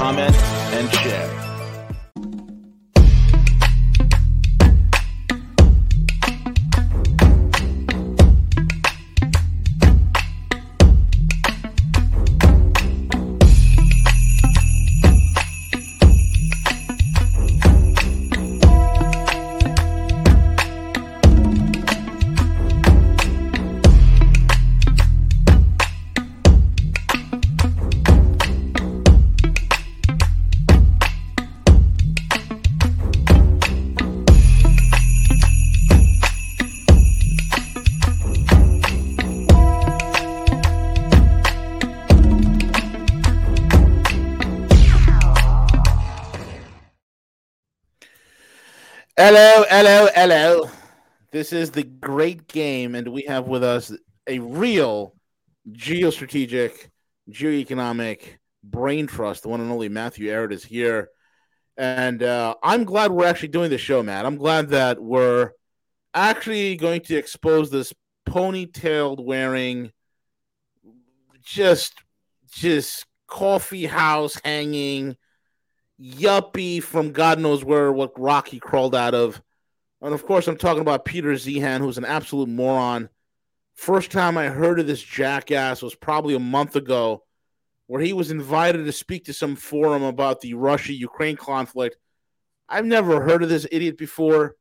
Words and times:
comment, 0.00 0.34
and 0.72 0.90
share. 0.94 1.49
Hello, 49.82 50.08
hello. 50.14 50.70
This 51.32 51.54
is 51.54 51.70
the 51.70 51.84
great 51.84 52.46
game, 52.46 52.94
and 52.94 53.08
we 53.08 53.22
have 53.22 53.48
with 53.48 53.64
us 53.64 53.90
a 54.26 54.38
real 54.38 55.16
geostrategic, 55.72 56.90
geoeconomic 57.30 58.20
brain 58.62 59.06
trust. 59.06 59.42
The 59.42 59.48
one 59.48 59.62
and 59.62 59.72
only 59.72 59.88
Matthew 59.88 60.30
Ehret 60.30 60.52
is 60.52 60.62
here. 60.62 61.08
And 61.78 62.22
uh, 62.22 62.56
I'm 62.62 62.84
glad 62.84 63.10
we're 63.10 63.24
actually 63.24 63.48
doing 63.48 63.70
this 63.70 63.80
show, 63.80 64.02
Matt. 64.02 64.26
I'm 64.26 64.36
glad 64.36 64.68
that 64.68 65.00
we're 65.00 65.52
actually 66.12 66.76
going 66.76 67.00
to 67.04 67.16
expose 67.16 67.70
this 67.70 67.94
ponytailed 68.28 69.24
wearing, 69.24 69.92
just, 71.40 71.94
just 72.52 73.06
coffee 73.26 73.86
house 73.86 74.38
hanging 74.44 75.16
yuppie 75.98 76.82
from 76.82 77.12
God 77.12 77.40
knows 77.40 77.64
where, 77.64 77.90
what 77.90 78.20
rock 78.20 78.46
he 78.48 78.60
crawled 78.60 78.94
out 78.94 79.14
of. 79.14 79.40
And 80.02 80.14
of 80.14 80.24
course, 80.24 80.48
I'm 80.48 80.56
talking 80.56 80.80
about 80.80 81.04
Peter 81.04 81.32
Zeihan, 81.32 81.80
who's 81.80 81.98
an 81.98 82.04
absolute 82.04 82.48
moron. 82.48 83.08
First 83.74 84.10
time 84.10 84.38
I 84.38 84.48
heard 84.48 84.80
of 84.80 84.86
this 84.86 85.02
jackass 85.02 85.82
was 85.82 85.94
probably 85.94 86.34
a 86.34 86.40
month 86.40 86.76
ago, 86.76 87.24
where 87.86 88.00
he 88.00 88.12
was 88.12 88.30
invited 88.30 88.84
to 88.84 88.92
speak 88.92 89.26
to 89.26 89.32
some 89.32 89.56
forum 89.56 90.02
about 90.02 90.40
the 90.40 90.54
Russia 90.54 90.92
Ukraine 90.92 91.36
conflict. 91.36 91.96
I've 92.68 92.86
never 92.86 93.20
heard 93.20 93.42
of 93.42 93.48
this 93.48 93.66
idiot 93.70 93.98
before. 93.98 94.56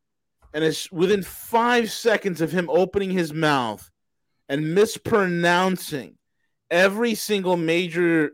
And 0.54 0.64
it's 0.64 0.92
within 0.92 1.22
five 1.22 1.92
seconds 1.92 2.42
of 2.42 2.52
him 2.52 2.70
opening 2.72 3.12
his 3.12 3.32
mouth 3.32 3.88
and 4.48 4.74
mispronouncing 4.74 6.18
every 6.72 7.14
single 7.14 7.56
major 7.56 8.32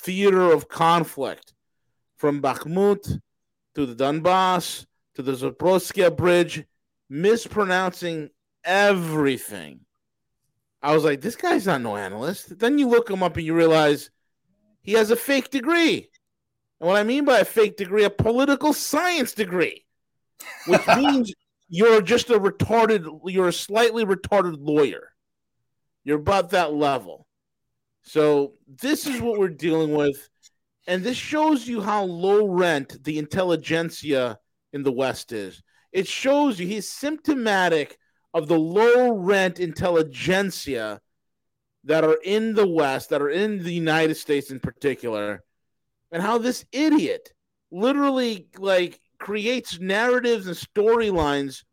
theater 0.00 0.50
of 0.50 0.68
conflict 0.68 1.54
from 2.16 2.42
Bakhmut 2.42 3.20
to 3.76 3.86
the 3.86 3.94
Donbass 3.94 4.86
to 5.18 5.22
the 5.22 5.32
Zaporozhye 5.32 6.16
Bridge, 6.16 6.64
mispronouncing 7.10 8.30
everything. 8.62 9.80
I 10.80 10.94
was 10.94 11.02
like, 11.02 11.20
this 11.20 11.34
guy's 11.34 11.66
not 11.66 11.82
no 11.82 11.96
analyst. 11.96 12.56
Then 12.60 12.78
you 12.78 12.86
look 12.88 13.10
him 13.10 13.24
up 13.24 13.36
and 13.36 13.44
you 13.44 13.52
realize 13.52 14.10
he 14.80 14.92
has 14.92 15.10
a 15.10 15.16
fake 15.16 15.50
degree. 15.50 16.08
And 16.78 16.86
what 16.86 16.96
I 16.96 17.02
mean 17.02 17.24
by 17.24 17.40
a 17.40 17.44
fake 17.44 17.76
degree, 17.76 18.04
a 18.04 18.10
political 18.10 18.72
science 18.72 19.32
degree, 19.32 19.84
which 20.68 20.86
means 20.96 21.34
you're 21.68 22.00
just 22.00 22.30
a 22.30 22.38
retarded, 22.38 23.20
you're 23.24 23.48
a 23.48 23.52
slightly 23.52 24.04
retarded 24.04 24.54
lawyer. 24.60 25.08
You're 26.04 26.20
about 26.20 26.50
that 26.50 26.74
level. 26.74 27.26
So 28.02 28.52
this 28.68 29.08
is 29.08 29.20
what 29.20 29.40
we're 29.40 29.48
dealing 29.48 29.94
with. 29.94 30.28
And 30.86 31.02
this 31.02 31.16
shows 31.16 31.66
you 31.66 31.80
how 31.80 32.04
low 32.04 32.46
rent 32.46 33.02
the 33.02 33.18
intelligentsia 33.18 34.38
in 34.72 34.82
the 34.82 34.92
West 34.92 35.32
is. 35.32 35.62
It 35.92 36.06
shows 36.06 36.58
you 36.60 36.66
he's 36.66 36.88
symptomatic 36.88 37.98
of 38.34 38.48
the 38.48 38.58
low 38.58 39.12
rent 39.12 39.58
intelligentsia 39.58 41.00
that 41.84 42.04
are 42.04 42.18
in 42.22 42.54
the 42.54 42.66
West, 42.66 43.10
that 43.10 43.22
are 43.22 43.30
in 43.30 43.62
the 43.62 43.72
United 43.72 44.16
States 44.16 44.50
in 44.50 44.60
particular, 44.60 45.42
and 46.12 46.22
how 46.22 46.38
this 46.38 46.64
idiot 46.72 47.32
literally 47.70 48.48
like 48.58 49.00
creates 49.18 49.78
narratives 49.78 50.46
and 50.46 50.56
storylines 50.56 51.64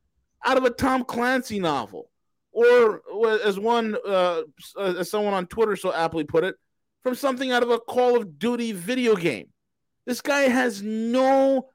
out 0.45 0.57
of 0.57 0.63
a 0.63 0.69
Tom 0.69 1.03
Clancy 1.03 1.59
novel, 1.59 2.09
or 2.51 3.01
as 3.43 3.59
one, 3.59 3.97
uh, 4.07 4.43
as 4.79 5.09
someone 5.09 5.33
on 5.33 5.47
Twitter 5.47 5.75
so 5.75 5.93
aptly 5.93 6.23
put 6.23 6.43
it, 6.43 6.55
from 7.03 7.15
something 7.15 7.51
out 7.51 7.63
of 7.63 7.69
a 7.69 7.79
Call 7.79 8.15
of 8.15 8.39
Duty 8.39 8.71
video 8.71 9.15
game. 9.15 9.47
This 10.05 10.21
guy 10.21 10.41
has 10.41 10.81
no 10.81 11.69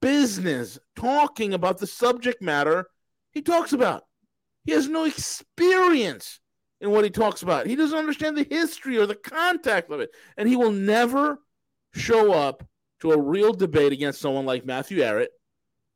business 0.00 0.78
talking 0.94 1.54
about 1.54 1.78
the 1.78 1.86
subject 1.86 2.40
matter 2.42 2.88
he 3.32 3.42
talks 3.42 3.72
about. 3.72 4.04
He 4.64 4.72
has 4.72 4.88
no 4.88 5.04
experience 5.04 6.40
in 6.80 6.90
what 6.90 7.04
he 7.04 7.10
talks 7.10 7.42
about. 7.42 7.66
He 7.66 7.76
doesn't 7.76 7.98
understand 7.98 8.36
the 8.36 8.46
history 8.48 8.98
or 8.98 9.06
the 9.06 9.14
context 9.14 9.90
of 9.90 10.00
it. 10.00 10.10
And 10.36 10.48
he 10.48 10.56
will 10.56 10.72
never 10.72 11.38
show 11.92 12.32
up 12.32 12.66
to 13.00 13.12
a 13.12 13.20
real 13.20 13.52
debate 13.52 13.92
against 13.92 14.20
someone 14.20 14.46
like 14.46 14.64
Matthew 14.64 14.98
Ehret 14.98 15.28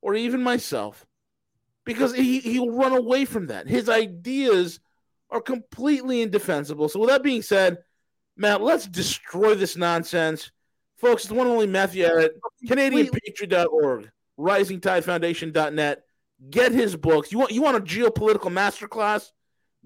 or 0.03 0.15
even 0.15 0.43
myself 0.43 1.07
because 1.85 2.15
he, 2.15 2.41
he'll 2.41 2.71
run 2.71 2.93
away 2.93 3.25
from 3.25 3.47
that. 3.49 3.69
His 3.69 3.89
ideas 3.89 4.81
are 5.31 5.41
completely 5.41 6.23
indefensible. 6.23 6.89
So, 6.89 7.01
with 7.01 7.11
that 7.11 7.23
being 7.23 7.43
said, 7.43 7.79
Matt, 8.37 8.63
let's 8.63 8.87
destroy 8.87 9.55
this 9.55 9.77
nonsense. 9.77 10.51
Folks, 11.01 11.25
the 11.25 11.35
one 11.35 11.47
and 11.47 11.55
only 11.55 11.67
Matthew 11.67 12.05
Ehret, 12.05 12.33
CanadianPatriot.org, 12.67 14.11
RisingTideFoundation.net. 14.39 16.03
Get 16.51 16.73
his 16.73 16.95
books. 16.97 17.33
You 17.33 17.39
want 17.39 17.53
you 17.53 17.63
want 17.63 17.79
a 17.79 17.81
geopolitical 17.81 18.53
masterclass? 18.53 19.31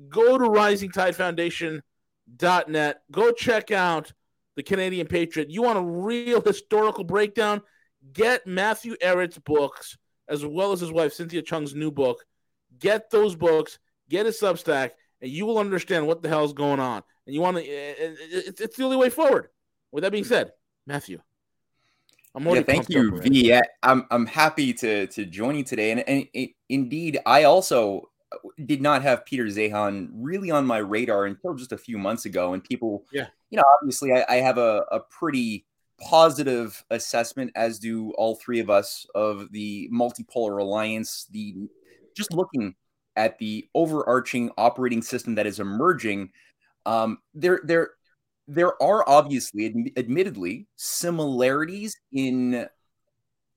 Go 0.09 0.39
to 0.39 0.45
RisingTideFoundation.net. 0.45 3.03
Go 3.13 3.31
check 3.33 3.71
out 3.71 4.13
the 4.57 4.63
Canadian 4.63 5.07
Patriot. 5.07 5.51
You 5.51 5.63
want 5.63 5.79
a 5.79 5.83
real 5.83 6.41
historical 6.41 7.05
breakdown? 7.05 7.61
Get 8.13 8.47
Matthew 8.47 8.97
Ehret's 9.03 9.39
books 9.39 9.97
as 10.29 10.45
well 10.45 10.73
as 10.73 10.81
his 10.81 10.93
wife 10.93 11.13
Cynthia 11.13 11.43
Chung's 11.43 11.75
new 11.75 11.91
book. 11.91 12.25
Get 12.79 13.11
those 13.11 13.37
books. 13.37 13.79
Get 14.09 14.27
his 14.27 14.41
Substack, 14.41 14.91
and 15.21 15.31
you 15.31 15.47
will 15.47 15.59
understand 15.59 16.07
what 16.07 16.23
the 16.23 16.29
hell 16.29 16.45
is 16.45 16.53
going 16.53 16.81
on. 16.81 17.03
And 17.27 17.35
you 17.35 17.41
want 17.41 17.57
to? 17.57 17.63
Eh, 17.63 17.95
eh, 17.99 18.05
eh, 18.09 18.43
it's, 18.47 18.61
it's 18.61 18.77
the 18.77 18.85
only 18.85 18.97
way 18.97 19.11
forward. 19.11 19.49
With 19.93 20.03
that 20.03 20.13
being 20.13 20.25
said, 20.25 20.53
Matthew. 20.87 21.21
I'm 22.35 22.47
yeah, 22.47 22.63
thank 22.63 22.89
you, 22.89 23.17
V. 23.21 23.49
Yeah, 23.49 23.61
I'm 23.83 24.07
I'm 24.11 24.27
happy 24.27 24.73
to 24.75 25.07
to 25.07 25.25
join 25.25 25.57
you 25.57 25.63
today, 25.63 25.93
and, 25.93 26.01
and 26.09 26.27
it, 26.35 26.51
indeed, 26.69 27.21
I 27.25 27.45
also 27.45 28.11
did 28.67 28.83
not 28.83 29.03
have 29.03 29.25
Peter 29.25 29.45
Zeihan 29.45 30.09
really 30.13 30.51
on 30.51 30.67
my 30.67 30.79
radar 30.79 31.27
until 31.27 31.55
just 31.55 31.71
a 31.71 31.79
few 31.79 31.97
months 31.97 32.25
ago, 32.25 32.53
and 32.53 32.65
people, 32.65 33.05
yeah, 33.13 33.29
you 33.51 33.57
know, 33.57 33.65
obviously, 33.81 34.13
I, 34.13 34.25
I 34.29 34.35
have 34.37 34.59
a, 34.59 34.85
a 34.91 34.99
pretty 34.99 35.65
positive 36.01 36.85
assessment, 36.91 37.53
as 37.55 37.79
do 37.79 38.11
all 38.13 38.35
three 38.35 38.59
of 38.59 38.69
us, 38.69 39.07
of 39.15 39.53
the 39.53 39.89
multipolar 39.93 40.61
alliance. 40.61 41.29
The 41.31 41.55
just 42.17 42.33
looking 42.33 42.75
at 43.15 43.39
the 43.39 43.69
overarching 43.77 44.51
operating 44.59 45.03
system 45.03 45.37
that 45.37 45.47
is 45.47 45.61
emerging, 45.61 46.31
um, 46.85 47.19
there 47.33 47.61
there 47.63 47.91
there 48.47 48.81
are 48.83 49.09
obviously, 49.09 49.71
adm- 49.71 49.99
admittedly, 49.99 50.67
similarities 50.77 51.97
in 52.13 52.67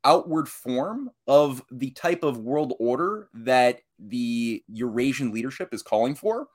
outward 0.03 0.47
form 0.47 1.09
of 1.27 1.63
the 1.71 1.91
type 1.91 2.23
of 2.23 2.37
world 2.39 2.73
order 2.79 3.29
that 3.33 3.81
the 3.99 4.63
Eurasian 4.69 5.31
leadership 5.31 5.73
is 5.73 5.81
calling 5.81 6.15
for. 6.15 6.47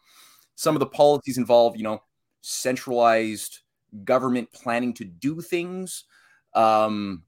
Some 0.55 0.75
of 0.75 0.81
the 0.81 0.87
policies 0.87 1.39
involve, 1.39 1.77
you 1.77 1.83
know, 1.83 2.03
centralized 2.41 3.61
government 4.05 4.51
planning 4.53 4.95
to 4.95 5.05
do 5.05 5.41
things, 5.41 6.05
um, 6.55 7.25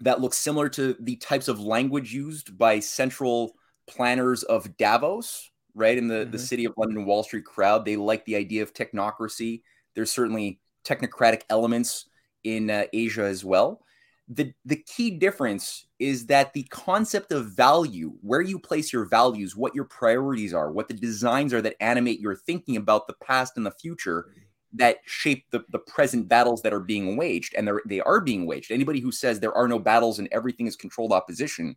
that 0.00 0.20
looks 0.20 0.36
similar 0.36 0.68
to 0.70 0.96
the 1.00 1.16
types 1.16 1.48
of 1.48 1.60
language 1.60 2.12
used 2.12 2.58
by 2.58 2.80
central 2.80 3.54
planners 3.86 4.42
of 4.42 4.76
Davos, 4.76 5.50
right? 5.74 5.96
In 5.96 6.08
the, 6.08 6.14
mm-hmm. 6.16 6.30
the 6.30 6.38
city 6.38 6.64
of 6.64 6.74
London 6.76 7.04
Wall 7.04 7.22
Street 7.22 7.44
crowd. 7.44 7.84
They 7.84 7.96
like 7.96 8.24
the 8.24 8.36
idea 8.36 8.62
of 8.62 8.74
technocracy. 8.74 9.62
There's 9.94 10.12
certainly 10.12 10.60
technocratic 10.84 11.42
elements 11.50 12.06
in 12.42 12.70
uh, 12.70 12.84
Asia 12.92 13.24
as 13.24 13.44
well. 13.44 13.80
The, 14.28 14.54
the 14.64 14.76
key 14.76 15.10
difference 15.10 15.86
is 15.98 16.26
that 16.26 16.52
the 16.54 16.62
concept 16.64 17.30
of 17.32 17.52
value, 17.52 18.14
where 18.22 18.40
you 18.40 18.58
place 18.58 18.92
your 18.92 19.04
values, 19.04 19.54
what 19.54 19.74
your 19.74 19.84
priorities 19.84 20.54
are, 20.54 20.72
what 20.72 20.88
the 20.88 20.94
designs 20.94 21.52
are 21.52 21.60
that 21.60 21.76
animate 21.80 22.20
your 22.20 22.34
thinking 22.34 22.76
about 22.76 23.06
the 23.06 23.14
past 23.22 23.56
and 23.56 23.66
the 23.66 23.70
future, 23.70 24.26
that 24.74 24.98
shape 25.06 25.44
the, 25.50 25.64
the 25.70 25.78
present 25.78 26.28
battles 26.28 26.60
that 26.62 26.74
are 26.74 26.80
being 26.80 27.16
waged 27.16 27.54
and 27.54 27.70
they 27.86 28.00
are 28.00 28.20
being 28.20 28.44
waged 28.44 28.72
anybody 28.72 29.00
who 29.00 29.12
says 29.12 29.38
there 29.38 29.56
are 29.56 29.68
no 29.68 29.78
battles 29.78 30.18
and 30.18 30.28
everything 30.32 30.66
is 30.66 30.76
controlled 30.76 31.12
opposition 31.12 31.76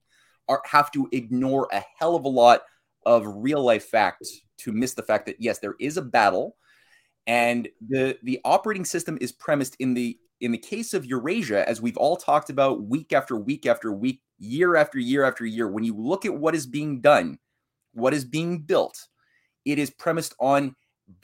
are 0.49 0.61
have 0.65 0.91
to 0.91 1.07
ignore 1.11 1.67
a 1.71 1.83
hell 1.97 2.15
of 2.15 2.25
a 2.25 2.29
lot 2.29 2.61
of 3.05 3.23
real 3.27 3.63
life 3.63 3.85
facts 3.85 4.41
to 4.57 4.71
miss 4.71 4.93
the 4.93 5.03
fact 5.03 5.25
that 5.25 5.39
yes 5.39 5.59
there 5.59 5.75
is 5.79 5.97
a 5.97 6.01
battle 6.01 6.55
and 7.27 7.67
the 7.89 8.17
the 8.23 8.39
operating 8.43 8.85
system 8.85 9.17
is 9.21 9.31
premised 9.31 9.75
in 9.79 9.93
the 9.93 10.17
in 10.39 10.51
the 10.51 10.57
case 10.57 10.93
of 10.93 11.05
eurasia 11.05 11.67
as 11.67 11.81
we've 11.81 11.97
all 11.97 12.15
talked 12.15 12.49
about 12.49 12.83
week 12.83 13.13
after 13.13 13.35
week 13.35 13.65
after 13.65 13.91
week 13.91 14.21
year 14.39 14.75
after 14.75 14.99
year 14.99 15.23
after 15.23 15.45
year 15.45 15.67
when 15.67 15.83
you 15.83 15.95
look 15.95 16.25
at 16.25 16.33
what 16.33 16.55
is 16.55 16.65
being 16.65 17.01
done 17.01 17.37
what 17.93 18.13
is 18.13 18.23
being 18.23 18.59
built 18.59 19.07
it 19.65 19.77
is 19.77 19.89
premised 19.89 20.33
on 20.39 20.75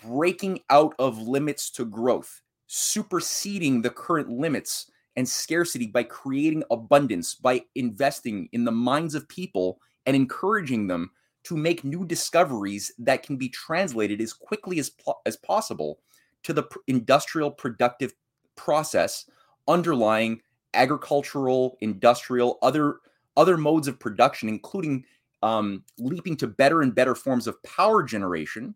breaking 0.03 0.59
out 0.69 0.94
of 1.00 1.19
limits 1.19 1.69
to 1.71 1.85
growth, 1.85 2.41
superseding 2.67 3.81
the 3.81 3.89
current 3.89 4.29
limits 4.29 4.89
and 5.15 5.27
scarcity 5.27 5.88
by 5.88 6.03
creating 6.03 6.63
abundance, 6.71 7.35
by 7.35 7.61
investing 7.75 8.50
in 8.51 8.65
the 8.65 8.71
minds 8.71 9.15
of 9.15 9.27
people 9.29 9.79
and 10.05 10.15
encouraging 10.15 10.88
them 10.88 11.11
to 11.44 11.57
make 11.57 11.84
new 11.84 12.06
discoveries 12.06 12.92
that 12.98 13.24
can 13.24 13.38
be 13.38 13.50
translated 13.50 14.22
as 14.22 14.34
quickly 14.34 14.80
as, 14.80 14.92
as 15.25 15.36
possible 15.38 16.00
to 16.44 16.54
the 16.54 16.63
industrial 16.88 17.51
productive 17.51 18.13
process 18.56 19.25
underlying 19.68 20.42
agricultural, 20.74 21.78
industrial, 21.81 22.57
other 22.62 22.98
other 23.36 23.57
modes 23.57 23.88
of 23.88 24.00
production, 24.00 24.48
including 24.48 25.04
um, 25.42 25.84
leaping 25.98 26.38
to 26.38 26.48
better 26.48 26.81
and 26.81 26.94
better 26.94 27.16
forms 27.16 27.48
of 27.48 27.62
power 27.63 28.04
generation 28.04 28.75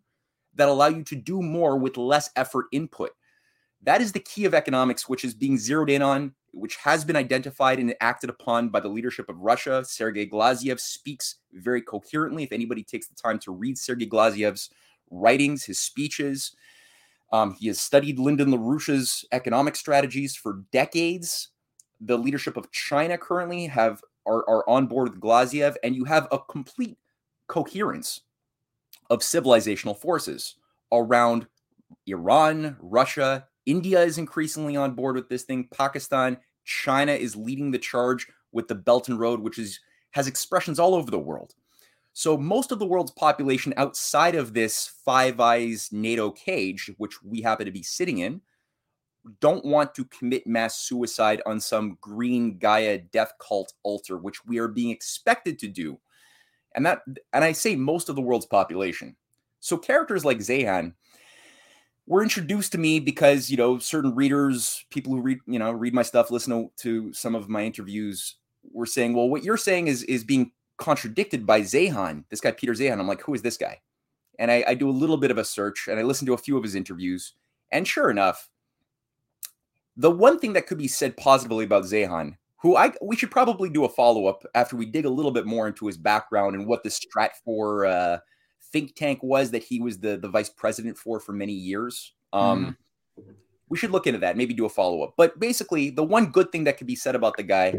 that 0.55 0.67
allow 0.67 0.87
you 0.87 1.03
to 1.03 1.15
do 1.15 1.41
more 1.41 1.77
with 1.77 1.95
less 1.95 2.31
effort 2.35 2.65
input. 2.71 3.11
That 3.83 4.01
is 4.01 4.11
the 4.11 4.19
key 4.19 4.45
of 4.45 4.55
economics, 4.55 5.07
which 5.07 5.23
is 5.23 5.35
being 5.35 5.57
zeroed 5.57 5.91
in 5.91 6.01
on, 6.01 6.33
which 6.57 6.75
has 6.77 7.05
been 7.05 7.15
identified 7.15 7.79
and 7.79 7.93
acted 8.01 8.29
upon 8.29 8.69
by 8.69 8.79
the 8.79 8.87
leadership 8.87 9.29
of 9.29 9.39
Russia. 9.39 9.83
Sergei 9.85 10.25
Glaziev 10.25 10.79
speaks 10.79 11.35
very 11.53 11.81
coherently. 11.81 12.43
If 12.43 12.51
anybody 12.51 12.83
takes 12.83 13.07
the 13.07 13.15
time 13.15 13.39
to 13.39 13.51
read 13.51 13.77
Sergei 13.77 14.07
Glaziev's 14.07 14.69
writings, 15.09 15.63
his 15.63 15.79
speeches, 15.79 16.55
um, 17.31 17.53
he 17.53 17.67
has 17.67 17.79
studied 17.79 18.19
Lyndon 18.19 18.51
LaRouche's 18.51 19.25
economic 19.31 19.75
strategies 19.75 20.35
for 20.35 20.63
decades. 20.71 21.49
The 22.01 22.17
leadership 22.17 22.57
of 22.57 22.71
China 22.71 23.17
currently 23.17 23.67
have 23.67 24.01
are, 24.25 24.47
are 24.49 24.69
on 24.69 24.87
board 24.87 25.09
with 25.09 25.21
Glaziev, 25.21 25.75
and 25.83 25.95
you 25.95 26.05
have 26.05 26.27
a 26.31 26.39
complete 26.39 26.97
coherence 27.47 28.21
of 29.09 29.19
civilizational 29.19 29.97
forces 29.97 30.55
around 30.91 31.47
Iran, 32.05 32.75
Russia, 32.81 33.47
India 33.67 34.01
is 34.01 34.17
increasingly 34.17 34.77
on 34.77 34.93
board 34.93 35.15
with 35.15 35.27
this 35.27 35.43
thing. 35.43 35.67
Pakistan, 35.71 36.37
China 36.67 37.13
is 37.13 37.35
leading 37.35 37.71
the 37.71 37.79
charge 37.79 38.27
with 38.51 38.67
the 38.67 38.75
Belt 38.75 39.09
and 39.09 39.19
Road, 39.19 39.39
which 39.39 39.57
is 39.57 39.79
has 40.11 40.27
expressions 40.27 40.79
all 40.79 40.93
over 40.93 41.09
the 41.09 41.19
world. 41.19 41.55
So 42.13 42.37
most 42.37 42.71
of 42.71 42.79
the 42.79 42.85
world's 42.85 43.11
population 43.11 43.73
outside 43.77 44.35
of 44.35 44.53
this 44.53 44.87
Five 45.05 45.39
Eyes 45.39 45.89
NATO 45.91 46.31
cage, 46.31 46.91
which 46.97 47.21
we 47.23 47.41
happen 47.41 47.65
to 47.65 47.71
be 47.71 47.83
sitting 47.83 48.19
in, 48.19 48.41
don't 49.39 49.65
want 49.65 49.93
to 49.95 50.05
commit 50.05 50.47
mass 50.47 50.79
suicide 50.79 51.41
on 51.45 51.59
some 51.59 51.97
green 52.01 52.57
Gaia 52.57 52.99
death 52.99 53.33
cult 53.39 53.73
altar, 53.83 54.17
which 54.17 54.45
we 54.45 54.57
are 54.57 54.67
being 54.67 54.89
expected 54.89 55.59
to 55.59 55.67
do 55.67 55.99
and 56.77 56.85
that 56.85 57.01
and 57.33 57.43
I 57.43 57.51
say 57.51 57.75
most 57.75 58.07
of 58.07 58.15
the 58.15 58.21
world's 58.21 58.45
population. 58.45 59.15
So 59.59 59.77
characters 59.77 60.23
like 60.23 60.37
Zeihan 60.37 60.93
were 62.07 62.23
introduced 62.23 62.71
to 62.71 62.77
me 62.77 62.99
because 62.99 63.49
you 63.49 63.57
know 63.57 63.77
certain 63.77 64.15
readers, 64.15 64.85
people 64.89 65.13
who 65.13 65.21
read 65.21 65.39
you 65.45 65.59
know 65.59 65.71
read 65.71 65.93
my 65.93 66.01
stuff, 66.01 66.31
listen 66.31 66.69
to, 66.77 67.13
some 67.13 67.35
of 67.35 67.49
my 67.49 67.63
interviews, 67.63 68.35
were 68.71 68.85
saying, 68.85 69.13
well, 69.13 69.29
what 69.29 69.43
you're 69.43 69.57
saying 69.57 69.87
is 69.87 70.03
is 70.03 70.23
being 70.23 70.51
contradicted 70.77 71.45
by 71.45 71.61
Zeihan, 71.61 72.23
this 72.29 72.41
guy 72.41 72.51
Peter 72.51 72.73
Zeihan. 72.73 72.99
I'm 72.99 73.07
like, 73.07 73.21
who 73.21 73.33
is 73.33 73.41
this 73.41 73.57
guy? 73.57 73.81
And 74.39 74.51
I, 74.51 74.63
I 74.67 74.73
do 74.75 74.89
a 74.89 74.91
little 74.91 75.17
bit 75.17 75.31
of 75.31 75.37
a 75.37 75.43
search 75.43 75.87
and 75.87 75.99
I 75.99 76.03
listen 76.03 76.25
to 76.27 76.33
a 76.33 76.37
few 76.37 76.57
of 76.57 76.63
his 76.63 76.75
interviews, 76.75 77.33
and 77.71 77.87
sure 77.87 78.09
enough, 78.09 78.49
the 79.95 80.11
one 80.11 80.39
thing 80.39 80.53
that 80.53 80.67
could 80.67 80.77
be 80.77 80.87
said 80.87 81.17
positively 81.17 81.65
about 81.65 81.83
Zeihan 81.83 82.37
who 82.59 82.75
I 82.75 82.91
we 83.01 83.15
should 83.15 83.31
probably 83.31 83.69
do 83.69 83.85
a 83.85 83.89
follow 83.89 84.25
up 84.25 84.43
after 84.55 84.75
we 84.75 84.85
dig 84.85 85.05
a 85.05 85.09
little 85.09 85.31
bit 85.31 85.45
more 85.45 85.67
into 85.67 85.87
his 85.87 85.97
background 85.97 86.55
and 86.55 86.67
what 86.67 86.83
the 86.83 86.89
Stratfor 86.89 87.89
uh, 87.89 88.19
think 88.71 88.95
tank 88.95 89.19
was 89.21 89.51
that 89.51 89.63
he 89.63 89.79
was 89.79 89.99
the 89.99 90.17
the 90.17 90.29
vice 90.29 90.49
president 90.49 90.97
for 90.97 91.19
for 91.19 91.33
many 91.33 91.53
years. 91.53 92.13
Um, 92.33 92.77
mm. 93.17 93.25
We 93.69 93.77
should 93.77 93.91
look 93.91 94.07
into 94.07 94.19
that, 94.19 94.37
maybe 94.37 94.53
do 94.53 94.65
a 94.65 94.69
follow 94.69 95.01
up. 95.01 95.15
But 95.17 95.39
basically, 95.39 95.89
the 95.89 96.03
one 96.03 96.27
good 96.27 96.51
thing 96.51 96.63
that 96.65 96.77
could 96.77 96.87
be 96.87 96.95
said 96.95 97.15
about 97.15 97.35
the 97.35 97.43
guy 97.43 97.77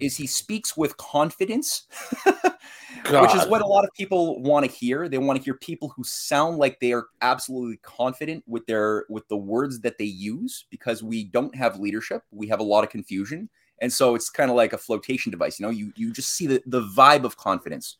is 0.00 0.16
he 0.16 0.26
speaks 0.26 0.78
with 0.78 0.96
confidence, 0.96 1.86
which 2.24 3.34
is 3.34 3.46
what 3.46 3.60
a 3.60 3.66
lot 3.66 3.84
of 3.84 3.90
people 3.92 4.42
want 4.42 4.64
to 4.64 4.72
hear. 4.72 5.10
They 5.10 5.18
want 5.18 5.38
to 5.38 5.44
hear 5.44 5.54
people 5.54 5.92
who 5.94 6.04
sound 6.04 6.56
like 6.56 6.80
they 6.80 6.92
are 6.92 7.06
absolutely 7.20 7.76
confident 7.82 8.44
with 8.46 8.64
their 8.64 9.04
with 9.10 9.28
the 9.28 9.36
words 9.36 9.80
that 9.80 9.98
they 9.98 10.04
use 10.04 10.64
because 10.70 11.02
we 11.02 11.24
don't 11.24 11.54
have 11.54 11.78
leadership. 11.78 12.22
We 12.30 12.46
have 12.48 12.60
a 12.60 12.64
lot 12.64 12.84
of 12.84 12.90
confusion 12.90 13.50
and 13.80 13.92
so 13.92 14.14
it's 14.14 14.30
kind 14.30 14.50
of 14.50 14.56
like 14.56 14.72
a 14.72 14.78
flotation 14.78 15.30
device. 15.30 15.58
You 15.58 15.66
know, 15.66 15.70
you 15.70 15.92
you 15.96 16.12
just 16.12 16.30
see 16.30 16.46
the 16.46 16.62
the 16.66 16.82
vibe 16.82 17.24
of 17.24 17.36
confidence, 17.36 17.98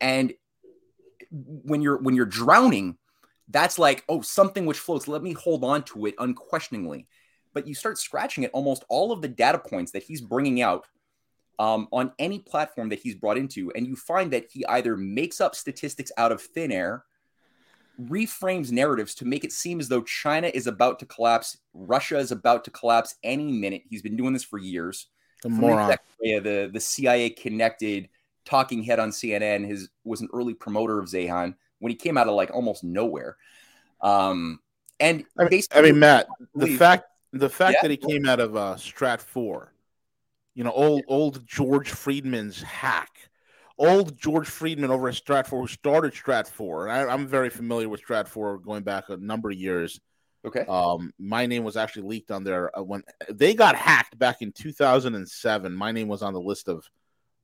and 0.00 0.32
when 1.30 1.82
you're 1.82 1.98
when 1.98 2.14
you're 2.14 2.26
drowning, 2.26 2.96
that's 3.48 3.78
like 3.78 4.04
oh 4.08 4.20
something 4.20 4.66
which 4.66 4.78
floats. 4.78 5.08
Let 5.08 5.22
me 5.22 5.32
hold 5.32 5.64
on 5.64 5.82
to 5.84 6.06
it 6.06 6.14
unquestioningly. 6.18 7.06
But 7.52 7.66
you 7.66 7.74
start 7.74 7.98
scratching 7.98 8.44
at 8.44 8.52
almost 8.52 8.84
all 8.88 9.10
of 9.10 9.22
the 9.22 9.28
data 9.28 9.58
points 9.58 9.92
that 9.92 10.04
he's 10.04 10.20
bringing 10.20 10.62
out 10.62 10.86
um, 11.58 11.88
on 11.90 12.12
any 12.18 12.38
platform 12.38 12.88
that 12.90 13.00
he's 13.00 13.16
brought 13.16 13.36
into, 13.36 13.72
and 13.74 13.86
you 13.86 13.96
find 13.96 14.32
that 14.32 14.46
he 14.50 14.64
either 14.66 14.96
makes 14.96 15.40
up 15.40 15.54
statistics 15.54 16.12
out 16.16 16.32
of 16.32 16.40
thin 16.40 16.70
air 16.70 17.04
reframes 18.08 18.72
narratives 18.72 19.14
to 19.16 19.24
make 19.24 19.44
it 19.44 19.52
seem 19.52 19.80
as 19.80 19.88
though 19.88 20.02
China 20.02 20.50
is 20.52 20.66
about 20.66 20.98
to 21.00 21.06
collapse, 21.06 21.58
Russia 21.74 22.18
is 22.18 22.32
about 22.32 22.64
to 22.64 22.70
collapse 22.70 23.16
any 23.22 23.52
minute. 23.52 23.82
He's 23.88 24.02
been 24.02 24.16
doing 24.16 24.32
this 24.32 24.44
for 24.44 24.58
years. 24.58 25.08
The 25.42 25.48
moron. 25.48 25.96
The, 26.20 26.70
the 26.72 26.80
CIA 26.80 27.30
connected 27.30 28.08
talking 28.44 28.82
head 28.82 28.98
on 28.98 29.10
CNN 29.10 29.66
his 29.66 29.88
was 30.04 30.20
an 30.20 30.28
early 30.32 30.54
promoter 30.54 30.98
of 30.98 31.06
Zeihan 31.06 31.54
when 31.78 31.90
he 31.90 31.96
came 31.96 32.18
out 32.18 32.28
of 32.28 32.34
like 32.34 32.50
almost 32.50 32.84
nowhere. 32.84 33.36
Um, 34.00 34.60
and 34.98 35.24
I 35.38 35.48
mean, 35.48 35.62
I 35.72 35.82
mean 35.82 35.98
Matt, 35.98 36.26
the 36.54 36.76
fact 36.76 37.04
the 37.32 37.48
fact 37.48 37.76
yeah. 37.78 37.88
that 37.88 37.90
he 37.90 37.96
came 37.96 38.26
out 38.26 38.40
of 38.40 38.56
uh, 38.56 38.74
Stratfor, 38.76 39.68
you 40.54 40.64
know, 40.64 40.72
old 40.72 41.02
old 41.08 41.46
George 41.46 41.90
Friedman's 41.90 42.62
hack 42.62 43.30
old 43.80 44.16
George 44.16 44.48
Friedman 44.48 44.90
over 44.90 45.08
at 45.08 45.14
Stratfor, 45.14 45.58
who 45.58 45.66
started 45.66 46.12
Stratfor. 46.12 46.90
I, 46.90 47.12
am 47.12 47.26
very 47.26 47.48
familiar 47.48 47.88
with 47.88 48.04
Stratfor 48.04 48.62
going 48.62 48.82
back 48.82 49.08
a 49.08 49.16
number 49.16 49.50
of 49.50 49.56
years. 49.56 49.98
Okay. 50.44 50.64
Um, 50.68 51.12
my 51.18 51.46
name 51.46 51.64
was 51.64 51.76
actually 51.76 52.02
leaked 52.02 52.30
on 52.30 52.44
there 52.44 52.76
uh, 52.78 52.82
when 52.82 53.02
they 53.30 53.54
got 53.54 53.74
hacked 53.74 54.18
back 54.18 54.42
in 54.42 54.52
2007. 54.52 55.74
My 55.74 55.92
name 55.92 56.08
was 56.08 56.22
on 56.22 56.34
the 56.34 56.40
list 56.40 56.68
of 56.68 56.88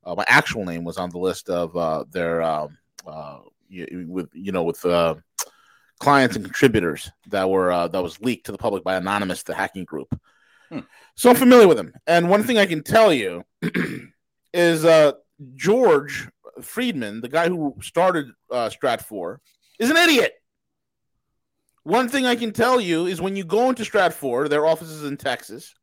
uh, 0.07 0.15
my 0.15 0.25
actual 0.29 0.65
name 0.65 0.85
was 0.85 0.97
on 0.97 1.11
the 1.11 1.19
list 1.19 1.51
of 1.51 1.77
uh, 1.77 2.05
their 2.11 2.41
um, 2.41 2.79
uh, 3.07 3.41
with 3.69 4.29
you 4.33 4.53
know 4.53 4.63
with 4.63 4.85
uh, 4.85 5.17
clients 5.99 6.37
and 6.37 6.45
contributors 6.45 7.11
that 7.29 7.51
were 7.51 7.73
uh, 7.73 7.89
that 7.89 8.03
was 8.03 8.21
leaked 8.21 8.47
to 8.47 8.53
the 8.53 8.59
public 8.59 8.85
by 8.85 8.95
Anonymous, 8.95 9.43
the 9.43 9.55
hacking 9.55 9.85
group. 9.85 10.09
Hmm. 10.71 10.81
So 11.17 11.31
I'm 11.31 11.37
familiar 11.37 11.69
with 11.69 11.77
them. 11.77 11.93
And 12.07 12.31
one 12.31 12.45
thing 12.45 12.59
I 12.59 12.67
can 12.67 12.83
tell 12.83 13.13
you 13.13 13.45
is 14.55 14.85
uh, 14.85 15.13
George 15.55 16.29
Friedman, 16.63 17.21
the 17.21 17.29
guy 17.29 17.49
who 17.49 17.77
started 17.83 18.27
uh, 18.51 18.71
Stratfor, 18.71 19.39
is 19.79 19.91
an 19.91 19.97
idiot. 19.97 20.33
One 21.83 22.09
thing 22.09 22.27
I 22.27 22.35
can 22.35 22.53
tell 22.53 22.81
you 22.81 23.07
is 23.07 23.21
when 23.21 23.37
you 23.37 23.45
go 23.45 23.69
into 23.69 23.85
Stratfor, 23.85 24.49
their 24.49 24.67
offices 24.67 25.05
in 25.05 25.17
Texas, 25.17 25.75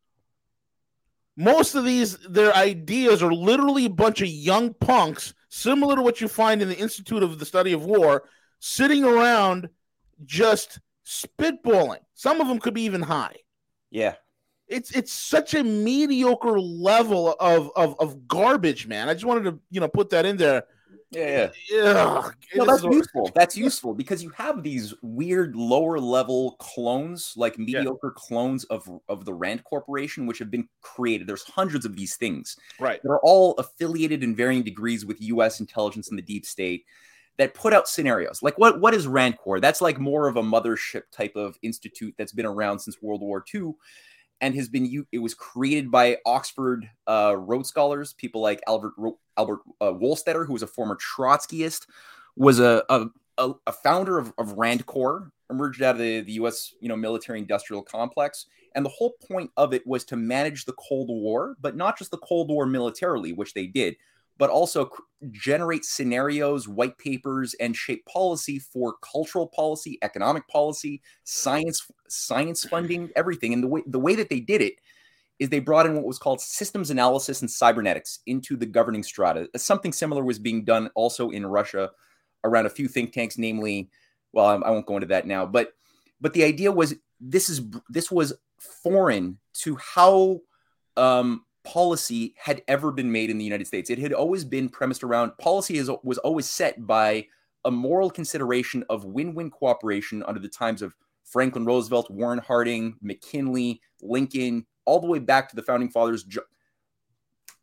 most 1.36 1.76
of 1.76 1.86
these 1.86 2.18
their 2.30 2.54
ideas 2.56 3.24
are 3.24 3.34
literally 3.34 3.86
a 3.86 3.90
bunch 3.90 4.22
of 4.22 4.28
young 4.28 4.74
punks, 4.76 5.34
similar 5.50 5.96
to 5.96 6.02
what 6.02 6.22
you 6.22 6.28
find 6.28 6.62
in 6.62 6.70
the 6.70 6.78
Institute 6.78 7.24
of 7.24 7.40
the 7.40 7.46
Study 7.46 7.74
of 7.74 7.86
War, 7.86 8.24
sitting 8.60 9.04
around 9.04 9.70
just 10.26 10.80
spitballing. 11.06 12.00
Some 12.14 12.42
of 12.42 12.48
them 12.48 12.60
could 12.60 12.74
be 12.74 12.84
even 12.84 13.02
high. 13.02 13.36
Yeah. 13.92 14.16
it's 14.68 14.92
it's 14.92 15.12
such 15.14 15.54
a 15.54 15.64
mediocre 15.64 16.60
level 16.60 17.36
of 17.40 17.72
of 17.76 17.96
of 18.00 18.28
garbage, 18.28 18.88
man. 18.88 19.10
I 19.10 19.14
just 19.14 19.26
wanted 19.26 19.44
to 19.46 19.60
you 19.70 19.80
know 19.82 19.88
put 19.88 20.10
that 20.12 20.26
in 20.26 20.38
there. 20.38 20.64
Yeah, 21.14 21.50
yeah. 21.70 22.32
No, 22.56 22.66
that's 22.66 22.84
useful. 22.84 23.32
That's 23.36 23.58
useful 23.58 23.94
because 23.94 24.24
you 24.24 24.30
have 24.32 24.64
these 24.64 24.94
weird 25.02 25.56
lower 25.56 26.00
level 26.00 26.56
clones, 26.60 27.34
like 27.36 27.58
mediocre 27.60 28.12
clones 28.16 28.64
of 28.66 28.88
of 29.08 29.26
the 29.26 29.34
Rand 29.34 29.64
Corporation, 29.64 30.26
which 30.26 30.40
have 30.40 30.52
been 30.52 30.68
created. 30.82 31.28
There's 31.28 31.44
hundreds 31.44 31.86
of 31.86 31.96
these 31.96 32.16
things 32.16 32.58
right. 32.80 33.02
that 33.02 33.10
are 33.10 33.22
all 33.22 33.54
affiliated 33.54 34.24
in 34.24 34.36
varying 34.36 34.64
degrees 34.64 35.06
with 35.06 35.22
U.S. 35.22 35.60
intelligence 35.60 36.10
and 36.10 36.18
the 36.18 36.24
deep 36.24 36.46
state 36.46 36.86
that 37.38 37.54
put 37.54 37.74
out 37.74 37.88
scenarios. 37.88 38.42
Like 38.42 38.58
what 38.58 38.80
what 38.80 38.94
is 38.94 39.08
Rand 39.08 39.38
Corps? 39.38 39.60
That's 39.60 39.82
like 39.82 40.00
more 40.00 40.28
of 40.28 40.38
a 40.38 40.44
mothership 40.44 41.04
type 41.12 41.36
of 41.36 41.58
institute 41.62 42.14
that's 42.18 42.34
been 42.34 42.46
around 42.46 42.80
since 42.80 43.02
World 43.02 43.22
War 43.22 43.44
II 43.54 43.74
and 44.44 44.54
has 44.56 44.68
been 44.68 45.06
it 45.14 45.20
was 45.20 45.34
created 45.34 45.90
by 45.90 46.18
Oxford 46.26 46.90
uh, 47.08 47.34
Rhodes 47.38 47.70
scholars, 47.70 48.12
people 48.12 48.42
like 48.42 48.62
Albert 48.68 48.92
Albert 49.38 49.62
uh, 49.80 49.94
Wohlstetter, 49.94 50.46
who 50.46 50.52
was 50.52 50.62
a 50.62 50.68
former 50.68 50.98
Trotskyist, 50.98 51.88
was 52.36 52.60
a 52.60 52.84
a, 52.90 53.08
a, 53.38 53.54
a 53.68 53.72
founder 53.72 54.20
of, 54.20 54.34
of 54.38 54.52
Rand 54.52 54.86
Corps, 54.86 55.32
emerged 55.50 55.82
out 55.82 55.96
of 55.96 56.00
the, 56.00 56.20
the 56.20 56.34
U.S. 56.34 56.74
you 56.82 56.90
know 56.90 56.98
military 56.98 57.40
industrial 57.40 57.82
complex, 57.82 58.48
and 58.76 58.86
the 58.86 58.90
whole 58.90 59.14
point 59.26 59.50
of 59.56 59.74
it 59.74 59.88
was 59.88 60.04
to 60.06 60.18
manage 60.18 60.66
the 60.66 60.74
Cold 60.74 61.08
War, 61.08 61.56
but 61.62 61.78
not 61.78 61.98
just 61.98 62.12
the 62.12 62.18
Cold 62.18 62.50
War 62.50 62.66
militarily, 62.66 63.32
which 63.32 63.54
they 63.54 63.66
did, 63.66 63.96
but 64.38 64.50
also 64.50 64.90
generate 65.32 65.86
scenarios, 65.86 66.68
white 66.68 66.98
papers, 66.98 67.54
and 67.56 67.76
shape 67.76 68.06
policy 68.06 68.60
for 68.60 68.96
cultural 69.02 69.48
policy, 69.48 69.98
economic 70.02 70.48
policy, 70.48 71.02
science, 71.24 71.86
science 72.08 72.64
funding, 72.70 73.10
everything. 73.16 73.54
And 73.54 73.64
the 73.64 73.68
way 73.68 73.84
the 73.86 74.00
way 74.00 74.16
that 74.16 74.30
they 74.30 74.40
did 74.40 74.62
it 74.62 74.74
is 75.40 75.50
they 75.50 75.60
brought 75.60 75.86
in 75.86 75.96
what 75.96 76.06
was 76.06 76.20
called 76.20 76.42
systems 76.42 76.90
analysis 76.90 77.42
and 77.42 77.50
cybernetics 77.50 78.20
into 78.28 78.56
the 78.56 78.66
governing 78.66 79.04
strata. 79.04 79.50
Something 79.56 79.92
similar 79.92 80.24
was 80.24 80.40
being 80.40 80.64
done 80.64 80.90
also 80.96 81.30
in 81.30 81.46
Russia 81.46 81.92
around 82.44 82.66
a 82.66 82.70
few 82.70 82.88
think 82.88 83.14
tanks, 83.14 83.38
namely, 83.38 83.90
well, 84.32 84.46
I 84.46 84.56
I 84.56 84.72
won't 84.72 84.86
go 84.86 84.96
into 84.96 85.08
that 85.08 85.28
now, 85.28 85.46
but 85.46 85.74
but 86.22 86.34
the 86.34 86.44
idea 86.44 86.72
was 86.72 86.96
this 87.20 87.50
is 87.50 87.62
this 87.90 88.12
was 88.12 88.34
foreign 88.58 89.38
to 89.54 89.76
how 89.76 90.40
um, 90.98 91.46
policy 91.64 92.36
had 92.38 92.62
ever 92.68 92.92
been 92.92 93.12
made 93.12 93.30
in 93.30 93.38
the 93.38 93.44
United 93.44 93.68
States. 93.68 93.90
It 93.90 94.00
had 94.00 94.14
always 94.14 94.44
been 94.44 94.70
premised 94.70 95.04
around 95.04 95.38
policy 95.38 95.78
is, 95.78 95.90
was 96.04 96.18
always 96.20 96.48
set 96.48 96.86
by 96.86 97.28
a 97.66 97.72
moral 97.72 98.10
consideration 98.10 98.84
of 98.90 99.06
win-win 99.06 99.50
cooperation 99.50 100.24
under 100.24 100.40
the 100.40 100.50
times 100.50 100.82
of 100.82 100.96
Franklin 101.24 101.66
Roosevelt, 101.66 102.12
Warren 102.12 102.40
Harding, 102.40 102.96
McKinley, 103.02 103.82
Lincoln, 104.02 104.66
all 104.86 105.00
the 105.00 105.08
way 105.08 105.20
back 105.20 105.50
to 105.50 105.56
the 105.56 105.64
founding 105.64 105.90
fathers, 105.90 106.26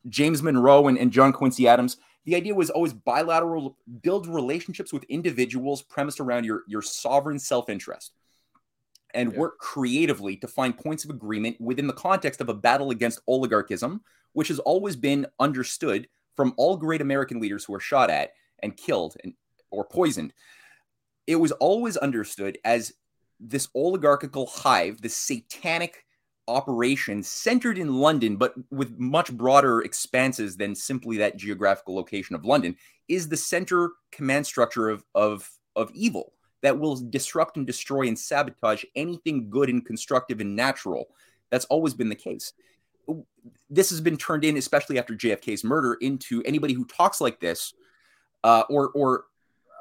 James 0.08 0.42
Monroe 0.42 0.88
and, 0.88 0.98
and 0.98 1.12
John 1.12 1.32
Quincy 1.32 1.68
Adams. 1.68 1.98
The 2.24 2.34
idea 2.36 2.54
was 2.54 2.70
always 2.70 2.94
bilateral, 2.94 3.76
build 4.02 4.26
relationships 4.26 4.92
with 4.92 5.04
individuals 5.04 5.82
premised 5.82 6.20
around 6.20 6.44
your, 6.44 6.62
your 6.66 6.82
sovereign 6.82 7.38
self-interest 7.38 8.12
and 9.14 9.32
Yeah. 9.32 9.38
work 9.38 9.58
creatively 9.58 10.36
to 10.36 10.48
find 10.48 10.76
points 10.76 11.04
of 11.04 11.10
agreement 11.10 11.60
within 11.60 11.86
the 11.86 11.92
context 11.92 12.40
of 12.40 12.48
a 12.48 12.54
battle 12.54 12.90
against 12.90 13.20
oligarchism, 13.26 14.02
which 14.32 14.48
has 14.48 14.58
always 14.60 14.96
been 14.96 15.26
understood 15.38 16.08
from 16.36 16.54
all 16.56 16.76
great 16.76 17.00
American 17.00 17.40
leaders 17.40 17.64
who 17.64 17.72
were 17.72 17.80
shot 17.80 18.10
at 18.10 18.32
and 18.62 18.76
killed 18.76 19.16
and 19.24 19.34
or 19.70 19.84
poisoned. 19.84 20.32
It 21.26 21.36
was 21.36 21.52
always 21.52 21.96
understood 21.96 22.58
as 22.64 22.92
this 23.38 23.68
oligarchical 23.74 24.46
hive, 24.46 25.00
this 25.00 25.16
satanic 25.16 26.04
operation 26.48 27.22
centered 27.22 27.78
in 27.78 27.94
London, 27.94 28.36
but 28.36 28.54
with 28.70 28.98
much 28.98 29.32
broader 29.32 29.82
expanses 29.82 30.56
than 30.56 30.74
simply 30.74 31.18
that 31.18 31.36
geographical 31.36 31.94
location 31.94 32.34
of 32.34 32.44
London, 32.44 32.76
is 33.08 33.28
the 33.28 33.36
center 33.36 33.92
command 34.10 34.46
structure 34.46 34.88
of, 34.88 35.04
of, 35.14 35.48
of 35.76 35.90
evil 35.94 36.32
that 36.62 36.78
will 36.78 36.96
disrupt 36.96 37.56
and 37.56 37.66
destroy 37.66 38.06
and 38.06 38.18
sabotage 38.18 38.84
anything 38.94 39.50
good 39.50 39.68
and 39.68 39.84
constructive 39.84 40.40
and 40.40 40.54
natural. 40.54 41.08
That's 41.50 41.64
always 41.66 41.94
been 41.94 42.08
the 42.08 42.14
case. 42.14 42.52
This 43.68 43.90
has 43.90 44.00
been 44.00 44.16
turned 44.16 44.44
in, 44.44 44.56
especially 44.56 44.98
after 44.98 45.14
JFK's 45.14 45.64
murder, 45.64 45.94
into 45.94 46.42
anybody 46.44 46.74
who 46.74 46.84
talks 46.84 47.20
like 47.20 47.40
this 47.40 47.74
uh, 48.44 48.62
or 48.68 48.90
or 48.90 49.24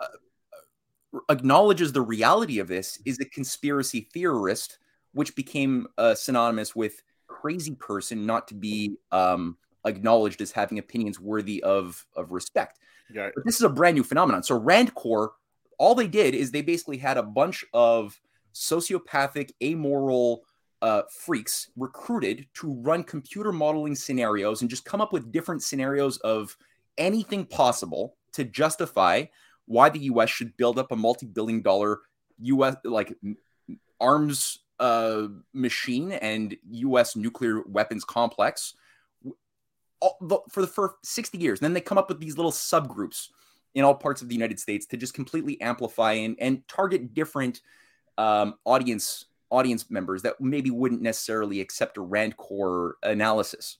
uh, 0.01 1.19
acknowledges 1.29 1.91
the 1.91 2.01
reality 2.01 2.59
of 2.59 2.67
this 2.67 2.99
is 3.05 3.19
a 3.19 3.25
conspiracy 3.25 4.07
theorist, 4.13 4.79
which 5.13 5.35
became 5.35 5.87
uh, 5.97 6.15
synonymous 6.15 6.75
with 6.75 7.01
crazy 7.27 7.75
person, 7.75 8.25
not 8.25 8.47
to 8.47 8.55
be 8.55 8.97
um, 9.11 9.57
acknowledged 9.85 10.41
as 10.41 10.51
having 10.51 10.79
opinions 10.79 11.19
worthy 11.19 11.61
of 11.63 12.05
of 12.15 12.31
respect. 12.31 12.79
Right. 13.15 13.31
But 13.33 13.45
this 13.45 13.55
is 13.55 13.63
a 13.63 13.69
brand 13.69 13.95
new 13.95 14.03
phenomenon. 14.03 14.43
So 14.43 14.57
Rand 14.57 14.93
Corps, 14.93 15.31
all 15.79 15.95
they 15.95 16.07
did 16.07 16.35
is 16.35 16.51
they 16.51 16.61
basically 16.61 16.97
had 16.97 17.17
a 17.17 17.23
bunch 17.23 17.65
of 17.73 18.19
sociopathic, 18.53 19.51
amoral 19.63 20.43
uh, 20.81 21.01
freaks 21.09 21.69
recruited 21.75 22.47
to 22.53 22.73
run 22.81 23.03
computer 23.03 23.51
modeling 23.51 23.95
scenarios 23.95 24.61
and 24.61 24.69
just 24.69 24.85
come 24.85 25.01
up 25.01 25.11
with 25.11 25.31
different 25.31 25.63
scenarios 25.63 26.17
of 26.17 26.55
anything 26.97 27.45
possible 27.45 28.15
to 28.33 28.43
justify 28.43 29.23
why 29.65 29.89
the 29.89 29.99
U.S. 29.99 30.29
should 30.29 30.55
build 30.57 30.77
up 30.77 30.91
a 30.91 30.95
multi-billion 30.95 31.61
dollar 31.61 31.99
U.S. 32.41 32.75
like 32.83 33.13
arms 33.99 34.59
uh, 34.79 35.27
machine 35.53 36.11
and 36.13 36.55
U.S. 36.71 37.15
nuclear 37.15 37.61
weapons 37.67 38.03
complex 38.03 38.73
all, 40.01 40.17
the, 40.21 40.39
for 40.49 40.61
the 40.61 40.67
first 40.67 40.95
60 41.03 41.37
years. 41.37 41.59
And 41.59 41.65
then 41.65 41.73
they 41.73 41.81
come 41.81 41.97
up 41.97 42.09
with 42.09 42.19
these 42.19 42.37
little 42.37 42.51
subgroups 42.51 43.27
in 43.75 43.83
all 43.83 43.95
parts 43.95 44.21
of 44.21 44.29
the 44.29 44.35
United 44.35 44.59
States 44.59 44.85
to 44.87 44.97
just 44.97 45.13
completely 45.13 45.59
amplify 45.61 46.13
and, 46.13 46.35
and 46.39 46.67
target 46.67 47.13
different 47.13 47.61
um, 48.17 48.55
audience 48.65 49.25
audience 49.51 49.89
members 49.89 50.21
that 50.21 50.39
maybe 50.39 50.69
wouldn't 50.69 51.01
necessarily 51.01 51.59
accept 51.59 51.97
a 51.97 52.01
Rand 52.01 52.37
Corps 52.37 52.97
analysis. 53.03 53.77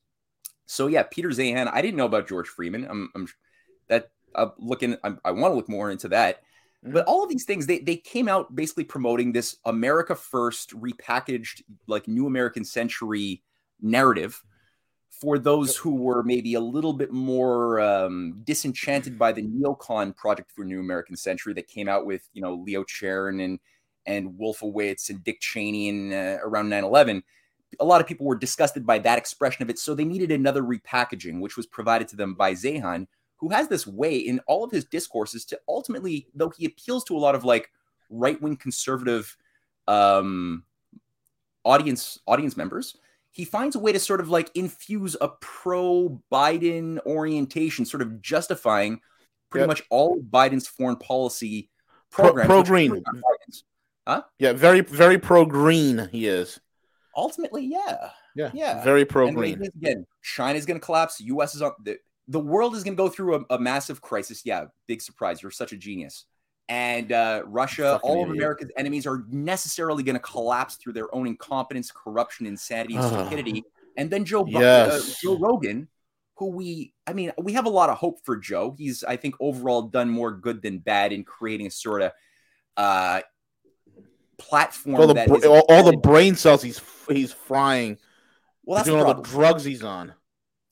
So 0.66 0.88
yeah, 0.88 1.04
Peter 1.04 1.30
Zeihan. 1.30 1.70
I 1.72 1.82
didn't 1.82 1.98
know 1.98 2.06
about 2.06 2.28
George 2.28 2.48
Freeman. 2.48 2.86
I'm, 2.90 3.10
I'm 3.16 3.28
that 3.88 4.12
I'm 4.36 4.52
looking. 4.58 4.96
I'm, 5.04 5.20
I 5.26 5.32
want 5.32 5.52
to 5.52 5.56
look 5.56 5.70
more 5.70 5.92
into 5.92 6.10
that. 6.10 6.42
But 6.82 7.06
all 7.06 7.24
of 7.24 7.30
these 7.30 7.44
things, 7.44 7.66
they 7.66 7.80
they 7.80 7.98
came 7.98 8.30
out 8.30 8.56
basically 8.56 8.86
promoting 8.86 9.32
this 9.32 9.58
America 9.66 10.16
First 10.16 10.80
repackaged, 10.80 11.64
like 11.88 12.08
New 12.08 12.28
American 12.28 12.64
Century 12.64 13.44
narrative 13.82 14.42
for 15.20 15.38
those 15.38 15.76
who 15.76 15.96
were 15.96 16.24
maybe 16.24 16.54
a 16.54 16.60
little 16.60 16.94
bit 16.94 17.12
more 17.12 17.80
um, 17.82 18.42
disenchanted 18.46 19.20
by 19.20 19.32
the 19.32 19.42
neocon 19.42 20.16
project 20.16 20.52
for 20.52 20.64
New 20.64 20.80
American 20.80 21.16
Century 21.16 21.54
that 21.54 21.68
came 21.68 21.90
out 21.90 22.06
with 22.06 22.28
you 22.34 22.42
know 22.42 22.56
Leo 22.56 22.84
Charon 22.84 23.40
and 23.42 23.60
and 24.06 24.32
Wolfowitz 24.40 25.10
and 25.10 25.24
Dick 25.24 25.40
Cheney 25.42 25.90
and 25.90 26.14
uh, 26.14 26.38
around 26.44 26.70
9/11. 26.70 27.22
A 27.80 27.86
lot 27.86 28.02
of 28.02 28.08
people 28.08 28.26
were 28.26 28.36
disgusted 28.36 28.86
by 28.86 28.98
that 29.00 29.18
expression 29.18 29.62
of 29.62 29.70
it, 29.70 29.78
so 29.78 29.94
they 29.94 30.06
needed 30.06 30.32
another 30.32 30.64
repackaging, 30.64 31.40
which 31.40 31.58
was 31.58 31.68
provided 31.68 32.08
to 32.08 32.16
them 32.16 32.34
by 32.34 32.54
Zeihan, 32.54 33.06
who 33.36 33.50
has 33.50 33.68
this 33.68 33.86
way 33.86 34.16
in 34.16 34.40
all 34.48 34.64
of 34.64 34.72
his 34.72 34.86
discourses 34.86 35.46
to 35.46 35.60
ultimately, 35.68 36.28
though 36.34 36.50
he 36.50 36.66
appeals 36.66 37.04
to 37.06 37.16
a 37.16 37.20
lot 37.20 37.36
of 37.36 37.44
like 37.44 37.70
right 38.10 38.42
wing 38.42 38.58
conservative 38.58 39.38
um, 39.88 40.64
audience 41.64 42.20
audience 42.26 42.58
members, 42.58 42.96
he 43.32 43.46
finds 43.46 43.76
a 43.76 43.80
way 43.80 43.92
to 43.92 44.00
sort 44.00 44.20
of 44.20 44.30
like 44.30 44.50
infuse 44.56 45.16
a 45.22 45.30
pro 45.42 46.22
Biden 46.32 47.00
orientation, 47.06 47.86
sort 47.86 48.02
of 48.02 48.22
justifying 48.22 49.00
pretty 49.50 49.64
Yep. 49.64 49.68
much 49.68 49.84
all 49.90 50.18
of 50.18 50.24
Biden's 50.26 50.68
foreign 50.68 50.96
policy 50.98 51.70
programs. 52.12 52.48
Pro 52.48 52.64
green. 52.64 52.92
Biden's. 52.92 53.64
Yeah, 54.40 54.54
very 54.54 54.82
very 54.82 55.18
pro 55.20 55.46
green 55.46 56.10
he 56.12 56.28
is. 56.28 56.60
Ultimately, 57.16 57.66
yeah. 57.66 58.10
Yeah, 58.36 58.52
Yeah. 58.54 58.84
very 58.84 59.06
pro 59.06 59.32
green. 59.32 59.62
again, 59.62 60.06
China's 60.22 60.66
going 60.66 60.80
to 60.80 60.86
collapse. 60.86 61.20
U.S. 61.22 61.56
is 61.56 61.62
on 61.62 61.74
the 61.84 61.98
the 62.28 62.40
world 62.40 62.76
is 62.76 62.84
going 62.84 62.96
to 62.96 63.02
go 63.04 63.10
through 63.10 63.36
a, 63.50 63.56
a 63.56 63.60
massive 63.60 64.02
crisis. 64.02 64.44
Yeah, 64.46 64.66
big 64.88 65.02
surprise. 65.02 65.42
You're 65.42 65.52
such 65.52 65.72
a 65.74 65.78
genius. 65.78 66.26
And 66.70 67.12
uh, 67.12 67.42
Russia, 67.48 68.00
all 68.04 68.24
of 68.24 68.30
idiot. 68.30 68.38
America's 68.38 68.72
enemies 68.78 69.08
are 69.08 69.26
necessarily 69.30 70.04
going 70.04 70.16
to 70.16 70.22
collapse 70.22 70.76
through 70.76 70.94
their 70.94 71.14
own 71.14 71.26
incompetence, 71.26 71.92
corruption, 71.92 72.46
insanity, 72.46 72.96
and 72.96 73.04
stupidity. 73.04 73.64
And 73.98 74.10
then 74.10 74.24
Joe, 74.24 74.46
Yes. 74.48 74.92
uh, 74.92 75.14
Joe 75.22 75.40
Rogan, 75.40 75.88
who 76.36 76.52
we, 76.52 76.94
I 77.08 77.14
mean, 77.14 77.32
we 77.42 77.54
have 77.54 77.66
a 77.66 77.70
lot 77.70 77.90
of 77.90 77.98
hope 77.98 78.24
for 78.24 78.38
Joe. 78.38 78.76
He's, 78.78 79.04
I 79.04 79.16
think, 79.18 79.36
overall 79.40 79.82
done 79.82 80.10
more 80.10 80.32
good 80.32 80.62
than 80.62 80.78
bad 80.78 81.12
in 81.12 81.24
creating 81.24 81.68
a 81.68 81.72
sort 81.72 82.04
of 82.04 82.12
uh, 82.78 83.22
platform 84.38 84.96
All 85.02 85.08
the 85.08 85.36
is 85.36 85.46
all, 85.46 85.66
all 85.68 85.84
the 85.84 85.98
brain 85.98 86.36
cells 86.36 86.62
he's 86.62 86.80
he's 87.10 87.34
frying. 87.34 87.98
well, 88.64 88.78
that's 88.78 88.88
doing 88.88 89.04
all 89.04 89.14
the 89.16 89.22
drugs 89.22 89.64
he's 89.64 89.84
on. 89.84 90.14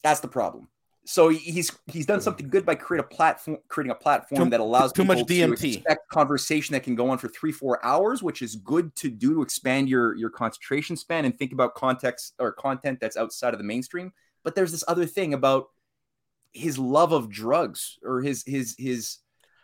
That's 0.03 0.19
the 0.21 0.27
problem. 0.27 0.69
So 1.09 1.29
he's 1.29 1.71
he's 1.87 2.05
done 2.05 2.19
something 2.19 2.49
good 2.49 2.65
by 2.65 2.75
create 2.75 2.99
a 2.99 3.07
platform 3.07 3.57
creating 3.69 3.91
a 3.91 3.95
platform 3.95 4.43
Too- 4.45 4.49
that 4.49 4.59
allows 4.59 4.91
too 4.91 5.05
much 5.05 5.19
people 5.25 5.55
to 5.55 5.55
DMT. 5.55 5.75
expect 5.77 6.09
conversation 6.09 6.73
that 6.73 6.83
can 6.83 6.95
go 6.95 7.09
on 7.09 7.17
for 7.17 7.29
three 7.29 7.51
four 7.53 7.83
hours 7.85 8.21
which 8.21 8.41
is 8.41 8.55
good 8.57 8.93
to 8.97 9.09
do 9.09 9.35
to 9.35 9.41
expand 9.41 9.87
your 9.87 10.15
your 10.15 10.29
concentration 10.29 10.97
span 10.97 11.23
and 11.25 11.37
think 11.39 11.53
about 11.53 11.75
context 11.75 12.33
or 12.39 12.51
content 12.51 12.99
that's 12.99 13.15
outside 13.15 13.53
of 13.53 13.57
the 13.57 13.63
mainstream 13.63 14.11
but 14.43 14.53
there's 14.53 14.71
this 14.73 14.83
other 14.87 15.05
thing 15.05 15.33
about 15.33 15.69
his 16.51 16.77
love 16.77 17.11
of 17.13 17.29
drugs 17.29 17.97
or 18.03 18.21
his 18.21 18.43
his 18.45 18.75
his 18.77 19.19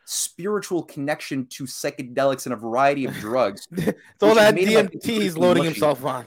spiritual 0.05 0.83
connection 0.83 1.45
to 1.47 1.63
psychedelics 1.63 2.45
and 2.45 2.53
a 2.53 2.57
variety 2.57 3.05
of 3.05 3.13
drugs 3.15 3.67
It's 3.71 3.93
all 4.21 4.35
that 4.35 4.53
made 4.55 4.67
him, 4.67 4.85
I 4.85 4.89
think, 4.89 5.03
DMT 5.03 5.21
he's 5.21 5.37
loading 5.37 5.63
mushy. 5.63 5.73
himself 5.75 6.03
on. 6.05 6.25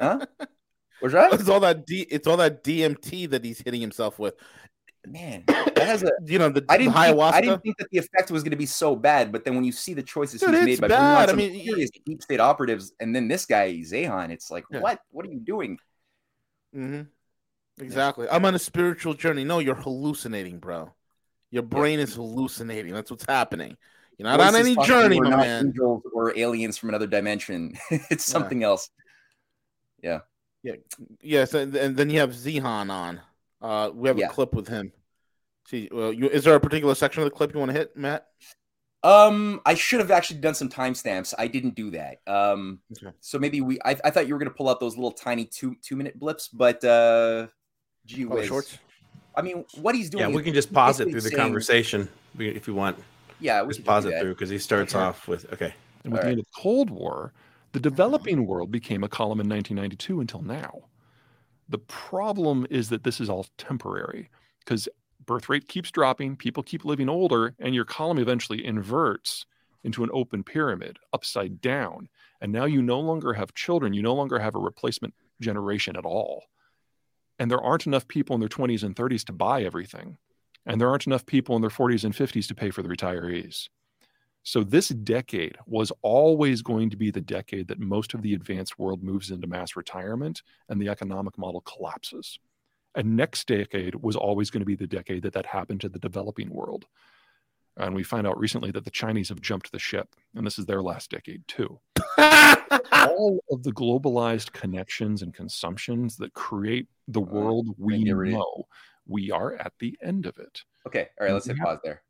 huh 0.00 0.24
It's 1.02 1.48
all 1.48 1.60
that 1.60 1.86
D. 1.86 2.06
It's 2.10 2.26
all 2.26 2.36
that 2.38 2.64
DMT 2.64 3.30
that 3.30 3.44
he's 3.44 3.60
hitting 3.60 3.80
himself 3.80 4.18
with. 4.18 4.34
man 5.06 5.44
that 5.46 5.78
has 5.78 6.02
a 6.02 6.10
You 6.24 6.38
know 6.38 6.48
the, 6.48 6.64
I 6.68 6.76
the 6.76 6.84
didn't, 6.84 6.94
think, 6.94 7.16
ayahuasca. 7.16 7.32
I 7.32 7.40
didn't 7.40 7.62
think 7.62 7.76
that 7.78 7.88
the 7.90 7.98
effect 7.98 8.30
was 8.30 8.42
going 8.42 8.52
to 8.52 8.56
be 8.56 8.66
so 8.66 8.94
bad, 8.94 9.32
but 9.32 9.44
then 9.44 9.54
when 9.54 9.64
you 9.64 9.72
see 9.72 9.94
the 9.94 10.02
choices 10.02 10.40
Dude, 10.40 10.54
he's 10.54 10.64
made 10.64 10.80
by 10.80 10.88
bad. 10.88 11.30
I 11.30 11.32
mean, 11.32 11.64
serious 11.64 11.90
deep 12.04 12.22
state 12.22 12.40
operatives, 12.40 12.92
and 13.00 13.14
then 13.14 13.28
this 13.28 13.46
guy 13.46 13.72
Zeihan, 13.80 14.30
it's 14.30 14.50
like, 14.50 14.64
Yeah. 14.70 14.80
what? 14.80 15.00
What 15.10 15.26
are 15.26 15.30
you 15.30 15.40
doing? 15.40 15.78
hmm 16.72 17.02
Exactly. 17.80 18.28
I'm 18.30 18.44
on 18.44 18.54
a 18.54 18.58
spiritual 18.58 19.14
journey. 19.14 19.44
No, 19.44 19.58
you're 19.58 19.74
hallucinating, 19.74 20.58
bro. 20.58 20.92
Your 21.50 21.62
brain 21.62 22.00
is 22.00 22.14
hallucinating. 22.14 22.92
That's 22.92 23.10
what's 23.10 23.26
happening. 23.26 23.76
You're 24.18 24.28
not 24.28 24.40
on 24.40 24.54
any 24.54 24.76
journey, 24.76 25.18
my 25.20 25.30
not 25.30 25.40
man. 25.40 25.66
Angels 25.66 26.02
or 26.12 26.36
aliens 26.38 26.76
from 26.78 26.90
another 26.90 27.06
dimension. 27.06 27.72
it's 27.90 28.28
Yeah. 28.28 28.32
something 28.32 28.62
else. 28.62 28.90
Yes, 31.22 31.54
and, 31.54 31.74
and 31.74 31.96
then 31.96 32.10
you 32.10 32.20
have 32.20 32.30
Zeihan 32.30 32.90
on. 32.90 33.20
Uh, 33.60 33.90
we 33.94 34.08
have 34.08 34.18
Yeah. 34.18 34.26
a 34.26 34.30
clip 34.30 34.54
with 34.54 34.68
him. 34.68 34.92
See, 35.66 35.88
well, 35.92 36.12
you, 36.12 36.28
is 36.28 36.44
there 36.44 36.54
a 36.54 36.60
particular 36.60 36.94
section 36.94 37.22
of 37.22 37.30
the 37.30 37.34
clip 37.34 37.52
you 37.54 37.60
want 37.60 37.70
to 37.72 37.78
hit, 37.78 37.96
Matt? 37.96 38.26
Um, 39.04 39.60
I 39.66 39.74
should 39.74 39.98
have 40.00 40.10
actually 40.12 40.40
done 40.40 40.54
some 40.54 40.68
timestamps. 40.68 41.34
I 41.36 41.48
didn't 41.48 41.74
do 41.74 41.90
that. 41.92 42.18
Um, 42.26 42.80
Okay. 42.96 43.14
so 43.20 43.38
maybe 43.38 43.60
we. 43.60 43.78
I, 43.84 43.96
I 44.04 44.10
thought 44.10 44.28
you 44.28 44.34
were 44.34 44.38
going 44.38 44.50
to 44.50 44.54
pull 44.54 44.68
out 44.68 44.78
those 44.78 44.96
little 44.96 45.10
tiny 45.12 45.44
two 45.44 45.74
two 45.82 45.96
minute 45.96 46.18
blips, 46.20 46.46
but 46.48 46.82
uh, 46.84 47.48
gee 48.06 48.24
Oh, 48.26 48.28
whiz. 48.28 48.46
shorts. 48.46 48.78
I 49.36 49.42
mean, 49.42 49.64
what 49.80 49.94
he's 49.96 50.08
doing. 50.10 50.28
Yeah, 50.28 50.36
we 50.36 50.42
can 50.42 50.54
just 50.54 50.72
pause 50.72 51.00
it 51.00 51.10
through 51.10 51.20
the 51.20 51.30
saying- 51.30 51.36
conversation 51.36 52.08
if 52.38 52.68
you 52.68 52.74
want. 52.74 52.96
Yeah, 53.40 53.62
we 53.62 53.68
Just 53.68 53.80
can 53.80 53.86
pause 53.86 54.04
do 54.04 54.10
it 54.10 54.12
that. 54.12 54.20
through 54.20 54.34
because 54.34 54.50
he 54.50 54.58
starts 54.58 54.92
Sure. 54.92 55.00
off 55.00 55.26
with 55.26 55.52
okay. 55.52 55.74
And 56.04 56.12
with 56.12 56.20
All 56.20 56.22
the 56.22 56.26
right. 56.26 56.30
end 56.32 56.38
of 56.40 56.46
the 56.46 56.60
Cold 56.60 56.90
War, 56.90 57.32
the 57.72 57.80
developing 57.80 58.46
world 58.46 58.70
became 58.70 59.02
a 59.02 59.08
column 59.08 59.40
in 59.40 59.48
1992 59.48 60.20
until 60.20 60.42
now. 60.42 60.82
The 61.68 61.78
problem 61.78 62.66
is 62.70 62.90
that 62.90 63.04
this 63.04 63.20
is 63.20 63.30
all 63.30 63.46
temporary 63.56 64.30
because 64.60 64.88
birth 65.24 65.48
rate 65.48 65.68
keeps 65.68 65.90
dropping, 65.90 66.36
people 66.36 66.62
keep 66.62 66.84
living 66.84 67.08
older, 67.08 67.54
and 67.58 67.74
your 67.74 67.84
column 67.84 68.18
eventually 68.18 68.64
inverts 68.64 69.46
into 69.84 70.04
an 70.04 70.10
open 70.12 70.44
pyramid 70.44 70.98
upside 71.12 71.60
down. 71.60 72.08
And 72.40 72.52
now 72.52 72.66
you 72.66 72.82
no 72.82 73.00
longer 73.00 73.32
have 73.32 73.54
children, 73.54 73.94
you 73.94 74.02
no 74.02 74.14
longer 74.14 74.38
have 74.38 74.54
a 74.54 74.60
replacement 74.60 75.14
generation 75.40 75.96
at 75.96 76.04
all. 76.04 76.44
And 77.38 77.50
there 77.50 77.60
aren't 77.60 77.86
enough 77.86 78.06
people 78.06 78.34
in 78.34 78.40
their 78.40 78.48
20s 78.48 78.82
and 78.82 78.94
30s 78.94 79.24
to 79.24 79.32
buy 79.32 79.62
everything. 79.62 80.18
And 80.66 80.80
there 80.80 80.88
aren't 80.88 81.06
enough 81.06 81.26
people 81.26 81.56
in 81.56 81.62
their 81.62 81.70
40s 81.70 82.04
and 82.04 82.14
50s 82.14 82.46
to 82.48 82.54
pay 82.54 82.70
for 82.70 82.82
the 82.82 82.88
retirees. 82.88 83.68
So 84.44 84.64
this 84.64 84.88
decade 84.88 85.56
was 85.66 85.92
always 86.02 86.62
going 86.62 86.90
to 86.90 86.96
be 86.96 87.10
the 87.10 87.20
decade 87.20 87.68
that 87.68 87.78
most 87.78 88.12
of 88.14 88.22
the 88.22 88.34
advanced 88.34 88.78
world 88.78 89.02
moves 89.02 89.30
into 89.30 89.46
mass 89.46 89.76
retirement 89.76 90.42
and 90.68 90.80
the 90.80 90.88
economic 90.88 91.38
model 91.38 91.60
collapses. 91.60 92.38
And 92.94 93.16
next 93.16 93.46
decade 93.46 93.94
was 93.94 94.16
always 94.16 94.50
going 94.50 94.60
to 94.60 94.66
be 94.66 94.76
the 94.76 94.86
decade 94.86 95.22
that 95.22 95.32
that 95.34 95.46
happened 95.46 95.80
to 95.82 95.88
the 95.88 95.98
developing 95.98 96.50
world. 96.50 96.86
And 97.76 97.94
we 97.94 98.02
find 98.02 98.26
out 98.26 98.38
recently 98.38 98.70
that 98.72 98.84
the 98.84 98.90
Chinese 98.90 99.30
have 99.30 99.40
jumped 99.40 99.72
the 99.72 99.78
ship, 99.78 100.14
and 100.34 100.46
this 100.46 100.58
is 100.58 100.66
their 100.66 100.82
last 100.82 101.10
decade 101.10 101.42
too. 101.48 101.80
All 102.18 103.40
of 103.50 103.62
the 103.62 103.72
globalized 103.72 104.52
connections 104.52 105.22
and 105.22 105.32
consumptions 105.32 106.16
that 106.18 106.34
create 106.34 106.88
the 107.08 107.22
Uh, 107.22 107.24
world 107.24 107.68
we 107.78 108.04
know, 108.04 108.66
we 109.06 109.30
are 109.30 109.54
at 109.54 109.72
the 109.78 109.96
end 110.02 110.26
of 110.26 110.36
it. 110.36 110.64
Okay, 110.86 111.08
all 111.18 111.26
right, 111.26 111.32
let's 111.32 111.46
hit 111.46 111.56
pause 111.56 111.78
there. 111.82 112.02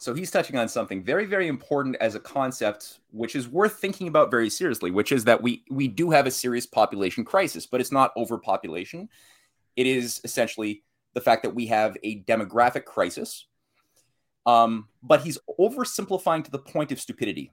So 0.00 0.14
he's 0.14 0.30
touching 0.30 0.56
on 0.56 0.66
something 0.66 1.04
very, 1.04 1.26
very 1.26 1.46
important 1.46 1.96
as 2.00 2.14
a 2.14 2.20
concept, 2.20 3.00
which 3.10 3.36
is 3.36 3.46
worth 3.46 3.74
thinking 3.74 4.08
about 4.08 4.30
very 4.30 4.48
seriously, 4.48 4.90
which 4.90 5.12
is 5.12 5.24
that 5.24 5.42
we 5.42 5.62
we 5.70 5.88
do 5.88 6.10
have 6.10 6.26
a 6.26 6.30
serious 6.30 6.64
population 6.64 7.22
crisis, 7.22 7.66
but 7.66 7.82
it's 7.82 7.92
not 7.92 8.16
overpopulation. 8.16 9.10
It 9.76 9.86
is 9.86 10.22
essentially 10.24 10.84
the 11.12 11.20
fact 11.20 11.42
that 11.42 11.54
we 11.54 11.66
have 11.66 11.98
a 12.02 12.22
demographic 12.22 12.86
crisis. 12.86 13.46
Um, 14.46 14.88
but 15.02 15.20
he's 15.20 15.36
oversimplifying 15.58 16.44
to 16.44 16.50
the 16.50 16.58
point 16.58 16.92
of 16.92 17.00
stupidity. 17.00 17.52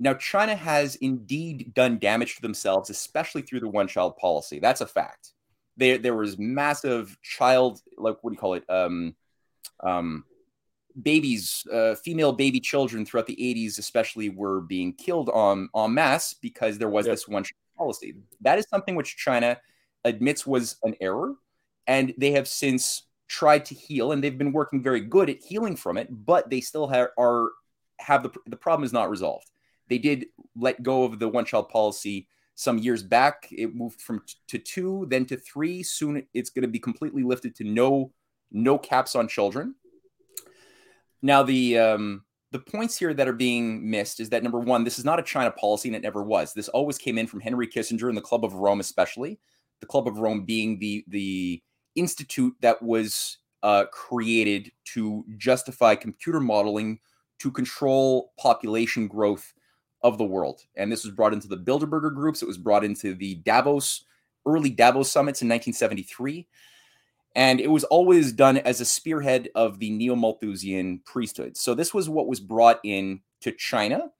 Now, 0.00 0.14
China 0.14 0.56
has 0.56 0.96
indeed 0.96 1.74
done 1.74 2.00
damage 2.00 2.34
to 2.34 2.42
themselves, 2.42 2.90
especially 2.90 3.42
through 3.42 3.60
the 3.60 3.68
one-child 3.68 4.16
policy. 4.16 4.58
That's 4.58 4.80
a 4.80 4.86
fact. 4.86 5.30
There, 5.76 5.98
there 5.98 6.16
was 6.16 6.38
massive 6.38 7.16
child, 7.22 7.80
like 7.96 8.16
what 8.22 8.30
do 8.30 8.34
you 8.34 8.40
call 8.40 8.54
it? 8.54 8.64
Um, 8.68 9.14
um, 9.80 10.24
babies, 11.02 11.66
uh, 11.72 11.94
female 11.96 12.32
baby 12.32 12.60
children 12.60 13.04
throughout 13.04 13.26
the 13.26 13.36
80s, 13.36 13.78
especially, 13.78 14.28
were 14.28 14.60
being 14.60 14.92
killed 14.92 15.30
en, 15.34 15.68
en 15.74 15.94
masse 15.94 16.34
because 16.34 16.78
there 16.78 16.88
was 16.88 17.06
Yep. 17.06 17.12
this 17.14 17.28
one 17.28 17.42
child 17.44 17.56
policy. 17.76 18.14
That 18.40 18.58
is 18.58 18.66
something 18.68 18.94
which 18.94 19.16
China 19.16 19.60
admits 20.04 20.46
was 20.46 20.76
an 20.82 20.94
error, 21.00 21.34
and 21.86 22.14
they 22.18 22.32
have 22.32 22.46
since 22.46 23.02
tried 23.26 23.64
to 23.66 23.74
heal, 23.74 24.12
and 24.12 24.22
they've 24.22 24.36
been 24.38 24.52
working 24.52 24.82
very 24.82 25.00
good 25.00 25.30
at 25.30 25.42
healing 25.42 25.76
from 25.76 25.96
it, 25.96 26.08
but 26.10 26.50
they 26.50 26.60
still 26.60 26.86
ha- 26.86 27.08
are 27.18 27.50
have 27.98 28.22
the 28.22 28.30
the 28.46 28.56
problem 28.56 28.84
is 28.84 28.92
not 28.92 29.10
resolved. 29.10 29.50
They 29.88 29.98
did 29.98 30.26
let 30.56 30.82
go 30.82 31.04
of 31.04 31.18
the 31.18 31.28
one 31.28 31.44
child 31.44 31.68
policy 31.68 32.28
some 32.54 32.78
years 32.78 33.02
back. 33.02 33.48
It 33.50 33.74
moved 33.74 34.00
from 34.00 34.20
t- 34.26 34.34
to 34.48 34.58
two, 34.58 35.06
then 35.08 35.26
to 35.26 35.36
three. 35.36 35.82
Soon 35.82 36.26
it's 36.34 36.50
going 36.50 36.62
to 36.62 36.68
be 36.68 36.78
completely 36.78 37.22
lifted 37.22 37.54
to 37.56 37.64
no 37.64 38.12
no 38.52 38.78
caps 38.78 39.14
on 39.16 39.26
children. 39.28 39.74
Now 41.24 41.42
the 41.42 41.78
um, 41.78 42.22
the 42.52 42.58
points 42.58 42.98
here 42.98 43.14
that 43.14 43.26
are 43.26 43.32
being 43.32 43.90
missed 43.90 44.20
is 44.20 44.28
that 44.28 44.42
number 44.42 44.60
one, 44.60 44.84
this 44.84 44.98
is 44.98 45.06
not 45.06 45.18
a 45.18 45.22
China 45.22 45.50
policy, 45.50 45.88
and 45.88 45.96
it 45.96 46.02
never 46.02 46.22
was. 46.22 46.52
This 46.52 46.68
always 46.68 46.98
came 46.98 47.16
in 47.16 47.26
from 47.26 47.40
Henry 47.40 47.66
Kissinger 47.66 48.08
and 48.08 48.16
the 48.16 48.20
Club 48.20 48.44
of 48.44 48.52
Rome, 48.52 48.78
especially 48.78 49.40
the 49.80 49.86
Club 49.86 50.06
of 50.06 50.18
Rome 50.18 50.44
being 50.44 50.78
the 50.78 51.02
the 51.08 51.62
institute 51.94 52.54
that 52.60 52.82
was 52.82 53.38
uh, 53.62 53.86
created 53.90 54.70
to 54.92 55.24
justify 55.38 55.94
computer 55.94 56.40
modeling 56.40 57.00
to 57.38 57.50
control 57.50 58.34
population 58.38 59.08
growth 59.08 59.54
of 60.02 60.18
the 60.18 60.24
world. 60.24 60.60
And 60.76 60.92
this 60.92 61.04
was 61.04 61.14
brought 61.14 61.32
into 61.32 61.48
the 61.48 61.56
Bilderberger 61.56 62.14
groups. 62.14 62.42
It 62.42 62.48
was 62.48 62.58
brought 62.58 62.84
into 62.84 63.14
the 63.14 63.36
Davos 63.36 64.04
early 64.44 64.68
Davos 64.68 65.10
summits 65.10 65.40
in 65.40 65.48
1973. 65.48 66.46
And 67.34 67.60
it 67.60 67.70
was 67.70 67.84
always 67.84 68.32
done 68.32 68.58
as 68.58 68.80
a 68.80 68.84
spearhead 68.84 69.48
of 69.54 69.80
the 69.80 69.90
Neo 69.90 70.14
Malthusian 70.14 71.00
priesthood. 71.04 71.56
So 71.56 71.74
this 71.74 71.92
was 71.92 72.08
what 72.08 72.28
was 72.28 72.40
brought 72.40 72.80
in 72.84 73.20
to 73.40 73.50
China 73.52 74.10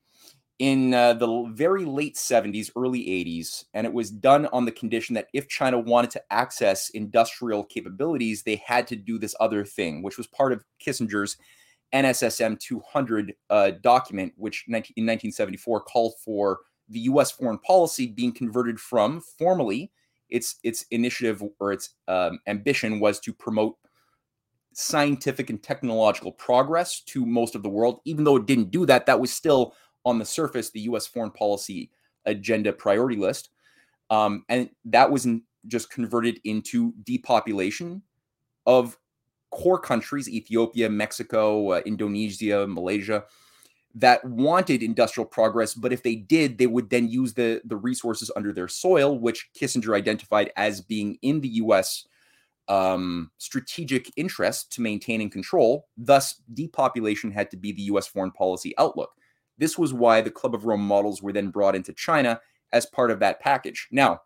in 0.58 0.94
uh, 0.94 1.14
the 1.14 1.50
very 1.52 1.84
late 1.84 2.16
70s, 2.16 2.70
early 2.76 3.00
80s. 3.00 3.64
And 3.74 3.86
it 3.86 3.92
was 3.92 4.10
done 4.10 4.46
on 4.46 4.64
the 4.64 4.72
condition 4.72 5.14
that 5.14 5.28
if 5.32 5.48
China 5.48 5.78
wanted 5.78 6.10
to 6.12 6.22
access 6.32 6.90
industrial 6.90 7.64
capabilities, 7.64 8.42
they 8.42 8.56
had 8.64 8.86
to 8.88 8.96
do 8.96 9.18
this 9.18 9.34
other 9.40 9.64
thing, 9.64 10.02
which 10.02 10.18
was 10.18 10.26
part 10.26 10.52
of 10.52 10.64
Kissinger's 10.84 11.36
NSSM 11.92 12.58
200 12.58 13.34
uh, 13.50 13.70
document, 13.82 14.32
which 14.36 14.64
19, 14.68 14.94
in 14.96 15.04
1974 15.04 15.80
called 15.82 16.14
for 16.24 16.60
the 16.88 17.00
U.S. 17.00 17.30
foreign 17.30 17.58
policy 17.58 18.06
being 18.06 18.32
converted 18.32 18.78
from 18.78 19.20
formally 19.20 19.90
its 20.30 20.56
its 20.62 20.84
initiative 20.90 21.42
or 21.60 21.72
its 21.72 21.90
um, 22.08 22.38
ambition 22.46 23.00
was 23.00 23.20
to 23.20 23.32
promote 23.32 23.76
scientific 24.72 25.50
and 25.50 25.62
technological 25.62 26.32
progress 26.32 27.00
to 27.00 27.24
most 27.24 27.54
of 27.54 27.62
the 27.62 27.68
world. 27.68 28.00
Even 28.04 28.24
though 28.24 28.36
it 28.36 28.46
didn't 28.46 28.70
do 28.70 28.84
that, 28.86 29.06
that 29.06 29.20
was 29.20 29.32
still 29.32 29.74
on 30.04 30.18
the 30.18 30.24
surface 30.24 30.70
the 30.70 30.80
U.S. 30.80 31.06
foreign 31.06 31.30
policy 31.30 31.90
agenda 32.26 32.72
priority 32.72 33.16
list, 33.16 33.50
um, 34.10 34.44
and 34.48 34.70
that 34.84 35.10
was 35.10 35.26
just 35.66 35.90
converted 35.90 36.40
into 36.44 36.92
depopulation 37.04 38.02
of 38.66 38.98
core 39.50 39.78
countries 39.78 40.28
Ethiopia, 40.28 40.90
Mexico, 40.90 41.72
uh, 41.72 41.80
Indonesia, 41.86 42.66
Malaysia 42.66 43.24
that 43.94 44.24
wanted 44.24 44.82
industrial 44.82 45.26
progress 45.26 45.74
but 45.74 45.92
if 45.92 46.02
they 46.02 46.16
did 46.16 46.58
they 46.58 46.66
would 46.66 46.90
then 46.90 47.08
use 47.08 47.34
the 47.34 47.60
the 47.64 47.76
resources 47.76 48.30
under 48.36 48.52
their 48.52 48.68
soil 48.68 49.18
which 49.18 49.48
Kissinger 49.58 49.96
identified 49.96 50.50
as 50.56 50.80
being 50.80 51.18
in 51.22 51.40
the 51.40 51.48
US 51.48 52.06
um, 52.68 53.30
strategic 53.38 54.10
interest 54.16 54.72
to 54.72 54.80
maintain 54.80 55.20
and 55.20 55.30
control. 55.30 55.86
Thus 55.96 56.40
depopulation 56.54 57.30
had 57.30 57.50
to 57.50 57.56
be 57.56 57.72
the 57.72 57.82
US 57.82 58.06
foreign 58.06 58.30
policy 58.30 58.74
outlook. 58.78 59.12
This 59.58 59.78
was 59.78 59.92
why 59.92 60.20
the 60.20 60.30
club 60.30 60.54
of 60.54 60.64
rome 60.64 60.80
models 60.80 61.22
were 61.22 61.32
then 61.32 61.50
brought 61.50 61.76
into 61.76 61.92
China 61.92 62.40
as 62.72 62.86
part 62.86 63.10
of 63.10 63.20
that 63.20 63.40
package. 63.40 63.88
Now 63.90 64.22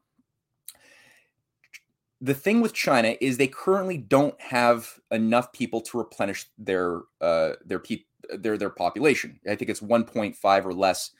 the 2.21 2.35
thing 2.35 2.61
with 2.61 2.73
China 2.73 3.15
is 3.21 3.37
they 3.37 3.47
currently 3.47 3.97
don't 3.97 4.41
have 4.41 4.99
enough 5.11 5.53
people 5.53 5.81
to 5.81 5.99
replenish 5.99 6.47
their 6.59 7.03
uh, 7.21 7.53
their 7.65 7.79
pe- 7.79 8.05
their 8.37 8.57
their 8.59 8.71
population. 8.71 9.41
I 9.49 9.55
think 9.55 9.71
it's 9.71 9.81
1.5 9.81 10.65
or 10.65 10.75
less 10.75 11.11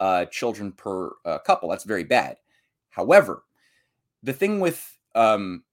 uh, 0.00 0.26
children 0.26 0.72
per 0.72 1.12
uh, 1.24 1.38
couple. 1.38 1.68
That's 1.68 1.84
very 1.84 2.04
bad. 2.04 2.36
However, 2.90 3.44
the 4.22 4.32
thing 4.32 4.60
with 4.60 4.98
um, 5.14 5.64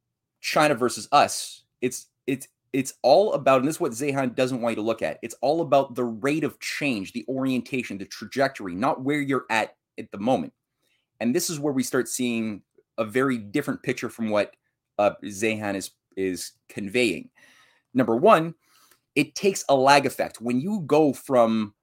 China 0.41 0.75
versus 0.75 1.07
us, 1.11 1.63
it's 1.81 2.07
it's 2.27 2.47
it's 2.73 2.93
all 3.03 3.33
about, 3.33 3.59
and 3.59 3.67
this 3.67 3.75
is 3.75 3.81
what 3.81 3.93
Zeihan 3.93 4.35
doesn't 4.35 4.59
want 4.59 4.73
you 4.73 4.81
to 4.81 4.85
look 4.85 5.01
at. 5.01 5.17
It's 5.21 5.35
all 5.41 5.61
about 5.61 5.95
the 5.95 6.03
rate 6.03 6.43
of 6.43 6.59
change, 6.59 7.13
the 7.13 7.25
orientation, 7.29 7.97
the 7.97 8.05
trajectory, 8.05 8.75
not 8.75 9.01
where 9.01 9.21
you're 9.21 9.45
at 9.49 9.77
at 9.97 10.11
the 10.11 10.17
moment. 10.17 10.51
And 11.21 11.33
this 11.33 11.49
is 11.49 11.57
where 11.57 11.71
we 11.71 11.83
start 11.83 12.09
seeing 12.09 12.63
a 12.97 13.05
very 13.05 13.37
different 13.37 13.81
picture 13.81 14.09
from 14.09 14.29
what 14.29 14.55
uh, 14.99 15.11
Zeihan 15.23 15.75
is 15.75 15.91
is 16.17 16.53
conveying. 16.69 17.29
Number 17.93 18.15
one, 18.15 18.55
it 19.15 19.35
takes 19.35 19.63
a 19.69 19.75
lag 19.75 20.05
effect 20.05 20.41
when 20.41 20.59
you 20.59 20.81
go 20.85 21.13
from 21.13 21.73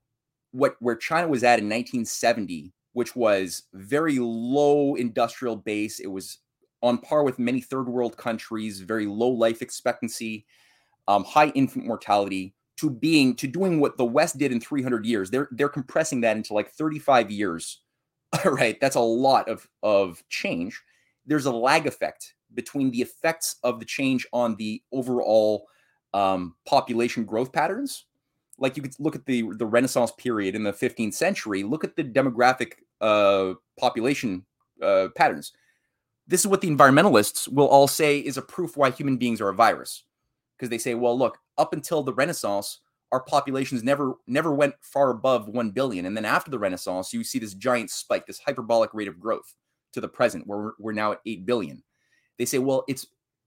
what 0.52 0.76
where 0.80 0.96
China 0.96 1.28
was 1.28 1.42
at 1.42 1.58
in 1.58 1.64
1970, 1.64 2.72
which 2.92 3.16
was 3.16 3.64
very 3.72 4.18
low 4.18 4.94
industrial 4.94 5.56
base. 5.56 5.98
It 5.98 6.08
was 6.08 6.38
on 6.82 6.98
par 6.98 7.24
with 7.24 7.38
many 7.38 7.60
third 7.60 7.88
world 7.88 8.16
countries, 8.16 8.80
very 8.80 9.06
low 9.06 9.30
life 9.30 9.62
expectancy, 9.62 10.46
um, 11.08 11.24
high 11.24 11.48
infant 11.48 11.86
mortality, 11.86 12.54
to 12.76 12.90
being 12.90 13.34
to 13.36 13.46
doing 13.46 13.80
what 13.80 13.96
the 13.96 14.04
West 14.04 14.38
did 14.38 14.52
in 14.52 14.60
300 14.60 15.06
years. 15.06 15.30
They're 15.30 15.48
they're 15.52 15.68
compressing 15.68 16.20
that 16.20 16.36
into 16.36 16.54
like 16.54 16.70
35 16.70 17.30
years. 17.30 17.80
right, 18.44 18.78
that's 18.80 18.96
a 18.96 19.00
lot 19.00 19.48
of 19.48 19.66
of 19.82 20.22
change. 20.28 20.80
There's 21.24 21.46
a 21.46 21.52
lag 21.52 21.86
effect 21.86 22.34
between 22.54 22.90
the 22.90 23.00
effects 23.00 23.56
of 23.62 23.78
the 23.78 23.86
change 23.86 24.26
on 24.32 24.56
the 24.56 24.82
overall 24.92 25.66
um, 26.14 26.54
population 26.66 27.24
growth 27.24 27.52
patterns. 27.52 28.06
Like 28.58 28.76
you 28.76 28.82
could 28.82 28.94
look 28.98 29.16
at 29.16 29.26
the 29.26 29.44
the 29.56 29.66
Renaissance 29.66 30.12
period 30.12 30.54
in 30.54 30.62
the 30.62 30.72
15th 30.72 31.14
century. 31.14 31.62
Look 31.62 31.84
at 31.84 31.96
the 31.96 32.04
demographic 32.04 32.74
uh, 33.00 33.54
population 33.78 34.44
uh, 34.82 35.08
patterns. 35.16 35.52
This 36.28 36.40
is 36.40 36.46
what 36.46 36.60
the 36.60 36.70
environmentalists 36.70 37.48
will 37.48 37.66
all 37.66 37.88
say 37.88 38.18
is 38.18 38.36
a 38.36 38.42
proof 38.42 38.76
why 38.76 38.90
human 38.90 39.16
beings 39.16 39.40
are 39.40 39.48
a 39.48 39.54
virus, 39.54 40.04
because 40.56 40.70
they 40.70 40.78
say, 40.78 40.94
well, 40.94 41.18
look, 41.18 41.38
up 41.58 41.72
until 41.72 42.02
the 42.02 42.14
Renaissance, 42.14 42.78
our 43.10 43.20
populations 43.20 43.82
never 43.82 44.14
never 44.26 44.52
went 44.52 44.74
far 44.80 45.10
above 45.10 45.48
1 45.48 45.70
billion 45.72 46.06
and 46.06 46.16
then 46.16 46.24
after 46.24 46.50
the 46.50 46.58
renaissance 46.58 47.12
you 47.12 47.22
see 47.22 47.38
this 47.38 47.52
giant 47.52 47.90
spike 47.90 48.24
this 48.24 48.38
hyperbolic 48.38 48.88
rate 48.94 49.06
of 49.06 49.20
growth 49.20 49.52
to 49.92 50.00
the 50.00 50.08
present 50.08 50.46
where 50.46 50.58
we're, 50.58 50.72
we're 50.78 50.92
now 50.92 51.12
at 51.12 51.20
8 51.26 51.44
billion 51.44 51.82
they 52.38 52.46
say, 52.46 52.58
well, 52.58 52.84
it's 52.88 53.06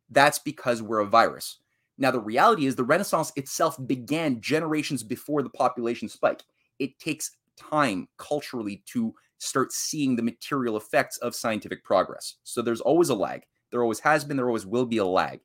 that's 0.09 0.39
because 0.39 0.81
we're 0.81 0.99
a 0.99 1.05
virus. 1.05 1.59
Now, 1.97 2.11
the 2.11 2.19
reality 2.19 2.65
is 2.65 2.75
the 2.75 2.83
Renaissance 2.83 3.31
itself 3.35 3.77
began 3.87 4.41
generations 4.41 5.03
before 5.03 5.41
the 5.41 5.49
population 5.49 6.09
spike. 6.09 6.43
It 6.79 6.99
takes 6.99 7.31
time 7.57 8.07
culturally 8.17 8.83
to 8.87 9.13
start 9.37 9.71
seeing 9.71 10.15
the 10.15 10.23
material 10.23 10.77
effects 10.77 11.17
of 11.17 11.35
scientific 11.35 11.83
progress. 11.83 12.35
So 12.43 12.61
there's 12.61 12.81
always 12.81 13.09
a 13.09 13.15
lag. 13.15 13.43
There 13.71 13.81
always 13.81 13.99
has 13.99 14.25
been, 14.25 14.37
there 14.37 14.47
always 14.47 14.65
will 14.65 14.85
be 14.85 14.97
a 14.97 15.05
lag. 15.05 15.39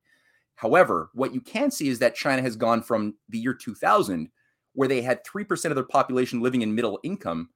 However, 0.57 1.11
what 1.15 1.33
you 1.33 1.41
can 1.41 1.71
see 1.71 1.89
is 1.89 1.99
that 2.01 2.15
China 2.15 2.43
has 2.43 2.57
gone 2.57 2.83
from 2.83 3.15
the 3.29 3.39
year 3.39 3.55
2000, 3.55 4.29
where 4.75 4.89
they 4.89 5.03
had 5.03 5.25
3% 5.25 5.65
of 5.67 5.75
their 5.75 5.85
population 5.85 6.41
living 6.41 6.63
in 6.63 6.75
middle 6.75 6.99
income, 7.03 7.49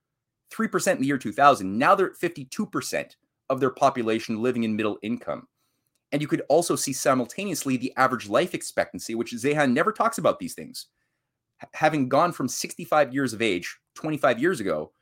3% 0.53 0.93
in 0.93 1.01
the 1.01 1.07
year 1.07 1.19
2000. 1.19 1.79
Now 1.79 1.95
they're 1.95 2.11
at 2.11 2.19
52% 2.19 3.17
of 3.51 3.61
their 3.61 3.71
population 3.71 4.43
living 4.43 4.65
in 4.65 4.75
middle 4.75 4.99
income. 5.03 5.47
And 6.13 6.23
you 6.23 6.29
could 6.29 6.43
also 6.49 6.77
see 6.77 6.93
simultaneously 6.93 7.77
the 7.77 7.93
average 7.97 8.29
life 8.29 8.55
expectancy, 8.55 9.15
which 9.15 9.33
Zeihan 9.33 9.73
never 9.73 9.93
talks 9.93 10.19
about 10.19 10.39
these 10.39 10.55
things, 10.55 10.87
having 11.73 12.09
gone 12.09 12.33
from 12.33 12.49
65 12.49 13.13
years 13.13 13.33
of 13.33 13.43
age 13.43 13.79
25 13.95 14.39
years 14.39 14.61
ago 14.61 14.93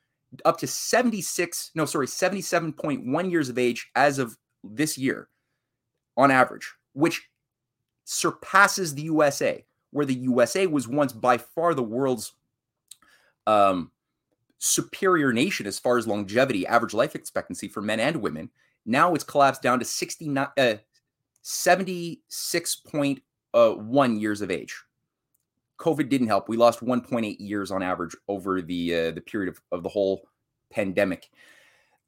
up 0.45 0.57
to 0.59 0.67
76, 0.67 1.71
no, 1.75 1.85
sorry, 1.85 2.07
77.1 2.07 3.31
years 3.31 3.49
of 3.49 3.57
age 3.57 3.89
as 3.95 4.19
of 4.19 4.37
this 4.63 4.97
year 4.97 5.29
on 6.17 6.31
average, 6.31 6.73
which 6.93 7.29
surpasses 8.05 8.93
the 8.93 9.03
USA, 9.03 9.63
where 9.91 10.05
the 10.05 10.13
USA 10.13 10.67
was 10.67 10.87
once 10.87 11.13
by 11.13 11.37
far 11.37 11.73
the 11.73 11.83
world's 11.83 12.33
um, 13.45 13.91
superior 14.57 15.33
nation 15.33 15.67
as 15.67 15.79
far 15.79 15.97
as 15.97 16.07
longevity, 16.07 16.65
average 16.65 16.93
life 16.93 17.15
expectancy 17.15 17.67
for 17.67 17.81
men 17.81 17.99
and 17.99 18.17
women. 18.17 18.49
Now 18.85 19.13
it's 19.13 19.23
collapsed 19.23 19.61
down 19.61 19.79
to 19.79 19.85
69, 19.85 20.47
uh, 20.57 20.75
76.1 21.43 23.21
uh, 23.53 24.03
years 24.19 24.41
of 24.41 24.51
age. 24.51 24.75
COVID 25.79 26.09
didn't 26.09 26.27
help. 26.27 26.47
We 26.47 26.57
lost 26.57 26.79
1.8 26.79 27.35
years 27.39 27.71
on 27.71 27.83
average 27.83 28.15
over 28.27 28.61
the 28.61 28.95
uh, 28.95 29.11
the 29.11 29.21
period 29.21 29.49
of, 29.49 29.61
of 29.71 29.83
the 29.83 29.89
whole 29.89 30.27
pandemic. 30.69 31.29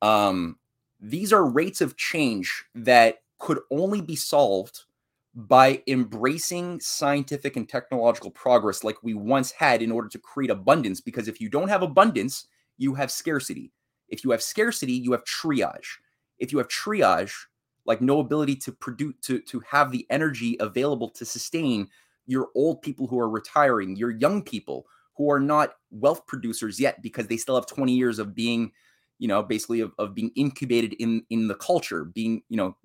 Um, 0.01 0.57
these 0.99 1.33
are 1.33 1.45
rates 1.45 1.81
of 1.81 1.97
change 1.97 2.65
that 2.75 3.17
could 3.39 3.59
only 3.71 4.01
be 4.01 4.15
solved 4.15 4.83
by 5.35 5.83
embracing 5.87 6.79
scientific 6.79 7.57
and 7.57 7.67
technological 7.67 8.31
progress 8.31 8.83
like 8.83 9.03
we 9.03 9.13
once 9.13 9.51
had 9.51 9.81
in 9.81 9.91
order 9.91 10.07
to 10.07 10.19
create 10.19 10.49
abundance. 10.49 11.01
Because 11.01 11.27
if 11.27 11.41
you 11.41 11.49
don't 11.49 11.67
have 11.67 11.83
abundance, 11.83 12.47
you 12.77 12.93
have 12.93 13.11
scarcity. 13.11 13.71
If 14.07 14.23
you 14.23 14.31
have 14.31 14.41
scarcity, 14.41 14.93
you 14.93 15.11
have 15.11 15.25
triage. 15.25 15.97
If 16.39 16.53
you 16.53 16.59
have 16.59 16.69
triage, 16.69 17.33
like 17.85 18.01
no 18.01 18.19
ability 18.19 18.55
to 18.55 18.71
produce 18.71 19.13
to 19.21 19.39
to 19.41 19.61
have 19.69 19.91
the 19.91 20.05
energy 20.09 20.57
available 20.59 21.09
to 21.09 21.25
sustain 21.25 21.87
your 22.25 22.49
old 22.55 22.81
people 22.81 23.07
who 23.07 23.19
are 23.19 23.29
retiring 23.29 23.95
your 23.95 24.11
young 24.11 24.41
people 24.41 24.85
who 25.15 25.31
are 25.31 25.39
not 25.39 25.75
wealth 25.91 26.25
producers 26.27 26.79
yet 26.79 27.01
because 27.01 27.27
they 27.27 27.37
still 27.37 27.55
have 27.55 27.67
20 27.67 27.93
years 27.93 28.19
of 28.19 28.35
being 28.35 28.71
you 29.19 29.27
know 29.27 29.41
basically 29.41 29.79
of, 29.79 29.93
of 29.97 30.13
being 30.13 30.31
incubated 30.35 30.93
in 30.99 31.23
in 31.29 31.47
the 31.47 31.55
culture 31.55 32.05
being 32.05 32.41
you 32.49 32.57
know 32.57 32.75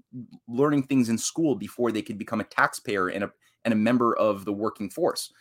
learning 0.48 0.82
things 0.82 1.08
in 1.08 1.18
school 1.18 1.54
before 1.54 1.92
they 1.92 2.02
could 2.02 2.18
become 2.18 2.40
a 2.40 2.44
taxpayer 2.44 3.08
and 3.08 3.24
a 3.24 3.30
and 3.64 3.72
a 3.72 3.76
member 3.76 4.16
of 4.16 4.44
the 4.44 4.52
working 4.52 4.88
force. 4.88 5.32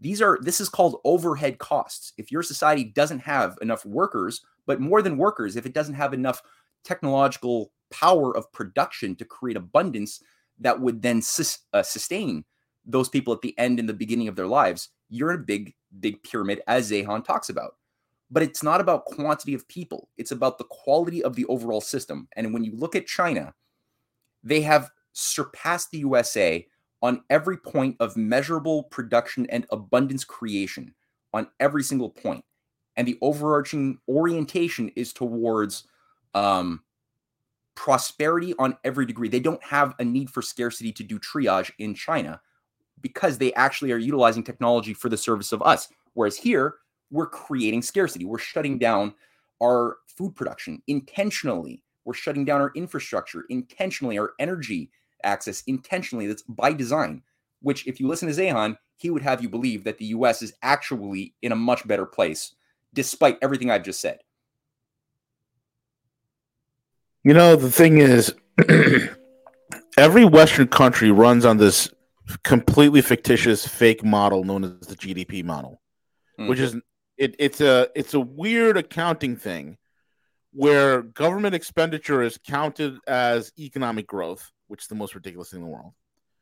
These 0.00 0.22
are 0.22 0.38
this 0.40 0.60
is 0.60 0.68
called 0.68 1.00
overhead 1.04 1.58
costs. 1.58 2.12
If 2.16 2.30
your 2.30 2.42
society 2.42 2.84
doesn't 2.84 3.20
have 3.20 3.58
enough 3.60 3.84
workers 3.84 4.40
but 4.66 4.80
more 4.80 5.02
than 5.02 5.16
workers 5.16 5.56
if 5.56 5.66
it 5.66 5.74
doesn't 5.74 5.94
have 5.94 6.14
enough 6.14 6.42
technological 6.84 7.72
power 7.90 8.36
of 8.36 8.50
production 8.52 9.14
to 9.16 9.24
create 9.24 9.56
abundance 9.56 10.22
that 10.58 10.80
would 10.80 11.02
then 11.02 11.22
sus- 11.22 11.60
uh, 11.72 11.82
sustain 11.82 12.44
those 12.84 13.08
people 13.08 13.32
at 13.34 13.42
the 13.42 13.56
end 13.58 13.78
and 13.78 13.88
the 13.88 13.94
beginning 13.94 14.28
of 14.28 14.36
their 14.36 14.46
lives, 14.46 14.88
you're 15.08 15.30
in 15.30 15.40
a 15.40 15.44
big, 15.44 15.74
big 16.00 16.22
pyramid, 16.22 16.62
as 16.66 16.90
Zeihan 16.90 17.24
talks 17.24 17.48
about. 17.50 17.76
But 18.30 18.42
it's 18.42 18.62
not 18.62 18.80
about 18.80 19.04
quantity 19.04 19.54
of 19.54 19.68
people, 19.68 20.08
it's 20.16 20.32
about 20.32 20.58
the 20.58 20.64
quality 20.64 21.22
of 21.22 21.36
the 21.36 21.46
overall 21.46 21.80
system. 21.80 22.28
And 22.36 22.52
when 22.52 22.64
you 22.64 22.74
look 22.74 22.96
at 22.96 23.06
China, 23.06 23.54
they 24.42 24.60
have 24.62 24.90
surpassed 25.12 25.90
the 25.90 25.98
USA 25.98 26.66
on 27.02 27.22
every 27.30 27.56
point 27.56 27.96
of 28.00 28.16
measurable 28.16 28.84
production 28.84 29.46
and 29.46 29.66
abundance 29.70 30.24
creation, 30.24 30.94
on 31.32 31.46
every 31.60 31.82
single 31.82 32.10
point. 32.10 32.44
And 32.96 33.06
the 33.06 33.18
overarching 33.22 33.98
orientation 34.08 34.90
is 34.96 35.12
towards 35.12 35.86
um, 36.34 36.82
prosperity 37.78 38.54
on 38.58 38.76
every 38.82 39.06
degree. 39.06 39.28
They 39.28 39.38
don't 39.38 39.62
have 39.62 39.94
a 40.00 40.04
need 40.04 40.30
for 40.30 40.42
scarcity 40.42 40.90
to 40.94 41.04
do 41.04 41.16
triage 41.20 41.70
in 41.78 41.94
China 41.94 42.40
because 43.00 43.38
they 43.38 43.54
actually 43.54 43.92
are 43.92 43.98
utilizing 43.98 44.42
technology 44.42 44.92
for 44.92 45.08
the 45.08 45.16
service 45.16 45.52
of 45.52 45.62
us. 45.62 45.86
Whereas 46.14 46.36
here, 46.36 46.74
we're 47.12 47.28
creating 47.28 47.82
scarcity. 47.82 48.24
We're 48.24 48.38
shutting 48.38 48.78
down 48.78 49.14
our 49.62 49.98
food 50.08 50.34
production 50.34 50.82
intentionally. 50.88 51.84
We're 52.04 52.14
shutting 52.14 52.44
down 52.44 52.60
our 52.60 52.72
infrastructure 52.74 53.44
intentionally, 53.48 54.18
our 54.18 54.32
energy 54.40 54.90
access 55.22 55.62
intentionally. 55.68 56.26
That's 56.26 56.42
by 56.42 56.72
design, 56.72 57.22
which, 57.62 57.86
if 57.86 58.00
you 58.00 58.08
listen 58.08 58.26
to 58.26 58.34
Zeihan, 58.34 58.76
he 58.96 59.10
would 59.10 59.22
have 59.22 59.40
you 59.40 59.48
believe 59.48 59.84
that 59.84 59.98
the 59.98 60.06
US 60.06 60.42
is 60.42 60.52
actually 60.62 61.32
in 61.42 61.52
a 61.52 61.56
much 61.56 61.86
better 61.86 62.06
place, 62.06 62.56
despite 62.92 63.38
everything 63.40 63.70
I've 63.70 63.84
just 63.84 64.00
said. 64.00 64.18
You 67.28 67.34
know, 67.34 67.56
the 67.56 67.70
thing 67.70 67.98
is, 67.98 68.34
every 69.98 70.24
Western 70.24 70.66
country 70.66 71.10
runs 71.10 71.44
on 71.44 71.58
this 71.58 71.90
completely 72.42 73.02
fictitious 73.02 73.68
fake 73.68 74.02
model 74.02 74.44
known 74.44 74.64
as 74.64 74.86
the 74.86 74.96
GDP 74.96 75.44
model, 75.44 75.78
mm. 76.40 76.48
which 76.48 76.58
is 76.58 76.74
it, 77.18 77.36
it's 77.38 77.60
a 77.60 77.88
it's 77.94 78.14
a 78.14 78.20
weird 78.20 78.78
accounting 78.78 79.36
thing 79.36 79.76
where 80.54 81.02
government 81.02 81.54
expenditure 81.54 82.22
is 82.22 82.38
counted 82.38 82.96
as 83.06 83.52
economic 83.58 84.06
growth, 84.06 84.50
which 84.68 84.84
is 84.84 84.88
the 84.88 84.94
most 84.94 85.14
ridiculous 85.14 85.50
thing 85.50 85.60
in 85.60 85.66
the 85.66 85.70
world, 85.70 85.92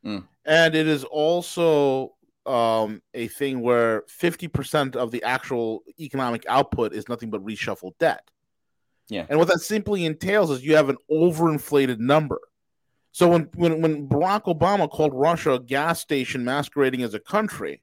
mm. 0.05 0.23
and 0.45 0.73
it 0.73 0.87
is 0.87 1.03
also 1.03 2.15
um, 2.45 3.01
a 3.13 3.27
thing 3.27 3.59
where 3.59 4.03
fifty 4.07 4.47
percent 4.47 4.95
of 4.95 5.11
the 5.11 5.21
actual 5.23 5.83
economic 5.99 6.45
output 6.47 6.93
is 6.93 7.09
nothing 7.09 7.29
but 7.29 7.43
reshuffled 7.43 7.97
debt. 7.99 8.23
Yeah. 9.09 9.25
And 9.29 9.39
what 9.39 9.47
that 9.47 9.59
simply 9.59 10.05
entails 10.05 10.51
is 10.51 10.63
you 10.63 10.75
have 10.75 10.89
an 10.89 10.97
overinflated 11.09 11.99
number. 11.99 12.39
So 13.11 13.29
when, 13.29 13.49
when 13.55 13.81
when 13.81 14.07
Barack 14.07 14.43
Obama 14.43 14.89
called 14.89 15.13
Russia 15.13 15.53
a 15.53 15.59
gas 15.59 15.99
station 15.99 16.43
masquerading 16.43 17.01
as 17.01 17.13
a 17.13 17.19
country, 17.19 17.81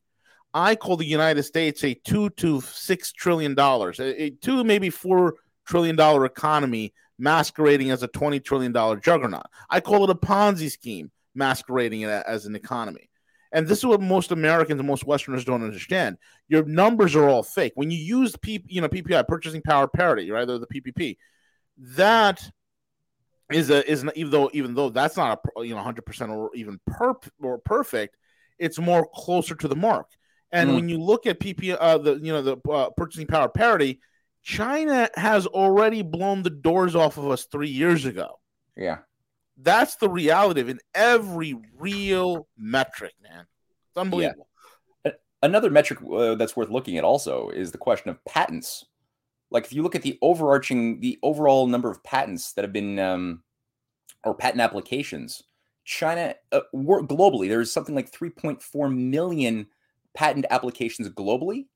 I 0.53 0.77
call 0.77 0.97
the 0.97 1.05
United 1.05 1.43
States 1.43 1.83
a 1.83 1.95
two 1.95 2.31
to 2.31 2.61
six 2.61 3.11
trillion 3.11 3.55
dollars, 3.55 3.99
a, 3.99 4.31
two 4.31 4.63
maybe 4.63 4.91
four 4.91 5.35
trillion 5.67 5.97
dollar 5.97 6.25
economy 6.25 6.93
masquerading 7.19 7.91
as 7.91 8.03
a 8.03 8.09
twenty 8.09 8.39
trillion 8.39 8.71
dollar 8.71 8.97
juggernaut. 8.97 9.47
I 9.71 9.81
call 9.81 10.05
it 10.05 10.11
a 10.11 10.15
Ponzi 10.15 10.71
scheme 10.71 11.11
masquerading 11.35 12.05
as 12.05 12.47
an 12.47 12.55
economy. 12.55 13.09
And 13.55 13.69
this 13.69 13.79
is 13.79 13.87
what 13.87 14.01
most 14.01 14.33
Americans 14.33 14.81
and 14.81 14.89
most 14.89 15.07
Westerners 15.07 15.45
don't 15.45 15.63
understand. 15.63 16.19
Your 16.49 16.65
numbers 16.65 17.15
are 17.15 17.29
all 17.29 17.45
fake. 17.45 17.73
When 17.77 17.89
you 17.89 17.99
use 17.99 18.37
P, 18.37 18.63
you 18.67 18.81
know 18.81 18.89
PPI, 18.89 19.29
purchasing 19.29 19.63
power 19.63 19.87
parity, 19.87 20.31
right? 20.33 20.51
Or 20.51 20.59
the 20.59 20.67
PPP, 20.67 21.17
that 21.79 22.51
is 23.53 23.71
a 23.71 23.89
is 23.89 24.03
not, 24.03 24.17
even 24.17 24.33
though 24.33 24.51
even 24.53 24.75
though 24.75 24.91
that's 24.91 25.17
not 25.17 25.41
a 25.57 25.63
you 25.63 25.71
know 25.71 25.77
100 25.77 26.05
percent 26.05 26.33
or 26.33 26.51
even 26.57 26.81
per 26.85 27.15
or 27.41 27.59
perfect, 27.59 28.17
it's 28.59 28.81
more 28.81 29.09
closer 29.15 29.55
to 29.55 29.69
the 29.69 29.77
mark. 29.77 30.09
And 30.51 30.71
mm. 30.71 30.75
when 30.75 30.89
you 30.89 30.99
look 30.99 31.25
at 31.25 31.39
PP, 31.39 31.77
uh, 31.79 31.99
the 31.99 32.15
you 32.15 32.33
know 32.33 32.43
the 32.43 32.57
uh, 32.69 32.91
purchasing 32.91 33.29
power 33.29 33.49
parity, 33.49 34.01
China 34.43 35.09
has 35.15 35.47
already 35.47 36.03
blown 36.03 36.43
the 36.43 36.51
doors 36.51 36.97
off 36.97 37.19
of 37.19 37.31
us 37.31 37.45
three 37.45 37.71
years 37.71 38.05
ago. 38.05 38.41
Yeah, 38.77 38.99
that's 39.57 39.97
the 39.97 40.09
reality 40.09 40.61
of 40.61 40.69
in 40.69 40.81
every 40.95 41.57
real 41.79 42.49
metric, 42.57 43.15
man. 43.23 43.47
It's 43.91 43.97
unbelievable. 43.97 44.49
Yeah. 45.05 45.13
Another 45.43 45.71
metric 45.71 46.01
uh, 46.11 46.35
that's 46.37 46.57
worth 46.57 46.71
looking 46.71 46.97
at 46.97 47.05
also 47.05 47.51
is 47.51 47.71
the 47.71 47.79
question 47.79 48.11
of 48.11 48.25
patents. 48.25 48.87
Like 49.51 49.65
if 49.65 49.73
you 49.73 49.83
look 49.83 49.95
at 49.95 50.03
the 50.03 50.19
overarching, 50.23 51.01
the 51.01 51.19
overall 51.23 51.67
number 51.67 51.91
of 51.91 52.03
patents 52.03 52.55
that 52.55 52.65
have 52.65 52.73
been 52.73 52.99
um, 52.99 53.43
or 54.25 54.35
patent 54.35 54.63
applications, 54.63 55.43
China 55.85 56.35
uh, 56.51 56.61
globally 56.75 57.49
there's 57.49 57.71
something 57.71 57.95
like 57.95 58.11
3.4 58.11 58.97
million 58.97 59.67
patent 60.15 60.47
applications 60.51 61.09
globally. 61.11 61.67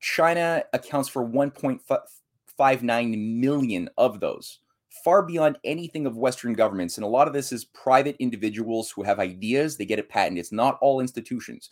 China 0.00 0.64
accounts 0.72 1.10
for 1.10 1.22
1.59 1.22 3.38
million 3.38 3.90
of 3.98 4.18
those 4.18 4.60
far 5.04 5.22
beyond 5.22 5.58
anything 5.64 6.06
of 6.06 6.16
Western 6.16 6.52
governments. 6.52 6.96
And 6.96 7.04
a 7.04 7.08
lot 7.08 7.28
of 7.28 7.34
this 7.34 7.52
is 7.52 7.64
private 7.64 8.16
individuals 8.18 8.90
who 8.90 9.02
have 9.02 9.18
ideas, 9.18 9.76
they 9.76 9.86
get 9.86 9.98
it 9.98 10.08
patented. 10.08 10.40
It's 10.40 10.52
not 10.52 10.78
all 10.80 11.00
institutions. 11.00 11.70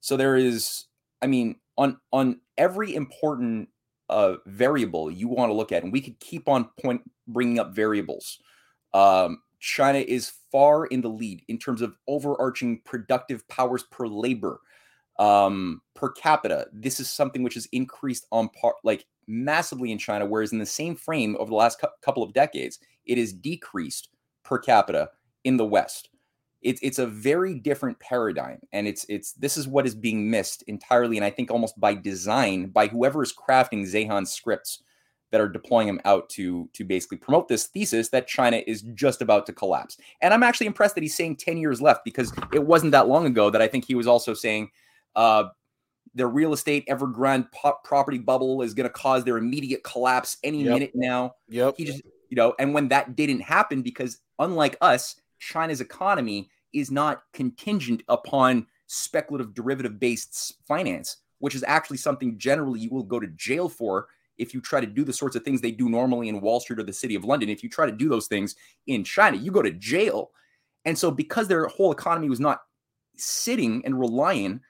So 0.00 0.16
there 0.16 0.36
is, 0.36 0.84
I 1.22 1.26
mean, 1.26 1.56
on 1.76 1.98
on 2.12 2.40
every 2.58 2.94
important 2.94 3.68
uh, 4.08 4.36
variable 4.46 5.10
you 5.10 5.28
want 5.28 5.50
to 5.50 5.54
look 5.54 5.72
at, 5.72 5.82
and 5.82 5.92
we 5.92 6.00
could 6.00 6.18
keep 6.20 6.48
on 6.48 6.68
point 6.80 7.02
bringing 7.26 7.58
up 7.58 7.74
variables. 7.74 8.38
Um, 8.92 9.38
China 9.60 9.98
is 9.98 10.32
far 10.52 10.86
in 10.86 11.00
the 11.00 11.08
lead 11.08 11.42
in 11.48 11.58
terms 11.58 11.80
of 11.80 11.96
overarching 12.06 12.82
productive 12.84 13.46
powers 13.48 13.82
per 13.84 14.06
labor 14.06 14.60
um, 15.18 15.80
per 15.94 16.10
capita. 16.10 16.66
This 16.72 17.00
is 17.00 17.10
something 17.10 17.42
which 17.42 17.54
has 17.54 17.66
increased 17.72 18.26
on 18.30 18.50
par, 18.50 18.74
like 18.84 19.06
massively 19.26 19.92
in 19.92 19.98
China, 19.98 20.26
whereas 20.26 20.52
in 20.52 20.58
the 20.58 20.66
same 20.66 20.96
frame 20.96 21.36
over 21.38 21.50
the 21.50 21.56
last 21.56 21.80
cu- 21.80 21.88
couple 22.02 22.22
of 22.22 22.32
decades, 22.32 22.78
it 23.06 23.18
has 23.18 23.32
decreased 23.32 24.08
per 24.42 24.58
capita 24.58 25.10
in 25.44 25.56
the 25.56 25.64
West. 25.64 26.10
It's 26.62 26.80
it's 26.82 26.98
a 26.98 27.06
very 27.06 27.58
different 27.58 27.98
paradigm, 28.00 28.60
and 28.72 28.88
it's 28.88 29.04
it's 29.08 29.32
this 29.32 29.56
is 29.56 29.68
what 29.68 29.86
is 29.86 29.94
being 29.94 30.30
missed 30.30 30.62
entirely, 30.62 31.18
and 31.18 31.24
I 31.24 31.30
think 31.30 31.50
almost 31.50 31.78
by 31.78 31.94
design 31.94 32.68
by 32.68 32.86
whoever 32.86 33.22
is 33.22 33.34
crafting 33.34 33.82
Zeihan 33.82 34.26
scripts 34.26 34.82
that 35.34 35.40
are 35.40 35.48
deploying 35.48 35.88
them 35.88 36.00
out 36.04 36.30
to 36.30 36.70
to 36.72 36.84
basically 36.84 37.18
promote 37.18 37.48
this 37.48 37.66
thesis 37.66 38.08
that 38.10 38.28
China 38.28 38.62
is 38.66 38.82
just 38.94 39.20
about 39.20 39.44
to 39.46 39.52
collapse. 39.52 39.98
And 40.22 40.32
I'm 40.32 40.44
actually 40.44 40.68
impressed 40.68 40.94
that 40.94 41.02
he's 41.02 41.16
saying 41.16 41.36
10 41.36 41.56
years 41.58 41.82
left 41.82 42.04
because 42.04 42.32
it 42.52 42.64
wasn't 42.64 42.92
that 42.92 43.08
long 43.08 43.26
ago 43.26 43.50
that 43.50 43.60
I 43.60 43.66
think 43.66 43.84
he 43.84 43.96
was 43.96 44.06
also 44.06 44.32
saying 44.32 44.70
uh, 45.16 45.44
their 46.14 46.28
real 46.28 46.52
estate 46.52 46.86
Evergrande 46.86 47.48
property 47.82 48.18
bubble 48.18 48.62
is 48.62 48.74
going 48.74 48.88
to 48.88 48.92
cause 48.92 49.24
their 49.24 49.36
immediate 49.36 49.82
collapse 49.82 50.38
any 50.44 50.62
yep. 50.62 50.74
minute 50.74 50.92
now. 50.94 51.34
Yep. 51.48 51.74
He 51.76 51.84
just, 51.84 52.02
you 52.30 52.36
know, 52.36 52.54
and 52.58 52.72
when 52.72 52.88
that 52.88 53.16
didn't 53.16 53.40
happen, 53.40 53.82
because 53.82 54.18
unlike 54.38 54.76
us, 54.80 55.16
China's 55.40 55.80
economy 55.80 56.50
is 56.72 56.90
not 56.90 57.22
contingent 57.32 58.02
upon 58.08 58.66
speculative 58.86 59.54
derivative 59.54 59.98
based 59.98 60.54
finance, 60.66 61.18
which 61.38 61.54
is 61.54 61.64
actually 61.66 61.96
something 61.96 62.38
generally 62.38 62.80
you 62.80 62.90
will 62.90 63.02
go 63.02 63.18
to 63.18 63.26
jail 63.28 63.68
for 63.68 64.08
if 64.38 64.52
you 64.52 64.60
try 64.60 64.80
to 64.80 64.86
do 64.86 65.04
the 65.04 65.12
sorts 65.12 65.36
of 65.36 65.44
things 65.44 65.60
they 65.60 65.70
do 65.70 65.88
normally 65.88 66.28
in 66.28 66.40
Wall 66.40 66.60
Street 66.60 66.78
or 66.78 66.82
the 66.82 66.92
city 66.92 67.14
of 67.14 67.24
London. 67.24 67.48
If 67.48 67.62
you 67.62 67.68
try 67.68 67.86
to 67.86 67.92
do 67.92 68.08
those 68.08 68.26
things 68.26 68.56
in 68.86 69.04
China, 69.04 69.36
you 69.36 69.50
go 69.50 69.62
to 69.62 69.70
jail. 69.70 70.30
And 70.84 70.98
so, 70.98 71.10
because 71.10 71.48
their 71.48 71.66
whole 71.66 71.92
economy 71.92 72.28
was 72.28 72.40
not 72.40 72.62
sitting 73.16 73.84
and 73.84 73.98
relying 73.98 74.60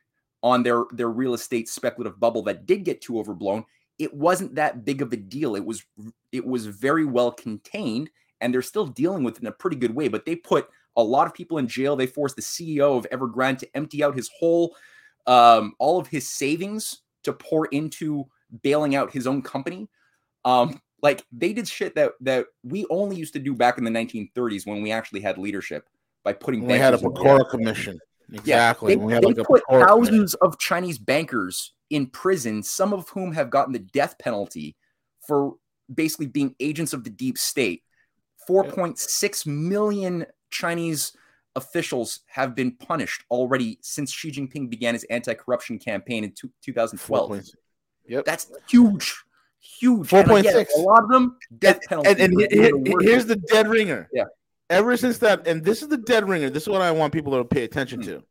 on 0.44 0.62
their 0.62 0.84
their 0.92 1.08
real 1.08 1.34
estate 1.34 1.68
speculative 1.68 2.20
bubble 2.20 2.42
that 2.42 2.66
did 2.66 2.84
get 2.84 3.00
too 3.00 3.18
overblown, 3.18 3.64
it 3.98 4.12
wasn't 4.12 4.54
that 4.54 4.84
big 4.84 5.00
of 5.00 5.12
a 5.12 5.16
deal. 5.16 5.56
It 5.56 5.64
was 5.64 5.82
it 6.30 6.46
was 6.46 6.66
very 6.66 7.06
well 7.06 7.32
contained, 7.32 8.10
and 8.40 8.52
they're 8.52 8.62
still 8.62 8.86
dealing 8.86 9.24
with 9.24 9.36
it 9.36 9.40
in 9.40 9.48
a 9.48 9.52
pretty 9.52 9.76
good 9.76 9.94
way. 9.94 10.06
But 10.06 10.26
they 10.26 10.36
put 10.36 10.68
a 10.96 11.02
lot 11.02 11.26
of 11.26 11.32
people 11.32 11.56
in 11.56 11.66
jail. 11.66 11.96
They 11.96 12.06
forced 12.06 12.36
the 12.36 12.42
CEO 12.42 12.96
of 12.96 13.06
Evergrande 13.10 13.60
to 13.60 13.76
empty 13.76 14.04
out 14.04 14.14
his 14.14 14.30
whole 14.38 14.76
um, 15.26 15.72
all 15.78 15.98
of 15.98 16.08
his 16.08 16.28
savings 16.28 17.00
to 17.22 17.32
pour 17.32 17.66
into 17.66 18.26
bailing 18.62 18.94
out 18.94 19.10
his 19.10 19.26
own 19.26 19.40
company. 19.40 19.88
Um, 20.44 20.78
like 21.00 21.24
they 21.32 21.54
did 21.54 21.66
shit 21.66 21.94
that 21.94 22.12
that 22.20 22.46
we 22.62 22.84
only 22.90 23.16
used 23.16 23.32
to 23.32 23.38
do 23.38 23.54
back 23.54 23.78
in 23.78 23.84
the 23.84 23.90
1930s 23.90 24.66
when 24.66 24.82
we 24.82 24.92
actually 24.92 25.20
had 25.20 25.38
leadership 25.38 25.88
by 26.22 26.34
putting. 26.34 26.66
We 26.66 26.74
had 26.74 26.92
a 26.92 26.98
Pecora 26.98 27.48
commission. 27.48 27.98
Exactly. 28.32 28.94
Yeah, 28.94 29.00
they, 29.00 29.20
they 29.20 29.32
like 29.34 29.46
put 29.46 29.62
thousands 29.70 30.34
of 30.34 30.58
Chinese 30.58 30.98
bankers 30.98 31.72
in 31.90 32.06
prison, 32.06 32.62
some 32.62 32.92
of 32.92 33.08
whom 33.10 33.32
have 33.32 33.50
gotten 33.50 33.72
the 33.72 33.78
death 33.78 34.16
penalty 34.18 34.76
for 35.26 35.54
basically 35.92 36.26
being 36.26 36.54
agents 36.60 36.92
of 36.92 37.04
the 37.04 37.10
deep 37.10 37.38
state. 37.38 37.82
4.6 38.48 39.46
million 39.46 40.26
Chinese 40.50 41.12
officials 41.56 42.20
have 42.26 42.54
been 42.54 42.72
punished 42.72 43.24
already 43.30 43.78
since 43.80 44.12
Xi 44.12 44.30
Jinping 44.30 44.68
began 44.68 44.94
his 44.94 45.04
anti-corruption 45.04 45.78
campaign 45.78 46.24
in 46.24 46.32
2012. 46.62 47.42
Yep. 48.06 48.24
That's 48.24 48.52
huge. 48.68 49.14
Huge. 49.60 50.08
4.6. 50.08 50.66
A 50.76 50.80
lot 50.80 51.04
of 51.04 51.08
them 51.08 51.38
death 51.58 51.80
penalty. 51.88 52.10
And, 52.10 52.20
and, 52.20 52.40
and 52.40 52.86
here, 52.86 52.96
here's 53.00 53.24
the 53.24 53.36
dead 53.36 53.68
ringer. 53.68 54.08
Yeah 54.12 54.24
ever 54.74 54.96
since 54.96 55.18
that, 55.18 55.46
and 55.46 55.64
this 55.64 55.82
is 55.82 55.88
the 55.88 55.96
dead 55.96 56.28
ringer. 56.28 56.50
This 56.50 56.64
is 56.64 56.68
what 56.68 56.82
I 56.82 56.90
want 56.90 57.12
people 57.12 57.32
to 57.32 57.44
pay 57.44 57.64
attention 57.64 58.00
hmm. 58.00 58.08
to. 58.08 58.22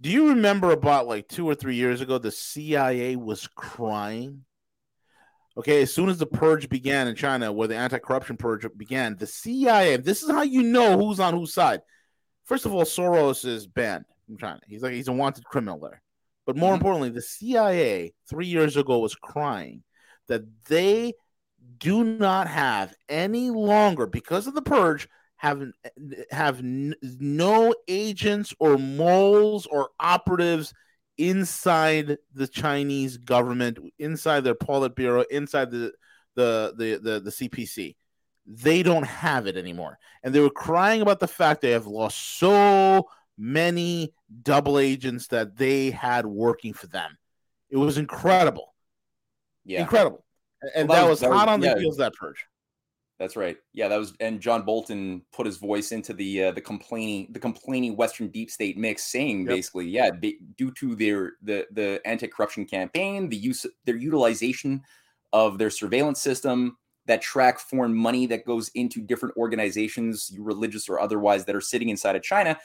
Do 0.00 0.10
you 0.10 0.28
remember 0.28 0.70
about 0.70 1.08
like 1.08 1.26
two 1.28 1.48
or 1.48 1.54
three 1.54 1.74
years 1.74 2.00
ago, 2.00 2.18
the 2.18 2.30
CIA 2.30 3.16
was 3.16 3.48
crying? 3.48 4.44
Okay, 5.56 5.82
as 5.82 5.92
soon 5.92 6.08
as 6.08 6.18
the 6.18 6.26
purge 6.26 6.68
began 6.68 7.08
in 7.08 7.16
China, 7.16 7.50
where 7.52 7.66
the 7.66 7.74
anti-corruption 7.74 8.36
purge 8.36 8.64
began, 8.76 9.16
the 9.16 9.26
CIA. 9.26 9.96
This 9.96 10.22
is 10.22 10.30
how 10.30 10.42
you 10.42 10.62
know 10.62 10.96
who's 10.96 11.18
on 11.18 11.34
whose 11.34 11.52
side. 11.52 11.80
First 12.44 12.64
of 12.64 12.72
all, 12.72 12.84
Soros 12.84 13.44
is 13.44 13.66
banned 13.66 14.04
from 14.26 14.38
China. 14.38 14.60
He's 14.68 14.82
like 14.82 14.92
he's 14.92 15.08
a 15.08 15.12
wanted 15.12 15.44
criminal 15.44 15.80
there. 15.80 16.00
But 16.46 16.56
more 16.56 16.68
mm-hmm. 16.68 16.76
importantly, 16.76 17.10
the 17.10 17.22
CIA 17.22 18.14
three 18.28 18.46
years 18.46 18.76
ago 18.76 19.00
was 19.00 19.16
crying 19.16 19.82
that 20.28 20.42
they 20.68 21.14
do 21.78 22.04
not 22.04 22.46
have 22.46 22.94
any 23.08 23.50
longer, 23.50 24.06
because 24.06 24.46
of 24.46 24.54
the 24.54 24.62
purge, 24.62 25.08
have 25.38 25.62
have 26.30 26.58
n- 26.58 26.94
no 27.02 27.74
agents 27.86 28.52
or 28.58 28.76
moles 28.76 29.66
or 29.66 29.90
operatives 29.98 30.74
inside 31.16 32.18
the 32.34 32.46
Chinese 32.46 33.18
government, 33.18 33.78
inside 33.98 34.40
their 34.40 34.54
Politburo, 34.54 35.24
inside 35.30 35.70
the 35.70 35.92
the 36.34 36.74
the 36.76 37.00
the, 37.02 37.20
the 37.20 37.30
CPC. 37.30 37.96
They 38.46 38.82
don't 38.82 39.06
have 39.06 39.46
it 39.46 39.56
anymore, 39.56 39.98
and 40.22 40.34
they 40.34 40.40
were 40.40 40.50
crying 40.50 41.02
about 41.02 41.20
the 41.20 41.28
fact 41.28 41.60
they 41.60 41.70
have 41.70 41.86
lost 41.86 42.38
so 42.38 43.08
many 43.36 44.12
double 44.42 44.78
agents 44.78 45.28
that 45.28 45.56
they 45.56 45.90
had 45.90 46.26
working 46.26 46.72
for 46.72 46.88
them. 46.88 47.16
It 47.70 47.76
was 47.76 47.98
incredible, 47.98 48.74
yeah, 49.64 49.82
incredible, 49.82 50.24
and 50.74 50.88
well, 50.88 50.96
that, 50.96 51.02
that, 51.04 51.10
was, 51.10 51.20
that 51.20 51.30
was 51.30 51.38
hot 51.38 51.48
on 51.48 51.62
yeah. 51.62 51.74
the 51.74 51.80
heels 51.80 51.94
of 51.94 51.98
that 51.98 52.14
purge. 52.14 52.46
That's 53.18 53.34
right. 53.34 53.56
Yeah, 53.72 53.88
that 53.88 53.96
was 53.96 54.14
and 54.20 54.40
John 54.40 54.62
Bolton 54.62 55.22
put 55.32 55.44
his 55.44 55.56
voice 55.56 55.90
into 55.90 56.12
the 56.12 56.44
uh, 56.44 56.52
the 56.52 56.60
complaining 56.60 57.28
the 57.32 57.40
complaining 57.40 57.96
Western 57.96 58.28
deep 58.28 58.48
state 58.50 58.78
mix, 58.78 59.10
saying 59.10 59.40
yep. 59.40 59.48
basically, 59.48 59.88
yeah, 59.88 60.10
they, 60.22 60.36
due 60.56 60.70
to 60.72 60.94
their 60.94 61.32
the 61.42 61.66
the 61.72 62.00
anti 62.04 62.28
corruption 62.28 62.64
campaign, 62.64 63.28
the 63.28 63.36
use 63.36 63.66
their 63.84 63.96
utilization 63.96 64.82
of 65.32 65.58
their 65.58 65.70
surveillance 65.70 66.22
system 66.22 66.76
that 67.06 67.20
track 67.20 67.58
foreign 67.58 67.94
money 67.94 68.26
that 68.26 68.44
goes 68.44 68.70
into 68.74 69.00
different 69.00 69.36
organizations, 69.36 70.32
religious 70.38 70.88
or 70.88 71.00
otherwise, 71.00 71.44
that 71.44 71.56
are 71.56 71.60
sitting 71.60 71.88
inside 71.88 72.14
of 72.14 72.22
China. 72.22 72.56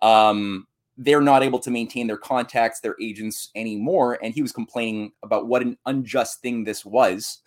Um, 0.00 0.66
they're 0.96 1.20
not 1.20 1.42
able 1.42 1.58
to 1.60 1.70
maintain 1.70 2.06
their 2.06 2.18
contacts, 2.18 2.80
their 2.80 2.96
agents 3.00 3.50
anymore. 3.54 4.18
And 4.22 4.34
he 4.34 4.42
was 4.42 4.52
complaining 4.52 5.12
about 5.22 5.46
what 5.46 5.62
an 5.62 5.78
unjust 5.86 6.42
thing 6.42 6.64
this 6.64 6.84
was. 6.84 7.38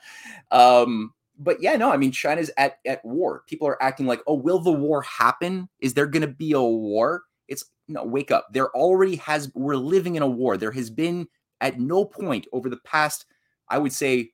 um, 0.50 1.12
but 1.38 1.62
yeah, 1.62 1.76
no, 1.76 1.90
I 1.92 1.96
mean 1.96 2.12
China's 2.12 2.50
at 2.56 2.78
at 2.86 3.04
war. 3.04 3.44
People 3.46 3.68
are 3.68 3.82
acting 3.82 4.06
like, 4.06 4.20
oh, 4.26 4.34
will 4.34 4.58
the 4.58 4.72
war 4.72 5.02
happen? 5.02 5.68
Is 5.80 5.94
there 5.94 6.06
going 6.06 6.22
to 6.22 6.28
be 6.28 6.52
a 6.52 6.60
war? 6.60 7.22
It's 7.46 7.64
no, 7.86 8.04
wake 8.04 8.30
up. 8.30 8.48
There 8.52 8.70
already 8.76 9.16
has. 9.16 9.50
We're 9.54 9.76
living 9.76 10.16
in 10.16 10.22
a 10.22 10.28
war. 10.28 10.56
There 10.56 10.72
has 10.72 10.90
been 10.90 11.28
at 11.60 11.80
no 11.80 12.04
point 12.04 12.46
over 12.52 12.68
the 12.68 12.78
past, 12.78 13.24
I 13.68 13.78
would 13.78 13.92
say, 13.92 14.30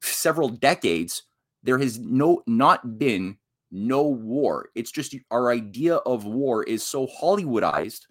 several 0.00 0.48
decades, 0.48 1.22
there 1.62 1.78
has 1.78 1.98
no 1.98 2.42
not 2.46 2.98
been 2.98 3.38
no 3.70 4.02
war. 4.02 4.70
It's 4.74 4.92
just 4.92 5.16
our 5.30 5.50
idea 5.50 5.96
of 5.96 6.24
war 6.24 6.62
is 6.62 6.82
so 6.82 7.06
Hollywoodized 7.20 8.02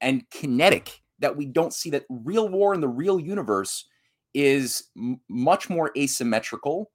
and 0.00 0.28
kinetic 0.30 1.02
that 1.18 1.36
we 1.36 1.46
don't 1.46 1.72
see 1.72 1.90
that 1.90 2.04
real 2.08 2.48
war 2.48 2.74
in 2.74 2.80
the 2.80 2.88
real 2.88 3.18
universe 3.20 3.88
is 4.34 4.84
m- 4.96 5.20
much 5.28 5.70
more 5.70 5.92
asymmetrical 5.96 6.90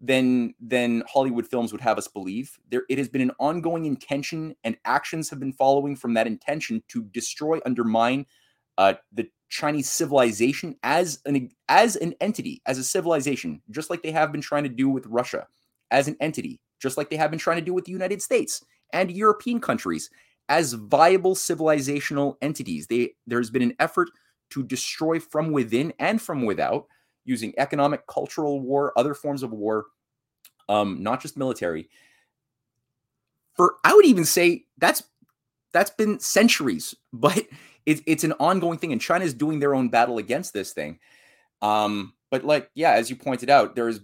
than 0.00 0.54
than 0.60 1.02
Hollywood 1.08 1.46
films 1.46 1.72
would 1.72 1.80
have 1.80 1.98
us 1.98 2.08
believe. 2.08 2.58
There 2.70 2.82
it 2.88 2.98
has 2.98 3.08
been 3.08 3.22
an 3.22 3.32
ongoing 3.38 3.84
intention 3.84 4.54
and 4.64 4.76
actions 4.84 5.30
have 5.30 5.40
been 5.40 5.52
following 5.52 5.96
from 5.96 6.14
that 6.14 6.26
intention 6.26 6.82
to 6.88 7.04
destroy 7.04 7.58
undermine 7.64 8.26
uh, 8.78 8.94
the 9.12 9.28
Chinese 9.48 9.88
civilization 9.88 10.76
as 10.82 11.20
an 11.26 11.48
as 11.68 11.96
an 11.96 12.14
entity, 12.20 12.60
as 12.66 12.78
a 12.78 12.84
civilization, 12.84 13.62
just 13.70 13.90
like 13.90 14.02
they 14.02 14.10
have 14.10 14.32
been 14.32 14.40
trying 14.40 14.64
to 14.64 14.68
do 14.68 14.88
with 14.88 15.06
Russia, 15.06 15.46
as 15.90 16.08
an 16.08 16.16
entity, 16.20 16.60
just 16.80 16.96
like 16.96 17.10
they 17.10 17.16
have 17.16 17.30
been 17.30 17.38
trying 17.38 17.58
to 17.58 17.64
do 17.64 17.74
with 17.74 17.84
the 17.84 17.92
United 17.92 18.20
States 18.20 18.64
and 18.92 19.10
European 19.10 19.60
countries 19.60 20.10
as 20.48 20.72
viable 20.72 21.34
civilizational 21.34 22.34
entities. 22.42 22.86
They 22.88 23.12
there's 23.26 23.50
been 23.50 23.62
an 23.62 23.76
effort 23.78 24.10
to 24.50 24.62
destroy 24.62 25.20
from 25.20 25.52
within 25.52 25.92
and 25.98 26.20
from 26.20 26.44
without 26.44 26.86
using 27.24 27.54
economic, 27.58 28.06
cultural 28.06 28.60
war, 28.60 28.92
other 28.96 29.14
forms 29.14 29.42
of 29.42 29.52
war, 29.52 29.86
um, 30.68 31.02
not 31.02 31.20
just 31.20 31.36
military. 31.36 31.88
For 33.56 33.76
I 33.84 33.94
would 33.94 34.06
even 34.06 34.24
say 34.24 34.64
that's 34.78 35.02
that's 35.72 35.90
been 35.90 36.20
centuries, 36.20 36.94
but 37.12 37.36
it, 37.86 38.00
it's 38.06 38.24
an 38.24 38.32
ongoing 38.40 38.78
thing, 38.78 38.92
and 38.92 39.00
China 39.00 39.24
is 39.24 39.34
doing 39.34 39.60
their 39.60 39.74
own 39.74 39.88
battle 39.88 40.18
against 40.18 40.52
this 40.52 40.72
thing. 40.72 40.98
Um, 41.62 42.14
but 42.30 42.44
like, 42.44 42.70
yeah, 42.74 42.92
as 42.92 43.10
you 43.10 43.16
pointed 43.16 43.50
out, 43.50 43.74
there's 43.76 44.00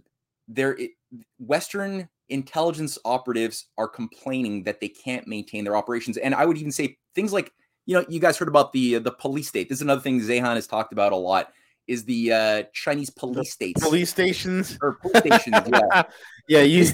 there 0.48 0.76
it, 0.76 0.92
Western 1.38 2.08
intelligence 2.28 2.98
operatives 3.04 3.66
are 3.76 3.88
complaining 3.88 4.62
that 4.62 4.80
they 4.80 4.88
can't 4.88 5.26
maintain 5.26 5.64
their 5.64 5.76
operations, 5.76 6.16
and 6.16 6.34
I 6.34 6.46
would 6.46 6.58
even 6.58 6.72
say 6.72 6.98
things 7.14 7.32
like, 7.32 7.52
you 7.86 7.96
know, 7.96 8.04
you 8.08 8.20
guys 8.20 8.36
heard 8.36 8.48
about 8.48 8.72
the 8.72 8.98
the 8.98 9.12
police 9.12 9.48
state. 9.48 9.68
This 9.68 9.78
is 9.78 9.82
another 9.82 10.02
thing 10.02 10.20
Zeihan 10.20 10.54
has 10.54 10.66
talked 10.66 10.92
about 10.92 11.12
a 11.12 11.16
lot. 11.16 11.52
Is 11.86 12.04
the 12.04 12.32
uh, 12.32 12.62
Chinese 12.72 13.10
police 13.10 13.52
states, 13.52 13.82
Police 13.82 14.10
stations. 14.10 14.78
or 14.80 14.92
police 15.02 15.18
stations? 15.18 15.56
Yeah, 15.72 16.02
yeah, 16.48 16.60
you. 16.60 16.84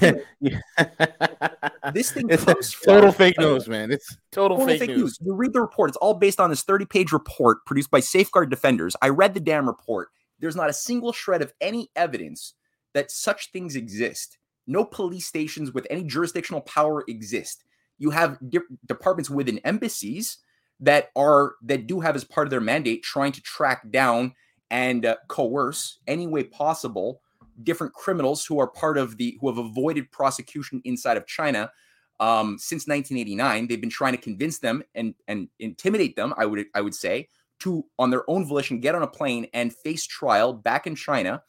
this 1.93 2.11
thing 2.11 2.27
it's 2.29 2.43
comes 2.43 2.75
total 2.83 3.11
from- 3.11 3.17
fake 3.17 3.39
news, 3.39 3.67
man. 3.67 3.91
It's 3.91 4.17
total, 4.31 4.57
Total 4.57 4.77
fake, 4.77 4.89
news. 4.89 5.17
You 5.21 5.33
read 5.35 5.53
the 5.53 5.61
report. 5.61 5.89
It's 5.91 5.97
all 5.97 6.13
based 6.15 6.39
on 6.39 6.49
this 6.49 6.63
30 6.63 6.85
page 6.85 7.11
report 7.11 7.65
produced 7.65 7.91
by 7.91 7.99
Safeguard 7.99 8.49
Defenders. 8.49 8.95
I 9.01 9.09
read 9.09 9.33
the 9.33 9.39
damn 9.39 9.67
report. 9.67 10.09
There's 10.39 10.55
not 10.55 10.69
a 10.69 10.73
single 10.73 11.13
shred 11.13 11.41
of 11.41 11.53
any 11.61 11.89
evidence 11.95 12.53
that 12.93 13.11
such 13.11 13.51
things 13.51 13.75
exist. 13.75 14.37
No 14.65 14.83
police 14.83 15.25
stations 15.27 15.71
with 15.71 15.85
any 15.89 16.03
jurisdictional 16.03 16.61
power 16.61 17.03
exist. 17.07 17.63
You 17.99 18.09
have 18.11 18.37
di- 18.49 18.59
departments 18.85 19.29
within 19.29 19.59
embassies 19.59 20.37
that 20.79 21.09
are 21.15 21.53
that 21.63 21.87
do 21.87 21.99
have 22.01 22.15
as 22.15 22.23
part 22.23 22.45
of 22.45 22.51
their 22.51 22.61
mandate 22.61 23.01
trying 23.03 23.31
to 23.31 23.41
track 23.41 23.89
down 23.89 24.33
and 24.71 25.05
uh, 25.05 25.15
coerce 25.27 25.99
any 26.07 26.27
way 26.27 26.43
possible 26.43 27.21
different 27.63 27.93
criminals 27.93 28.45
who 28.45 28.59
are 28.59 28.67
part 28.67 28.97
of 28.97 29.17
the 29.17 29.37
who 29.41 29.47
have 29.47 29.57
avoided 29.57 30.11
prosecution 30.11 30.81
inside 30.85 31.17
of 31.17 31.25
China 31.25 31.71
um, 32.19 32.57
since 32.59 32.87
1989. 32.87 33.67
They've 33.67 33.81
been 33.81 33.89
trying 33.89 34.13
to 34.13 34.21
convince 34.21 34.59
them 34.59 34.83
and 34.95 35.15
and 35.27 35.49
intimidate 35.59 36.15
them. 36.15 36.33
I 36.37 36.45
would 36.45 36.65
I 36.73 36.81
would 36.81 36.95
say 36.95 37.29
to 37.59 37.85
on 37.97 38.09
their 38.09 38.29
own 38.29 38.45
volition 38.45 38.79
get 38.79 38.95
on 38.95 39.03
a 39.03 39.07
plane 39.07 39.47
and 39.53 39.73
face 39.73 40.05
trial 40.05 40.53
back 40.53 40.87
in 40.87 40.95
China 40.95 41.41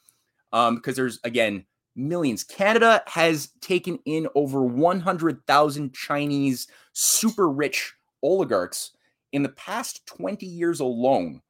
um, 0.52 0.76
because 0.76 0.96
there's 0.96 1.20
again 1.24 1.64
millions. 1.96 2.44
Canada 2.44 3.02
has 3.06 3.50
taken 3.60 3.98
in 4.04 4.28
over 4.36 4.62
100,000 4.62 5.92
Chinese 5.92 6.68
super 6.92 7.50
rich 7.50 7.92
oligarchs 8.22 8.92
in 9.32 9.42
the 9.42 9.48
past 9.50 10.06
20 10.06 10.46
years 10.46 10.80
alone. 10.80 11.42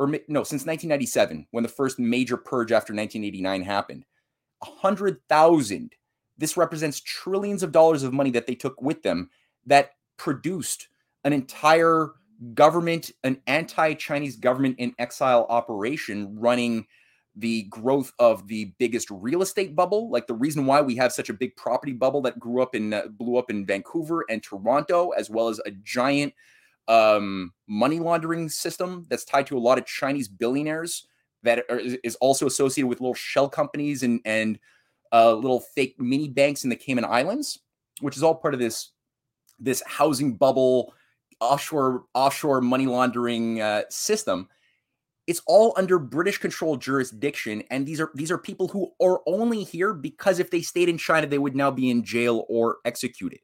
Or 0.00 0.06
no, 0.06 0.44
since 0.44 0.64
1997, 0.64 1.46
when 1.50 1.62
the 1.62 1.68
first 1.68 1.98
major 1.98 2.38
purge 2.38 2.72
after 2.72 2.94
1989 2.94 3.62
happened. 3.62 4.06
100,000. 4.60 5.94
This 6.38 6.56
represents 6.56 7.00
trillions 7.00 7.62
of 7.62 7.70
dollars 7.70 8.02
of 8.02 8.14
money 8.14 8.30
that 8.30 8.46
they 8.46 8.54
took 8.54 8.80
with 8.80 9.02
them 9.02 9.28
that 9.66 9.90
produced 10.16 10.88
an 11.24 11.34
entire 11.34 12.12
government, 12.54 13.10
an 13.24 13.42
anti 13.46 13.92
Chinese 13.92 14.36
government 14.36 14.76
in 14.78 14.94
exile 14.98 15.44
operation 15.50 16.34
running 16.40 16.86
the 17.36 17.64
growth 17.64 18.10
of 18.18 18.48
the 18.48 18.72
biggest 18.78 19.10
real 19.10 19.42
estate 19.42 19.76
bubble. 19.76 20.10
Like 20.10 20.26
the 20.26 20.32
reason 20.32 20.64
why 20.64 20.80
we 20.80 20.96
have 20.96 21.12
such 21.12 21.28
a 21.28 21.34
big 21.34 21.54
property 21.56 21.92
bubble 21.92 22.22
that 22.22 22.40
grew 22.40 22.62
up 22.62 22.74
in, 22.74 22.94
uh, 22.94 23.08
blew 23.10 23.36
up 23.36 23.50
in 23.50 23.66
Vancouver 23.66 24.24
and 24.30 24.42
Toronto, 24.42 25.10
as 25.10 25.28
well 25.28 25.48
as 25.48 25.60
a 25.66 25.72
giant 25.82 26.32
um, 26.88 27.52
money 27.68 27.98
laundering 27.98 28.48
system 28.48 29.06
that's 29.08 29.24
tied 29.24 29.46
to 29.46 29.56
a 29.56 29.60
lot 29.60 29.78
of 29.78 29.86
Chinese 29.86 30.28
billionaires 30.28 31.06
that 31.42 31.64
are, 31.70 31.80
is 31.80 32.16
also 32.16 32.46
associated 32.46 32.88
with 32.88 33.00
little 33.00 33.14
shell 33.14 33.48
companies 33.48 34.02
and 34.02 34.20
and 34.24 34.58
uh, 35.12 35.34
little 35.34 35.60
fake 35.74 35.96
mini 35.98 36.28
banks 36.28 36.64
in 36.64 36.70
the 36.70 36.76
Cayman 36.76 37.04
Islands, 37.04 37.58
which 38.00 38.16
is 38.16 38.22
all 38.22 38.34
part 38.34 38.54
of 38.54 38.60
this 38.60 38.92
this 39.58 39.82
housing 39.86 40.36
bubble, 40.36 40.94
offshore 41.40 42.04
offshore 42.14 42.60
money 42.60 42.86
laundering 42.86 43.60
uh, 43.60 43.82
system. 43.90 44.48
It's 45.26 45.42
all 45.46 45.74
under 45.76 45.98
British 45.98 46.38
controlled 46.38 46.82
jurisdiction, 46.82 47.62
and 47.70 47.86
these 47.86 48.00
are 48.00 48.10
these 48.14 48.30
are 48.30 48.38
people 48.38 48.68
who 48.68 48.90
are 49.00 49.20
only 49.26 49.62
here 49.64 49.94
because 49.94 50.38
if 50.38 50.50
they 50.50 50.62
stayed 50.62 50.88
in 50.88 50.98
China, 50.98 51.26
they 51.26 51.38
would 51.38 51.54
now 51.54 51.70
be 51.70 51.90
in 51.90 52.04
jail 52.04 52.44
or 52.48 52.78
executed. 52.84 53.38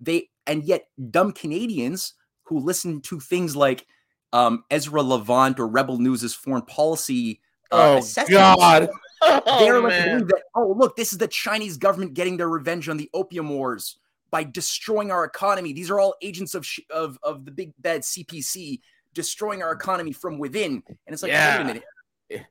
They 0.00 0.28
and 0.46 0.64
yet 0.64 0.86
dumb 1.10 1.32
Canadians 1.32 2.14
who 2.50 2.58
listen 2.58 3.00
to 3.02 3.18
things 3.18 3.56
like 3.56 3.86
um, 4.34 4.64
Ezra 4.70 5.02
Levant 5.02 5.58
or 5.58 5.66
Rebel 5.66 5.98
News's 5.98 6.34
foreign 6.34 6.62
policy. 6.62 7.40
Uh, 7.72 7.94
Oh 7.94 7.96
assessments, 7.98 8.30
God! 8.32 8.88
they're 9.60 9.76
Oh, 9.76 9.80
like 9.80 9.88
man. 9.90 10.26
that 10.26 10.42
oh 10.54 10.74
look 10.76 10.96
this 10.96 11.12
is 11.12 11.18
the 11.18 11.28
chinese 11.28 11.76
government 11.76 12.14
getting 12.14 12.36
their 12.38 12.48
revenge 12.48 12.88
on 12.88 12.96
the 12.96 13.08
opium 13.14 13.50
wars 13.50 13.98
by 14.30 14.42
destroying 14.42 15.10
our 15.10 15.24
economy 15.24 15.72
these 15.74 15.90
are 15.90 16.00
all 16.00 16.14
agents 16.22 16.54
of 16.54 16.64
sh- 16.64 16.80
of 16.90 17.18
of 17.22 17.44
the 17.44 17.50
big 17.50 17.72
bad 17.80 18.00
cpc 18.00 18.80
destroying 19.12 19.62
our 19.62 19.72
economy 19.72 20.10
from 20.10 20.38
within 20.38 20.82
and 20.88 21.12
it's 21.12 21.22
like 21.22 21.30
wait 21.32 21.60
a 21.60 21.64
minute 21.64 21.84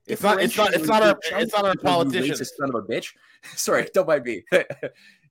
It's 0.05 0.21
not. 0.21 0.41
It's 0.41 0.55
not. 0.57 0.73
It's 0.75 0.87
not 0.87 1.01
our. 1.01 1.17
It's 1.41 1.53
not 1.53 1.65
our 1.65 1.75
politicians. 1.75 2.39
racist 2.39 2.51
son 2.59 2.69
of 2.69 2.75
a 2.75 2.81
bitch 2.83 3.13
sorry 3.55 3.89
don't 3.93 4.07
mind 4.07 4.23
me 4.23 4.43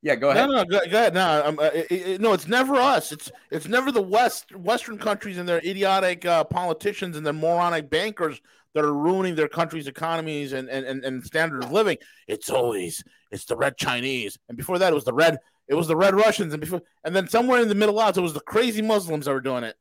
yeah 0.03 0.15
go 0.15 0.31
ahead 0.31 0.49
no, 0.49 0.65
go, 0.65 0.79
go 0.91 0.97
ahead. 0.99 1.15
No, 1.15 1.21
uh, 1.23 1.71
it, 1.75 1.87
it- 1.91 2.21
no, 2.21 2.33
it's 2.33 2.49
never 2.49 2.77
us. 2.77 3.13
It's 3.13 3.31
it's 3.51 3.69
never 3.69 3.91
the 3.93 4.03
West 4.03 4.55
Western 4.55 4.99
countries 4.99 5.39
and 5.39 5.49
their 5.49 5.59
idiotic 5.59 6.25
uh, 6.25 6.45
politicians 6.45 7.17
and 7.17 7.25
their 7.27 7.33
moronic 7.33 7.91
bankers 7.91 8.41
that 8.75 8.85
are 8.85 8.93
ruining 8.93 9.35
their 9.35 9.49
country's 9.49 9.89
economies 9.89 10.53
and, 10.53 10.69
and, 10.69 10.85
and, 10.87 11.03
and 11.05 11.25
standard 11.25 11.65
of 11.65 11.73
living. 11.73 11.97
It's 12.27 12.51
always 12.51 13.03
it's 13.31 13.45
the 13.47 13.57
red 13.57 13.77
Chinese, 13.77 14.39
and 14.49 14.57
before 14.57 14.79
that 14.79 14.93
it 14.93 14.95
was 14.95 15.05
the 15.05 15.13
red 15.15 15.39
it 15.69 15.75
was 15.75 15.89
the 15.89 15.97
red 15.97 16.15
Russians, 16.15 16.53
and 16.55 16.61
before 16.61 16.83
and 17.05 17.15
then 17.17 17.29
somewhere 17.29 17.61
in 17.61 17.69
the 17.69 17.75
Middle 17.75 18.01
East 18.07 18.19
it 18.19 18.23
was 18.23 18.35
the 18.35 18.41
crazy 18.41 18.83
Muslims 18.83 19.25
that 19.27 19.33
were 19.33 19.41
doing 19.41 19.65
it. 19.65 19.77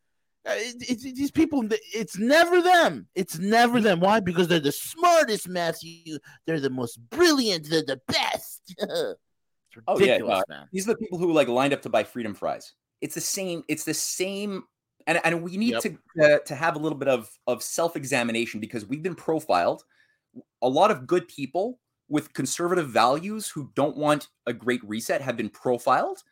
Uh, 0.47 0.51
it- 0.55 0.89
it- 1.05 1.15
these 1.15 1.31
people, 1.31 1.63
it's 1.93 2.17
never 2.17 2.61
them. 2.61 3.05
It's 3.15 3.37
never 3.37 3.81
them. 3.81 3.99
Why? 3.99 4.19
Because 4.21 4.47
they're 4.47 4.59
the 4.61 4.71
smartest, 4.71 5.47
Matthew. 5.49 6.17
They're 6.45 6.59
the 6.61 6.69
most 6.69 6.97
brilliant. 7.09 7.69
They're 7.69 7.83
the 7.83 8.01
best. 8.07 8.73
it's 9.77 9.85
Oh, 9.87 9.99
yeah, 9.99 10.13
ridiculous, 10.13 10.39
uh, 10.39 10.43
man. 10.49 10.67
these 10.71 10.87
are 10.87 10.93
the 10.93 10.97
people 10.97 11.17
who 11.17 11.31
like 11.33 11.47
lined 11.47 11.73
up 11.73 11.81
to 11.83 11.89
buy 11.89 12.03
freedom 12.03 12.33
fries 12.33 12.73
it's 13.01 13.15
the 13.15 13.21
same 13.21 13.63
it's 13.67 13.83
the 13.83 13.93
same 13.93 14.63
and, 15.07 15.21
and 15.23 15.41
we 15.43 15.55
need 15.57 15.73
Yep. 15.73 15.81
to 15.83 15.97
uh, 16.23 16.39
to 16.39 16.55
have 16.55 16.75
a 16.75 16.79
little 16.79 16.97
bit 16.97 17.07
of 17.07 17.29
of 17.47 17.63
self-examination 17.63 18.59
because 18.59 18.85
we've 18.85 19.03
been 19.03 19.15
profiled 19.15 19.83
a 20.61 20.69
lot 20.69 20.91
of 20.91 21.07
good 21.07 21.27
people 21.27 21.79
with 22.09 22.33
conservative 22.33 22.89
values 22.89 23.49
who 23.49 23.71
don't 23.75 23.97
want 23.97 24.29
a 24.45 24.53
great 24.53 24.81
reset 24.87 25.21
have 25.21 25.37
been 25.37 25.49
profiled 25.49 26.23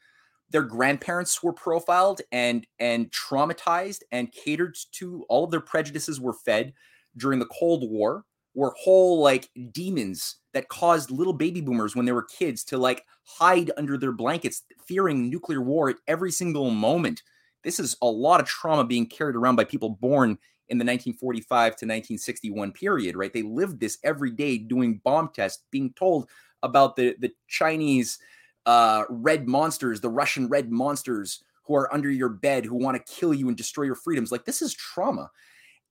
their 0.52 0.64
grandparents 0.64 1.42
were 1.44 1.54
profiled 1.54 2.22
and 2.32 2.68
and 2.80 3.12
traumatized 3.12 4.02
and 4.12 4.32
catered 4.32 4.76
to 4.92 5.26
all 5.30 5.44
of 5.46 5.52
their 5.52 5.62
prejudices 5.62 6.20
were 6.20 6.34
fed 6.34 6.74
during 7.18 7.40
the 7.40 7.48
cold 7.48 7.90
war 7.90 8.26
were 8.56 8.74
whole 8.78 9.22
like 9.22 9.50
demons 9.72 10.38
that 10.54 10.70
caused 10.70 11.12
little 11.12 11.34
baby 11.34 11.62
boomers 11.62 11.96
when 11.96 12.06
they 12.06 12.12
were 12.12 12.24
kids 12.24 12.64
to 12.64 12.78
like 12.78 13.04
hide 13.24 13.70
under 13.78 13.98
their 13.98 14.14
blankets 14.14 14.64
fearing 14.88 15.30
nuclear 15.30 15.62
war 15.62 15.90
at 15.90 15.98
every 16.08 16.32
single 16.32 16.72
moment. 16.72 17.22
This 17.64 17.80
is 17.80 17.96
a 18.02 18.08
lot 18.08 18.40
of 18.40 18.48
trauma 18.48 18.86
being 18.86 19.08
carried 19.08 19.36
around 19.36 19.58
by 19.58 19.66
people 19.66 19.90
born 19.90 20.38
in 20.70 20.80
the 20.80 20.86
1945 20.86 21.48
to 21.48 21.86
1961 21.86 22.72
period 22.72 23.16
right? 23.16 23.34
They 23.34 23.44
lived 23.44 23.80
this 23.80 24.00
every 24.04 24.32
day 24.32 24.58
doing 24.58 25.02
bomb 25.04 25.30
tests 25.36 25.64
being 25.72 25.94
told 25.94 26.30
about 26.64 26.96
the 26.96 27.16
the 27.20 27.32
Chinese 27.48 28.18
uh, 28.66 29.04
red 29.10 29.48
monsters, 29.48 30.02
the 30.02 30.10
Russian 30.10 30.48
red 30.48 30.72
monsters 30.72 31.44
who 31.64 31.76
are 31.76 31.94
under 31.94 32.10
your 32.10 32.30
bed 32.30 32.66
who 32.66 32.76
want 32.76 32.98
to 32.98 33.14
kill 33.14 33.34
you 33.34 33.48
and 33.48 33.58
destroy 33.58 33.84
your 33.84 33.96
freedoms. 33.96 34.32
Like 34.32 34.46
this 34.46 34.62
is 34.62 34.74
trauma, 34.74 35.30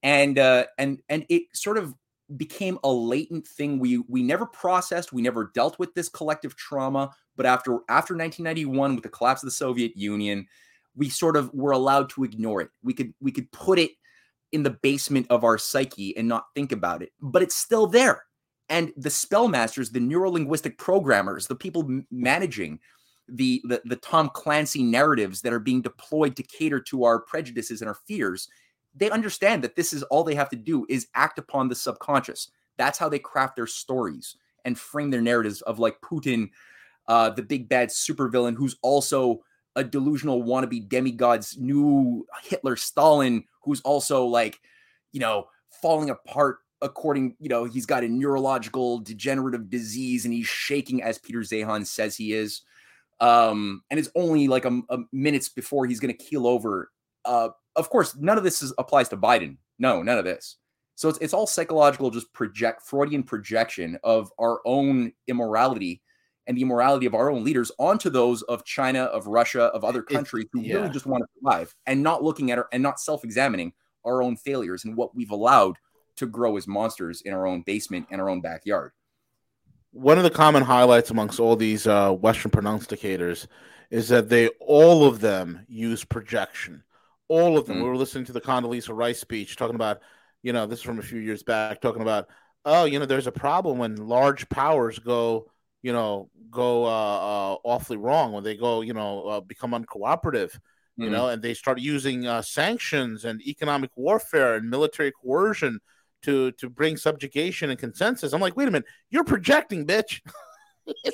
and 0.03 0.37
uh, 0.37 0.65
and 0.77 1.01
and 1.09 1.25
it 1.29 1.43
sort 1.53 1.77
of 1.77 1.93
became 2.37 2.79
a 2.83 2.91
latent 2.91 3.47
thing. 3.47 3.79
We 3.79 3.99
we 4.07 4.23
never 4.23 4.45
processed 4.45 5.13
we 5.13 5.21
never 5.21 5.51
dealt 5.53 5.77
with 5.77 5.93
this 5.93 6.09
collective 6.09 6.55
trauma 6.55 7.11
but 7.35 7.45
after 7.45 7.79
after 7.89 8.15
1991 8.15 8.95
with 8.95 9.03
the 9.03 9.09
collapse 9.09 9.43
of 9.43 9.47
the 9.47 9.51
soviet 9.51 9.95
union 9.95 10.47
we 10.95 11.09
sort 11.09 11.35
of 11.35 11.53
were 11.53 11.71
allowed 11.71 12.09
to 12.11 12.23
ignore 12.23 12.61
it. 12.61 12.69
We 12.81 12.93
could 12.93 13.13
we 13.19 13.31
could 13.31 13.51
put 13.51 13.79
it 13.79 13.91
in 14.51 14.63
the 14.63 14.71
basement 14.81 15.27
of 15.29 15.43
our 15.43 15.57
psyche 15.57 16.15
and 16.17 16.27
not 16.27 16.45
think 16.55 16.71
about 16.71 17.01
it 17.01 17.11
but 17.21 17.41
it's 17.41 17.55
still 17.55 17.87
there. 17.87 18.23
And 18.69 18.91
the 18.97 19.09
spellmasters 19.09 19.91
the 19.91 19.99
neurolinguistic 19.99 20.77
programmers 20.77 21.47
the 21.47 21.55
people 21.55 22.01
managing 22.09 22.79
the, 23.27 23.61
the 23.65 23.81
the 23.85 23.95
tom 23.95 24.29
clancy 24.29 24.83
narratives 24.83 25.41
that 25.41 25.53
are 25.53 25.59
being 25.59 25.81
deployed 25.81 26.35
to 26.35 26.43
cater 26.43 26.79
to 26.79 27.03
our 27.05 27.19
prejudices 27.21 27.81
and 27.81 27.87
our 27.87 27.97
fears 28.07 28.47
they 28.95 29.09
understand 29.09 29.63
that 29.63 29.75
this 29.75 29.93
is 29.93 30.03
all 30.03 30.23
they 30.23 30.35
have 30.35 30.49
to 30.49 30.55
do 30.55 30.85
is 30.89 31.07
act 31.15 31.37
upon 31.37 31.67
the 31.67 31.75
subconscious. 31.75 32.49
That's 32.77 32.97
how 32.97 33.09
they 33.09 33.19
craft 33.19 33.55
their 33.55 33.67
stories 33.67 34.35
and 34.63 34.77
frame 34.77 35.11
their 35.11 35.21
narratives 35.21 35.61
of 35.61 35.79
like 35.79 36.01
Putin, 36.01 36.49
uh, 37.07 37.29
the 37.29 37.43
big 37.43 37.69
bad 37.69 37.89
supervillain 37.89 38.55
who's 38.55 38.77
also 38.81 39.43
a 39.75 39.83
delusional 39.83 40.43
wannabe 40.43 40.87
demigod's 40.87 41.57
new 41.57 42.25
Hitler 42.43 42.75
Stalin, 42.75 43.43
who's 43.61 43.81
also 43.81 44.25
like, 44.25 44.59
you 45.11 45.19
know, 45.19 45.47
falling 45.81 46.09
apart 46.09 46.59
according, 46.81 47.35
you 47.39 47.49
know, 47.49 47.65
he's 47.65 47.85
got 47.85 48.03
a 48.03 48.07
neurological 48.07 48.99
degenerative 48.99 49.69
disease 49.69 50.25
and 50.25 50.33
he's 50.33 50.47
shaking 50.47 51.03
as 51.03 51.17
Peter 51.17 51.39
Zeihan 51.39 51.85
says 51.85 52.15
he 52.15 52.33
is. 52.33 52.61
Um, 53.19 53.81
and 53.89 53.99
it's 53.99 54.09
only 54.15 54.47
like 54.47 54.65
a, 54.65 54.81
a 54.89 54.99
minutes 55.11 55.49
before 55.49 55.85
he's 55.85 55.99
going 55.99 56.15
to 56.15 56.23
keel 56.23 56.47
over. 56.47 56.91
Uh, 57.25 57.49
of 57.75 57.89
course, 57.89 58.15
none 58.15 58.37
of 58.37 58.43
this 58.43 58.61
is, 58.61 58.73
applies 58.77 59.09
to 59.09 59.17
Biden. 59.17 59.57
No, 59.79 60.01
none 60.01 60.17
of 60.17 60.25
this. 60.25 60.57
So 60.95 61.09
it's, 61.09 61.19
it's 61.19 61.33
all 61.33 61.47
psychological, 61.47 62.09
just 62.09 62.31
project 62.31 62.83
Freudian 62.83 63.23
projection 63.23 63.99
of 64.03 64.31
our 64.39 64.61
own 64.65 65.11
immorality 65.27 66.01
and 66.47 66.55
the 66.55 66.61
immorality 66.61 67.05
of 67.05 67.15
our 67.15 67.29
own 67.29 67.43
leaders 67.43 67.71
onto 67.79 68.09
those 68.09 68.43
of 68.43 68.63
China, 68.63 69.03
of 69.03 69.27
Russia, 69.27 69.63
of 69.63 69.83
other 69.83 70.01
countries 70.01 70.45
who 70.53 70.61
yeah. 70.61 70.75
really 70.75 70.89
just 70.89 71.05
want 71.05 71.23
to 71.23 71.27
survive 71.39 71.75
and 71.85 72.01
not 72.01 72.23
looking 72.23 72.51
at 72.51 72.59
our, 72.59 72.67
and 72.71 72.81
not 72.81 72.99
self-examining 72.99 73.73
our 74.05 74.21
own 74.21 74.37
failures 74.37 74.85
and 74.85 74.95
what 74.95 75.15
we've 75.15 75.31
allowed 75.31 75.75
to 76.17 76.27
grow 76.27 76.55
as 76.55 76.67
monsters 76.67 77.21
in 77.21 77.33
our 77.33 77.45
own 77.45 77.61
basement 77.63 78.07
and 78.09 78.21
our 78.21 78.29
own 78.29 78.39
backyard. 78.39 78.91
One 79.91 80.17
of 80.17 80.23
the 80.23 80.29
common 80.29 80.63
highlights 80.63 81.09
amongst 81.09 81.39
all 81.39 81.55
these 81.55 81.87
uh, 81.87 82.11
Western 82.11 82.51
pronunciators 82.51 83.47
is 83.89 84.07
that 84.09 84.29
they 84.29 84.49
all 84.59 85.05
of 85.05 85.19
them 85.19 85.65
use 85.67 86.05
projection 86.05 86.83
all 87.27 87.57
of 87.57 87.65
them. 87.65 87.77
Mm-hmm. 87.77 87.83
We 87.83 87.89
were 87.89 87.97
listening 87.97 88.25
to 88.25 88.33
the 88.33 88.41
Condoleezza 88.41 88.95
Rice 88.95 89.19
speech 89.19 89.55
talking 89.55 89.75
about, 89.75 90.01
you 90.43 90.53
know, 90.53 90.65
this 90.65 90.79
is 90.79 90.85
from 90.85 90.99
a 90.99 91.03
few 91.03 91.19
years 91.19 91.43
back, 91.43 91.81
talking 91.81 92.01
about, 92.01 92.27
oh, 92.65 92.85
you 92.85 92.99
know, 92.99 93.05
there's 93.05 93.27
a 93.27 93.31
problem 93.31 93.77
when 93.77 93.95
large 93.95 94.47
powers 94.49 94.99
go, 94.99 95.51
you 95.81 95.93
know, 95.93 96.29
go 96.49 96.85
uh, 96.85 96.87
uh, 96.87 97.57
awfully 97.63 97.97
wrong 97.97 98.31
when 98.31 98.43
they 98.43 98.55
go, 98.55 98.81
you 98.81 98.93
know, 98.93 99.23
uh, 99.23 99.39
become 99.41 99.71
uncooperative, 99.71 100.51
mm-hmm. 100.51 101.03
you 101.03 101.09
know, 101.09 101.29
and 101.29 101.41
they 101.41 101.53
start 101.53 101.79
using 101.79 102.27
uh, 102.27 102.41
sanctions 102.41 103.25
and 103.25 103.41
economic 103.41 103.91
warfare 103.95 104.55
and 104.55 104.69
military 104.69 105.11
coercion 105.11 105.79
to 106.23 106.51
to 106.53 106.69
bring 106.69 106.97
subjugation 106.97 107.69
and 107.69 107.79
consensus. 107.79 108.33
I'm 108.33 108.41
like, 108.41 108.57
wait 108.57 108.67
a 108.67 108.71
minute, 108.71 108.87
you're 109.09 109.23
projecting, 109.23 109.85
bitch. 109.85 110.21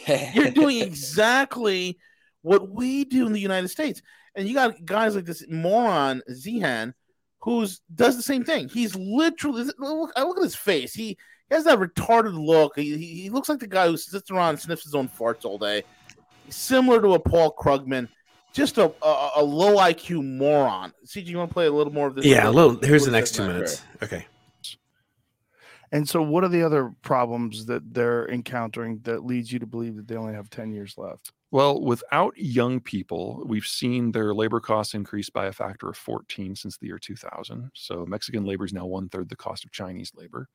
you're 0.34 0.52
doing 0.52 0.82
exactly 0.82 1.98
what 2.42 2.70
we 2.70 3.06
do 3.06 3.26
in 3.26 3.34
the 3.34 3.40
United 3.40 3.70
States. 3.70 4.02
And 4.36 4.48
you 4.48 4.54
got 4.54 4.86
guys 4.86 5.16
like 5.16 5.26
this 5.26 5.46
moron 5.50 6.22
Zeihan, 6.30 6.94
who's 7.40 7.82
does 7.94 8.16
the 8.16 8.24
same 8.24 8.44
thing. 8.44 8.70
He's 8.70 8.96
literally 8.96 9.66
look, 9.78 10.12
I 10.16 10.24
look 10.24 10.38
at 10.38 10.44
his 10.44 10.56
face. 10.56 10.94
He, 10.94 11.18
he 11.50 11.56
has 11.56 11.66
that 11.66 11.80
retarded 11.80 12.34
look. 12.34 12.78
He, 12.78 12.98
he 12.98 13.30
looks 13.30 13.50
like 13.50 13.60
the 13.60 13.68
guy 13.68 13.88
who 13.88 13.98
sits 13.98 14.32
around 14.32 14.50
and 14.52 14.60
sniffs 14.60 14.84
his 14.84 14.96
own 14.96 15.10
farts 15.10 15.44
all 15.44 15.58
day. 15.58 15.84
Similar 16.50 17.02
to 17.02 17.14
a 17.14 17.20
Paul 17.20 17.54
Krugman, 17.54 18.08
just 18.54 18.78
a, 18.78 18.94
a, 19.02 19.32
a 19.38 19.44
low 19.44 19.78
IQ 19.78 20.24
moron. 20.38 20.94
CG, 21.06 21.28
you 21.28 21.38
want 21.38 21.50
to 21.50 21.54
play 21.54 21.68
a 21.68 21.72
little 21.72 21.94
more 21.94 22.08
of 22.08 22.16
this? 22.16 22.26
Yeah, 22.26 22.48
a 22.48 22.52
little. 22.52 22.78
Here's 22.82 23.06
the 23.06 23.12
next 23.12 23.36
two 23.36 23.46
minutes. 23.46 23.84
Okay. 24.02 24.26
And 25.94 26.08
so, 26.08 26.22
what 26.22 26.44
are 26.44 26.50
the 26.50 26.64
other 26.64 26.94
problems 27.02 27.66
that 27.66 27.94
they're 27.94 28.30
encountering 28.30 29.00
that 29.04 29.26
leads 29.26 29.52
you 29.52 29.60
to 29.60 29.66
believe 29.66 29.98
that 29.98 30.08
they 30.08 30.16
only 30.16 30.34
have 30.34 30.50
10 30.50 30.72
years 30.72 30.98
left? 30.98 31.34
Well, 31.52 31.82
without 31.82 32.38
young 32.38 32.80
people, 32.80 33.44
we've 33.46 33.66
seen 33.66 34.14
their 34.14 34.34
labor 34.34 34.62
costs 34.62 34.94
increase 34.94 35.30
by 35.30 35.48
a 35.48 35.52
factor 35.52 35.90
of 35.90 35.98
14 35.98 36.56
since 36.56 36.78
the 36.78 36.88
year 36.88 36.98
2000. 36.98 37.70
So, 37.74 38.06
Mexican 38.06 38.46
labor 38.46 38.64
is 38.64 38.72
now 38.72 38.86
one 38.86 39.10
third 39.10 39.28
the 39.28 39.36
cost 39.36 39.66
of 39.66 39.72
Chinese 39.72 40.14
labor. 40.16 40.48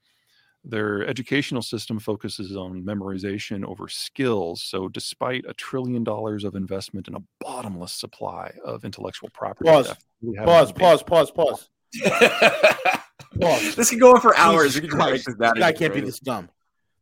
Their 0.64 1.07
educational 1.07 1.61
system 1.61 1.99
focuses 1.99 2.57
on 2.57 2.82
memorization 2.82 3.62
over 3.64 3.88
skills. 3.88 4.62
So, 4.62 4.88
despite 4.88 5.44
a 5.47 5.53
trillion 5.53 6.03
dollars 6.03 6.44
of 6.44 6.55
investment 6.55 7.09
in 7.09 7.14
a 7.14 7.22
bottomless 7.40 7.92
supply 7.92 8.53
of 8.64 8.86
intellectual 8.86 9.28
property, 9.34 9.68
pause, 9.68 9.94
pause, 10.44 10.72
pause, 10.72 11.03
pause, 11.03 11.30
pause, 11.30 11.68
pause. 13.40 13.76
This 13.76 13.90
can 13.90 13.99
go 13.99 14.14
on 14.14 14.20
for 14.22 14.34
hours. 14.34 14.74
Jesus 14.74 14.90
Christ. 14.90 15.26
This 15.26 15.36
guy 15.36 15.72
can't 15.72 15.92
be 15.92 16.01
this 16.01 16.20
dumb. 16.20 16.49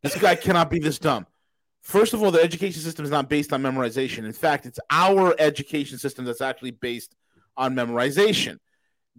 This 0.03 0.17
guy 0.17 0.35
cannot 0.35 0.69
be 0.69 0.81
this 0.81 0.99
dumb. 0.99 1.27
First 1.85 2.15
of 2.15 2.23
all, 2.23 2.31
the 2.31 2.43
education 2.43 2.81
system 2.81 3.05
is 3.05 3.11
not 3.11 3.29
based 3.29 3.53
on 3.53 3.63
memorization. 3.63 4.25
In 4.25 4.33
fact, 4.33 4.65
it's 4.65 4.81
our 4.91 5.35
education 5.39 5.99
system 5.99 6.25
that's 6.25 6.41
actually 6.41 6.71
based 6.71 7.15
on 7.59 7.75
memorization. 7.75 8.57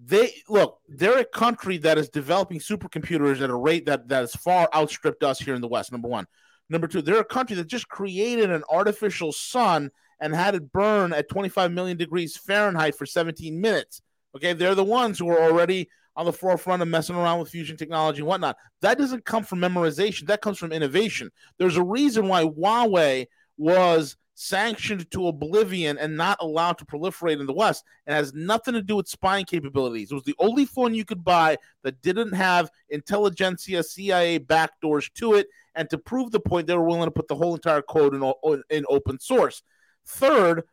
They 0.03 0.33
look, 0.49 0.79
they're 0.89 1.19
a 1.19 1.25
country 1.25 1.77
that 1.77 1.99
is 1.99 2.09
developing 2.09 2.59
supercomputers 2.59 3.41
at 3.41 3.51
a 3.51 3.55
rate 3.55 3.85
that, 3.85 4.09
that 4.09 4.21
has 4.21 4.35
far 4.35 4.67
outstripped 4.73 5.23
us 5.23 5.39
here 5.39 5.53
in 5.53 5.61
the 5.61 5.67
West. 5.67 5.91
Number 5.91 6.07
one. 6.07 6.25
Number 6.67 6.87
two, 6.87 7.03
they're 7.03 7.19
a 7.19 7.23
country 7.23 7.55
that 7.57 7.67
just 7.67 7.87
created 7.87 8.49
an 8.49 8.63
artificial 8.67 9.31
sun 9.31 9.91
and 10.19 10.33
had 10.33 10.55
it 10.55 10.71
burn 10.71 11.13
at 11.13 11.29
25 11.29 11.71
million 11.71 11.97
degrees 11.97 12.35
Fahrenheit 12.35 12.95
for 12.95 13.05
17 13.05 13.61
minutes. 13.61 14.01
Okay, 14.35 14.53
they're 14.53 14.73
the 14.73 14.83
ones 14.83 15.19
who 15.19 15.29
are 15.29 15.39
already 15.39 15.87
on 16.15 16.25
the 16.25 16.33
forefront 16.33 16.81
of 16.81 16.87
messing 16.87 17.15
around 17.15 17.39
with 17.39 17.49
fusion 17.49 17.77
technology 17.77 18.19
and 18.19 18.27
whatnot. 18.27 18.57
That 18.81 18.97
doesn't 18.97 19.25
come 19.25 19.43
from 19.43 19.59
memorization. 19.59 20.27
That 20.27 20.41
comes 20.41 20.57
from 20.57 20.71
innovation. 20.71 21.31
There's 21.57 21.77
a 21.77 21.83
reason 21.83 22.27
why 22.27 22.43
Huawei 22.43 23.27
was 23.57 24.15
sanctioned 24.35 25.09
to 25.11 25.27
oblivion 25.27 25.97
and 25.97 26.15
not 26.15 26.37
allowed 26.41 26.77
to 26.77 26.85
proliferate 26.85 27.39
in 27.39 27.45
the 27.45 27.53
West. 27.53 27.83
It 28.05 28.11
has 28.11 28.33
nothing 28.33 28.73
to 28.73 28.81
do 28.81 28.97
with 28.97 29.07
spying 29.07 29.45
capabilities. 29.45 30.11
It 30.11 30.15
was 30.15 30.23
the 30.23 30.35
only 30.39 30.65
phone 30.65 30.93
you 30.93 31.05
could 31.05 31.23
buy 31.23 31.57
that 31.83 32.01
didn't 32.01 32.33
have 32.33 32.69
intelligentsia, 32.89 33.83
CIA 33.83 34.39
backdoors 34.39 35.11
to 35.15 35.35
it. 35.35 35.47
And 35.73 35.89
to 35.89 35.97
prove 35.97 36.31
the 36.31 36.39
point, 36.39 36.67
they 36.67 36.75
were 36.75 36.85
willing 36.85 37.05
to 37.05 37.11
put 37.11 37.27
the 37.27 37.35
whole 37.35 37.55
entire 37.55 37.81
code 37.81 38.13
in, 38.13 38.63
in 38.69 38.85
open 38.89 39.19
source. 39.19 39.63
Third, 40.05 40.63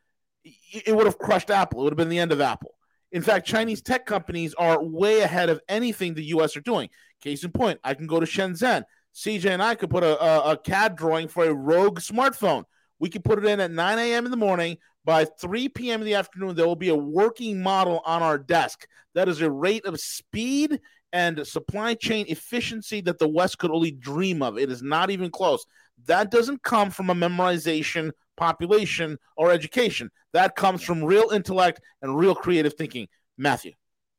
it 0.44 0.94
would 0.94 1.06
have 1.06 1.18
crushed 1.18 1.50
Apple. 1.50 1.80
It 1.80 1.84
would 1.84 1.92
have 1.92 1.98
been 1.98 2.08
the 2.08 2.18
end 2.18 2.32
of 2.32 2.40
Apple. 2.40 2.74
In 3.12 3.22
fact, 3.22 3.46
Chinese 3.46 3.82
tech 3.82 4.06
companies 4.06 4.54
are 4.54 4.82
way 4.82 5.20
ahead 5.20 5.50
of 5.50 5.60
anything 5.68 6.14
the 6.14 6.24
U.S. 6.24 6.56
are 6.56 6.62
doing. 6.62 6.88
Case 7.20 7.44
in 7.44 7.52
point, 7.52 7.78
I 7.84 7.94
can 7.94 8.06
go 8.06 8.18
to 8.18 8.26
Shenzhen. 8.26 8.84
CJ 9.14 9.50
and 9.50 9.62
I 9.62 9.74
could 9.74 9.90
put 9.90 10.02
a, 10.02 10.20
a, 10.20 10.52
a 10.52 10.56
CAD 10.56 10.96
drawing 10.96 11.28
for 11.28 11.44
a 11.44 11.54
Rogue 11.54 12.00
smartphone. 12.00 12.64
We 12.98 13.10
could 13.10 13.24
put 13.24 13.38
it 13.38 13.44
in 13.44 13.60
at 13.60 13.70
9 13.70 13.98
a.m. 13.98 14.24
in 14.24 14.30
the 14.30 14.36
morning. 14.36 14.78
By 15.04 15.24
3 15.24 15.68
p.m. 15.70 16.00
in 16.00 16.06
the 16.06 16.14
afternoon, 16.14 16.54
there 16.54 16.66
will 16.66 16.76
be 16.76 16.88
a 16.88 16.94
working 16.94 17.60
model 17.60 18.00
on 18.06 18.22
our 18.22 18.38
desk. 18.38 18.86
That 19.14 19.28
is 19.28 19.40
a 19.42 19.50
rate 19.50 19.84
of 19.84 20.00
speed 20.00 20.80
and 21.12 21.46
supply 21.46 21.94
chain 21.94 22.24
efficiency 22.28 23.00
that 23.02 23.18
the 23.18 23.28
West 23.28 23.58
could 23.58 23.72
only 23.72 23.90
dream 23.90 24.42
of. 24.42 24.58
It 24.58 24.70
is 24.70 24.82
not 24.82 25.10
even 25.10 25.30
close. 25.30 25.66
That 26.06 26.30
doesn't 26.30 26.62
come 26.62 26.90
from 26.90 27.10
a 27.10 27.14
memorization 27.14 28.12
population 28.42 29.18
or 29.36 29.52
education. 29.52 30.10
That 30.32 30.56
comes 30.56 30.82
from 30.82 31.04
real 31.04 31.30
intellect 31.30 31.80
and 32.02 32.18
real 32.18 32.34
creative 32.34 32.74
thinking. 32.74 33.06
Matthew. 33.38 33.72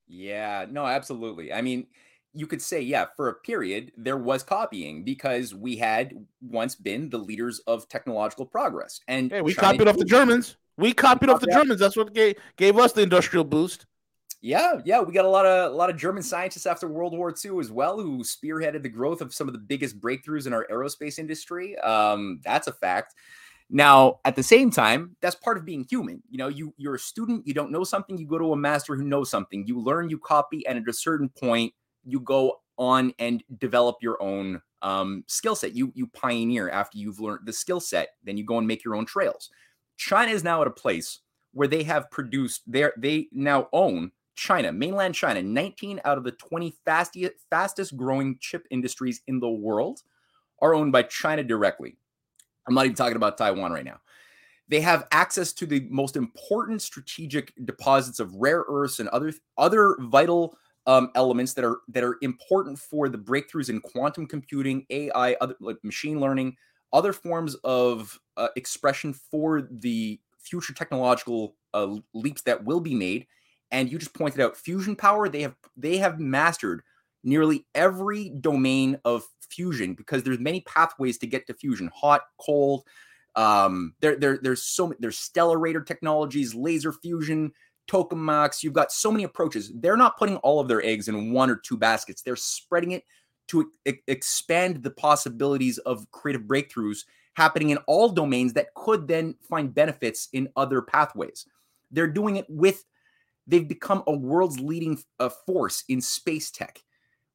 Yeah, 0.08 0.66
no, 0.70 0.86
absolutely. 0.86 1.52
I 1.52 1.62
mean, 1.62 1.88
you 2.34 2.48
could 2.48 2.62
say, 2.62 2.80
yeah, 2.80 3.06
for 3.18 3.28
a 3.28 3.34
period, 3.34 3.92
there 3.98 4.18
was 4.18 4.42
copying 4.42 5.04
because 5.04 5.54
we 5.54 5.76
had 5.76 6.14
once 6.42 6.76
been 6.76 7.10
the 7.10 7.18
leaders 7.18 7.60
of 7.68 7.90
technological 7.90 8.46
progress. 8.46 9.02
And 9.10 9.30
hey, 9.30 9.42
we 9.42 9.54
China 9.54 9.74
copied 9.74 9.88
off 9.90 9.98
the 9.98 10.06
Germans. 10.06 10.56
We 10.78 10.94
copied 10.94 11.30
off 11.30 11.42
the 11.42 11.48
Germans. 11.48 11.80
That's 11.82 11.98
what 11.98 12.14
gave, 12.14 12.36
gave 12.56 12.80
us 12.80 12.94
the 12.94 13.02
industrial 13.02 13.44
boost. 13.44 13.86
Yeah, 14.42 14.82
yeah, 14.84 15.00
we 15.00 15.14
got 15.14 15.24
a 15.24 15.30
lot 15.30 15.46
of 15.46 15.72
a 15.72 15.76
lot 15.76 15.90
of 15.90 15.96
German 15.96 16.22
scientists 16.22 16.66
after 16.66 16.86
World 16.90 17.18
War 17.18 17.34
II 17.34 17.60
as 17.60 17.72
well, 17.72 18.02
who 18.02 18.24
spearheaded 18.24 18.84
the 18.84 18.90
growth 18.90 19.22
of 19.22 19.34
some 19.34 19.48
of 19.48 19.54
the 19.54 19.60
biggest 19.60 20.02
breakthroughs 20.02 20.48
in 20.48 20.54
our 20.54 20.68
aerospace 20.70 21.18
industry. 21.18 21.78
Um, 21.80 22.42
that's 22.44 22.68
a 22.68 22.74
fact. 22.74 23.14
Now, 23.76 24.20
at 24.24 24.36
the 24.36 24.44
same 24.44 24.70
time, 24.70 25.16
that's 25.20 25.34
part 25.34 25.58
of 25.58 25.66
being 25.66 25.84
human. 25.90 26.22
You 26.30 26.38
know, 26.38 26.48
you 26.48 26.76
you're 26.78 26.94
a 26.94 27.00
student, 27.00 27.48
you 27.48 27.56
don't 27.56 27.72
know 27.72 27.84
something, 27.84 28.20
you 28.20 28.28
go 28.28 28.38
to 28.38 28.54
a 28.54 28.56
master 28.56 28.96
who 28.96 29.04
knows 29.04 29.32
something. 29.32 29.66
You 29.66 29.82
learn, 29.82 30.10
you 30.10 30.20
copy, 30.20 30.66
and 30.68 30.78
at 30.78 30.88
a 30.88 30.94
certain 30.94 31.28
point, 31.28 31.74
you 32.06 32.20
go 32.20 32.60
on 32.78 33.14
and 33.18 33.44
develop 33.58 33.98
your 34.00 34.22
own 34.22 34.62
um, 34.84 35.24
skill 35.26 35.56
set. 35.56 35.76
You 35.76 35.92
you 35.96 36.06
pioneer 36.06 36.70
after 36.70 37.00
you've 37.00 37.20
learned 37.20 37.48
the 37.48 37.54
skill 37.54 37.80
set, 37.80 38.10
then 38.24 38.38
you 38.38 38.46
go 38.46 38.60
and 38.60 38.68
make 38.68 38.86
your 38.86 38.94
own 38.94 39.08
trails. 39.08 39.50
China 39.98 40.32
is 40.32 40.44
now 40.44 40.62
at 40.62 40.68
a 40.68 40.72
place 40.72 41.22
where 41.52 41.68
they 41.68 41.82
have 41.82 42.12
produced 42.12 42.62
their 42.68 42.94
they 42.96 43.28
now 43.32 43.70
own 43.74 44.12
China, 44.36 44.72
mainland 44.72 45.16
China, 45.16 45.42
19 45.42 46.00
out 46.06 46.20
of 46.20 46.24
the 46.24 46.32
20 46.32 46.76
fastest 46.86 47.32
fastest 47.50 47.98
growing 47.98 48.38
chip 48.40 48.68
industries 48.70 49.22
in 49.26 49.40
the 49.40 49.50
world 49.50 50.02
are 50.62 50.76
owned 50.76 50.92
by 50.92 51.02
China 51.02 51.44
directly. 51.44 51.98
I'm 52.68 52.74
not 52.74 52.86
even 52.86 52.96
talking 52.96 53.16
about 53.16 53.38
Taiwan 53.38 53.72
right 53.72 53.86
now. 53.86 54.00
They 54.70 54.82
have 54.82 55.08
access 55.12 55.54
to 55.54 55.66
the 55.66 55.86
most 55.90 56.16
important 56.16 56.82
strategic 56.82 57.54
deposits 57.66 58.20
of 58.20 58.34
rare 58.36 58.64
earths 58.70 59.00
and 59.00 59.10
other 59.10 59.34
other 59.58 59.98
vital 60.00 60.58
um, 60.86 61.10
elements 61.16 61.54
that 61.54 61.66
are 61.66 61.80
that 61.90 62.04
are 62.04 62.18
important 62.22 62.80
for 62.80 63.10
the 63.10 63.18
breakthroughs 63.18 63.70
in 63.70 63.80
quantum 63.82 64.26
computing, 64.26 64.86
AI, 64.90 65.34
other 65.42 65.56
like 65.60 65.78
machine 65.84 66.20
learning, 66.20 66.56
other 66.92 67.14
forms 67.14 67.56
of 67.64 68.18
uh, 68.38 68.48
expression 68.56 69.14
for 69.14 69.68
the 69.70 70.20
future 70.40 70.74
technological 70.74 71.56
uh, 71.74 71.96
leaps 72.14 72.42
that 72.44 72.64
will 72.64 72.80
be 72.80 72.96
made. 72.96 73.28
And 73.72 73.92
you 73.92 73.98
just 73.98 74.14
pointed 74.14 74.40
out 74.40 74.56
fusion 74.56 74.96
power. 74.96 75.28
They 75.28 75.42
have 75.42 75.56
they 75.76 75.98
have 75.98 76.20
mastered 76.20 76.84
nearly 77.24 77.66
every 77.76 78.30
domain 78.30 78.98
of 79.06 79.24
fusion 79.50 79.94
because 79.94 80.24
there's 80.24 80.40
many 80.40 80.62
pathways 80.62 81.18
to 81.20 81.28
get 81.28 81.48
to 81.48 81.54
fusion: 81.54 81.90
hot, 81.94 82.22
cold. 82.40 82.84
Um, 83.36 83.96
there, 84.00 84.16
there, 84.16 84.38
there's 84.42 84.62
so 84.64 84.94
there's 85.00 85.18
stellarator 85.18 85.86
technologies, 85.86 86.54
laser 86.54 86.94
fusion, 86.94 87.52
tokamaks. 87.88 88.64
You've 88.64 88.74
got 88.74 88.92
so 88.92 89.12
many 89.12 89.24
approaches. 89.24 89.72
They're 89.76 89.98
not 89.98 90.18
putting 90.18 90.38
all 90.38 90.60
of 90.60 90.68
their 90.68 90.84
eggs 90.84 91.08
in 91.08 91.34
one 91.34 91.50
or 91.50 91.56
two 91.56 91.78
baskets. 91.78 92.22
They're 92.22 92.36
spreading 92.36 92.92
it 92.92 93.04
to 93.48 93.72
e- 93.86 93.94
expand 94.08 94.84
the 94.84 94.92
possibilities 94.92 95.78
of 95.80 96.10
creative 96.12 96.44
breakthroughs 96.44 97.00
happening 97.34 97.72
in 97.72 97.78
all 97.88 98.10
domains 98.10 98.54
that 98.54 98.74
could 98.76 99.08
then 99.08 99.36
find 99.50 99.74
benefits 99.74 100.30
in 100.34 100.50
other 100.56 100.82
pathways. 100.82 101.46
They're 101.92 102.08
doing 102.08 102.38
it 102.38 102.46
with, 102.48 102.86
they've 103.48 103.68
become 103.68 104.04
a 104.08 104.16
world's 104.16 104.60
leading 104.60 105.00
uh, 105.20 105.30
force 105.46 105.84
in 105.90 106.00
space 106.00 106.52
tech. 106.52 106.80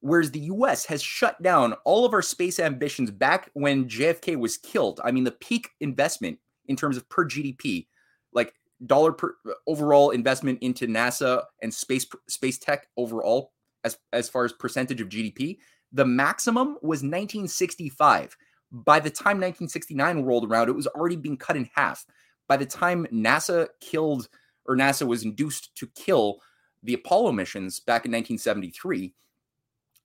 Whereas 0.01 0.31
the 0.31 0.39
US 0.41 0.85
has 0.85 1.01
shut 1.01 1.41
down 1.41 1.73
all 1.83 2.05
of 2.05 2.13
our 2.13 2.21
space 2.21 2.59
ambitions 2.59 3.11
back 3.11 3.49
when 3.53 3.89
JFK 3.89 4.37
was 4.37 4.57
killed. 4.57 5.01
I 5.03 5.11
mean, 5.11 5.25
the 5.25 5.31
peak 5.31 5.69
investment 5.81 6.39
in 6.67 6.75
terms 6.75 6.95
of 6.97 7.07
per 7.09 7.25
GDP, 7.25 7.87
like 8.33 8.53
dollar 8.85 9.11
per 9.11 9.35
overall 9.67 10.11
investment 10.11 10.59
into 10.61 10.87
NASA 10.87 11.43
and 11.61 11.73
space 11.73 12.05
space 12.27 12.57
tech 12.57 12.87
overall, 12.95 13.51
as 13.83 13.97
as 14.13 14.29
far 14.29 14.45
as 14.45 14.53
percentage 14.53 15.01
of 15.01 15.09
GDP, 15.09 15.57
the 15.91 16.05
maximum 16.05 16.77
was 16.81 17.03
1965. 17.03 18.37
By 18.71 18.99
the 18.99 19.09
time 19.09 19.37
1969 19.37 20.23
rolled 20.23 20.49
around, 20.49 20.69
it 20.69 20.75
was 20.75 20.87
already 20.87 21.15
being 21.15 21.37
cut 21.37 21.57
in 21.57 21.69
half. 21.73 22.05
By 22.47 22.55
the 22.55 22.65
time 22.65 23.07
NASA 23.11 23.67
killed 23.81 24.29
or 24.65 24.75
NASA 24.77 25.05
was 25.07 25.23
induced 25.23 25.75
to 25.75 25.87
kill 25.95 26.39
the 26.83 26.93
Apollo 26.93 27.31
missions 27.33 27.79
back 27.79 28.05
in 28.05 28.11
1973, 28.11 29.13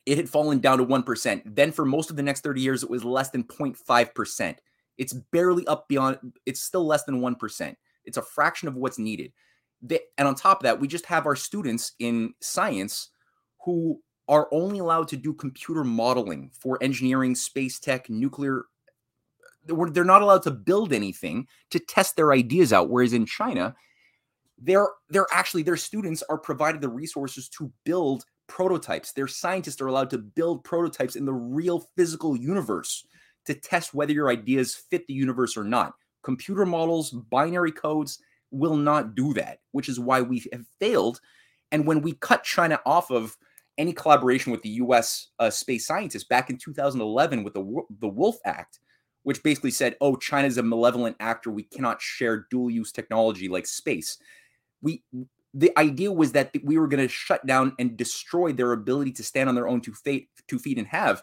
it 0.07 0.17
had 0.17 0.29
fallen 0.29 0.59
down 0.59 0.79
to 0.79 0.87
1%. 0.87 1.43
Then 1.45 1.73
for 1.73 1.85
most 1.85 2.11
of 2.11 2.17
the 2.17 2.23
next 2.23 2.43
30 2.43 2.61
years, 2.61 2.83
it 2.83 2.91
was 2.91 3.05
less 3.05 3.31
than 3.31 3.45
0.5%. 3.45 4.57
It's 4.99 5.13
barely 5.13 5.67
up 5.67 5.89
beyond, 5.89 6.19
it's 6.47 6.61
still 6.61 6.87
less 6.87 7.05
than 7.05 7.21
1%. 7.21 7.77
It's 8.05 8.17
a 8.17 8.23
fraction 8.23 8.69
of 8.69 8.77
what's 8.77 8.99
needed. 8.99 9.33
and 10.19 10.29
on 10.29 10.35
top 10.35 10.59
of 10.59 10.63
that, 10.65 10.81
we 10.81 10.89
just 10.89 11.07
have 11.07 11.27
our 11.27 11.37
students 11.37 11.93
in 11.99 12.35
science 12.41 13.11
who 13.65 14.01
are 14.29 14.49
only 14.53 14.79
allowed 14.79 15.09
to 15.09 15.17
do 15.17 15.35
computer 15.35 15.85
modeling 15.85 16.51
for 16.59 16.83
engineering, 16.83 17.35
space 17.35 17.79
tech, 17.79 18.09
nuclear. 18.09 18.65
They're 19.67 20.05
not 20.05 20.23
allowed 20.23 20.43
to 20.45 20.51
build 20.51 20.93
anything 20.93 21.47
to 21.71 21.79
test 21.79 22.17
their 22.17 22.33
ideas 22.33 22.73
out. 22.73 22.91
Whereas 22.91 23.13
in 23.13 23.27
China, 23.27 23.75
they're 24.59 24.89
they're 25.11 25.27
actually 25.33 25.63
their 25.63 25.77
students 25.77 26.23
are 26.29 26.39
provided 26.39 26.81
the 26.81 26.89
resources 26.89 27.49
to 27.51 27.73
build 27.85 28.25
prototypes. 28.47 29.13
Their 29.13 29.29
scientists 29.29 29.81
are 29.81 29.87
allowed 29.87 30.11
to 30.11 30.19
build 30.19 30.65
prototypes 30.65 31.17
in 31.17 31.25
the 31.25 31.33
real 31.33 31.89
physical 31.97 32.37
universe 32.37 33.07
to 33.47 33.55
test 33.55 33.95
whether 33.95 34.13
your 34.13 34.31
ideas 34.31 34.75
fit 34.75 35.07
the 35.07 35.15
universe 35.15 35.57
or 35.57 35.65
not. 35.65 35.95
Computer 36.23 36.65
models, 36.65 37.11
binary 37.11 37.73
codes 37.73 38.19
will 38.51 38.77
not 38.77 39.15
do 39.15 39.35
that, 39.35 39.59
which 39.73 39.89
is 39.89 40.01
why 40.01 40.21
we 40.23 40.45
have 40.53 40.65
failed. 40.81 41.21
And 41.73 41.87
when 41.87 42.01
we 42.01 42.13
cut 42.13 42.45
China 42.45 42.81
off 42.87 43.11
of 43.11 43.37
any 43.77 43.93
collaboration 43.93 44.53
with 44.53 44.63
the 44.63 44.71
U.S. 44.71 45.29
Uh, 45.39 45.51
space 45.51 45.87
scientists 45.87 46.25
back 46.25 46.51
in 46.51 46.57
2011 46.57 47.43
with 47.43 47.55
the 47.55 47.83
the 48.01 48.09
Wolf 48.09 48.37
Act, 48.45 48.79
which 49.25 49.43
basically 49.43 49.73
said, 49.73 49.97
"Oh, 50.01 50.17
China 50.17 50.47
is 50.47 50.59
a 50.59 50.63
malevolent 50.63 51.17
actor. 51.21 51.51
We 51.51 51.65
cannot 51.65 52.01
share 52.01 52.47
dual 52.51 52.71
use 52.71 52.93
technology 52.93 53.49
like 53.49 53.67
space." 53.67 54.19
We 54.81 55.03
the 55.55 55.77
idea 55.79 56.11
was 56.11 56.33
that 56.33 56.51
we 56.65 56.77
were 56.79 56.89
going 56.89 57.03
to 57.03 57.09
shut 57.09 57.47
down 57.47 57.75
and 57.79 57.97
destroy 57.97 58.53
their 58.53 58.73
ability 58.73 59.13
to 59.13 59.23
stand 59.23 59.49
on 59.49 59.55
their 59.55 59.69
own 59.69 59.81
two 59.81 59.95
feet, 59.95 60.29
two 60.49 60.59
feet 60.59 60.79
and 60.79 60.89
have 60.89 61.23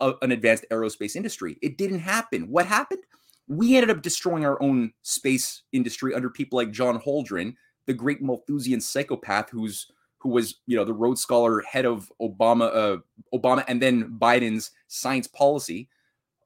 a, 0.00 0.12
an 0.20 0.32
advanced 0.32 0.66
aerospace 0.70 1.16
industry. 1.16 1.58
It 1.62 1.78
didn't 1.78 2.00
happen. 2.00 2.48
What 2.50 2.66
happened? 2.66 3.00
We 3.48 3.76
ended 3.76 3.90
up 3.90 4.02
destroying 4.02 4.44
our 4.44 4.62
own 4.62 4.92
space 5.02 5.62
industry 5.72 6.14
under 6.14 6.28
people 6.28 6.58
like 6.58 6.70
John 6.70 7.00
Holdren, 7.00 7.54
the 7.86 7.94
great 7.94 8.22
Malthusian 8.22 8.80
psychopath 8.80 9.50
who's 9.50 9.90
who 10.18 10.28
was 10.28 10.56
you 10.66 10.76
know 10.76 10.84
the 10.84 10.92
Rhodes 10.92 11.22
Scholar 11.22 11.62
head 11.62 11.86
of 11.86 12.12
Obama, 12.20 12.70
uh, 12.74 12.96
Obama, 13.34 13.64
and 13.66 13.80
then 13.80 14.18
Biden's 14.20 14.70
science 14.88 15.26
policy. 15.26 15.88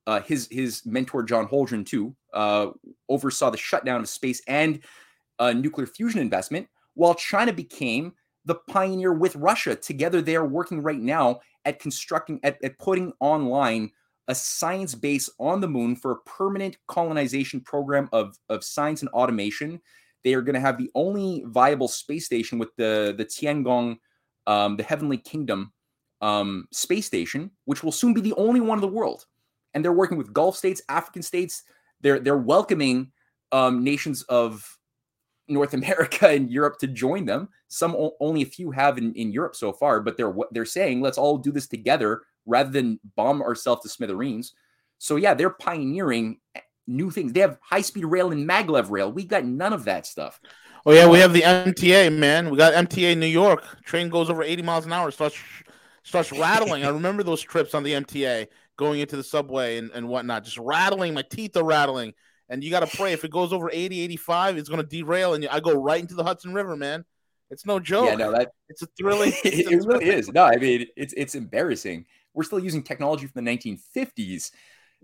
Uh, 0.06 0.20
his 0.20 0.48
his 0.50 0.86
mentor 0.86 1.22
John 1.22 1.48
Holdren 1.48 1.84
too 1.84 2.14
uh, 2.32 2.68
oversaw 3.08 3.50
the 3.50 3.56
shutdown 3.56 4.00
of 4.00 4.08
space 4.08 4.40
and 4.46 4.80
uh, 5.38 5.52
nuclear 5.52 5.86
fusion 5.86 6.20
investment, 6.20 6.68
while 6.94 7.14
China 7.14 7.52
became 7.52 8.12
the 8.44 8.56
pioneer 8.68 9.12
with 9.12 9.36
Russia. 9.36 9.74
Together, 9.74 10.20
they 10.20 10.36
are 10.36 10.46
working 10.46 10.82
right 10.82 11.00
now 11.00 11.40
at 11.64 11.78
constructing 11.78 12.40
at, 12.42 12.62
at 12.62 12.78
putting 12.78 13.12
online 13.20 13.90
a 14.28 14.34
science 14.34 14.94
base 14.94 15.28
on 15.38 15.60
the 15.60 15.68
moon 15.68 15.94
for 15.96 16.12
a 16.12 16.20
permanent 16.22 16.76
colonization 16.88 17.60
program 17.60 18.08
of 18.12 18.38
of 18.48 18.64
science 18.64 19.02
and 19.02 19.10
automation 19.10 19.80
they 20.24 20.34
are 20.34 20.42
going 20.42 20.54
to 20.54 20.60
have 20.60 20.78
the 20.78 20.90
only 20.94 21.44
viable 21.46 21.86
space 21.86 22.24
station 22.24 22.58
with 22.58 22.74
the 22.76 23.14
the 23.16 23.24
Tiangong, 23.24 23.98
um, 24.46 24.76
the 24.76 24.82
Heavenly 24.82 25.18
Kingdom 25.18 25.72
um, 26.22 26.66
space 26.72 27.06
station, 27.06 27.50
which 27.66 27.84
will 27.84 27.92
soon 27.92 28.14
be 28.14 28.22
the 28.22 28.34
only 28.34 28.60
one 28.60 28.78
in 28.78 28.82
the 28.82 28.88
world. 28.88 29.26
And 29.74 29.84
they're 29.84 29.92
working 29.92 30.18
with 30.18 30.32
Gulf 30.32 30.56
states, 30.56 30.80
African 30.88 31.22
states. 31.22 31.62
They're 32.00 32.18
they're 32.18 32.38
welcoming 32.38 33.12
um, 33.52 33.84
nations 33.84 34.22
of 34.22 34.66
North 35.48 35.74
America 35.74 36.28
and 36.28 36.50
Europe 36.50 36.78
to 36.78 36.86
join 36.86 37.24
them. 37.24 37.48
Some 37.68 37.96
only 38.20 38.42
a 38.42 38.46
few 38.46 38.70
have 38.70 38.98
in, 38.98 39.14
in 39.14 39.32
Europe 39.32 39.56
so 39.56 39.72
far, 39.72 40.00
but 40.00 40.16
they're 40.16 40.34
they're 40.50 40.64
saying 40.64 41.00
let's 41.00 41.18
all 41.18 41.38
do 41.38 41.52
this 41.52 41.66
together 41.66 42.22
rather 42.46 42.70
than 42.70 43.00
bomb 43.16 43.42
ourselves 43.42 43.82
to 43.82 43.88
smithereens. 43.88 44.52
So 44.98 45.16
yeah, 45.16 45.34
they're 45.34 45.50
pioneering 45.50 46.38
eh, 46.54 46.60
new 46.86 47.10
things. 47.10 47.32
They 47.32 47.40
have 47.40 47.58
high 47.60 47.80
speed 47.80 48.04
rail 48.04 48.32
and 48.32 48.48
maglev 48.48 48.90
rail. 48.90 49.12
We 49.12 49.24
got 49.24 49.44
none 49.44 49.72
of 49.72 49.84
that 49.84 50.06
stuff. 50.06 50.40
Oh 50.86 50.92
yeah, 50.92 51.08
we 51.08 51.18
have 51.18 51.32
the 51.32 51.42
MTA, 51.42 52.16
man. 52.16 52.50
We 52.50 52.58
got 52.58 52.74
MTA 52.74 53.16
New 53.16 53.26
York. 53.26 53.82
Train 53.84 54.10
goes 54.10 54.28
over 54.28 54.42
80 54.42 54.62
miles 54.62 54.86
an 54.86 54.92
hour, 54.92 55.10
starts 55.10 55.38
starts 56.02 56.30
rattling. 56.32 56.84
I 56.84 56.90
remember 56.90 57.22
those 57.22 57.40
trips 57.40 57.74
on 57.74 57.82
the 57.82 57.92
MTA 57.92 58.48
going 58.76 59.00
into 59.00 59.16
the 59.16 59.22
subway 59.22 59.78
and, 59.78 59.90
and 59.92 60.08
whatnot, 60.08 60.44
just 60.44 60.58
rattling. 60.58 61.14
My 61.14 61.22
teeth 61.22 61.56
are 61.56 61.64
rattling. 61.64 62.12
And 62.54 62.64
you 62.64 62.70
got 62.70 62.88
to 62.88 62.96
pray 62.96 63.12
if 63.12 63.24
it 63.24 63.30
goes 63.30 63.52
over 63.52 63.68
80, 63.72 64.00
85, 64.00 64.56
it's 64.56 64.68
going 64.68 64.80
to 64.80 64.86
derail. 64.86 65.34
And 65.34 65.46
I 65.48 65.60
go 65.60 65.74
right 65.74 66.00
into 66.00 66.14
the 66.14 66.24
Hudson 66.24 66.54
River, 66.54 66.76
man. 66.76 67.04
It's 67.50 67.66
no 67.66 67.78
joke. 67.78 68.06
Yeah, 68.06 68.14
no, 68.14 68.32
that 68.32 68.52
it's 68.68 68.82
a 68.82 68.86
thrilling. 68.96 69.32
It's 69.44 69.70
it, 69.70 69.86
really 69.86 70.06
is. 70.06 70.32
No, 70.32 70.44
I 70.44 70.56
mean, 70.56 70.86
it's 70.96 71.12
it's 71.16 71.34
embarrassing. 71.34 72.06
We're 72.32 72.44
still 72.44 72.58
using 72.58 72.82
technology 72.82 73.26
from 73.26 73.44
the 73.44 73.50
1950s 73.50 74.50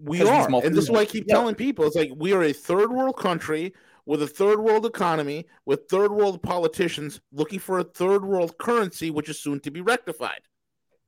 we 0.03 0.23
are, 0.23 0.49
and 0.65 0.75
this 0.75 0.85
is 0.85 0.91
why 0.91 1.01
I 1.01 1.05
keep 1.05 1.27
yeah. 1.29 1.35
telling 1.35 1.55
people: 1.55 1.87
it's 1.87 1.97
like 1.97 2.13
we 2.17 2.33
are 2.33 2.43
a 2.43 2.53
third 2.53 2.91
world 2.91 3.17
country 3.17 3.75
with 4.07 4.23
a 4.23 4.27
third 4.27 4.59
world 4.61 4.87
economy, 4.87 5.47
with 5.67 5.89
third 5.89 6.11
world 6.11 6.43
politicians 6.43 7.21
looking 7.33 7.59
for 7.59 7.79
a 7.79 7.85
third 7.85 8.25
world 8.25 8.57
currency, 8.59 9.11
which 9.11 9.29
is 9.29 9.39
soon 9.39 9.61
to 9.61 9.71
be 9.71 9.81
rectified. 9.81 10.41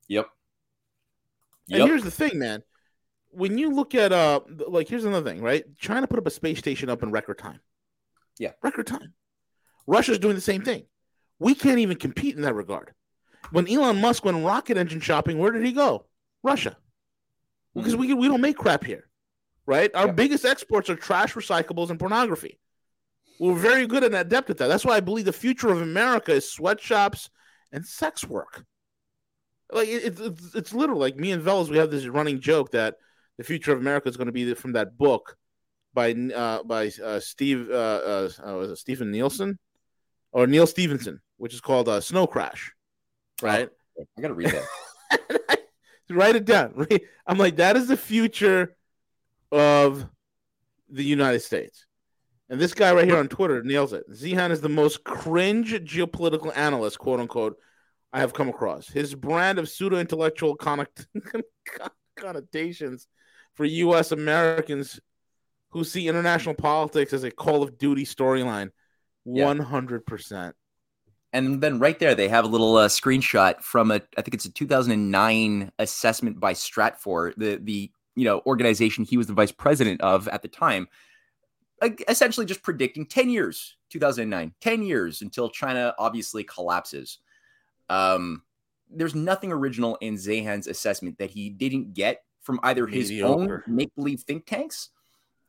Yep. 0.09 0.29
yep. 1.69 1.81
And 1.81 1.89
here's 1.89 2.05
the 2.05 2.11
thing, 2.11 2.39
man. 2.39 2.63
When 3.33 3.59
you 3.59 3.75
look 3.75 3.95
at 3.95 4.13
uh, 4.13 4.41
like 4.69 4.89
here's 4.89 5.05
another 5.05 5.29
thing, 5.29 5.43
right? 5.43 5.65
China 5.79 6.07
put 6.07 6.19
up 6.19 6.27
a 6.27 6.31
space 6.31 6.59
station 6.59 6.89
up 6.89 7.03
in 7.03 7.11
record 7.11 7.39
time. 7.39 7.61
Yeah, 8.39 8.53
record 8.63 8.87
time. 8.87 9.15
Russia's 9.87 10.19
doing 10.19 10.35
the 10.35 10.41
same 10.41 10.63
thing. 10.63 10.85
We 11.39 11.55
can't 11.55 11.79
even 11.79 11.97
compete 11.97 12.37
in 12.37 12.43
that 12.43 12.55
regard. 12.55 12.93
When 13.51 13.69
Elon 13.69 14.01
Musk 14.01 14.25
went 14.25 14.45
rocket 14.45 14.77
engine 14.77 15.01
shopping, 15.01 15.39
where 15.39 15.51
did 15.51 15.65
he 15.65 15.73
go? 15.73 16.07
Russia 16.43 16.77
because 17.75 17.97
we 17.97 18.13
we 18.15 18.29
don't 18.29 18.41
make 18.41 18.57
crap 18.57 18.85
here, 18.85 19.09
right? 19.67 19.91
Our 19.95 20.07
yeah. 20.07 20.13
biggest 20.13 20.45
exports 20.45 20.91
are 20.91 20.97
trash, 20.97 21.35
recyclables, 21.35 21.91
and 21.91 21.99
pornography. 21.99 22.59
We're 23.39 23.55
very 23.55 23.87
good 23.87 24.05
and 24.05 24.15
adept 24.15 24.51
at 24.51 24.59
that. 24.59 24.69
That's 24.69 24.85
why 24.85 24.97
I 24.97 25.01
believe 25.01 25.25
the 25.25 25.33
future 25.33 25.71
of 25.71 25.81
America 25.81 26.33
is 26.33 26.51
sweatshops 26.51 27.31
and 27.73 27.85
sex 27.85 28.25
work. 28.25 28.65
Like 29.73 29.89
it, 29.89 30.19
it's 30.21 30.55
it's 30.55 30.75
literal. 30.75 31.01
Like 31.01 31.17
me 31.17 31.33
and 31.33 31.43
Velas, 31.43 31.69
we 31.69 31.79
have 31.79 31.91
this 31.91 32.07
running 32.07 32.41
joke 32.41 32.73
that 32.73 32.97
the 33.39 33.45
future 33.45 33.73
of 33.73 33.79
America 33.79 34.09
is 34.09 34.17
going 34.17 34.27
to 34.27 34.33
be 34.33 34.55
from 34.55 34.73
that 34.73 34.97
book 34.97 35.37
by 35.95 36.13
uh, 36.13 36.63
by 36.63 36.91
uh, 37.03 37.21
Steve 37.21 37.69
uh, 37.71 37.75
uh, 37.75 38.29
uh, 38.43 38.75
Stephen 38.75 39.11
Nielsen 39.11 39.59
or 40.33 40.47
Neal 40.47 40.67
Stephenson, 40.67 41.21
which 41.37 41.55
is 41.55 41.61
called 41.61 41.89
uh, 41.89 42.01
Snow 42.01 42.27
Crash. 42.27 42.73
Right. 43.43 43.69
Oh, 43.99 44.07
I 44.17 44.21
gotta 44.21 44.35
read 44.35 44.55
that. 45.11 45.59
Write 46.11 46.37
it 46.37 46.45
down. 46.45 46.87
I'm 47.27 47.39
like, 47.39 47.57
that 47.57 47.77
is 47.77 47.89
the 47.89 47.97
future 47.97 48.77
of 49.51 50.07
the 50.91 51.05
United 51.05 51.41
States. 51.41 51.87
And 52.51 52.61
this 52.61 52.75
guy 52.75 52.93
right 52.93 53.07
here 53.07 53.17
on 53.17 53.29
Twitter 53.29 53.63
nails 53.63 53.95
it. 53.95 54.05
Zeihan 54.11 54.51
is 54.51 54.61
the 54.61 54.69
most 54.69 55.05
cringe 55.05 55.73
geopolitical 55.73 56.55
analyst, 56.55 56.99
quote 56.99 57.19
unquote, 57.19 57.57
I 58.13 58.21
have 58.21 58.35
come 58.35 58.51
across. 58.51 58.89
His 58.89 59.15
brand 59.15 59.59
of 59.59 59.71
pseudo 59.71 59.97
intellectual 59.97 60.57
connotations 62.17 63.09
for 63.55 63.65
U.S. 63.65 64.13
Americans 64.13 65.01
who 65.71 65.85
see 65.85 66.09
international 66.09 66.55
politics 66.55 67.13
as 67.13 67.25
a 67.25 67.31
Call 67.31 67.63
of 67.63 67.79
Duty 67.79 68.05
storyline. 68.05 68.71
One 69.25 69.59
hundred 69.59 70.05
percent. 70.07 70.57
And 71.33 71.63
then 71.63 71.79
right 71.79 71.99
there, 71.99 72.15
they 72.15 72.29
have 72.29 72.45
a 72.45 72.49
little 72.49 72.77
uh, 72.77 72.89
screenshot 72.89 73.63
from 73.63 73.91
a, 73.91 74.03
I 74.19 74.23
think 74.23 74.35
it's 74.35 74.45
a 74.45 74.53
2009 74.53 75.73
assessment 75.79 76.39
by 76.39 76.53
Stratfor, 76.53 77.33
the 77.37 77.59
the 77.63 77.91
you 78.15 78.25
know 78.25 78.43
organization 78.45 79.05
he 79.05 79.17
was 79.17 79.27
the 79.27 79.33
vice 79.33 79.53
president 79.53 80.01
of 80.03 80.29
at 80.29 80.43
the 80.43 80.49
time, 80.49 80.89
essentially 82.09 82.47
just 82.47 82.63
predicting 82.63 83.07
10 83.07 83.31
years, 83.31 83.77
2009, 83.91 84.55
10 84.61 84.83
years 84.83 85.23
until 85.23 85.49
China 85.49 85.95
obviously 85.99 86.45
collapses. 86.45 87.19
Um, 87.89 88.43
there's 88.91 89.15
nothing 89.15 89.53
original 89.53 89.97
in 90.01 90.15
Zeihan's 90.15 90.67
assessment 90.67 91.19
that 91.19 91.31
he 91.31 91.49
didn't 91.49 91.95
get 91.95 92.23
from 92.43 92.61
either 92.63 92.87
his 92.87 93.11
Mediocre. 93.11 93.65
own 93.67 93.75
make 93.75 93.95
believe 93.95 94.21
think 94.21 94.47
tanks, 94.47 94.91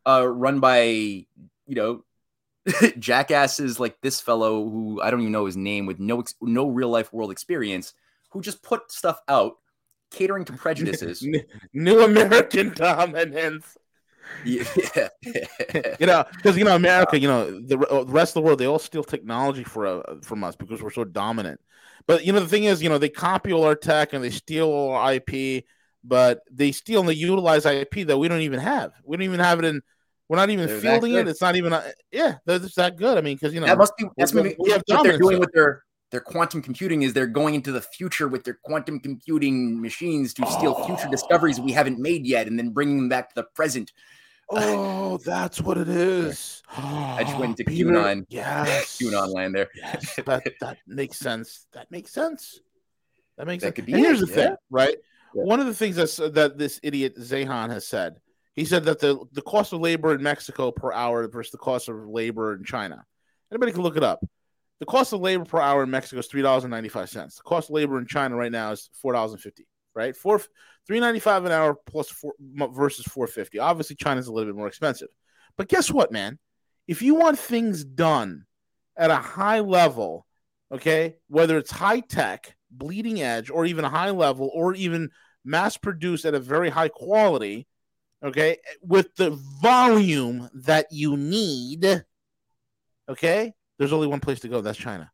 uh, 0.06 0.28
run 0.28 0.60
by 0.60 0.84
you 0.84 1.26
know 1.68 2.04
jackasses 3.00 3.80
like 3.80 4.00
this 4.02 4.22
fellow 4.22 4.70
who 4.70 5.02
I 5.02 5.12
don't 5.12 5.22
even 5.22 5.32
know 5.32 5.46
his 5.46 5.58
name 5.58 5.86
with 5.86 6.00
no 6.00 6.24
no 6.42 6.68
real 6.68 6.90
life 6.90 7.12
world 7.12 7.32
experience, 7.32 7.94
who 8.30 8.42
just 8.42 8.64
put 8.64 8.92
stuff 8.92 9.20
out 9.28 9.58
catering 10.12 10.46
to 10.46 10.54
prejudices. 10.58 11.26
New 11.74 12.04
American 12.04 12.74
dominance. 12.74 13.78
Yeah, 14.46 14.64
you 16.00 16.08
know, 16.08 16.24
because 16.36 16.58
you 16.58 16.64
know 16.64 16.76
America, 16.76 17.20
you 17.20 17.28
know 17.28 17.60
the, 17.60 17.78
the, 17.78 18.06
rest 18.08 18.32
of 18.32 18.36
the 18.36 18.46
world, 18.46 18.60
they 18.60 18.66
all 18.66 18.80
steal 18.80 19.04
technology 19.04 19.66
for, 19.66 19.86
uh, 19.86 20.02
from 20.22 20.46
us 20.46 20.56
because 20.56 20.82
we're 20.82 20.92
so 20.92 21.04
dominant. 21.04 21.60
But 22.08 22.26
you 22.26 22.32
know 22.32 22.40
the 22.40 22.48
thing 22.48 22.64
is, 22.64 22.82
you 22.82 22.90
know 22.90 22.98
they 22.98 23.10
copy 23.10 23.52
all 23.52 23.66
our 23.66 23.76
tech 23.76 24.14
and 24.14 24.24
they 24.24 24.30
steal 24.30 24.70
all 24.70 24.94
our 24.94 25.14
IP, 25.14 25.66
but 26.04 26.42
they 26.52 26.72
steal 26.72 27.02
and 27.02 27.10
they 27.10 27.14
utilize 27.14 27.66
IP 27.66 28.08
that 28.08 28.18
we 28.18 28.28
don't 28.28 28.42
even 28.42 28.60
have. 28.60 28.94
We 29.06 29.18
don't 29.18 29.24
even 29.24 29.40
have 29.40 29.60
it 29.60 29.66
in. 29.66 29.82
We're 30.30 30.38
not 30.38 30.50
even 30.50 30.68
they're 30.68 30.80
fielding 30.80 31.14
it. 31.14 31.28
It's 31.28 31.42
not 31.42 31.56
even. 31.56 31.74
A, 31.74 31.84
yeah, 32.12 32.38
that's 32.46 32.76
that 32.76 32.98
good. 32.98 33.18
I 33.18 33.22
mean, 33.22 33.36
because 33.36 33.54
you 33.54 33.60
know 33.60 33.68
that 33.68 33.78
must 33.78 33.96
be 33.98 34.06
that's 34.18 34.34
maybe 34.34 34.56
we 34.58 34.72
have 34.72 34.82
what 34.88 35.04
they're 35.04 35.18
doing 35.18 35.40
with 35.40 35.52
their 35.54 35.84
their 36.12 36.22
quantum 36.22 36.62
computing 36.62 37.02
is 37.02 37.14
they're 37.14 37.28
going 37.28 37.56
into 37.56 37.72
the 37.72 37.82
future 37.82 38.28
with 38.28 38.44
their 38.44 38.58
quantum 38.64 39.00
computing 39.00 39.82
machines 39.82 40.34
to 40.36 40.46
steal 40.46 40.76
oh. 40.78 40.86
future 40.86 41.10
discoveries 41.10 41.60
we 41.60 41.72
haven't 41.72 42.00
made 42.00 42.26
yet 42.26 42.48
and 42.48 42.58
then 42.58 42.70
bringing 42.70 42.98
them 42.98 43.10
back 43.10 43.30
to 43.30 43.36
the 43.36 43.44
present 43.56 43.92
Oh, 44.50 45.18
that's 45.18 45.62
what 45.62 45.78
it 45.78 45.88
is. 45.88 46.62
I 46.70 47.24
just 47.24 47.38
went 47.38 47.58
to 47.58 47.64
Peter, 47.64 47.92
QAnon. 47.92 48.26
Yes. 48.30 48.98
QAnon 49.02 49.34
land 49.34 49.56
there. 49.56 49.70
Yes, 49.76 50.16
that, 50.26 50.44
that 50.62 50.78
makes 50.86 51.18
sense. 51.18 51.66
That 51.74 51.90
makes 51.90 52.12
sense. 52.12 52.60
That 53.38 53.48
makes 53.48 53.64
that 53.64 53.68
sense. 53.68 53.76
Could 53.76 53.86
be 53.86 53.94
and 53.94 54.02
here's 54.02 54.20
the 54.20 54.28
yeah. 54.28 54.34
thing, 54.34 54.56
right? 54.70 54.96
Yeah. 55.36 55.44
One 55.44 55.60
of 55.60 55.66
the 55.66 55.74
things 55.74 55.96
that's, 55.96 56.18
that 56.18 56.58
this 56.58 56.80
idiot 56.84 57.18
Zeihan 57.18 57.70
has 57.70 57.88
said, 57.88 58.18
he 58.54 58.66
said 58.66 58.86
that 58.86 59.00
the, 59.00 59.24
the 59.32 59.42
cost 59.42 59.74
of 59.74 59.82
labor 59.82 60.14
in 60.14 60.22
Mexico 60.22 60.72
per 60.72 60.92
hour 60.92 61.28
versus 61.28 61.52
the 61.52 61.58
cost 61.58 61.90
of 61.90 61.96
labor 62.08 62.54
in 62.54 62.64
China. 62.64 63.06
Anybody 63.52 63.72
can 63.72 63.82
look 63.82 63.98
it 63.98 64.04
up. 64.04 64.24
The 64.80 64.86
cost 64.86 65.14
of 65.14 65.22
labor 65.22 65.46
per 65.46 65.62
hour 65.62 65.84
in 65.84 65.90
Mexico 65.90 66.20
is 66.20 66.28
three 66.28 66.42
dollars 66.42 66.64
and 66.64 66.72
ninety 66.72 66.90
five 66.90 67.10
cents. 67.10 67.38
The 67.38 67.44
cost 67.44 67.70
of 67.70 67.76
labor 67.76 67.98
in 67.98 68.06
China 68.06 68.36
right 68.36 68.52
now 68.52 68.72
is 68.72 68.90
four 69.02 69.14
dollars 69.14 69.32
and 69.32 69.42
fifty. 69.42 69.66
Right, 69.96 70.16
four 70.16 70.42
three 70.88 71.00
ninety 71.00 71.20
five 71.20 71.46
an 71.46 71.52
hour 71.52 71.76
plus 71.86 72.10
four 72.10 72.34
versus 72.40 73.06
four 73.06 73.28
fifty. 73.28 73.60
Obviously, 73.60 73.96
China's 73.96 74.28
a 74.28 74.34
little 74.34 74.52
bit 74.52 74.58
more 74.58 74.68
expensive, 74.68 75.10
but 75.56 75.68
guess 75.68 75.92
what, 75.92 76.12
man? 76.12 76.40
If 76.88 77.04
you 77.04 77.14
want 77.14 77.38
things 77.38 77.86
done 77.86 78.46
at 78.98 79.12
a 79.12 79.16
high 79.16 79.60
level, 79.60 80.26
okay, 80.72 81.18
whether 81.28 81.60
it's 81.60 81.70
high 81.70 82.00
tech, 82.00 82.56
bleeding 82.78 83.22
edge, 83.22 83.50
or 83.50 83.66
even 83.66 83.86
a 83.86 83.90
high 83.90 84.10
level, 84.10 84.50
or 84.54 84.74
even 84.76 85.10
mass 85.46 85.78
produced 85.78 86.26
at 86.26 86.34
a 86.34 86.40
very 86.40 86.70
high 86.70 86.90
quality, 86.90 87.68
okay, 88.24 88.58
with 88.82 89.16
the 89.16 89.32
volume 89.62 90.50
that 90.54 90.88
you 90.92 91.18
need, 91.18 92.06
okay, 93.10 93.54
there's 93.78 93.94
only 93.94 94.08
one 94.08 94.20
place 94.20 94.40
to 94.42 94.48
go. 94.48 94.62
That's 94.62 94.78
China. 94.78 95.12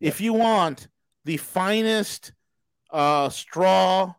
If 0.00 0.20
you 0.20 0.32
want 0.32 0.88
the 1.24 1.36
finest 1.36 2.32
uh, 2.90 3.28
straw, 3.28 4.14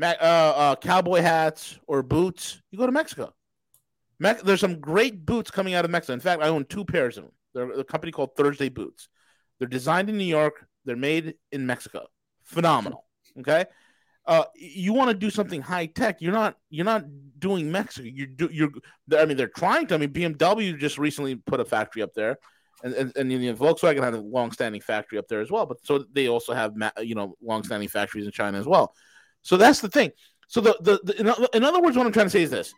uh, 0.00 0.04
uh, 0.04 0.76
cowboy 0.76 1.22
hats, 1.22 1.78
or 1.86 2.02
boots, 2.02 2.60
you 2.70 2.78
go 2.78 2.86
to 2.86 2.92
Mexico. 2.92 3.34
Me- 4.18 4.34
there's 4.44 4.60
some 4.60 4.80
great 4.80 5.24
boots 5.24 5.50
coming 5.50 5.74
out 5.74 5.84
of 5.84 5.90
Mexico. 5.90 6.12
In 6.14 6.20
fact, 6.20 6.42
I 6.42 6.48
own 6.48 6.64
two 6.66 6.84
pairs 6.84 7.16
of 7.16 7.24
them. 7.24 7.32
They're 7.54 7.80
a 7.80 7.84
company 7.84 8.12
called 8.12 8.36
Thursday 8.36 8.68
Boots. 8.68 9.08
They're 9.58 9.68
designed 9.68 10.10
in 10.10 10.18
New 10.18 10.24
York. 10.24 10.66
They're 10.86 10.96
made 10.96 11.34
in 11.52 11.66
Mexico. 11.66 12.06
Phenomenal. 12.44 13.04
Okay. 13.40 13.66
Uh, 14.26 14.44
you 14.54 14.92
want 14.92 15.10
to 15.10 15.14
do 15.14 15.30
something 15.30 15.60
high 15.60 15.86
tech. 15.86 16.20
You're 16.20 16.32
not. 16.32 16.56
You're 16.70 16.86
not 16.86 17.04
doing 17.38 17.70
Mexico. 17.70 18.08
You 18.08 18.26
do. 18.26 18.48
You're. 18.50 18.70
I 19.16 19.26
mean, 19.26 19.36
they're 19.36 19.46
trying 19.48 19.86
to. 19.88 19.94
I 19.94 19.98
mean, 19.98 20.10
BMW 20.10 20.78
just 20.78 20.96
recently 20.98 21.36
put 21.36 21.60
a 21.60 21.64
factory 21.64 22.02
up 22.02 22.14
there 22.14 22.38
and, 22.82 22.94
and, 22.94 23.16
and 23.16 23.32
you 23.32 23.38
know, 23.38 23.54
Volkswagen 23.54 24.02
had 24.02 24.14
a 24.14 24.20
long-standing 24.20 24.80
factory 24.80 25.18
up 25.18 25.28
there 25.28 25.40
as 25.40 25.50
well. 25.50 25.66
But 25.66 25.78
so 25.84 26.04
they 26.12 26.28
also 26.28 26.52
have 26.54 26.74
you 27.00 27.14
know 27.14 27.36
long-standing 27.42 27.88
factories 27.88 28.26
in 28.26 28.32
China 28.32 28.58
as 28.58 28.66
well. 28.66 28.94
So 29.42 29.56
that's 29.56 29.80
the 29.80 29.88
thing. 29.88 30.12
So 30.48 30.60
the, 30.60 30.76
the, 30.80 31.00
the 31.02 31.20
in, 31.20 31.46
in 31.54 31.64
other 31.64 31.80
words, 31.80 31.96
what 31.96 32.06
I'm 32.06 32.12
trying 32.12 32.26
to 32.26 32.30
say 32.30 32.42
is 32.42 32.50
this: 32.50 32.74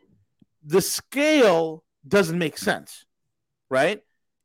the 0.65 0.81
scale 0.81 1.85
doesn't 2.07 2.39
make 2.39 2.59
sense, 2.59 3.05
right? 3.71 4.01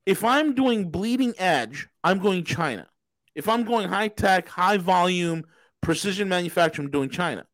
If 0.05 0.23
I'm 0.23 0.53
doing 0.53 0.89
bleeding 0.89 1.33
edge, 1.37 1.87
I'm 2.03 2.19
going 2.19 2.43
China. 2.43 2.87
If 3.35 3.49
I'm 3.49 3.63
going 3.63 3.87
high 3.87 4.09
tech, 4.09 4.47
high 4.47 4.77
volume, 4.77 5.43
precision 5.81 6.29
manufacturing, 6.29 6.87
I'm 6.87 6.91
doing 6.91 7.09
China. 7.09 7.45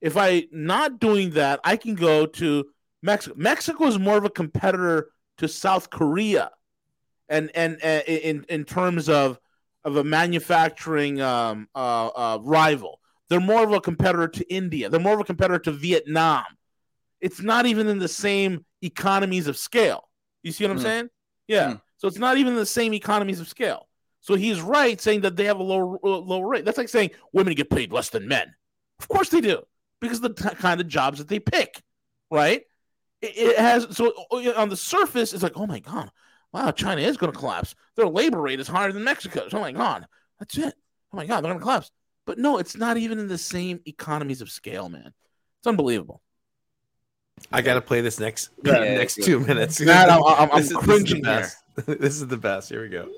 If 0.00 0.16
I 0.16 0.46
not 0.52 1.00
doing 1.00 1.30
that, 1.30 1.60
I 1.64 1.76
can 1.76 1.94
go 1.94 2.26
to 2.26 2.66
Mexico. 3.02 3.34
Mexico 3.36 3.86
is 3.86 3.98
more 3.98 4.16
of 4.16 4.24
a 4.24 4.30
competitor 4.30 5.10
to 5.38 5.48
South 5.48 5.90
Korea 5.90 6.50
and 7.28 7.50
and 7.54 7.78
uh, 7.82 8.02
in 8.06 8.44
in 8.48 8.64
terms 8.64 9.08
of 9.08 9.38
of 9.84 9.96
a 9.96 10.04
manufacturing 10.04 11.20
um, 11.20 11.68
uh, 11.74 12.08
uh, 12.08 12.38
rival. 12.42 13.00
They're 13.28 13.40
more 13.40 13.62
of 13.62 13.72
a 13.72 13.80
competitor 13.80 14.28
to 14.28 14.52
India. 14.52 14.88
They're 14.88 15.00
more 15.00 15.14
of 15.14 15.20
a 15.20 15.24
competitor 15.24 15.58
to 15.60 15.72
Vietnam. 15.72 16.44
It's 17.20 17.40
not 17.40 17.66
even 17.66 17.88
in 17.88 17.98
the 17.98 18.08
same 18.08 18.64
economies 18.82 19.48
of 19.48 19.56
scale. 19.56 20.08
You 20.42 20.52
see 20.52 20.64
what 20.64 20.70
I'm 20.72 20.78
mm. 20.78 20.82
saying? 20.82 21.08
Yeah. 21.46 21.72
Mm. 21.72 21.80
So 21.98 22.08
it's 22.08 22.18
not 22.18 22.38
even 22.38 22.54
the 22.54 22.66
same 22.66 22.94
economies 22.94 23.40
of 23.40 23.48
scale. 23.48 23.87
So 24.28 24.34
he's 24.34 24.60
right 24.60 25.00
saying 25.00 25.22
that 25.22 25.36
they 25.36 25.46
have 25.46 25.58
a 25.58 25.62
lower 25.62 25.96
uh, 26.04 26.18
lower 26.18 26.46
rate. 26.46 26.66
That's 26.66 26.76
like 26.76 26.90
saying 26.90 27.12
women 27.32 27.54
get 27.54 27.70
paid 27.70 27.94
less 27.94 28.10
than 28.10 28.28
men. 28.28 28.54
Of 29.00 29.08
course 29.08 29.30
they 29.30 29.40
do, 29.40 29.62
because 30.02 30.22
of 30.22 30.36
the 30.36 30.50
t- 30.50 30.56
kind 30.56 30.82
of 30.82 30.86
jobs 30.86 31.18
that 31.18 31.28
they 31.28 31.40
pick, 31.40 31.80
right? 32.30 32.60
It, 33.22 33.38
it 33.38 33.58
has 33.58 33.86
so 33.96 34.12
uh, 34.30 34.52
on 34.54 34.68
the 34.68 34.76
surface, 34.76 35.32
it's 35.32 35.42
like, 35.42 35.56
oh 35.56 35.66
my 35.66 35.78
god, 35.78 36.10
wow, 36.52 36.70
China 36.72 37.00
is 37.00 37.16
going 37.16 37.32
to 37.32 37.38
collapse. 37.38 37.74
Their 37.96 38.06
labor 38.06 38.38
rate 38.38 38.60
is 38.60 38.68
higher 38.68 38.92
than 38.92 39.02
Mexico's. 39.02 39.54
Oh 39.54 39.60
my 39.60 39.72
God, 39.72 40.06
that's 40.38 40.58
it. 40.58 40.74
Oh 41.10 41.16
my 41.16 41.24
God, 41.24 41.40
they're 41.42 41.50
going 41.50 41.60
to 41.60 41.64
collapse. 41.64 41.90
But 42.26 42.36
no, 42.36 42.58
it's 42.58 42.76
not 42.76 42.98
even 42.98 43.18
in 43.18 43.28
the 43.28 43.38
same 43.38 43.80
economies 43.86 44.42
of 44.42 44.50
scale, 44.50 44.90
man. 44.90 45.14
It's 45.60 45.66
unbelievable. 45.66 46.20
I 47.50 47.62
got 47.62 47.74
to 47.74 47.80
play 47.80 48.02
this 48.02 48.20
next 48.20 48.50
yeah, 48.62 48.72
next 48.80 49.16
yeah, 49.16 49.24
two 49.24 49.40
minutes. 49.40 49.80
Matt, 49.80 50.10
I'm, 50.10 50.22
I'm, 50.22 50.50
I'm 50.52 50.68
cringing 50.68 51.22
this 51.22 51.56
here. 51.86 51.94
this 51.98 52.16
is 52.16 52.26
the 52.26 52.36
best. 52.36 52.68
Here 52.68 52.82
we 52.82 52.90
go. 52.90 53.08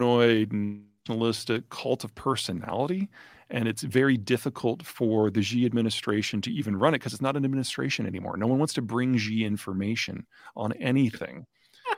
Nationalistic 0.00 1.68
cult 1.70 2.04
of 2.04 2.14
personality 2.14 3.08
and 3.50 3.66
it's 3.66 3.82
very 3.82 4.16
difficult 4.16 4.84
for 4.84 5.30
the 5.30 5.42
Xi 5.42 5.66
administration 5.66 6.40
to 6.42 6.52
even 6.52 6.76
run 6.76 6.94
it 6.94 6.98
because 6.98 7.12
it's 7.12 7.22
not 7.22 7.36
an 7.36 7.44
administration 7.44 8.06
anymore. 8.06 8.36
No 8.36 8.46
one 8.46 8.58
wants 8.58 8.74
to 8.74 8.82
bring 8.82 9.16
Xi 9.16 9.44
information 9.44 10.26
on 10.56 10.72
anything. 10.74 11.46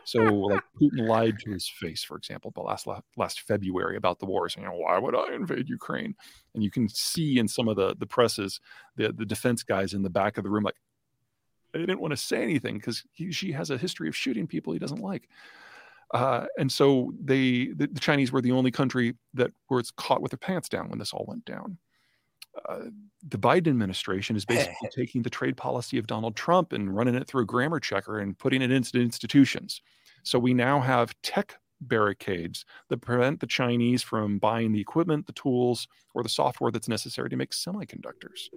So, 0.04 0.20
like 0.20 0.62
Putin 0.80 1.06
lied 1.06 1.38
to 1.40 1.50
his 1.50 1.68
face, 1.68 2.02
for 2.02 2.16
example, 2.16 2.50
but 2.52 2.64
last 2.64 2.86
last 3.16 3.42
February 3.42 3.96
about 3.96 4.18
the 4.18 4.26
war, 4.26 4.48
saying, 4.48 4.66
"Why 4.66 4.98
would 4.98 5.14
I 5.14 5.34
invade 5.34 5.68
Ukraine?" 5.68 6.14
And 6.54 6.64
you 6.64 6.70
can 6.70 6.88
see 6.88 7.38
in 7.38 7.46
some 7.46 7.68
of 7.68 7.76
the 7.76 7.94
the 7.96 8.06
presses, 8.06 8.58
the 8.96 9.12
the 9.12 9.26
defense 9.26 9.62
guys 9.62 9.92
in 9.92 10.02
the 10.02 10.10
back 10.10 10.38
of 10.38 10.44
the 10.44 10.50
room, 10.50 10.64
like 10.64 10.76
they 11.72 11.80
didn't 11.80 12.00
want 12.00 12.12
to 12.12 12.16
say 12.16 12.42
anything 12.42 12.76
because 12.76 13.04
she 13.30 13.52
has 13.52 13.70
a 13.70 13.78
history 13.78 14.08
of 14.08 14.16
shooting 14.16 14.46
people 14.46 14.72
he 14.72 14.78
doesn't 14.78 15.00
like. 15.00 15.28
Uh, 16.12 16.46
and 16.58 16.70
so 16.70 17.12
they, 17.22 17.68
the, 17.68 17.88
the, 17.90 18.00
Chinese 18.00 18.32
were 18.32 18.42
the 18.42 18.52
only 18.52 18.70
country 18.70 19.14
that 19.32 19.50
was 19.70 19.90
caught 19.92 20.20
with 20.20 20.30
their 20.30 20.38
pants 20.38 20.68
down 20.68 20.90
when 20.90 20.98
this 20.98 21.12
all 21.12 21.24
went 21.26 21.44
down. 21.46 21.78
Uh, 22.68 22.80
the 23.28 23.38
Biden 23.38 23.68
administration 23.68 24.36
is 24.36 24.44
basically 24.44 24.88
taking 24.94 25.22
the 25.22 25.30
trade 25.30 25.56
policy 25.56 25.96
of 25.96 26.06
Donald 26.06 26.36
Trump 26.36 26.74
and 26.74 26.94
running 26.94 27.14
it 27.14 27.26
through 27.26 27.42
a 27.42 27.46
grammar 27.46 27.80
checker 27.80 28.18
and 28.18 28.38
putting 28.38 28.60
it 28.60 28.70
into 28.70 29.00
institutions. 29.00 29.80
So 30.22 30.38
we 30.38 30.52
now 30.52 30.80
have 30.80 31.14
tech 31.22 31.58
barricades 31.80 32.64
that 32.88 32.98
prevent 32.98 33.40
the 33.40 33.46
Chinese 33.46 34.02
from 34.02 34.38
buying 34.38 34.72
the 34.72 34.80
equipment, 34.80 35.26
the 35.26 35.32
tools, 35.32 35.88
or 36.14 36.22
the 36.22 36.28
software 36.28 36.70
that's 36.70 36.88
necessary 36.88 37.30
to 37.30 37.36
make 37.36 37.50
semiconductors. 37.50 38.48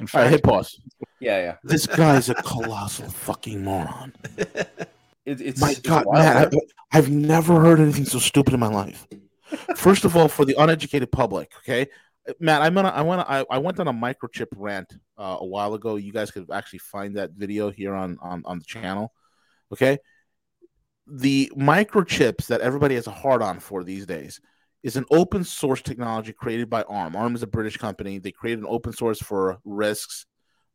In 0.00 0.06
fact, 0.06 0.30
hit 0.30 0.42
pause. 0.42 0.80
Yeah, 1.20 1.38
yeah. 1.38 1.56
This 1.62 1.86
guy's 1.86 2.28
a 2.28 2.34
colossal 2.34 3.08
fucking 3.08 3.62
moron. 3.62 4.14
It, 5.32 5.40
it's 5.40 5.60
my 5.60 5.74
God, 5.82 6.04
man, 6.10 6.36
I, 6.36 6.96
I've 6.96 7.10
never 7.10 7.60
heard 7.60 7.80
anything 7.80 8.04
so 8.04 8.18
stupid 8.18 8.54
in 8.54 8.60
my 8.60 8.68
life. 8.68 9.06
First 9.76 10.04
of 10.04 10.16
all, 10.16 10.28
for 10.28 10.44
the 10.44 10.54
uneducated 10.58 11.10
public, 11.10 11.52
okay, 11.58 11.88
Matt, 12.38 12.62
I'm 12.62 12.74
gonna, 12.74 12.88
I 12.88 13.02
want 13.02 13.26
to, 13.26 13.30
I, 13.30 13.44
I 13.50 13.58
went 13.58 13.80
on 13.80 13.88
a 13.88 13.92
microchip 13.92 14.48
rant 14.56 14.94
uh, 15.18 15.38
a 15.40 15.46
while 15.46 15.74
ago. 15.74 15.96
You 15.96 16.12
guys 16.12 16.30
could 16.30 16.50
actually 16.50 16.78
find 16.80 17.16
that 17.16 17.32
video 17.32 17.70
here 17.70 17.94
on 17.94 18.18
on 18.22 18.42
on 18.44 18.58
the 18.58 18.64
channel. 18.64 19.12
Okay, 19.72 19.98
the 21.06 21.50
microchips 21.56 22.46
that 22.46 22.60
everybody 22.60 22.94
has 22.94 23.06
a 23.06 23.10
hard 23.10 23.42
on 23.42 23.58
for 23.58 23.84
these 23.84 24.06
days 24.06 24.40
is 24.82 24.96
an 24.96 25.04
open 25.10 25.44
source 25.44 25.82
technology 25.82 26.32
created 26.32 26.68
by 26.68 26.82
ARM. 26.82 27.16
ARM 27.16 27.34
is 27.34 27.42
a 27.42 27.46
British 27.46 27.76
company. 27.76 28.18
They 28.18 28.32
created 28.32 28.60
an 28.60 28.66
open 28.68 28.92
source 28.92 29.20
for 29.20 29.58
risks, 29.64 30.26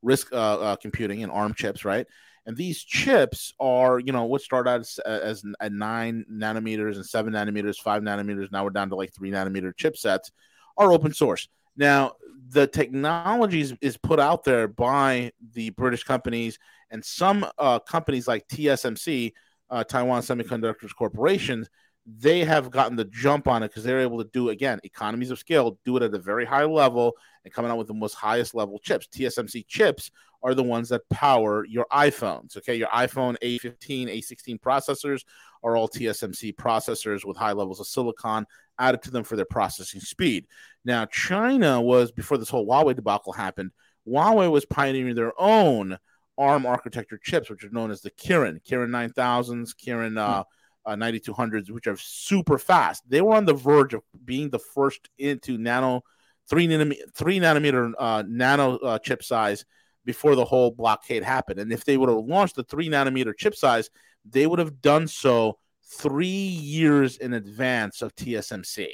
RISC 0.04 0.32
uh, 0.32 0.36
uh, 0.36 0.76
computing 0.78 1.24
and 1.24 1.32
ARM 1.32 1.54
chips, 1.54 1.84
right? 1.86 2.08
And 2.48 2.56
these 2.56 2.82
chips 2.82 3.54
are, 3.60 4.00
you 4.00 4.14
know, 4.14 4.24
what 4.24 4.42
started 4.42 4.70
out 4.70 4.80
as, 4.80 5.00
as 5.00 5.44
at 5.60 5.74
nine 5.74 6.26
nanometers 6.32 6.96
and 6.96 7.06
seven 7.06 7.34
nanometers, 7.34 7.76
five 7.78 8.02
nanometers. 8.02 8.52
Now 8.54 8.64
we're 8.64 8.70
down 8.70 8.90
to 8.90 8.96
like 8.96 9.14
three 9.14 9.30
nanometer 9.30 9.74
chipsets 9.76 10.32
are 10.78 10.94
open 10.94 11.14
source. 11.14 11.50
Now, 11.76 12.14
the 12.50 12.66
technology 12.66 13.60
is, 13.60 13.74
is 13.82 13.98
put 13.98 14.20
out 14.20 14.46
there 14.46 14.70
by 14.70 15.34
the 15.54 15.72
British 15.72 16.04
companies 16.04 16.58
and 16.90 17.04
some 17.04 17.46
uh, 17.58 17.80
companies 17.80 18.28
like 18.28 18.48
TSMC, 18.48 19.34
uh, 19.70 19.84
Taiwan 19.84 20.22
Semiconductors 20.22 20.96
Corporation, 20.98 21.68
they 22.08 22.46
have 22.46 22.72
gotten 22.72 22.96
the 22.96 23.06
jump 23.06 23.48
on 23.48 23.64
it 23.64 23.68
because 23.68 23.84
they're 23.84 24.00
able 24.00 24.24
to 24.24 24.30
do 24.32 24.50
again 24.50 24.80
economies 24.84 25.30
of 25.30 25.40
scale, 25.40 25.78
do 25.84 25.98
it 25.98 26.04
at 26.04 26.14
a 26.14 26.20
very 26.20 26.46
high 26.46 26.64
level, 26.64 27.14
and 27.44 27.54
coming 27.54 27.70
out 27.70 27.78
with 27.78 27.88
the 27.88 27.94
most 27.94 28.14
highest 28.14 28.56
level 28.56 28.80
chips. 28.80 29.08
TSMC 29.08 29.68
chips 29.68 30.12
are 30.42 30.54
the 30.54 30.64
ones 30.64 30.90
that 30.90 31.08
power 31.10 31.66
your 31.66 31.86
iPhones. 31.92 32.56
Okay, 32.56 32.76
your 32.76 32.88
iPhone 32.90 33.36
A15, 33.44 34.08
A16 34.08 34.60
processors 34.60 35.26
are 35.64 35.76
all 35.76 35.90
TSMC 35.90 36.56
processors 36.56 37.26
with 37.26 37.36
high 37.36 37.52
levels 37.52 37.80
of 37.80 37.88
silicon 37.88 38.46
added 38.80 39.02
to 39.02 39.12
them 39.12 39.24
for 39.24 39.36
their 39.36 39.46
processing 39.46 40.00
speed. 40.00 40.48
Now, 40.86 41.06
China 41.06 41.82
was 41.82 42.12
before 42.12 42.38
this 42.38 42.50
whole 42.50 42.68
Huawei 42.68 42.96
debacle 42.96 43.34
happened. 43.34 43.72
Huawei 44.08 44.50
was 44.50 44.66
pioneering 44.66 45.16
their 45.16 45.34
own 45.38 45.98
ARM 46.38 46.66
architecture 46.66 47.20
chips, 47.22 47.50
which 47.50 47.64
are 47.64 47.70
known 47.72 47.92
as 47.92 48.02
the 48.02 48.12
Kirin, 48.12 48.64
Kirin 48.64 48.90
9000s, 48.90 49.76
Kirin 49.76 50.18
uh, 50.18 50.44
uh, 50.88 50.96
9200s, 50.96 51.70
which 51.70 51.86
are 51.88 51.98
super 51.98 52.58
fast. 52.58 53.04
They 53.08 53.22
were 53.22 53.36
on 53.36 53.46
the 53.46 53.54
verge 53.54 53.94
of 53.94 54.02
being 54.24 54.50
the 54.50 54.60
first 54.60 55.10
into 55.18 55.58
nano 55.58 56.04
three 56.50 56.68
nanometer 56.68 57.14
three 57.14 57.40
nanometer 57.40 57.94
uh, 58.00 58.24
nano 58.26 58.78
uh, 58.78 59.00
chip 59.00 59.24
size 59.24 59.66
before 60.06 60.36
the 60.36 60.46
whole 60.46 60.72
blockade 60.72 61.24
happened. 61.24 61.60
And 61.60 61.72
if 61.74 61.84
they 61.84 61.98
would 61.98 62.10
have 62.10 62.18
launched 62.18 62.56
the 62.56 62.64
three 62.64 62.88
nanometer 62.88 63.38
chip 63.38 63.54
size, 63.56 63.90
they 64.26 64.48
would 64.48 64.60
have 64.60 64.82
done 64.82 65.08
so 65.08 65.60
three 65.84 66.28
years 66.28 67.18
in 67.18 67.34
advance 67.34 68.02
of 68.02 68.16
TSMC. 68.16 68.88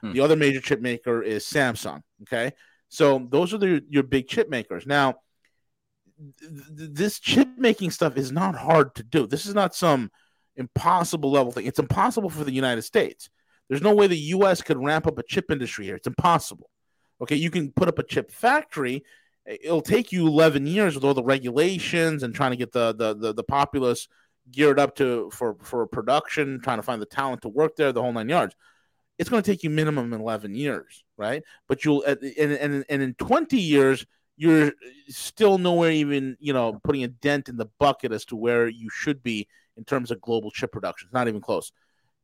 Hmm. 0.00 0.12
The 0.12 0.20
other 0.20 0.36
major 0.36 0.60
chip 0.60 0.80
maker 0.80 1.22
is 1.22 1.44
Samsung. 1.44 2.02
Okay, 2.22 2.52
so 2.88 3.26
those 3.30 3.52
are 3.52 3.58
the, 3.58 3.84
your 3.88 4.04
big 4.04 4.28
chip 4.28 4.48
makers. 4.48 4.86
Now, 4.86 5.16
th- 6.40 6.90
this 6.92 7.18
chip 7.18 7.48
making 7.56 7.90
stuff 7.90 8.16
is 8.16 8.30
not 8.30 8.54
hard 8.54 8.94
to 8.94 9.02
do. 9.02 9.26
This 9.26 9.46
is 9.46 9.54
not 9.54 9.74
some 9.74 10.10
impossible 10.56 11.30
level 11.30 11.52
thing. 11.52 11.66
It's 11.66 11.78
impossible 11.78 12.30
for 12.30 12.44
the 12.44 12.52
United 12.52 12.82
States. 12.82 13.30
There's 13.68 13.82
no 13.82 13.94
way 13.94 14.06
the 14.06 14.16
U.S. 14.16 14.62
could 14.62 14.82
ramp 14.82 15.06
up 15.06 15.18
a 15.18 15.22
chip 15.22 15.50
industry 15.50 15.84
here. 15.84 15.96
It's 15.96 16.06
impossible. 16.06 16.70
Okay, 17.22 17.36
you 17.36 17.50
can 17.50 17.72
put 17.72 17.88
up 17.88 17.98
a 17.98 18.02
chip 18.02 18.30
factory. 18.30 19.04
It'll 19.46 19.82
take 19.82 20.12
you 20.12 20.26
11 20.26 20.66
years 20.66 20.94
with 20.94 21.04
all 21.04 21.14
the 21.14 21.22
regulations 21.22 22.22
and 22.22 22.34
trying 22.34 22.50
to 22.50 22.56
get 22.56 22.72
the 22.72 22.92
the 22.92 23.14
the, 23.14 23.32
the 23.34 23.44
populace 23.44 24.08
geared 24.50 24.78
up 24.78 24.96
to 24.96 25.30
for 25.32 25.56
for 25.62 25.86
production, 25.86 26.60
trying 26.60 26.78
to 26.78 26.82
find 26.82 27.00
the 27.00 27.06
talent 27.06 27.42
to 27.42 27.48
work 27.48 27.76
there, 27.76 27.92
the 27.92 28.02
whole 28.02 28.12
nine 28.12 28.28
yards. 28.28 28.54
It's 29.18 29.28
going 29.28 29.42
to 29.42 29.50
take 29.50 29.62
you 29.62 29.70
minimum 29.70 30.12
11 30.14 30.54
years, 30.54 31.04
right? 31.16 31.42
But 31.68 31.84
you'll 31.84 32.02
and 32.04 32.18
and 32.22 32.84
and 32.88 33.02
in 33.02 33.14
20 33.14 33.58
years 33.58 34.06
you're 34.36 34.72
still 35.08 35.58
nowhere 35.58 35.90
even 35.90 36.36
you 36.40 36.52
know 36.52 36.80
putting 36.82 37.04
a 37.04 37.08
dent 37.08 37.50
in 37.50 37.58
the 37.58 37.68
bucket 37.78 38.10
as 38.10 38.24
to 38.24 38.36
where 38.36 38.66
you 38.68 38.88
should 38.90 39.22
be 39.22 39.46
in 39.80 39.84
terms 39.84 40.10
of 40.10 40.20
global 40.20 40.50
chip 40.50 40.70
production. 40.70 41.06
It's 41.06 41.14
not 41.14 41.26
even 41.26 41.40
close. 41.40 41.72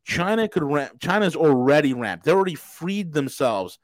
China 0.04 0.48
could 0.48 0.62
ramp. 0.62 1.00
China's 1.00 1.34
already 1.34 1.94
ramped. 1.94 2.24
They 2.24 2.32
already 2.32 2.54
freed 2.54 3.12
themselves 3.12 3.78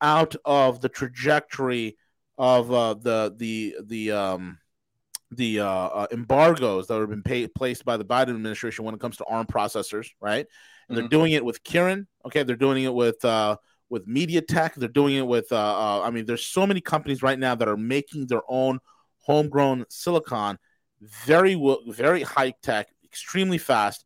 out 0.00 0.34
of 0.44 0.80
the 0.80 0.88
trajectory 0.88 1.96
of 2.38 2.72
uh, 2.72 2.94
the 2.94 3.34
the 3.36 3.76
the 3.84 4.12
um, 4.12 4.58
the 5.30 5.60
uh, 5.60 5.66
uh, 5.66 6.06
embargoes 6.10 6.86
that 6.86 6.98
have 6.98 7.10
been 7.10 7.22
pay- 7.22 7.46
placed 7.46 7.84
by 7.84 7.96
the 7.96 8.04
Biden 8.04 8.30
administration 8.30 8.84
when 8.84 8.94
it 8.94 9.00
comes 9.00 9.18
to 9.18 9.24
ARM 9.26 9.46
processors, 9.46 10.08
right? 10.20 10.46
And 10.46 10.46
mm-hmm. 10.46 10.94
they're 10.94 11.08
doing 11.08 11.32
it 11.32 11.44
with 11.44 11.62
Kirin. 11.62 12.06
Okay, 12.26 12.42
they're 12.42 12.56
doing 12.56 12.84
it 12.84 12.94
with 12.94 13.24
uh, 13.24 13.56
with 13.90 14.08
MediaTek. 14.08 14.74
They're 14.74 14.88
doing 14.88 15.16
it 15.16 15.26
with. 15.26 15.52
Uh, 15.52 15.56
uh, 15.56 16.02
I 16.02 16.10
mean, 16.10 16.26
there's 16.26 16.46
so 16.46 16.66
many 16.66 16.80
companies 16.80 17.22
right 17.22 17.38
now 17.38 17.54
that 17.54 17.68
are 17.68 17.76
making 17.76 18.26
their 18.26 18.42
own 18.48 18.80
homegrown 19.18 19.84
silicon, 19.90 20.58
very 21.00 21.54
very 21.88 22.22
high 22.22 22.54
tech, 22.62 22.88
extremely 23.10 23.58
fast, 23.58 24.04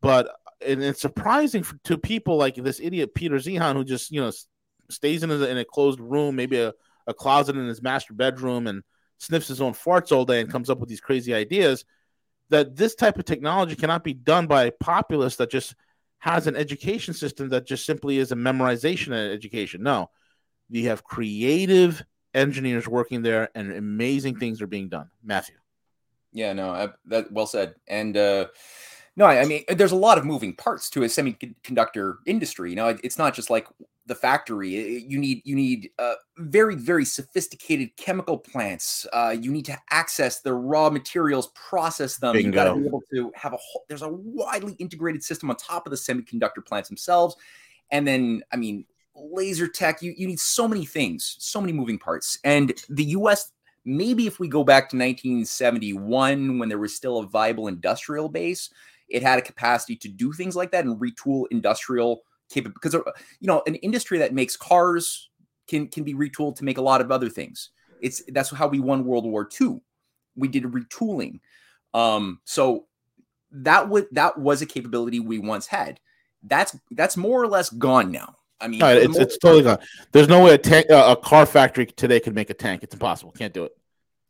but 0.00 0.30
and 0.66 0.82
it's 0.82 1.00
surprising 1.00 1.62
for, 1.62 1.76
to 1.84 1.98
people 1.98 2.36
like 2.36 2.54
this 2.56 2.80
idiot 2.80 3.14
Peter 3.14 3.36
Zeihan 3.36 3.74
who 3.74 3.84
just 3.84 4.10
you 4.10 4.20
know 4.20 4.32
stays 4.90 5.22
in 5.22 5.30
a, 5.30 5.34
in 5.44 5.58
a 5.58 5.64
closed 5.64 6.00
room, 6.00 6.36
maybe 6.36 6.60
a, 6.60 6.72
a 7.06 7.14
closet 7.14 7.56
in 7.56 7.66
his 7.66 7.82
master 7.82 8.14
bedroom, 8.14 8.66
and 8.66 8.82
sniffs 9.18 9.48
his 9.48 9.60
own 9.60 9.72
farts 9.72 10.12
all 10.12 10.24
day 10.24 10.40
and 10.40 10.50
comes 10.50 10.70
up 10.70 10.78
with 10.78 10.88
these 10.88 11.00
crazy 11.00 11.34
ideas. 11.34 11.84
That 12.50 12.76
this 12.76 12.94
type 12.94 13.18
of 13.18 13.24
technology 13.24 13.74
cannot 13.74 14.04
be 14.04 14.12
done 14.12 14.46
by 14.46 14.64
a 14.64 14.72
populace 14.72 15.36
that 15.36 15.50
just 15.50 15.74
has 16.18 16.46
an 16.46 16.56
education 16.56 17.14
system 17.14 17.48
that 17.50 17.66
just 17.66 17.84
simply 17.84 18.18
is 18.18 18.32
a 18.32 18.36
memorization 18.36 19.12
education. 19.12 19.82
No, 19.82 20.10
we 20.70 20.84
have 20.84 21.04
creative 21.04 22.02
engineers 22.34 22.86
working 22.86 23.22
there, 23.22 23.48
and 23.54 23.72
amazing 23.72 24.38
things 24.38 24.60
are 24.60 24.66
being 24.66 24.88
done. 24.88 25.10
Matthew. 25.22 25.56
Yeah, 26.34 26.52
no, 26.52 26.70
I, 26.70 26.88
that 27.06 27.32
well 27.32 27.46
said. 27.46 27.76
And 27.88 28.16
uh, 28.16 28.48
no, 29.16 29.24
I, 29.24 29.42
I 29.42 29.44
mean, 29.44 29.64
there's 29.68 29.92
a 29.92 29.96
lot 29.96 30.18
of 30.18 30.26
moving 30.26 30.54
parts 30.54 30.90
to 30.90 31.04
a 31.04 31.06
semiconductor 31.06 32.16
industry. 32.26 32.70
You 32.70 32.76
know, 32.76 32.88
it, 32.88 33.00
it's 33.02 33.16
not 33.16 33.34
just 33.34 33.48
like 33.48 33.68
the 34.06 34.16
factory. 34.16 35.04
You 35.06 35.18
need 35.18 35.42
you 35.44 35.54
need 35.54 35.90
uh, 35.98 36.14
very 36.38 36.74
very 36.74 37.04
sophisticated 37.04 37.96
chemical 37.96 38.36
plants. 38.36 39.06
Uh, 39.12 39.34
you 39.38 39.52
need 39.52 39.64
to 39.66 39.78
access 39.90 40.40
the 40.40 40.52
raw 40.52 40.90
materials, 40.90 41.50
process 41.54 42.16
them. 42.16 42.36
You 42.36 42.50
got 42.50 42.64
to 42.64 42.80
be 42.80 42.86
able 42.86 43.02
to 43.14 43.32
have 43.36 43.52
a 43.52 43.56
whole. 43.56 43.84
There's 43.88 44.02
a 44.02 44.08
widely 44.10 44.74
integrated 44.74 45.22
system 45.22 45.48
on 45.50 45.56
top 45.56 45.86
of 45.86 45.90
the 45.90 45.96
semiconductor 45.96 46.64
plants 46.66 46.88
themselves, 46.88 47.36
and 47.92 48.06
then 48.06 48.42
I 48.52 48.56
mean 48.56 48.84
laser 49.14 49.68
tech. 49.68 50.02
You 50.02 50.12
you 50.16 50.26
need 50.26 50.40
so 50.40 50.66
many 50.66 50.84
things, 50.84 51.36
so 51.38 51.60
many 51.60 51.72
moving 51.72 51.98
parts, 51.98 52.38
and 52.42 52.74
the 52.88 53.04
U.S. 53.04 53.52
Maybe 53.84 54.26
if 54.26 54.38
we 54.38 54.48
go 54.48 54.64
back 54.64 54.88
to 54.90 54.96
1971 54.96 56.58
when 56.58 56.68
there 56.68 56.78
was 56.78 56.94
still 56.94 57.18
a 57.18 57.26
viable 57.26 57.68
industrial 57.68 58.28
base, 58.28 58.70
it 59.08 59.22
had 59.22 59.38
a 59.38 59.42
capacity 59.42 59.96
to 59.96 60.08
do 60.08 60.32
things 60.32 60.56
like 60.56 60.70
that 60.72 60.84
and 60.84 60.98
retool 61.00 61.44
industrial 61.50 62.22
capable 62.50 62.74
because 62.74 62.94
uh, 62.94 63.00
you 63.40 63.46
know 63.46 63.62
an 63.66 63.74
industry 63.76 64.18
that 64.18 64.34
makes 64.34 64.56
cars 64.56 65.30
can 65.68 65.88
can 65.88 66.04
be 66.04 66.14
retooled 66.14 66.56
to 66.56 66.64
make 66.64 66.78
a 66.78 66.82
lot 66.82 67.00
of 67.00 67.10
other 67.10 67.28
things. 67.28 67.70
It's 68.00 68.22
that's 68.28 68.50
how 68.50 68.68
we 68.68 68.80
won 68.80 69.04
World 69.04 69.24
War 69.24 69.48
II. 69.60 69.80
We 70.36 70.48
did 70.48 70.64
retooling. 70.64 71.40
Um, 71.92 72.40
so 72.44 72.86
that 73.50 73.88
would 73.88 74.06
that 74.12 74.38
was 74.38 74.62
a 74.62 74.66
capability 74.66 75.20
we 75.20 75.38
once 75.38 75.66
had. 75.66 76.00
That's 76.42 76.76
that's 76.90 77.16
more 77.16 77.42
or 77.42 77.48
less 77.48 77.70
gone 77.70 78.10
now. 78.10 78.36
I 78.60 78.68
mean, 78.68 78.80
it's, 78.82 79.14
more- 79.14 79.22
it's 79.22 79.38
totally 79.38 79.62
gone. 79.62 79.78
There's 80.12 80.28
no 80.28 80.44
way 80.44 80.54
a 80.54 80.58
tank, 80.58 80.90
uh, 80.90 81.16
a 81.16 81.20
car 81.20 81.46
factory 81.46 81.86
today 81.86 82.20
could 82.20 82.34
make 82.34 82.50
a 82.50 82.54
tank. 82.54 82.82
It's 82.82 82.94
impossible. 82.94 83.32
Can't 83.32 83.52
do 83.52 83.64
it. 83.64 83.72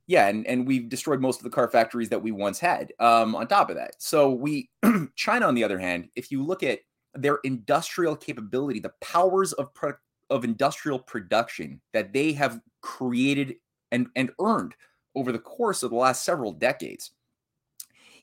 Yeah, 0.07 0.29
and, 0.29 0.47
and 0.47 0.67
we've 0.67 0.89
destroyed 0.89 1.21
most 1.21 1.41
of 1.41 1.45
the 1.45 1.51
car 1.51 1.69
factories 1.69 2.11
that 2.11 2.23
we 2.23 2.31
once 2.31 2.59
had. 2.59 2.93
Um, 2.99 3.35
on 3.35 3.47
top 3.47 3.71
of 3.71 3.77
that, 3.77 3.93
so 3.99 4.31
we 4.31 4.69
China, 5.17 5.47
on 5.47 5.55
the 5.55 5.65
other 5.65 5.79
hand, 5.79 6.09
if 6.15 6.31
you 6.31 6.43
look 6.43 6.63
at 6.63 6.81
their 7.15 7.39
industrial 7.45 8.17
capability, 8.17 8.81
the 8.81 8.93
powers 9.01 9.53
of 9.55 9.73
pro- 9.73 9.95
of 10.31 10.45
industrial 10.45 10.99
production 10.99 11.81
that 11.93 12.13
they 12.13 12.33
have 12.33 12.61
created 12.81 13.57
and, 13.93 14.09
and 14.17 14.31
earned 14.41 14.75
over 15.15 15.33
the 15.33 15.39
course 15.39 15.83
of 15.83 15.91
the 15.91 15.97
last 15.97 16.25
several 16.25 16.53
decades. 16.53 17.13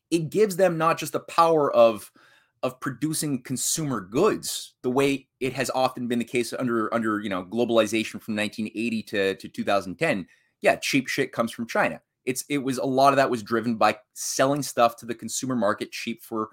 It 0.10 0.30
gives 0.30 0.58
them 0.58 0.78
not 0.78 0.98
just 0.98 1.14
the 1.14 1.22
power 1.22 1.72
of 1.72 2.12
of 2.64 2.80
producing 2.80 3.42
consumer 3.42 4.02
goods 4.02 4.76
the 4.84 4.92
way 4.92 5.28
it 5.40 5.54
has 5.54 5.72
often 5.74 6.08
been 6.08 6.20
the 6.20 6.26
case 6.26 6.54
under 6.54 6.94
under 6.94 7.20
you 7.20 7.30
know 7.30 7.44
globalization 7.44 8.22
from 8.22 8.36
1980 8.36 9.04
to, 9.04 9.36
to 9.36 9.50
2010 9.50 10.28
yeah 10.62 10.76
cheap 10.76 11.08
shit 11.08 11.32
comes 11.32 11.52
from 11.52 11.68
china. 11.68 12.02
It's 12.26 12.46
it 12.50 12.60
was 12.60 12.78
a 12.78 12.86
lot 12.86 13.14
of 13.14 13.18
that 13.18 13.30
was 13.30 13.44
driven 13.44 13.76
by 13.76 13.98
selling 14.14 14.62
stuff 14.62 14.96
to 14.98 15.06
the 15.06 15.16
consumer 15.16 15.56
market 15.56 15.92
cheap 15.92 16.24
for 16.24 16.50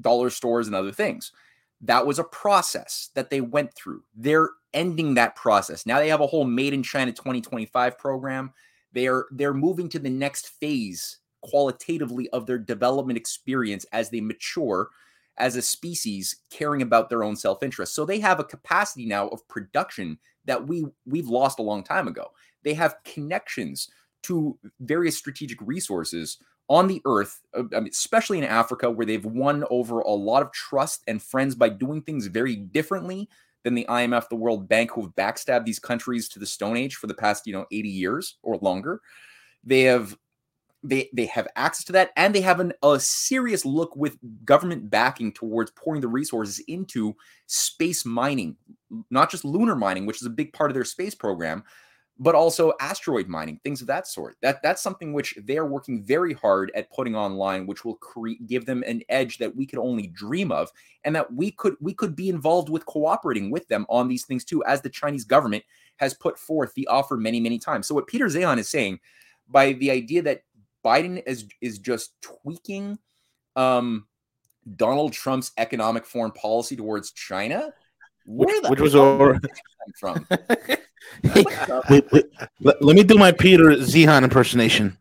dollar 0.00 0.30
stores 0.30 0.66
and 0.66 0.76
other 0.76 0.92
things. 0.92 1.32
That 1.80 2.06
was 2.06 2.18
a 2.18 2.24
process 2.24 3.10
that 3.14 3.28
they 3.28 3.40
went 3.40 3.74
through. 3.74 4.04
They're 4.14 4.50
ending 4.72 5.14
that 5.14 5.36
process. 5.36 5.84
Now 5.84 5.98
they 5.98 6.08
have 6.08 6.20
a 6.20 6.26
whole 6.26 6.44
made 6.44 6.72
in 6.72 6.82
china 6.82 7.12
2025 7.12 7.98
program. 7.98 8.52
They're 8.92 9.26
they're 9.32 9.52
moving 9.52 9.88
to 9.90 9.98
the 9.98 10.10
next 10.10 10.48
phase 10.60 11.18
qualitatively 11.42 12.30
of 12.30 12.46
their 12.46 12.58
development 12.58 13.18
experience 13.18 13.84
as 13.92 14.08
they 14.08 14.20
mature 14.20 14.88
as 15.38 15.56
a 15.56 15.62
species 15.62 16.36
caring 16.50 16.82
about 16.82 17.08
their 17.08 17.24
own 17.24 17.36
self-interest. 17.36 17.94
So 17.94 18.04
they 18.04 18.20
have 18.20 18.40
a 18.40 18.44
capacity 18.44 19.06
now 19.06 19.28
of 19.28 19.46
production 19.48 20.18
that 20.44 20.66
we 20.66 20.84
we've 21.06 21.28
lost 21.28 21.58
a 21.58 21.62
long 21.62 21.82
time 21.82 22.08
ago. 22.08 22.30
They 22.62 22.74
have 22.74 22.96
connections 23.04 23.88
to 24.24 24.58
various 24.80 25.16
strategic 25.18 25.58
resources 25.60 26.38
on 26.68 26.86
the 26.86 27.02
earth, 27.04 27.42
uh, 27.56 27.64
especially 27.90 28.38
in 28.38 28.44
Africa, 28.44 28.90
where 28.90 29.04
they've 29.04 29.24
won 29.24 29.64
over 29.70 30.00
a 30.00 30.10
lot 30.10 30.42
of 30.42 30.50
trust 30.52 31.02
and 31.06 31.22
friends 31.22 31.54
by 31.54 31.68
doing 31.68 32.00
things 32.00 32.26
very 32.26 32.56
differently 32.56 33.28
than 33.64 33.74
the 33.74 33.86
IMF, 33.88 34.28
the 34.28 34.36
World 34.36 34.68
Bank, 34.68 34.90
who 34.92 35.02
have 35.02 35.14
backstabbed 35.14 35.66
these 35.66 35.78
countries 35.78 36.28
to 36.28 36.38
the 36.38 36.46
Stone 36.46 36.76
Age 36.76 36.96
for 36.96 37.06
the 37.06 37.14
past, 37.14 37.46
you 37.46 37.52
know, 37.52 37.66
80 37.70 37.88
years 37.88 38.36
or 38.42 38.56
longer. 38.58 39.00
They 39.62 39.82
have 39.82 40.16
they 40.84 41.08
they 41.12 41.26
have 41.26 41.48
access 41.56 41.84
to 41.84 41.92
that 41.92 42.10
and 42.16 42.34
they 42.34 42.40
have 42.40 42.60
an, 42.60 42.72
a 42.82 43.00
serious 43.00 43.64
look 43.64 43.96
with 43.96 44.18
government 44.44 44.90
backing 44.90 45.32
towards 45.32 45.70
pouring 45.72 46.00
the 46.00 46.08
resources 46.08 46.62
into 46.68 47.14
space 47.46 48.04
mining 48.04 48.56
not 49.10 49.30
just 49.30 49.44
lunar 49.44 49.74
mining 49.74 50.06
which 50.06 50.20
is 50.20 50.26
a 50.26 50.30
big 50.30 50.52
part 50.52 50.70
of 50.70 50.74
their 50.74 50.84
space 50.84 51.14
program 51.14 51.64
but 52.18 52.34
also 52.34 52.72
asteroid 52.80 53.26
mining 53.26 53.58
things 53.64 53.80
of 53.80 53.88
that 53.88 54.06
sort. 54.06 54.36
That 54.40 54.62
that's 54.62 54.82
something 54.82 55.12
which 55.12 55.34
they 55.42 55.58
are 55.58 55.66
working 55.66 56.04
very 56.04 56.32
hard 56.32 56.70
at 56.74 56.90
putting 56.92 57.16
online 57.16 57.66
which 57.66 57.84
will 57.84 57.96
create 57.96 58.46
give 58.46 58.66
them 58.66 58.84
an 58.86 59.02
edge 59.08 59.38
that 59.38 59.54
we 59.54 59.66
could 59.66 59.78
only 59.78 60.06
dream 60.08 60.52
of 60.52 60.70
and 61.04 61.14
that 61.16 61.32
we 61.32 61.50
could 61.50 61.74
we 61.80 61.92
could 61.92 62.14
be 62.14 62.28
involved 62.28 62.68
with 62.68 62.86
cooperating 62.86 63.50
with 63.50 63.66
them 63.68 63.84
on 63.88 64.06
these 64.06 64.24
things 64.24 64.44
too 64.44 64.62
as 64.64 64.80
the 64.80 64.88
chinese 64.88 65.24
government 65.24 65.64
has 65.96 66.14
put 66.14 66.38
forth 66.38 66.72
the 66.74 66.86
offer 66.86 67.16
many 67.16 67.40
many 67.40 67.58
times. 67.58 67.86
So 67.86 67.94
what 67.94 68.06
peter 68.06 68.26
zeihan 68.26 68.58
is 68.58 68.68
saying 68.68 69.00
by 69.48 69.72
the 69.72 69.90
idea 69.90 70.22
that 70.22 70.42
Biden 70.84 71.22
is 71.26 71.46
is 71.60 71.78
just 71.78 72.12
tweaking 72.20 72.98
um, 73.56 74.06
Donald 74.76 75.12
Trump's 75.12 75.52
economic 75.56 76.04
foreign 76.04 76.32
policy 76.32 76.76
towards 76.76 77.12
China. 77.12 77.72
Where 78.26 78.60
which, 78.62 78.70
which 78.70 78.80
was 78.80 78.94
over 78.94 79.38
from? 79.98 80.26
wait, 81.90 82.12
wait, 82.12 82.24
let, 82.60 82.82
let, 82.82 82.96
me 82.96 83.02
do 83.02 83.16
my 83.16 83.32
Peter 83.32 83.64
Zeihan 83.76 84.24
impersonation. 84.24 84.96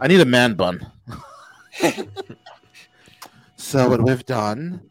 I 0.00 0.08
need 0.08 0.20
a 0.20 0.24
man 0.24 0.54
bun. 0.54 0.90
so 3.56 3.88
what 3.88 4.02
we've 4.02 4.26
done 4.26 4.90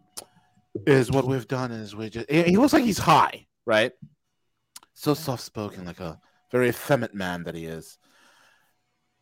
is 0.86 1.12
what 1.12 1.26
we've 1.26 1.48
done 1.48 1.72
is 1.72 1.96
we 1.96 2.10
just 2.10 2.30
he 2.30 2.58
looks 2.58 2.74
like 2.74 2.84
he's 2.84 2.98
high, 2.98 3.48
right? 3.66 3.92
So 4.94 5.14
soft 5.14 5.44
spoken, 5.44 5.86
like 5.86 6.00
a 6.00 6.20
very 6.52 6.70
effeminate 6.70 7.14
man 7.14 7.44
that 7.44 7.56
he 7.56 7.66
is. 7.66 7.98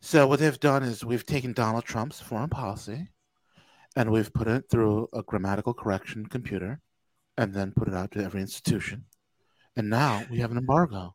So 0.04 0.26
what 0.26 0.38
they've 0.38 0.60
done 0.60 0.82
is 0.82 1.02
we've 1.02 1.24
taken 1.24 1.54
Donald 1.54 1.84
Trump's 1.84 2.20
foreign 2.20 2.50
policy 2.50 3.08
and 3.96 4.12
we've 4.12 4.30
put 4.34 4.46
it 4.46 4.66
through 4.70 5.08
a 5.14 5.22
grammatical 5.22 5.72
correction 5.72 6.26
computer 6.26 6.82
and 7.38 7.54
then 7.54 7.72
put 7.72 7.88
it 7.88 7.94
out 7.94 8.10
to 8.10 8.22
every 8.22 8.42
institution. 8.42 9.06
And 9.76 9.88
now 9.88 10.22
we 10.30 10.40
have 10.40 10.50
an 10.50 10.58
embargo 10.58 11.14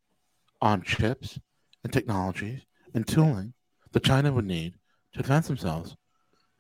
on 0.60 0.82
chips 0.82 1.40
and 1.84 1.94
technologies 1.94 2.62
and 2.96 3.08
tooling 3.08 3.54
that 3.92 4.04
China 4.04 4.34
would 4.34 4.48
need 4.48 4.74
to 5.14 5.20
advance 5.20 5.48
themselves. 5.48 5.96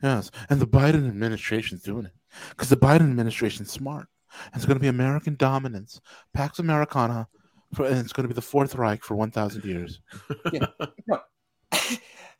Yes, 0.03 0.29
and 0.51 0.59
the 0.59 0.67
Biden 0.67 1.07
administration's 1.07 1.81
doing 1.81 2.05
it 2.05 2.13
because 2.51 2.69
the 2.69 2.77
Biden 2.77 3.09
administration's 3.09 3.71
smart. 3.71 4.05
And 4.45 4.57
it's 4.57 4.65
going 4.65 4.77
to 4.77 4.81
be 4.81 4.87
American 4.87 5.35
dominance, 5.35 5.99
Pax 6.35 6.59
Americana, 6.59 7.27
for, 7.73 7.87
and 7.87 7.97
it's 7.97 8.13
going 8.13 8.25
to 8.25 8.33
be 8.33 8.35
the 8.35 8.41
Fourth 8.43 8.75
Reich 8.75 9.03
for 9.03 9.15
1,000 9.15 9.65
years. 9.65 9.99
yeah. 10.53 10.67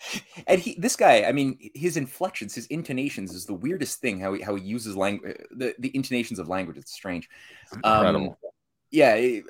and 0.48 0.60
he, 0.60 0.76
this 0.76 0.96
guy, 0.96 1.24
I 1.24 1.32
mean, 1.32 1.58
his 1.74 1.98
inflections, 1.98 2.56
his 2.56 2.66
intonations 2.68 3.34
is 3.34 3.46
the 3.46 3.54
weirdest 3.54 4.00
thing. 4.00 4.20
How 4.20 4.34
he 4.34 4.42
how 4.42 4.56
he 4.56 4.64
uses 4.64 4.96
language, 4.96 5.38
the 5.52 5.76
the 5.80 5.96
intonations 5.96 6.40
of 6.40 6.48
language. 6.48 6.78
It's 6.78 6.94
strange. 6.94 7.30
Incredible. 7.74 8.30
Um, 8.30 8.52
yeah, 8.92 9.42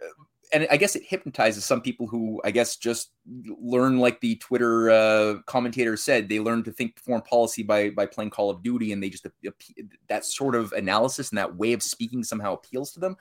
and 0.51 0.67
I 0.71 0.77
guess 0.77 0.95
it 0.95 1.03
hypnotizes 1.05 1.63
some 1.63 1.81
people 1.81 2.07
who 2.07 2.41
I 2.43 2.51
guess 2.51 2.77
just 2.77 3.11
learn, 3.27 3.99
like 3.99 4.19
the 4.19 4.35
Twitter 4.37 4.89
uh, 4.89 5.35
commentator 5.45 5.95
said, 5.95 6.27
they 6.27 6.39
learn 6.39 6.63
to 6.63 6.71
think 6.71 6.99
foreign 6.99 7.21
policy 7.21 7.63
by 7.63 7.91
by 7.91 8.05
playing 8.05 8.31
Call 8.31 8.49
of 8.49 8.63
Duty, 8.63 8.91
and 8.91 9.01
they 9.01 9.09
just 9.09 9.27
that 10.07 10.25
sort 10.25 10.55
of 10.55 10.73
analysis 10.73 11.29
and 11.29 11.37
that 11.37 11.55
way 11.55 11.73
of 11.73 11.83
speaking 11.83 12.23
somehow 12.23 12.53
appeals 12.53 12.93
to 12.93 12.99
them. 12.99 13.15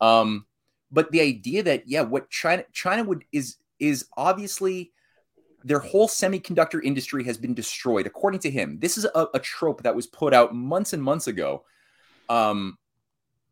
Um, 0.00 0.46
but 0.90 1.10
the 1.10 1.20
idea 1.20 1.62
that 1.64 1.88
yeah, 1.88 2.02
what 2.02 2.30
China 2.30 2.64
China 2.72 3.04
would 3.04 3.24
is 3.32 3.56
is 3.78 4.06
obviously 4.16 4.92
their 5.64 5.78
whole 5.78 6.08
semiconductor 6.08 6.82
industry 6.82 7.24
has 7.24 7.36
been 7.36 7.54
destroyed, 7.54 8.06
according 8.06 8.40
to 8.40 8.50
him. 8.50 8.78
This 8.78 8.96
is 8.96 9.04
a, 9.14 9.26
a 9.34 9.38
trope 9.38 9.82
that 9.82 9.94
was 9.94 10.06
put 10.06 10.32
out 10.32 10.54
months 10.54 10.92
and 10.92 11.02
months 11.02 11.26
ago, 11.26 11.64
um, 12.28 12.78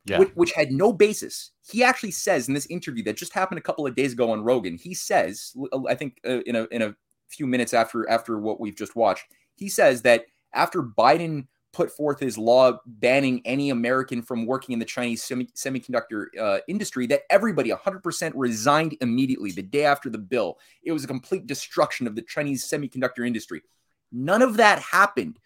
yeah. 0.05 0.19
which, 0.19 0.31
which, 0.35 0.53
had 0.53 0.71
no 0.71 0.93
basis. 0.93 1.51
He 1.71 1.83
actually 1.83 2.13
says 2.13 2.49
in 2.49 2.55
this 2.55 2.67
interview 2.67 3.05
that 3.05 3.17
just 3.17 3.35
happened 3.35 3.59
a 3.59 3.63
couple 3.63 3.87
of 3.87 3.95
days 3.95 4.13
ago 4.13 4.31
on 4.31 4.43
Rogan. 4.43 4.77
He 4.77 4.95
says, 4.95 5.55
I 5.89 5.95
think 5.95 6.19
uh, 6.27 6.41
in 6.41 6.57
a 6.57 6.65
in 6.71 6.83
a 6.83 6.95
few 7.29 7.47
minutes 7.47 7.75
after 7.75 8.09
after 8.09 8.39
what 8.39 8.61
we've 8.61 8.77
just 8.77 8.97
watched, 8.97 9.27
he 9.55 9.69
says 9.69 10.03
that 10.03 10.27
after 10.55 10.83
Biden 10.83 11.47
put 11.73 11.91
forth 11.91 12.19
his 12.19 12.39
law 12.39 12.79
banning 12.87 13.43
any 13.45 13.71
American 13.71 14.23
from 14.23 14.47
working 14.47 14.73
in 14.73 14.79
the 14.79 14.85
Chinese 14.85 15.23
semi- 15.23 15.47
semiconductor 15.55 16.27
uh, 16.41 16.59
industry 16.67 17.07
that 17.07 17.23
everybody 17.31 17.71
100% 17.71 18.33
resigned 18.35 18.97
immediately 19.01 19.53
the 19.53 19.63
day 19.63 19.85
after 19.85 20.11
the 20.11 20.19
bill. 20.19 20.59
It 20.83 20.93
was 20.93 21.05
a 21.05 21.09
complete 21.09 21.47
destruction 21.47 22.07
of 22.07 22.15
the 22.15 22.23
Chinese 22.23 22.65
semiconductor 22.65 23.27
industry. 23.27 23.63
None 24.11 24.43
of 24.43 24.57
that 24.57 24.81
happened. 24.81 25.39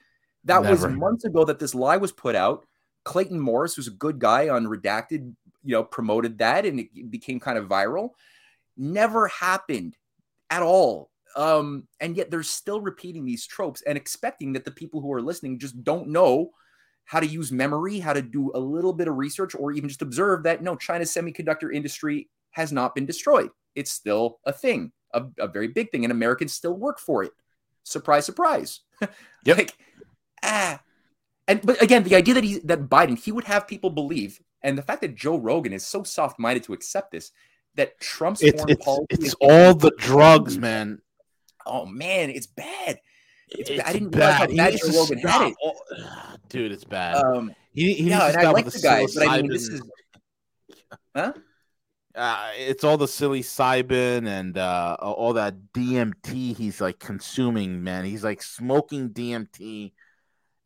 That 0.45 0.63
Never. 0.63 0.89
was 0.89 0.97
months 0.97 1.25
ago 1.25 1.45
that 1.45 1.59
this 1.59 1.75
lie 1.75 1.97
was 1.97 2.13
put 2.13 2.35
out. 2.35 2.67
Clayton 3.05 3.39
Morris, 3.39 3.77
was 3.77 3.89
a 3.89 3.93
good 3.93 4.19
guy 4.19 4.49
on 4.49 4.67
Redacted, 4.67 5.35
you 5.65 5.73
know, 5.73 5.85
promoted 5.85 6.39
that 6.39 6.67
and 6.67 6.81
it 6.81 7.11
became 7.11 7.41
kind 7.41 7.59
of 7.59 7.69
viral. 7.69 8.11
Never 8.77 9.29
happened 9.29 9.97
at 10.51 10.63
all 10.63 11.12
um, 11.37 11.87
and 12.01 12.17
yet 12.17 12.31
they're 12.31 12.43
still 12.43 12.81
repeating 12.81 13.25
these 13.25 13.47
tropes 13.47 13.83
and 13.83 13.97
expecting 13.97 14.53
that 14.53 14.65
the 14.65 14.71
people 14.71 15.01
who 15.01 15.13
are 15.13 15.23
listening 15.23 15.59
just 15.59 15.83
don't 15.85 16.09
know 16.09 16.51
how 17.05 17.21
to 17.21 17.27
use 17.27 17.51
memory, 17.51 17.99
how 17.99 18.13
to 18.13 18.23
do 18.23 18.51
a 18.55 18.59
little 18.59 18.93
bit 18.93 19.09
of 19.09 19.17
research, 19.17 19.55
or 19.55 19.73
even 19.73 19.89
just 19.89 20.03
observe 20.03 20.43
that 20.45 20.63
no, 20.63 20.77
China's 20.77 21.13
semiconductor 21.13 21.73
industry 21.73 22.29
has 22.51 22.73
not 22.73 22.95
been 22.95 23.07
destroyed. 23.07 23.51
It's 23.75 23.91
still 23.91 24.39
a 24.45 24.53
thing, 24.53 24.93
a, 25.13 25.25
a 25.39 25.49
very 25.49 25.69
big 25.69 25.91
thing, 25.91 26.05
and 26.05 26.13
Americans 26.13 26.55
still 26.55 26.75
work 26.75 26.99
for 26.99 27.25
it. 27.25 27.33
Surprise, 27.85 28.27
surprise. 28.27 28.81
Yep. 29.45 29.59
like, 29.59 29.77
ah. 30.45 30.81
And 31.49 31.61
but 31.63 31.83
again, 31.83 32.05
the 32.05 32.15
idea 32.15 32.35
that 32.35 32.45
he 32.45 32.61
that 32.61 32.89
Biden 32.89 33.19
he 33.19 33.33
would 33.33 33.43
have 33.43 33.67
people 33.67 33.91
believe, 33.91 34.41
and 34.63 34.79
the 34.79 34.83
fact 34.83 35.01
that 35.01 35.17
Joe 35.17 35.37
Rogan 35.37 35.73
is 35.73 35.85
so 35.85 36.05
soft 36.05 36.39
minded 36.39 36.63
to 36.65 36.73
accept 36.73 37.11
this, 37.11 37.33
that 37.75 37.99
Trump's 37.99 38.41
it's, 38.41 38.55
foreign 38.61 38.71
it's, 38.71 38.85
policy 38.85 39.07
it's 39.11 39.35
all 39.41 39.75
the 39.75 39.91
drugs, 39.99 40.57
man 40.57 41.01
oh 41.67 41.87
man, 41.87 42.31
it's 42.31 42.47
bad. 42.47 43.01
It's, 43.49 43.71
it's 43.71 43.83
I 43.83 43.93
didn't 43.93 44.11
bad. 44.11 44.51
realize 44.51 44.81
how 44.81 45.07
bad 45.09 45.19
had 45.21 45.43
it. 45.49 45.55
Oh, 45.63 45.75
dude, 46.49 46.73
it's 46.73 46.85
bad. 46.85 47.17
Um, 47.17 47.55
he, 47.75 47.95
he 47.95 48.11
yeah, 48.11 48.29
and 48.29 48.37
I 48.37 48.51
like 48.51 48.65
the, 48.65 48.71
the 48.71 48.81
guy, 48.81 49.07
but 49.15 49.29
I 49.29 49.43
mean, 49.43 49.51
this 49.51 49.69
is, 49.69 49.83
huh? 51.15 51.33
Uh, 52.15 52.51
it's 52.59 52.85
all 52.85 52.99
the 52.99 53.07
psilocybin 53.07 54.27
and 54.27 54.59
uh, 54.59 54.97
all 55.01 55.33
that 55.33 55.55
DMT 55.73 56.55
he's 56.55 56.81
like 56.81 56.99
consuming, 56.99 57.83
man. 57.83 58.05
He's 58.05 58.23
like 58.23 58.43
smoking 58.43 59.11
DMT 59.11 59.93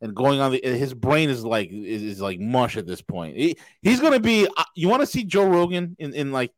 and 0.01 0.15
going 0.15 0.41
on 0.41 0.51
the 0.51 0.59
his 0.61 0.93
brain 0.93 1.29
is 1.29 1.45
like 1.45 1.69
is, 1.71 2.03
is 2.03 2.21
like 2.21 2.39
mush 2.39 2.75
at 2.75 2.85
this 2.85 3.01
point. 3.01 3.37
He, 3.37 3.57
he's 3.81 4.01
gonna 4.01 4.19
be 4.19 4.45
uh, 4.57 4.63
you 4.75 4.89
want 4.89 5.01
to 5.01 5.07
see 5.07 5.23
Joe 5.23 5.47
Rogan 5.47 5.95
in, 5.99 6.13
in 6.13 6.31
like 6.33 6.51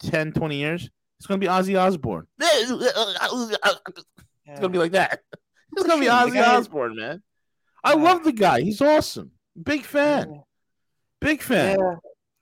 10, 0.00 0.32
20 0.32 0.56
years? 0.56 0.90
It's 1.24 1.28
gonna 1.28 1.38
be 1.38 1.46
Ozzy 1.46 1.80
Osbourne. 1.80 2.26
It's 4.46 4.60
gonna 4.60 4.68
be 4.68 4.78
like 4.78 4.92
that. 4.92 5.20
It's 5.74 5.86
gonna 5.86 6.02
be 6.02 6.06
Ozzy 6.06 6.46
Osbourne, 6.46 6.96
man. 6.96 7.22
I 7.82 7.94
love 7.94 8.24
the 8.24 8.32
guy. 8.32 8.60
He's 8.60 8.82
awesome. 8.82 9.30
Big 9.60 9.84
fan. 9.84 10.42
Big 11.22 11.40
fan. 11.40 11.78
Yeah. 11.78 11.94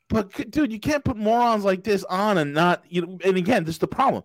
But 0.09 0.51
dude, 0.51 0.73
you 0.73 0.81
can't 0.81 1.05
put 1.05 1.17
morons 1.17 1.63
like 1.65 1.85
this 1.85 2.03
on 2.03 2.39
and 2.39 2.53
not 2.53 2.83
you 2.89 3.03
know. 3.03 3.19
And 3.25 3.37
again, 3.37 3.63
this 3.63 3.77
is 3.77 3.79
the 3.79 3.87
problem. 3.87 4.25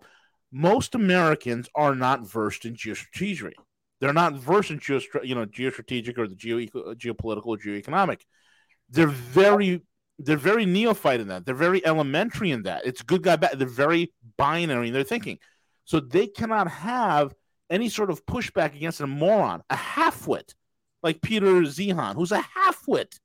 Most 0.50 0.96
Americans 0.96 1.68
are 1.76 1.94
not 1.94 2.28
versed 2.28 2.64
in 2.64 2.74
geostrategy. 2.74 3.52
They're 4.00 4.12
not 4.12 4.34
versed 4.34 4.72
in 4.72 4.80
geo, 4.80 5.00
you 5.22 5.36
know, 5.36 5.46
geostrategic 5.46 6.18
or 6.18 6.26
the 6.26 6.34
geo 6.34 6.58
geopolitical 6.96 7.46
or 7.46 7.58
geoeconomic. 7.58 8.22
They're 8.90 9.06
very 9.06 9.82
they're 10.18 10.36
very 10.36 10.66
neophyte 10.66 11.20
in 11.20 11.28
that. 11.28 11.46
They're 11.46 11.54
very 11.54 11.84
elementary 11.86 12.50
in 12.50 12.64
that. 12.64 12.84
It's 12.84 13.02
good 13.02 13.22
guy 13.22 13.36
bad. 13.36 13.58
They're 13.58 13.68
very 13.68 14.12
binary 14.38 14.88
in 14.88 14.94
their 14.94 15.04
thinking. 15.04 15.38
So 15.84 16.00
they 16.00 16.26
cannot 16.26 16.68
have 16.68 17.34
any 17.70 17.88
sort 17.88 18.10
of 18.10 18.24
pushback 18.24 18.74
against 18.74 19.00
a 19.00 19.06
moron, 19.06 19.62
a 19.68 19.76
halfwit 19.76 20.54
like 21.02 21.20
Peter 21.20 21.46
Zeihan, 21.62 22.14
who's 22.14 22.32
a 22.32 22.42
halfwit. 22.56 23.18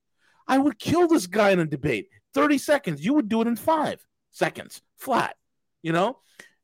I 0.48 0.58
would 0.58 0.80
kill 0.80 1.08
this 1.08 1.28
guy 1.28 1.52
in 1.52 1.60
a 1.60 1.66
debate. 1.66 2.10
30 2.34 2.58
seconds. 2.58 3.06
You 3.06 3.14
would 3.14 3.30
do 3.30 3.42
it 3.42 3.48
in 3.48 3.56
five 3.56 4.06
seconds, 4.32 4.82
flat, 4.98 5.36
you 5.82 5.94
know? 5.94 6.18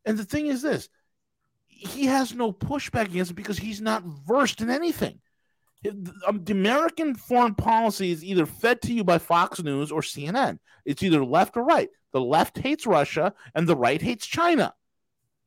And 0.05 0.17
the 0.17 0.25
thing 0.25 0.47
is 0.47 0.61
this 0.61 0.89
he 1.67 2.07
has 2.07 2.33
no 2.33 2.51
pushback 2.51 3.05
against 3.05 3.31
it 3.31 3.35
because 3.35 3.57
he's 3.57 3.79
not 3.79 4.03
versed 4.03 4.59
in 4.59 4.69
anything. 4.69 5.19
Um, 6.27 6.43
the 6.43 6.51
American 6.51 7.15
foreign 7.15 7.55
policy 7.55 8.11
is 8.11 8.21
either 8.21 8.45
fed 8.45 8.81
to 8.81 8.93
you 8.93 9.05
by 9.05 9.17
Fox 9.17 9.63
News 9.63 9.89
or 9.91 10.01
CNN. 10.01 10.59
It's 10.83 11.03
either 11.03 11.23
left 11.23 11.55
or 11.55 11.63
right. 11.63 11.87
The 12.11 12.21
left 12.21 12.57
hates 12.57 12.85
Russia 12.85 13.33
and 13.53 13.67
the 13.67 13.75
right 13.75 14.01
hates 14.01 14.25
China. 14.25 14.73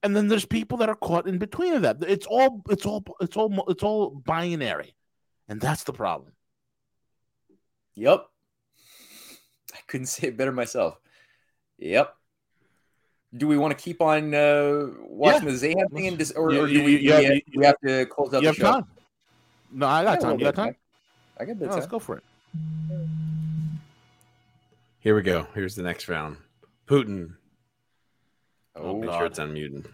And 0.03 0.17
then 0.17 0.29
there's 0.29 0.45
people 0.45 0.79
that 0.79 0.89
are 0.89 0.97
caught 0.97 1.29
in 1.29 1.39
between 1.39 1.75
of 1.75 1.83
that. 1.83 2.03
It's 2.07 2.27
all 2.27 2.63
it's 2.69 2.87
all 2.87 3.05
it's 3.21 3.37
all 3.37 3.65
it's 3.69 3.83
all 3.83 4.11
binary. 4.11 4.95
And 5.49 5.61
that's 5.61 5.85
the 5.85 5.93
problem. 5.93 6.33
Yep. 7.95 8.27
I 9.75 9.79
couldn't 9.87 10.07
say 10.07 10.29
it 10.29 10.37
better 10.37 10.53
myself. 10.53 10.99
Yep. 11.79 12.15
Do 13.35 13.47
we 13.49 13.57
want 13.57 13.77
to 13.77 13.83
keep 13.83 14.01
on 14.01 14.35
uh, 14.35 14.89
watching 15.01 15.49
yeah. 15.49 15.55
the 15.55 15.75
Zeihan 15.75 15.93
thing, 15.93 16.07
and 16.07 16.19
dis- 16.19 16.33
or, 16.33 16.53
you, 16.53 16.61
or 16.61 16.67
do 16.67 16.85
we, 16.85 16.99
you, 16.99 16.99
you, 16.99 17.43
we, 17.57 17.65
have, 17.65 17.81
to 17.81 18.05
close 18.07 18.35
out 18.35 18.43
you 18.43 18.49
the 18.51 18.55
show? 18.55 18.73
Time. 18.73 18.87
No, 19.73 19.87
I 19.87 20.05
got 20.05 20.21
yeah, 20.21 20.29
time. 20.29 20.39
You 20.39 20.45
got 20.45 20.55
time? 20.55 20.77
I 21.41 21.45
got 21.47 21.57
no, 21.57 21.67
Let's 21.69 21.87
go 21.87 21.99
for 21.99 22.19
it. 22.19 22.25
Here 25.01 25.17
we 25.17 25.23
go. 25.23 25.47
Here's 25.55 25.75
the 25.75 25.83
next 25.83 26.09
round. 26.09 26.37
Putin. 26.87 27.35
Oh, 28.77 28.99
make 28.99 29.11
God. 29.11 29.19
sure 29.19 29.27
it's 29.27 29.39
unmuted. 29.39 29.87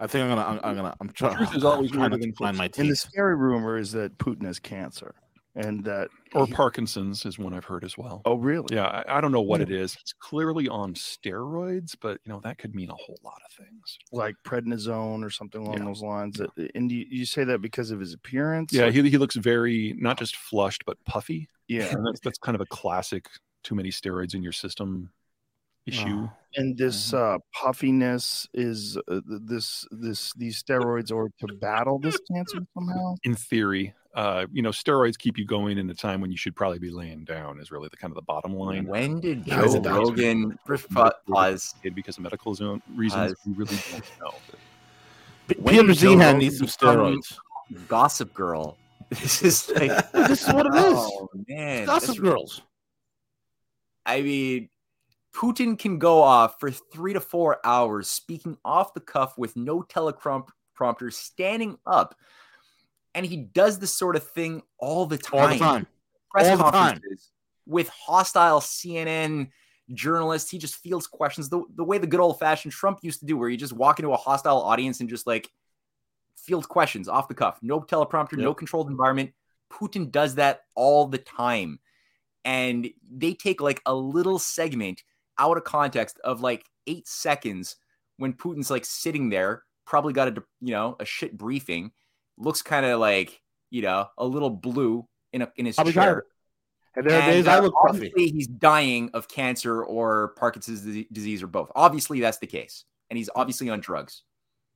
I 0.00 0.06
think 0.06 0.22
I'm 0.22 0.28
gonna. 0.28 0.42
I'm, 0.48 0.60
I'm 0.62 0.76
gonna. 0.76 0.96
I'm 1.00 1.10
trying. 1.10 1.36
Truth 1.36 1.56
is 1.56 1.64
always 1.64 1.90
trying 1.90 2.10
to 2.12 2.32
find 2.34 2.56
my 2.56 2.70
And 2.78 2.90
the 2.90 2.96
scary 2.96 3.34
rumor 3.36 3.76
is 3.76 3.92
that 3.92 4.16
Putin 4.18 4.44
has 4.44 4.60
cancer, 4.60 5.12
and 5.56 5.82
that 5.84 6.08
Or 6.34 6.46
he- 6.46 6.52
Parkinson's 6.52 7.26
is 7.26 7.36
one 7.36 7.52
I've 7.52 7.64
heard 7.64 7.82
as 7.82 7.98
well. 7.98 8.22
Oh, 8.24 8.36
really? 8.36 8.76
Yeah, 8.76 8.84
I, 8.86 9.18
I 9.18 9.20
don't 9.20 9.32
know 9.32 9.40
what 9.40 9.60
it 9.60 9.72
is. 9.72 9.94
He's 9.94 10.14
clearly 10.20 10.68
on 10.68 10.94
steroids, 10.94 11.96
but 12.00 12.20
you 12.24 12.32
know 12.32 12.40
that 12.44 12.58
could 12.58 12.76
mean 12.76 12.90
a 12.90 12.94
whole 12.94 13.18
lot 13.24 13.40
of 13.44 13.52
things. 13.66 13.98
Like 14.12 14.36
prednisone 14.44 15.24
or 15.24 15.30
something 15.30 15.62
along 15.62 15.78
Yeah. 15.78 15.84
those 15.86 16.00
lines. 16.02 16.40
Uh, 16.40 16.46
And 16.76 16.92
you, 16.92 17.04
you 17.10 17.24
say 17.26 17.42
that 17.44 17.60
because 17.60 17.90
of 17.90 17.98
his 17.98 18.14
appearance? 18.14 18.72
Yeah, 18.72 18.84
Like- 18.84 18.94
he, 18.94 19.10
he 19.10 19.18
looks 19.18 19.34
very 19.34 19.96
not 19.98 20.16
just 20.16 20.36
flushed 20.36 20.84
but 20.86 20.96
puffy. 21.06 21.48
yeah. 21.66 21.86
And 21.92 22.06
that's 22.06 22.20
that's 22.20 22.38
kind 22.38 22.54
of 22.54 22.60
a 22.60 22.66
classic 22.66 23.26
too 23.64 23.74
many 23.74 23.90
steroids 23.90 24.34
in 24.34 24.42
your 24.42 24.52
system 24.52 25.10
issue. 25.86 26.28
And 26.56 26.76
this 26.76 27.12
uh, 27.14 27.38
puffiness 27.54 28.46
is 28.54 28.96
uh, 29.08 29.20
this 29.26 29.86
this 29.90 30.32
these 30.34 30.62
steroids 30.62 31.10
are 31.12 31.30
to 31.46 31.54
battle 31.54 31.98
this 31.98 32.18
cancer 32.30 32.58
somehow. 32.74 33.14
In 33.24 33.34
theory, 33.34 33.94
uh, 34.14 34.46
you 34.52 34.62
know, 34.62 34.70
steroids 34.70 35.16
keep 35.18 35.38
you 35.38 35.44
going 35.46 35.78
in 35.78 35.88
a 35.90 35.94
time 35.94 36.20
when 36.20 36.30
you 36.30 36.36
should 36.36 36.56
probably 36.56 36.78
be 36.78 36.90
laying 36.90 37.24
down. 37.24 37.60
Is 37.60 37.70
really 37.70 37.88
the 37.90 37.96
kind 37.96 38.10
of 38.10 38.16
the 38.16 38.22
bottom 38.22 38.54
line. 38.54 38.86
When 38.86 39.20
did 39.20 39.46
How 39.48 39.64
is 39.64 39.72
Joe 39.72 39.78
it 39.78 39.82
doctor? 39.84 40.00
Rogan 40.00 40.58
first 40.66 40.90
pa- 40.90 41.12
pause? 41.30 41.74
Because 41.82 42.16
of 42.16 42.22
medical 42.22 42.54
zone 42.54 42.82
reasons, 42.94 43.34
Pause. 43.34 43.46
we 43.46 43.52
really 43.54 43.76
don't 43.92 44.20
know. 44.20 44.34
Peter 45.70 45.86
did 45.86 45.96
Joe 45.96 46.08
Zeihan 46.14 46.18
Rogan 46.20 46.38
needs 46.38 46.58
some 46.58 46.66
steroids. 46.66 47.38
Gossip 47.88 48.32
Girl. 48.34 48.76
This 49.10 49.42
is 49.42 49.70
like 49.70 50.12
This 50.12 50.46
is 50.46 50.52
what 50.52 50.66
it 50.66 50.74
is. 50.74 50.94
Oh 50.96 51.28
man, 51.48 51.86
Gossip 51.86 52.08
that's- 52.16 52.20
girls. 52.20 52.62
I 54.08 54.22
mean, 54.22 54.70
Putin 55.34 55.78
can 55.78 55.98
go 55.98 56.22
off 56.22 56.58
for 56.58 56.70
three 56.70 57.12
to 57.12 57.20
four 57.20 57.58
hours 57.62 58.08
speaking 58.08 58.56
off 58.64 58.94
the 58.94 59.00
cuff 59.00 59.36
with 59.36 59.54
no 59.54 59.82
teleprompter, 59.82 61.12
standing 61.12 61.78
up, 61.86 62.16
and 63.14 63.26
he 63.26 63.36
does 63.36 63.78
this 63.78 63.92
sort 63.92 64.16
of 64.16 64.26
thing 64.30 64.62
all 64.78 65.04
the 65.04 65.18
time. 65.18 65.40
All 65.40 65.48
the 65.48 65.58
time. 65.58 65.86
Press 66.30 66.48
all 66.48 66.56
the 66.56 66.70
time. 66.70 67.00
with 67.66 67.88
hostile 67.90 68.60
CNN 68.60 69.50
journalists. 69.92 70.50
He 70.50 70.58
just 70.58 70.76
fields 70.76 71.06
questions 71.06 71.50
the, 71.50 71.62
the 71.76 71.84
way 71.84 71.98
the 71.98 72.06
good 72.06 72.20
old 72.20 72.38
fashioned 72.38 72.72
Trump 72.72 73.00
used 73.02 73.20
to 73.20 73.26
do, 73.26 73.36
where 73.36 73.50
you 73.50 73.58
just 73.58 73.74
walk 73.74 73.98
into 73.98 74.12
a 74.12 74.16
hostile 74.16 74.62
audience 74.62 75.00
and 75.00 75.08
just 75.08 75.26
like 75.26 75.48
field 76.36 76.66
questions 76.68 77.08
off 77.08 77.28
the 77.28 77.34
cuff. 77.34 77.58
No 77.60 77.80
teleprompter, 77.80 78.38
no 78.38 78.54
controlled 78.54 78.88
environment. 78.90 79.32
Putin 79.70 80.10
does 80.10 80.36
that 80.36 80.62
all 80.74 81.06
the 81.06 81.18
time. 81.18 81.78
And 82.48 82.88
they 83.10 83.34
take 83.34 83.60
like 83.60 83.82
a 83.84 83.94
little 83.94 84.38
segment 84.38 85.02
out 85.38 85.58
of 85.58 85.64
context 85.64 86.18
of 86.24 86.40
like 86.40 86.64
eight 86.86 87.06
seconds 87.06 87.76
when 88.16 88.32
Putin's 88.32 88.70
like 88.70 88.86
sitting 88.86 89.28
there, 89.28 89.64
probably 89.84 90.14
got 90.14 90.28
a 90.28 90.42
you 90.62 90.72
know 90.72 90.96
a 90.98 91.04
shit 91.04 91.36
briefing, 91.36 91.92
looks 92.38 92.62
kind 92.62 92.86
of 92.86 93.00
like 93.00 93.42
you 93.68 93.82
know 93.82 94.08
a 94.16 94.24
little 94.24 94.48
blue 94.48 95.06
in 95.34 95.42
a 95.42 95.52
in 95.56 95.66
his 95.66 95.74
Probably 95.74 95.92
chair. 95.92 96.24
And 96.96 97.06
there 97.06 97.18
are 97.18 97.22
And, 97.22 97.32
days 97.32 97.46
I 97.46 97.58
uh, 97.58 97.60
look 97.60 97.74
puffy. 97.74 97.96
obviously 97.96 98.30
he's 98.30 98.46
dying 98.46 99.10
of 99.12 99.28
cancer 99.28 99.84
or 99.84 100.28
Parkinson's 100.38 101.04
disease 101.12 101.42
or 101.42 101.48
both. 101.48 101.70
Obviously, 101.76 102.20
that's 102.20 102.38
the 102.38 102.46
case, 102.46 102.86
and 103.10 103.18
he's 103.18 103.28
obviously 103.36 103.68
on 103.68 103.80
drugs. 103.80 104.22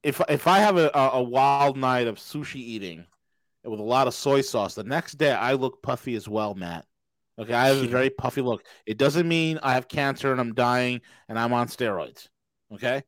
If 0.03 0.20
if 0.29 0.47
I 0.47 0.59
have 0.59 0.77
a, 0.77 0.91
a, 0.93 1.11
a 1.14 1.23
wild 1.23 1.79
night 1.79 2.07
of 2.07 2.16
sushi 2.16 2.57
eating 2.57 3.07
with 3.64 3.81
a 3.81 3.83
lot 3.83 4.09
of 4.09 4.14
soy 4.14 4.43
sauce, 4.43 4.75
the 4.75 4.85
next 4.85 5.14
day 5.14 5.33
I 5.33 5.55
look 5.55 5.83
puffy 5.83 6.16
as 6.16 6.29
well, 6.29 6.55
Matt. 6.55 6.85
Okay, 7.39 7.55
I 7.55 7.68
have 7.68 7.78
a 7.78 7.87
very 7.87 8.11
puffy 8.11 8.43
look. 8.43 8.64
It 8.85 8.99
doesn't 8.99 9.26
mean 9.26 9.59
I 9.62 9.74
have 9.74 9.89
cancer 9.89 10.33
and 10.33 10.41
I'm 10.41 10.55
dying 10.55 11.01
and 11.28 11.39
I'm 11.39 11.53
on 11.53 11.68
steroids. 11.68 12.28
Okay. 12.74 13.03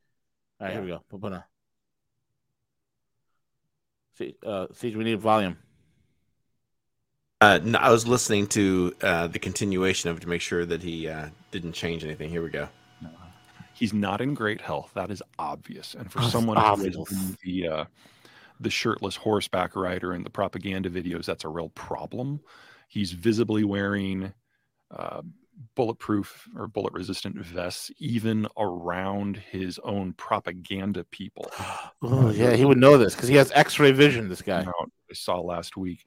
All 0.61 0.67
right, 0.67 0.73
here 0.73 0.83
we 0.83 0.89
go. 0.89 1.03
We'll 1.11 1.21
put 1.21 1.33
a. 1.33 1.45
See, 4.17 4.37
uh, 4.45 4.69
see, 4.73 4.95
we 4.95 5.05
need 5.05 5.21
volume. 5.21 5.59
Uh, 7.41 7.61
no, 7.63 7.79
I 7.79 7.91
was 7.91 8.07
listening 8.07 8.47
to 8.49 8.95
uh, 9.03 9.27
the 9.27 9.39
continuation 9.39 10.09
of 10.09 10.17
it 10.17 10.21
to 10.21 10.29
make 10.29 10.41
sure 10.41 10.65
that 10.65 10.83
he 10.83 11.09
uh, 11.09 11.29
didn't 11.51 11.73
change 11.73 12.05
anything. 12.05 12.31
Here 12.31 12.43
we 12.43 12.49
go. 12.49 12.69
He's 13.75 13.93
not 13.93 14.21
in 14.21 14.35
great 14.35 14.61
health. 14.61 14.93
That 14.95 15.11
is 15.11 15.21
obvious. 15.39 15.95
And 15.95 16.11
for 16.11 16.21
That's 16.21 16.33
someone 16.33 16.57
who 16.57 16.87
is 16.87 16.97
obvious. 16.97 17.13
in 17.13 17.37
the 17.43 17.69
uh, 17.69 17.85
the 18.61 18.71
shirtless 18.71 19.17
horseback 19.17 19.75
rider 19.75 20.15
in 20.15 20.23
the 20.23 20.31
propaganda 20.31 20.89
videos, 20.89 21.25
that's 21.25 21.45
a 21.45 21.49
real 21.49 21.71
problem. 21.71 22.41
He's 22.95 23.11
visibly 23.13 23.65
wearing 23.65 24.33
uh, 24.91 25.23
bulletproof 25.75 26.49
or 26.57 26.69
bullet 26.69 26.93
resistant 26.93 27.37
vests, 27.37 27.91
even 27.99 28.47
around 28.57 29.37
his 29.37 29.81
own 29.81 30.13
propaganda 30.15 31.05
people. 31.05 31.51
Oh 32.07 32.31
yeah, 32.31 32.53
he 32.55 32.67
would 32.67 32.77
know 32.79 32.99
this 32.99 33.15
because 33.15 33.31
he 33.31 33.37
has 33.37 33.51
X-ray 33.53 33.93
vision. 33.93 34.29
This 34.29 34.43
guy. 34.43 34.61
I 34.61 35.15
saw 35.15 35.41
last 35.41 35.75
week 35.77 36.05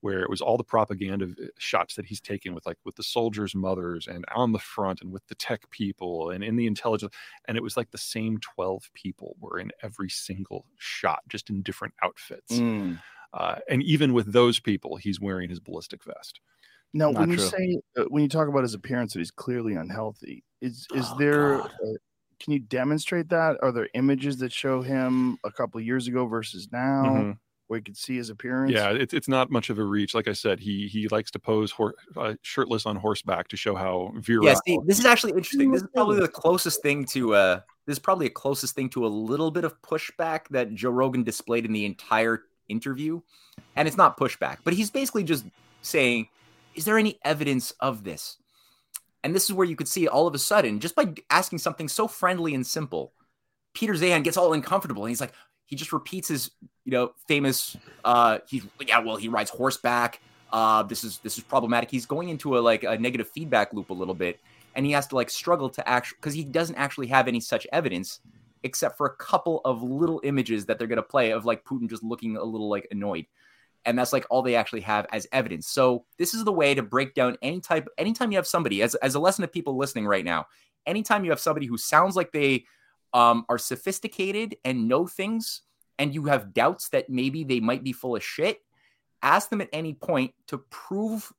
where 0.00 0.20
it 0.20 0.28
was 0.30 0.40
all 0.40 0.56
the 0.56 0.64
propaganda 0.64 1.28
shots 1.58 1.94
that 1.94 2.04
he's 2.04 2.20
taken 2.20 2.52
with 2.54 2.66
like 2.66 2.78
with 2.84 2.96
the 2.96 3.02
soldiers' 3.02 3.54
mothers 3.54 4.08
and 4.08 4.24
on 4.34 4.52
the 4.52 4.58
front 4.58 5.00
and 5.02 5.12
with 5.12 5.26
the 5.28 5.34
tech 5.36 5.70
people 5.70 6.30
and 6.30 6.42
in 6.44 6.56
the 6.56 6.66
intelligence 6.66 7.14
and 7.46 7.56
it 7.56 7.62
was 7.62 7.76
like 7.76 7.90
the 7.92 7.98
same 7.98 8.38
12 8.38 8.90
people 8.92 9.36
were 9.40 9.58
in 9.58 9.70
every 9.82 10.10
single 10.10 10.66
shot 10.76 11.20
just 11.28 11.48
in 11.48 11.62
different 11.62 11.94
outfits 12.02 12.52
Mm. 12.58 12.98
Uh, 13.32 13.56
and 13.68 13.82
even 13.82 14.12
with 14.12 14.32
those 14.32 14.60
people 14.60 14.96
he's 14.96 15.20
wearing 15.20 15.48
his 15.48 15.60
ballistic 15.60 16.02
vest 16.04 16.40
Now, 16.94 17.10
Not 17.10 17.20
when 17.20 17.30
you 17.30 17.36
true. 17.36 17.48
say 17.48 17.80
uh, 17.98 18.04
when 18.08 18.22
you 18.22 18.28
talk 18.28 18.48
about 18.48 18.62
his 18.62 18.74
appearance 18.74 19.12
that 19.12 19.18
he's 19.20 19.30
clearly 19.30 19.74
unhealthy, 19.74 20.44
is 20.60 20.86
is 20.94 21.10
Oh, 21.12 21.18
there? 21.18 21.58
God. 21.58 21.70
Uh, 21.84 21.92
can 22.38 22.52
you 22.52 22.58
demonstrate 22.60 23.28
that? 23.30 23.56
Are 23.62 23.72
there 23.72 23.88
images 23.94 24.36
that 24.38 24.52
show 24.52 24.82
him 24.82 25.38
a 25.44 25.50
couple 25.50 25.78
of 25.80 25.86
years 25.86 26.06
ago 26.06 26.26
versus 26.26 26.68
now, 26.70 27.04
Mhm. 27.06 27.38
where 27.66 27.78
you 27.78 27.82
can 27.82 27.94
see 27.94 28.16
his 28.16 28.30
appearance? 28.30 28.72
yeah 28.72 28.90
it's, 28.92 29.12
it's 29.14 29.26
not 29.28 29.50
much 29.50 29.70
of 29.70 29.78
a 29.78 29.82
reach 29.84 30.14
like 30.14 30.28
i 30.28 30.32
said 30.32 30.60
he 30.60 30.86
he 30.88 31.08
likes 31.08 31.30
to 31.32 31.38
pose 31.38 31.70
hor- 31.72 31.94
uh, 32.16 32.34
shirtless 32.42 32.84
on 32.86 32.94
horseback 32.96 33.48
to 33.48 33.56
show 33.56 33.74
how 33.74 34.12
virile 34.16 34.46
Yeah, 34.46 34.54
see, 34.66 34.78
this 34.86 34.98
is 34.98 35.06
actually 35.06 35.32
interesting. 35.32 35.72
This 35.72 35.82
is 35.82 35.88
probably 35.94 36.20
the 36.20 36.28
closest 36.28 36.82
thing 36.82 37.04
to 37.06 37.34
uh 37.34 37.60
this 37.86 37.94
is 37.94 37.98
probably 37.98 38.26
the 38.26 38.34
closest 38.34 38.74
thing 38.74 38.88
to 38.90 39.06
a 39.06 39.08
little 39.08 39.50
bit 39.50 39.64
of 39.64 39.80
pushback 39.82 40.48
that 40.50 40.74
Joe 40.74 40.90
Rogan 40.90 41.22
displayed 41.24 41.64
in 41.64 41.72
the 41.72 41.84
entire 41.86 42.42
interview. 42.68 43.20
And 43.74 43.88
it's 43.88 43.96
not 43.96 44.18
pushback, 44.18 44.58
but 44.64 44.74
he's 44.74 44.90
basically 44.90 45.24
just 45.24 45.44
saying, 45.82 46.28
Is 46.74 46.84
there 46.84 46.98
any 46.98 47.18
evidence 47.24 47.72
of 47.80 48.04
this? 48.04 48.38
And 49.24 49.34
this 49.34 49.44
is 49.44 49.52
where 49.52 49.66
you 49.66 49.76
could 49.76 49.88
see 49.88 50.06
all 50.06 50.26
of 50.26 50.34
a 50.34 50.38
sudden, 50.38 50.78
just 50.78 50.94
by 50.94 51.12
asking 51.30 51.58
something 51.58 51.88
so 51.88 52.06
friendly 52.06 52.54
and 52.54 52.66
simple, 52.66 53.12
Peter 53.74 53.94
Zeihan 53.94 54.22
gets 54.22 54.36
all 54.36 54.52
uncomfortable 54.52 55.04
and 55.04 55.10
he's 55.10 55.20
like, 55.20 55.32
he 55.64 55.74
just 55.74 55.92
repeats 55.92 56.28
his, 56.28 56.50
you 56.84 56.92
know, 56.92 57.12
famous 57.26 57.76
uh 58.04 58.38
he's 58.48 58.64
yeah, 58.86 59.00
well, 59.00 59.16
he 59.16 59.28
rides 59.28 59.50
horseback. 59.50 60.20
Uh 60.52 60.82
this 60.84 61.02
is 61.02 61.18
this 61.18 61.38
is 61.38 61.44
problematic. 61.44 61.90
He's 61.90 62.06
going 62.06 62.28
into 62.28 62.56
a 62.56 62.60
like 62.60 62.84
a 62.84 62.96
negative 62.96 63.28
feedback 63.28 63.72
loop 63.72 63.90
a 63.90 63.94
little 63.94 64.14
bit, 64.14 64.38
and 64.74 64.86
he 64.86 64.92
has 64.92 65.06
to 65.08 65.16
like 65.16 65.28
struggle 65.28 65.68
to 65.70 65.88
actually 65.88 66.16
because 66.20 66.34
he 66.34 66.44
doesn't 66.44 66.76
actually 66.76 67.08
have 67.08 67.26
any 67.26 67.40
such 67.40 67.66
evidence 67.72 68.20
except 68.66 68.98
for 68.98 69.06
a 69.06 69.16
couple 69.16 69.62
of 69.64 69.82
little 69.82 70.20
images 70.24 70.66
that 70.66 70.78
they're 70.78 70.88
going 70.88 70.96
to 70.96 71.02
play 71.02 71.30
of 71.30 71.46
like 71.46 71.64
Putin 71.64 71.88
just 71.88 72.02
looking 72.02 72.36
a 72.36 72.44
little 72.44 72.68
like 72.68 72.86
annoyed. 72.90 73.26
And 73.86 73.96
that's 73.96 74.12
like 74.12 74.26
all 74.28 74.42
they 74.42 74.56
actually 74.56 74.80
have 74.80 75.06
as 75.12 75.28
evidence. 75.32 75.68
So 75.68 76.04
this 76.18 76.34
is 76.34 76.44
the 76.44 76.52
way 76.52 76.74
to 76.74 76.82
break 76.82 77.14
down 77.14 77.38
any 77.40 77.60
type. 77.60 77.88
Anytime 77.96 78.32
you 78.32 78.38
have 78.38 78.46
somebody, 78.46 78.82
as 78.82 78.96
as 78.96 79.14
a 79.14 79.20
lesson 79.20 79.42
to 79.42 79.48
people 79.48 79.76
listening 79.76 80.06
right 80.06 80.24
now, 80.24 80.46
anytime 80.84 81.24
you 81.24 81.30
have 81.30 81.40
somebody 81.40 81.66
who 81.66 81.78
sounds 81.78 82.16
like 82.16 82.32
they 82.32 82.64
um, 83.14 83.46
are 83.48 83.58
sophisticated 83.58 84.56
and 84.64 84.88
know 84.88 85.06
things, 85.06 85.62
and 85.98 86.12
you 86.12 86.24
have 86.24 86.52
doubts 86.52 86.88
that 86.90 87.08
maybe 87.08 87.44
they 87.44 87.60
might 87.60 87.84
be 87.84 87.92
full 87.92 88.16
of 88.16 88.24
shit, 88.24 88.60
ask 89.22 89.48
them 89.50 89.60
at 89.60 89.68
any 89.72 89.94
point 89.94 90.34
to 90.48 90.58
prove 90.58 91.32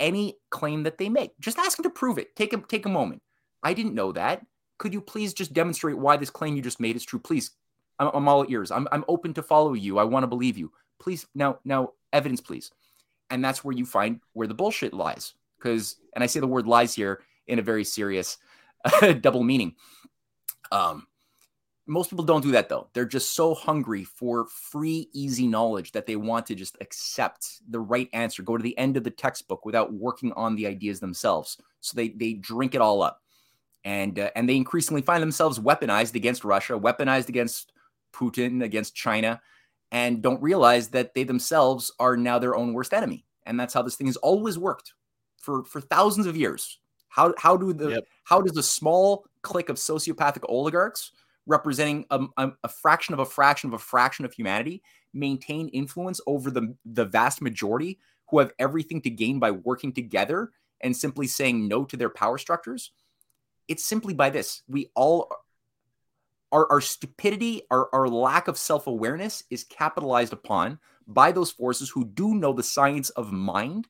any 0.00 0.36
claim 0.50 0.82
that 0.82 0.98
they 0.98 1.08
make. 1.08 1.30
Just 1.38 1.58
ask 1.58 1.76
them 1.76 1.84
to 1.84 1.90
prove 1.90 2.18
it. 2.18 2.34
Take 2.34 2.52
a 2.52 2.58
take 2.58 2.86
a 2.86 2.88
moment. 2.90 3.22
I 3.62 3.72
didn't 3.72 3.94
know 3.94 4.10
that. 4.12 4.44
Could 4.78 4.92
you 4.92 5.00
please 5.00 5.34
just 5.34 5.52
demonstrate 5.52 5.98
why 5.98 6.16
this 6.16 6.30
claim 6.30 6.56
you 6.56 6.62
just 6.62 6.80
made 6.80 6.96
is 6.96 7.04
true? 7.04 7.20
Please, 7.20 7.52
I'm, 7.98 8.10
I'm 8.12 8.28
all 8.28 8.44
ears. 8.48 8.70
I'm 8.70 8.88
I'm 8.92 9.04
open 9.08 9.34
to 9.34 9.42
follow 9.42 9.74
you. 9.74 9.98
I 9.98 10.04
want 10.04 10.24
to 10.24 10.28
believe 10.28 10.58
you. 10.58 10.72
Please, 11.00 11.26
now 11.34 11.58
now 11.64 11.92
evidence, 12.12 12.40
please. 12.40 12.70
And 13.30 13.44
that's 13.44 13.64
where 13.64 13.76
you 13.76 13.86
find 13.86 14.20
where 14.32 14.46
the 14.46 14.54
bullshit 14.54 14.92
lies. 14.92 15.34
Because, 15.58 15.96
and 16.14 16.22
I 16.22 16.26
say 16.26 16.40
the 16.40 16.46
word 16.46 16.66
lies 16.66 16.94
here 16.94 17.22
in 17.46 17.58
a 17.58 17.62
very 17.62 17.84
serious 17.84 18.36
double 19.20 19.42
meaning. 19.42 19.74
Um, 20.70 21.06
most 21.86 22.10
people 22.10 22.24
don't 22.24 22.42
do 22.42 22.52
that 22.52 22.68
though. 22.68 22.88
They're 22.92 23.04
just 23.04 23.34
so 23.34 23.54
hungry 23.54 24.04
for 24.04 24.46
free, 24.46 25.08
easy 25.12 25.46
knowledge 25.46 25.92
that 25.92 26.06
they 26.06 26.16
want 26.16 26.46
to 26.46 26.54
just 26.54 26.76
accept 26.80 27.60
the 27.68 27.80
right 27.80 28.08
answer, 28.12 28.42
go 28.42 28.56
to 28.56 28.62
the 28.62 28.76
end 28.78 28.96
of 28.96 29.04
the 29.04 29.10
textbook 29.10 29.66
without 29.66 29.92
working 29.92 30.32
on 30.32 30.56
the 30.56 30.66
ideas 30.66 31.00
themselves. 31.00 31.58
So 31.80 31.94
they 31.96 32.08
they 32.10 32.34
drink 32.34 32.74
it 32.74 32.80
all 32.80 33.02
up, 33.02 33.20
and 33.84 34.18
uh, 34.18 34.30
and 34.34 34.48
they 34.48 34.56
increasingly 34.56 35.02
find 35.02 35.22
themselves 35.22 35.58
weaponized 35.58 36.14
against 36.14 36.44
Russia, 36.44 36.78
weaponized 36.78 37.28
against 37.28 37.72
Putin, 38.14 38.62
against 38.64 38.94
China, 38.94 39.40
and 39.92 40.22
don't 40.22 40.42
realize 40.42 40.88
that 40.88 41.14
they 41.14 41.24
themselves 41.24 41.92
are 41.98 42.16
now 42.16 42.38
their 42.38 42.56
own 42.56 42.72
worst 42.72 42.94
enemy. 42.94 43.24
And 43.46 43.60
that's 43.60 43.74
how 43.74 43.82
this 43.82 43.96
thing 43.96 44.06
has 44.06 44.16
always 44.16 44.58
worked 44.58 44.94
for 45.38 45.64
for 45.64 45.80
thousands 45.80 46.26
of 46.26 46.36
years. 46.36 46.78
How 47.08 47.34
how 47.38 47.56
do 47.56 47.72
the 47.72 47.90
Yep. 47.90 48.04
how 48.24 48.40
does 48.40 48.56
a 48.56 48.62
small 48.62 49.26
clique 49.42 49.68
of 49.68 49.76
sociopathic 49.76 50.44
oligarchs 50.48 51.12
representing 51.46 52.06
a, 52.10 52.24
a, 52.38 52.52
a 52.64 52.68
fraction 52.68 53.12
of 53.12 53.20
a 53.20 53.26
fraction 53.26 53.68
of 53.68 53.74
a 53.74 53.78
fraction 53.78 54.24
of 54.24 54.32
humanity 54.32 54.82
maintain 55.12 55.68
influence 55.68 56.20
over 56.26 56.50
the 56.50 56.74
the 56.86 57.04
vast 57.04 57.42
majority 57.42 57.98
who 58.30 58.38
have 58.38 58.52
everything 58.58 59.02
to 59.02 59.10
gain 59.10 59.38
by 59.38 59.50
working 59.50 59.92
together 59.92 60.50
and 60.80 60.96
simply 60.96 61.26
saying 61.26 61.68
no 61.68 61.84
to 61.84 61.96
their 61.96 62.08
power 62.08 62.38
structures 62.38 62.92
it's 63.68 63.84
simply 63.84 64.14
by 64.14 64.30
this. 64.30 64.62
We 64.68 64.90
all 64.94 65.30
our, 66.52 66.70
our 66.70 66.80
stupidity 66.80 67.62
our, 67.70 67.88
our 67.92 68.08
lack 68.08 68.48
of 68.48 68.56
self-awareness 68.56 69.42
is 69.50 69.64
capitalized 69.64 70.32
upon 70.32 70.78
by 71.06 71.32
those 71.32 71.50
forces 71.50 71.90
who 71.90 72.04
do 72.04 72.34
know 72.34 72.52
the 72.52 72.62
science 72.62 73.10
of 73.10 73.32
mind 73.32 73.88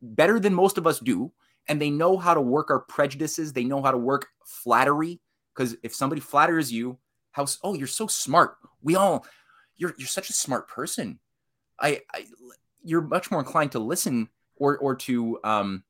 better 0.00 0.40
than 0.40 0.54
most 0.54 0.78
of 0.78 0.86
us 0.86 0.98
do 1.00 1.32
and 1.68 1.80
they 1.80 1.90
know 1.90 2.16
how 2.16 2.34
to 2.34 2.40
work 2.40 2.70
our 2.70 2.80
prejudices. 2.80 3.52
They 3.52 3.64
know 3.64 3.82
how 3.82 3.90
to 3.90 3.98
work 3.98 4.28
flattery 4.44 5.20
because 5.54 5.76
if 5.82 5.94
somebody 5.94 6.20
flatters 6.20 6.72
you 6.72 6.98
how 7.32 7.46
oh 7.62 7.74
you're 7.74 7.86
so 7.86 8.06
smart. 8.06 8.56
We 8.82 8.96
all 8.96 9.26
you're 9.76 9.94
you're 9.98 10.08
such 10.08 10.30
a 10.30 10.34
smart 10.34 10.68
person. 10.68 11.18
I, 11.78 12.00
I 12.12 12.24
you're 12.82 13.02
much 13.02 13.30
more 13.30 13.40
inclined 13.40 13.72
to 13.72 13.78
listen 13.78 14.28
or 14.56 14.78
or 14.78 14.96
to 14.96 15.38
um 15.44 15.84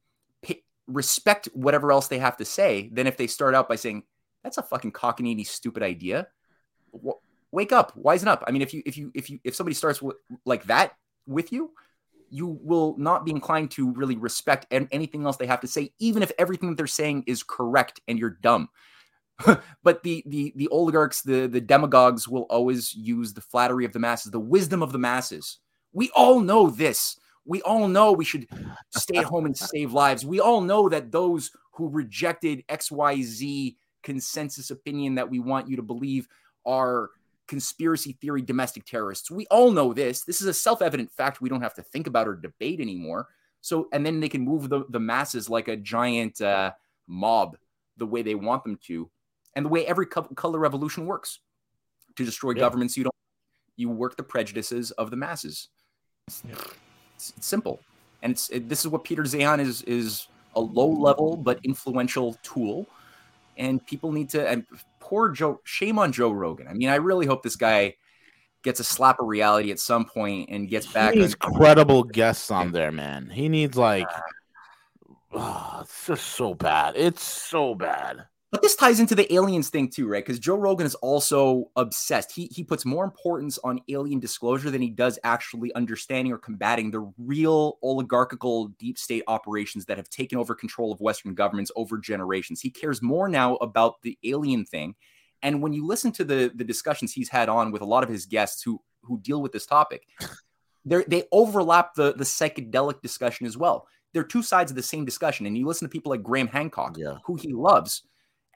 respect 0.86 1.48
whatever 1.52 1.92
else 1.92 2.08
they 2.08 2.18
have 2.18 2.36
to 2.36 2.44
say 2.44 2.90
than 2.92 3.06
if 3.06 3.16
they 3.16 3.26
start 3.26 3.54
out 3.54 3.68
by 3.68 3.76
saying 3.76 4.04
that's 4.42 4.58
a 4.58 4.62
fucking 4.62 4.92
cockamamie 4.92 5.46
stupid 5.46 5.82
idea. 5.82 6.28
W- 6.92 7.18
wake 7.50 7.72
up 7.72 7.92
wisen 7.96 8.26
up. 8.26 8.44
I 8.46 8.52
mean 8.52 8.62
if 8.62 8.72
you 8.72 8.82
if 8.86 8.96
you 8.96 9.10
if 9.14 9.30
you 9.30 9.40
if 9.44 9.54
somebody 9.54 9.74
starts 9.74 10.00
with, 10.00 10.16
like 10.44 10.64
that 10.64 10.92
with 11.26 11.52
you 11.52 11.72
you 12.28 12.58
will 12.62 12.96
not 12.98 13.24
be 13.24 13.30
inclined 13.30 13.70
to 13.70 13.92
really 13.92 14.16
respect 14.16 14.66
an- 14.72 14.88
anything 14.90 15.24
else 15.24 15.36
they 15.36 15.46
have 15.46 15.60
to 15.60 15.68
say 15.68 15.92
even 15.98 16.22
if 16.22 16.32
everything 16.38 16.70
that 16.70 16.76
they're 16.76 16.86
saying 16.86 17.24
is 17.26 17.42
correct 17.42 18.00
and 18.08 18.18
you're 18.18 18.38
dumb. 18.42 18.68
But 19.82 20.02
the 20.02 20.22
the 20.26 20.52
the 20.56 20.68
oligarchs 20.68 21.22
the 21.22 21.46
the 21.46 21.60
demagogues 21.60 22.26
will 22.28 22.46
always 22.48 22.94
use 22.94 23.34
the 23.34 23.40
flattery 23.40 23.84
of 23.84 23.92
the 23.92 23.98
masses 23.98 24.32
the 24.32 24.40
wisdom 24.40 24.82
of 24.82 24.92
the 24.92 24.98
masses. 24.98 25.58
We 25.92 26.10
all 26.14 26.40
know 26.40 26.70
this 26.70 27.16
we 27.46 27.62
all 27.62 27.88
know 27.88 28.12
we 28.12 28.24
should 28.24 28.46
stay 28.96 29.18
at 29.18 29.24
home 29.24 29.46
and 29.46 29.56
save 29.56 29.92
lives. 29.92 30.26
We 30.26 30.40
all 30.40 30.60
know 30.60 30.88
that 30.88 31.12
those 31.12 31.50
who 31.72 31.88
rejected 31.88 32.64
xyz 32.68 33.76
consensus 34.02 34.70
opinion 34.70 35.14
that 35.16 35.28
we 35.28 35.38
want 35.38 35.68
you 35.68 35.76
to 35.76 35.82
believe 35.82 36.28
are 36.64 37.10
conspiracy 37.48 38.16
theory 38.20 38.42
domestic 38.42 38.84
terrorists. 38.84 39.30
We 39.30 39.46
all 39.46 39.70
know 39.70 39.92
this. 39.92 40.22
This 40.24 40.40
is 40.40 40.48
a 40.48 40.54
self-evident 40.54 41.12
fact 41.12 41.40
we 41.40 41.48
don't 41.48 41.62
have 41.62 41.74
to 41.74 41.82
think 41.82 42.06
about 42.06 42.26
or 42.28 42.34
debate 42.34 42.80
anymore. 42.80 43.28
So 43.60 43.88
and 43.92 44.04
then 44.04 44.20
they 44.20 44.28
can 44.28 44.42
move 44.42 44.68
the, 44.68 44.84
the 44.90 45.00
masses 45.00 45.48
like 45.48 45.68
a 45.68 45.76
giant 45.76 46.40
uh, 46.40 46.72
mob 47.06 47.56
the 47.96 48.06
way 48.06 48.22
they 48.22 48.34
want 48.34 48.62
them 48.64 48.78
to 48.86 49.10
and 49.54 49.64
the 49.64 49.68
way 49.70 49.86
every 49.86 50.06
co- 50.06 50.22
color 50.22 50.58
revolution 50.58 51.06
works 51.06 51.40
to 52.16 52.24
destroy 52.24 52.52
Yeah. 52.52 52.60
governments 52.60 52.96
you 52.96 53.04
don't 53.04 53.14
you 53.76 53.88
work 53.90 54.16
the 54.16 54.22
prejudices 54.22 54.90
of 54.92 55.10
the 55.10 55.16
masses 55.16 55.68
it's, 57.16 57.32
it's 57.36 57.46
simple 57.46 57.80
and 58.22 58.32
it's 58.32 58.48
it, 58.50 58.68
this 58.68 58.84
is 58.84 58.88
what 58.88 59.02
peter 59.02 59.22
zeihan 59.24 59.58
is 59.58 59.82
is 59.82 60.28
a 60.54 60.60
low 60.60 60.88
level 60.88 61.36
but 61.36 61.58
influential 61.64 62.36
tool 62.42 62.86
and 63.56 63.84
people 63.86 64.12
need 64.12 64.28
to 64.28 64.48
and 64.48 64.64
poor 65.00 65.30
joe 65.30 65.60
shame 65.64 65.98
on 65.98 66.12
joe 66.12 66.30
rogan 66.30 66.68
i 66.68 66.72
mean 66.72 66.88
i 66.88 66.96
really 66.96 67.26
hope 67.26 67.42
this 67.42 67.56
guy 67.56 67.94
gets 68.66 68.80
a 68.80 68.84
slap 68.84 69.20
of 69.20 69.28
reality 69.28 69.70
at 69.70 69.78
some 69.78 70.04
point 70.04 70.48
and 70.50 70.68
gets 70.68 70.86
back 70.92 71.14
He 71.14 71.20
needs 71.20 71.36
on- 71.40 71.54
credible 71.54 72.02
guests 72.02 72.50
on 72.50 72.72
there, 72.72 72.90
man. 72.90 73.30
He 73.30 73.48
needs 73.48 73.76
like, 73.76 74.08
oh, 75.32 75.78
it's 75.82 76.06
just 76.08 76.26
so 76.26 76.52
bad. 76.52 76.94
It's 76.96 77.22
so 77.22 77.76
bad. 77.76 78.24
But 78.52 78.62
this 78.62 78.76
ties 78.76 79.00
into 79.00 79.16
the 79.16 79.32
aliens 79.34 79.70
thing 79.70 79.90
too, 79.90 80.06
right? 80.08 80.24
Because 80.24 80.38
Joe 80.38 80.54
Rogan 80.56 80.86
is 80.86 80.94
also 80.96 81.70
obsessed. 81.74 82.30
He 82.32 82.46
he 82.46 82.62
puts 82.62 82.84
more 82.84 83.04
importance 83.04 83.58
on 83.64 83.80
alien 83.88 84.20
disclosure 84.20 84.70
than 84.70 84.80
he 84.80 84.88
does 84.88 85.18
actually 85.24 85.74
understanding 85.74 86.32
or 86.32 86.38
combating 86.38 86.90
the 86.90 87.12
real 87.18 87.78
oligarchical 87.82 88.68
deep 88.78 88.98
state 88.98 89.24
operations 89.26 89.84
that 89.86 89.96
have 89.96 90.08
taken 90.08 90.38
over 90.38 90.54
control 90.54 90.92
of 90.92 91.00
Western 91.00 91.34
governments 91.34 91.72
over 91.74 91.98
generations. 91.98 92.60
He 92.60 92.70
cares 92.70 93.02
more 93.02 93.28
now 93.28 93.56
about 93.56 94.00
the 94.02 94.16
alien 94.22 94.64
thing. 94.64 94.94
And 95.42 95.60
when 95.60 95.72
you 95.72 95.84
listen 95.84 96.12
to 96.12 96.24
the 96.24 96.52
the 96.54 96.64
discussions 96.64 97.12
he's 97.12 97.28
had 97.28 97.48
on 97.48 97.72
with 97.72 97.82
a 97.82 97.86
lot 97.86 98.04
of 98.04 98.08
his 98.08 98.26
guests 98.26 98.62
who 98.62 98.80
who 99.02 99.18
deal 99.20 99.42
with 99.42 99.50
this 99.50 99.66
topic, 99.66 100.06
they 100.84 101.02
they 101.08 101.24
overlap 101.32 101.94
the 101.94 102.12
the 102.14 102.24
psychedelic 102.24 103.02
discussion 103.02 103.44
as 103.46 103.56
well. 103.56 103.88
They're 104.14 104.22
two 104.22 104.42
sides 104.42 104.70
of 104.70 104.76
the 104.76 104.82
same 104.84 105.04
discussion. 105.04 105.46
And 105.46 105.58
you 105.58 105.66
listen 105.66 105.88
to 105.88 105.92
people 105.92 106.10
like 106.10 106.22
Graham 106.22 106.46
Hancock, 106.46 106.96
Yeah. 106.96 107.18
who 107.24 107.34
he 107.34 107.52
loves, 107.52 108.02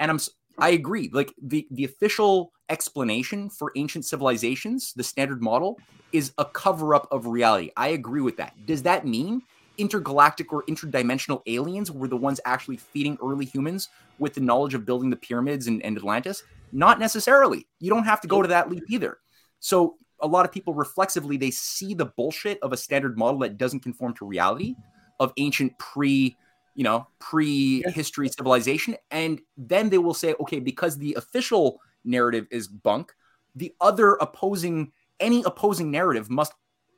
and 0.01 0.11
I'm 0.11 0.19
I 0.59 0.71
agree. 0.71 1.11
Like 1.13 1.33
the 1.41 1.67
the 1.71 1.85
official 1.85 2.53
explanation 2.69 3.49
for 3.49 3.73
ancient 3.77 4.05
civilizations, 4.05 4.93
the 4.95 5.05
standard 5.05 5.43
model, 5.43 5.79
is 6.13 6.33
a 6.39 6.45
cover 6.45 6.95
up 6.95 7.07
of 7.11 7.27
reality. 7.27 7.71
I 7.77 7.89
agree 7.89 8.21
with 8.21 8.37
that. 8.39 8.55
Does 8.67 8.83
that 8.83 9.07
mean 9.07 9.43
intergalactic 9.79 10.53
or 10.53 10.65
interdimensional 10.65 11.41
aliens 11.47 11.91
were 11.91 12.09
the 12.09 12.17
ones 12.17 12.41
actually 12.45 12.77
feeding 12.77 13.17
early 13.23 13.47
humans 13.47 13.89
with 14.19 14.35
the 14.35 14.41
knowledge 14.41 14.75
of 14.75 14.85
building 14.85 15.09
the 15.09 15.17
pyramids 15.17 15.69
and, 15.69 15.83
and 15.83 15.97
Atlantis? 15.97 16.43
Not 16.73 16.99
necessarily. 16.99 17.67
You 17.79 17.91
don't 17.91 18.05
have 18.05 18.21
to 18.21 18.29
go 18.29 18.43
to 18.43 18.49
that 18.49 18.71
leap 18.71 18.85
either. 18.89 19.19
So 19.61 19.97
a 20.21 20.27
lot 20.27 20.45
of 20.45 20.53
people 20.53 20.75
reflexively 20.75 21.37
they 21.37 21.51
see 21.51 21.95
the 21.95 22.07
bullshit 22.07 22.59
of 22.63 22.73
a 22.73 22.77
standard 22.77 23.17
model 23.17 23.41
that 23.41 23.57
doesn't 23.57 23.81
conform 23.81 24.15
to 24.15 24.27
reality 24.27 24.75
of 25.19 25.33
ancient 25.39 25.79
pre 25.79 26.37
you 26.75 26.85
know 26.85 27.07
pre-history 27.19 28.29
civilization 28.29 28.97
and 29.11 29.41
then 29.57 29.89
they 29.89 29.99
will 29.99 30.15
say 30.15 30.35
okay 30.41 30.61
because 30.61 30.97
the 30.99 31.15
official 31.15 31.81
narrative 32.05 32.47
is 32.51 32.69
bunk 32.69 33.13
the 33.55 33.75
other 33.81 34.15
opposing 34.21 34.93
any 35.19 35.43
opposing 35.45 35.91
narrative 35.91 36.31
must 36.31 36.53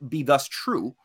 be 0.07 0.23
thus 0.23 0.47
true 0.47 0.95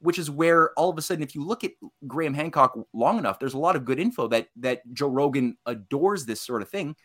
which 0.00 0.18
is 0.18 0.30
where 0.30 0.72
all 0.76 0.90
of 0.90 0.98
a 0.98 1.02
sudden 1.02 1.22
if 1.22 1.34
you 1.34 1.44
look 1.44 1.64
at 1.64 1.72
graham 2.06 2.34
hancock 2.34 2.78
long 2.92 3.18
enough 3.18 3.38
there's 3.38 3.54
a 3.54 3.58
lot 3.58 3.76
of 3.76 3.84
good 3.84 3.98
info 3.98 4.28
that 4.28 4.48
that 4.56 4.80
joe 4.92 5.08
rogan 5.08 5.56
adores 5.66 6.26
this 6.26 6.40
sort 6.40 6.62
of 6.62 6.68
thing. 6.68 6.96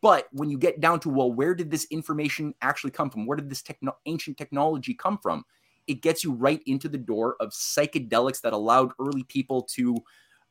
But 0.00 0.28
when 0.30 0.48
you 0.48 0.58
get 0.58 0.80
down 0.80 1.00
to 1.00 1.08
well 1.08 1.32
where 1.32 1.54
did 1.54 1.70
this 1.70 1.86
information 1.90 2.54
actually 2.62 2.92
come 2.92 3.10
from? 3.10 3.26
Where 3.26 3.36
did 3.36 3.50
this 3.50 3.62
techno- 3.62 3.96
ancient 4.06 4.36
technology 4.36 4.94
come 4.94 5.18
from? 5.18 5.44
It 5.88 6.02
gets 6.02 6.22
you 6.22 6.32
right 6.32 6.62
into 6.66 6.88
the 6.88 6.98
door 6.98 7.36
of 7.40 7.50
psychedelics 7.50 8.40
that 8.42 8.52
allowed 8.52 8.92
early 9.00 9.24
people 9.24 9.62
to 9.74 9.96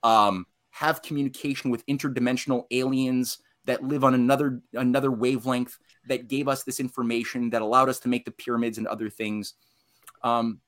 um, 0.03 0.45
have 0.72 1.02
communication 1.02 1.72
with 1.72 1.86
interdimensional 1.86 2.64
aliens 2.72 3.40
that 3.65 3.84
live 3.84 4.03
on 4.03 4.14
another 4.14 4.61
another 4.73 5.11
wavelength 5.11 5.78
that 6.07 6.28
gave 6.28 6.48
us 6.48 6.64
this 6.64 6.80
information 6.80 7.49
that 7.49 7.61
allowed 7.61 7.90
us 7.90 7.99
to 7.99 8.10
make 8.10 8.26
the 8.26 8.32
pyramids 8.32 8.78
and 8.78 8.88
other 8.88 9.10
things 9.10 9.53
um, 10.23 10.60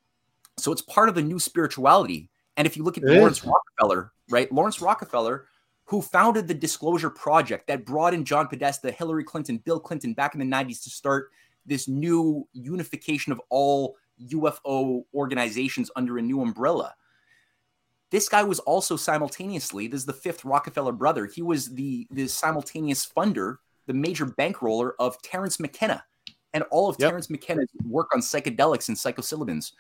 so 0.58 0.72
it's 0.72 0.82
part 0.82 1.10
of 1.10 1.16
the 1.16 1.22
new 1.22 1.40
spirituality 1.40 2.30
and 2.58 2.68
if 2.68 2.78
you 2.78 2.84
look 2.84 2.98
at 2.98 3.04
It 3.04 3.18
laurance 3.18 3.40
is. 3.40 3.48
rockefeller 3.48 4.12
right 4.30 4.52
laurance 4.52 4.82
rockefeller 4.82 5.48
who 5.86 6.02
founded 6.02 6.48
the 6.48 6.54
Disclosure 6.54 7.10
Project 7.10 7.68
that 7.68 7.86
brought 7.86 8.14
in 8.14 8.24
John 8.24 8.48
Podesta, 8.48 8.92
Hillary 8.92 9.24
Clinton, 9.24 9.58
Bill 9.58 9.80
Clinton 9.80 10.14
back 10.14 10.34
in 10.34 10.40
the 10.40 10.46
90s 10.46 10.82
to 10.84 10.90
start 10.90 11.30
this 11.66 11.88
new 11.88 12.48
unification 12.54 13.32
of 13.32 13.42
all 13.50 13.96
UFO 14.32 15.04
organizations 15.14 15.92
under 15.96 16.18
a 16.18 16.22
new 16.22 16.42
umbrella. 16.42 16.96
This 18.14 18.30
guy 18.30 18.44
was 18.44 18.60
also 18.60 18.96
simultaneously, 18.96 19.88
this 19.88 20.02
is 20.02 20.06
the 20.06 20.14
fifth 20.14 20.46
Rockefeller 20.46 20.92
brother. 20.92 21.26
He 21.26 21.42
was 21.42 21.74
the, 21.74 22.06
the 22.12 22.28
simultaneous 22.28 23.12
funder, 23.12 23.58
the 23.88 23.94
major 23.96 24.28
bankroller 24.28 24.92
of 25.00 25.20
Terence 25.24 25.60
McKenna 25.60 26.06
and 26.54 26.64
all 26.70 26.88
of 26.88 26.96
Yep. 27.00 27.10
Terence 27.10 27.32
McKenna's 27.32 27.70
work 27.84 28.10
on 28.14 28.22
psychedelics 28.22 28.88
and 28.88 28.96
psilocybins 28.96 29.72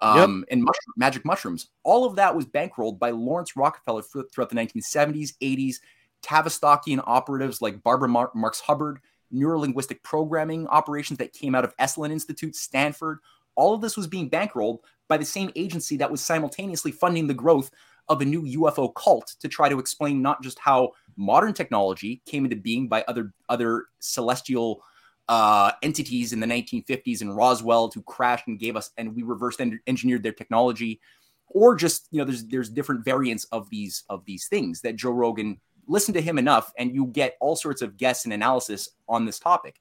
um, 0.00 0.46
and 0.50 0.62
mushroom, 0.62 0.94
magic 0.96 1.26
mushrooms. 1.26 1.68
All 1.82 2.06
of 2.06 2.16
that 2.16 2.34
was 2.34 2.46
bankrolled 2.46 2.98
by 2.98 3.10
Laurance 3.10 3.54
Rockefeller 3.54 4.00
throughout 4.00 4.48
the 4.48 4.56
1970s, 4.56 5.34
80s. 5.42 5.76
Tavistockian 6.22 7.02
operatives 7.06 7.60
like 7.60 7.82
Barbara 7.82 8.08
Mar- 8.08 8.32
Marx 8.34 8.60
Hubbard, 8.60 9.00
neurolinguistic 9.30 10.02
programming 10.02 10.66
operations 10.68 11.18
that 11.18 11.34
came 11.34 11.54
out 11.54 11.64
of 11.64 11.76
Esalen 11.76 12.12
Institute, 12.12 12.56
Stanford. 12.56 13.18
All 13.56 13.74
of 13.74 13.80
this 13.80 13.96
was 13.96 14.06
being 14.06 14.30
bankrolled 14.30 14.78
by 15.08 15.16
the 15.16 15.24
same 15.24 15.50
agency 15.56 15.96
that 15.98 16.10
was 16.10 16.20
simultaneously 16.20 16.92
funding 16.92 17.26
the 17.26 17.34
growth 17.34 17.70
of 18.08 18.20
a 18.20 18.24
new 18.24 18.42
UFO 18.60 18.94
cult 18.94 19.34
to 19.40 19.48
try 19.48 19.68
to 19.68 19.78
explain 19.78 20.20
not 20.20 20.42
just 20.42 20.58
how 20.58 20.92
modern 21.16 21.54
technology 21.54 22.22
came 22.26 22.44
into 22.44 22.56
being 22.56 22.88
by 22.88 23.04
other 23.08 23.32
other 23.48 23.86
celestial 24.00 24.82
uh, 25.28 25.72
entities 25.82 26.32
in 26.32 26.40
the 26.40 26.46
1950s 26.46 27.22
and 27.22 27.34
Roswell 27.34 27.90
who 27.94 28.02
crashed 28.02 28.46
and 28.46 28.58
gave 28.58 28.76
us, 28.76 28.90
and 28.98 29.14
we 29.14 29.22
reverse 29.22 29.58
en- 29.58 29.80
engineered 29.86 30.22
their 30.22 30.32
technology, 30.32 31.00
or 31.48 31.74
just 31.74 32.08
you 32.10 32.18
know, 32.18 32.24
there's 32.24 32.46
there's 32.46 32.68
different 32.68 33.04
variants 33.04 33.44
of 33.44 33.70
these 33.70 34.04
of 34.08 34.24
these 34.26 34.48
things 34.48 34.80
that 34.82 34.96
Joe 34.96 35.10
Rogan 35.10 35.60
listen 35.86 36.14
to 36.14 36.20
him 36.20 36.38
enough, 36.38 36.72
and 36.78 36.94
you 36.94 37.06
get 37.06 37.36
all 37.40 37.56
sorts 37.56 37.82
of 37.82 37.96
guests 37.96 38.24
and 38.24 38.34
analysis 38.34 38.90
on 39.08 39.24
this 39.24 39.38
topic. 39.38 39.76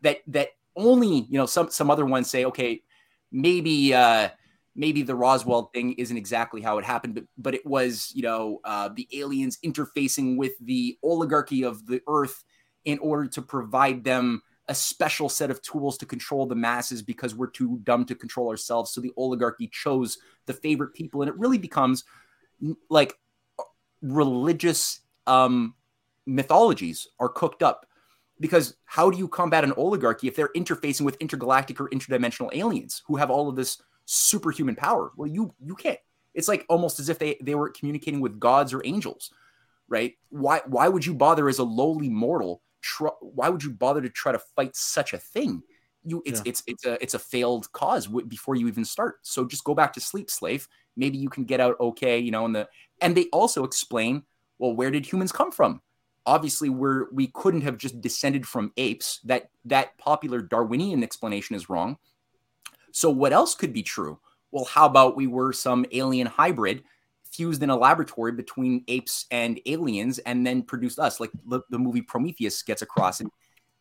That 0.00 0.18
that 0.28 0.50
only 0.76 1.26
you 1.28 1.38
know 1.38 1.46
some 1.46 1.70
some 1.70 1.90
other 1.90 2.06
ones 2.06 2.30
say, 2.30 2.46
okay, 2.46 2.82
maybe 3.32 3.94
uh, 3.94 4.28
maybe 4.74 5.02
the 5.02 5.14
Roswell 5.14 5.70
thing 5.74 5.94
isn't 5.94 6.16
exactly 6.16 6.60
how 6.60 6.78
it 6.78 6.84
happened, 6.84 7.14
but 7.14 7.24
but 7.38 7.54
it 7.54 7.66
was 7.66 8.12
you 8.14 8.22
know 8.22 8.60
uh, 8.64 8.88
the 8.94 9.08
aliens 9.12 9.58
interfacing 9.64 10.36
with 10.36 10.52
the 10.60 10.98
oligarchy 11.02 11.64
of 11.64 11.86
the 11.86 12.00
Earth 12.08 12.44
in 12.84 12.98
order 12.98 13.26
to 13.26 13.42
provide 13.42 14.04
them 14.04 14.42
a 14.68 14.74
special 14.74 15.28
set 15.28 15.50
of 15.50 15.62
tools 15.62 15.96
to 15.98 16.06
control 16.06 16.46
the 16.46 16.54
masses 16.54 17.02
because 17.02 17.34
we're 17.34 17.50
too 17.50 17.78
dumb 17.84 18.04
to 18.04 18.14
control 18.14 18.48
ourselves. 18.48 18.90
So 18.90 19.00
the 19.00 19.12
oligarchy 19.16 19.68
chose 19.68 20.18
the 20.46 20.52
favorite 20.52 20.94
people, 20.94 21.22
and 21.22 21.28
it 21.28 21.38
really 21.38 21.58
becomes 21.58 22.04
like 22.90 23.16
religious 24.02 25.00
um, 25.26 25.74
mythologies 26.26 27.08
are 27.18 27.28
cooked 27.28 27.62
up. 27.62 27.85
Because 28.38 28.76
how 28.84 29.10
do 29.10 29.16
you 29.18 29.28
combat 29.28 29.64
an 29.64 29.72
oligarchy 29.72 30.28
if 30.28 30.36
they're 30.36 30.50
interfacing 30.56 31.02
with 31.02 31.16
intergalactic 31.20 31.80
or 31.80 31.88
interdimensional 31.88 32.54
aliens 32.54 33.02
who 33.06 33.16
have 33.16 33.30
all 33.30 33.48
of 33.48 33.56
this 33.56 33.80
superhuman 34.04 34.76
power? 34.76 35.12
Well, 35.16 35.28
you 35.28 35.54
you 35.60 35.74
can't. 35.74 35.98
It's 36.34 36.48
like 36.48 36.66
almost 36.68 37.00
as 37.00 37.08
if 37.08 37.18
they 37.18 37.38
they 37.42 37.54
were 37.54 37.70
communicating 37.70 38.20
with 38.20 38.38
gods 38.38 38.74
or 38.74 38.82
angels, 38.84 39.30
right? 39.88 40.14
Why 40.30 40.60
why 40.66 40.88
would 40.88 41.06
you 41.06 41.14
bother 41.14 41.48
as 41.48 41.58
a 41.58 41.64
lowly 41.64 42.08
mortal? 42.10 42.62
Why 43.20 43.48
would 43.48 43.64
you 43.64 43.72
bother 43.72 44.00
to 44.00 44.10
try 44.10 44.32
to 44.32 44.38
fight 44.38 44.76
such 44.76 45.12
a 45.12 45.18
thing? 45.18 45.62
You 46.04 46.22
it's 46.24 46.40
Yeah. 46.40 46.44
it's 46.44 46.62
it's 46.66 46.84
a 46.84 47.02
it's 47.02 47.14
a 47.14 47.18
failed 47.18 47.70
cause 47.72 48.06
w- 48.06 48.26
before 48.26 48.54
you 48.54 48.68
even 48.68 48.84
start. 48.84 49.16
So 49.22 49.44
just 49.44 49.64
go 49.64 49.74
back 49.74 49.92
to 49.94 50.00
sleep, 50.00 50.30
slave. 50.30 50.68
Maybe 50.96 51.18
you 51.18 51.28
can 51.28 51.44
get 51.44 51.60
out 51.60 51.76
okay, 51.80 52.18
you 52.18 52.30
know. 52.30 52.44
And 52.44 52.54
the 52.54 52.68
and 53.00 53.16
they 53.16 53.26
also 53.32 53.64
explain, 53.64 54.22
well, 54.58 54.74
where 54.74 54.90
did 54.90 55.04
humans 55.10 55.32
come 55.32 55.50
from? 55.50 55.82
Obviously, 56.26 56.68
we're 56.68 57.10
we 57.12 57.28
couldn't 57.28 57.62
have 57.62 57.78
just 57.78 58.00
descended 58.00 58.46
from 58.46 58.72
apes. 58.76 59.20
That 59.24 59.50
that 59.64 59.96
popular 59.98 60.42
Darwinian 60.42 61.02
explanation 61.02 61.56
is 61.56 61.70
wrong. 61.70 61.96
So 62.92 63.10
what 63.10 63.32
else 63.32 63.54
could 63.54 63.72
be 63.72 63.82
true? 63.82 64.18
Well, 64.50 64.64
how 64.64 64.86
about 64.86 65.16
we 65.16 65.26
were 65.26 65.52
some 65.52 65.86
alien 65.92 66.26
hybrid 66.26 66.82
fused 67.30 67.62
in 67.62 67.70
a 67.70 67.76
laboratory 67.76 68.32
between 68.32 68.84
apes 68.88 69.26
and 69.30 69.60
aliens 69.66 70.18
and 70.20 70.46
then 70.46 70.62
produced 70.62 70.98
us 70.98 71.20
like 71.20 71.30
the, 71.46 71.60
the 71.70 71.78
movie 71.78 72.00
prometheus 72.00 72.62
gets 72.62 72.82
across 72.82 73.20
and 73.20 73.30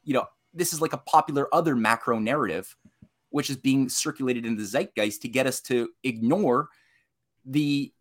you 0.03 0.13
know 0.13 0.25
this 0.53 0.73
is 0.73 0.81
like 0.81 0.93
a 0.93 0.97
popular 0.97 1.53
other 1.53 1.75
macro 1.75 2.19
narrative 2.19 2.75
which 3.29 3.49
is 3.49 3.57
being 3.57 3.87
circulated 3.89 4.45
in 4.45 4.55
the 4.55 4.63
zeitgeist 4.63 5.21
to 5.21 5.27
get 5.27 5.47
us 5.47 5.61
to 5.61 5.89
ignore 6.03 6.69
the 7.45 7.93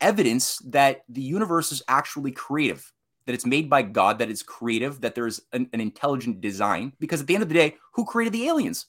evidence 0.00 0.58
that 0.64 1.02
the 1.08 1.22
universe 1.22 1.72
is 1.72 1.82
actually 1.88 2.32
creative 2.32 2.92
that 3.26 3.34
it's 3.34 3.46
made 3.46 3.70
by 3.70 3.82
god 3.82 4.18
that 4.18 4.30
it's 4.30 4.42
creative 4.42 5.00
that 5.00 5.14
there's 5.14 5.40
an, 5.52 5.68
an 5.72 5.80
intelligent 5.80 6.40
design 6.40 6.92
because 6.98 7.20
at 7.20 7.26
the 7.26 7.34
end 7.34 7.42
of 7.42 7.48
the 7.48 7.54
day 7.54 7.76
who 7.92 8.04
created 8.04 8.32
the 8.32 8.46
aliens 8.46 8.86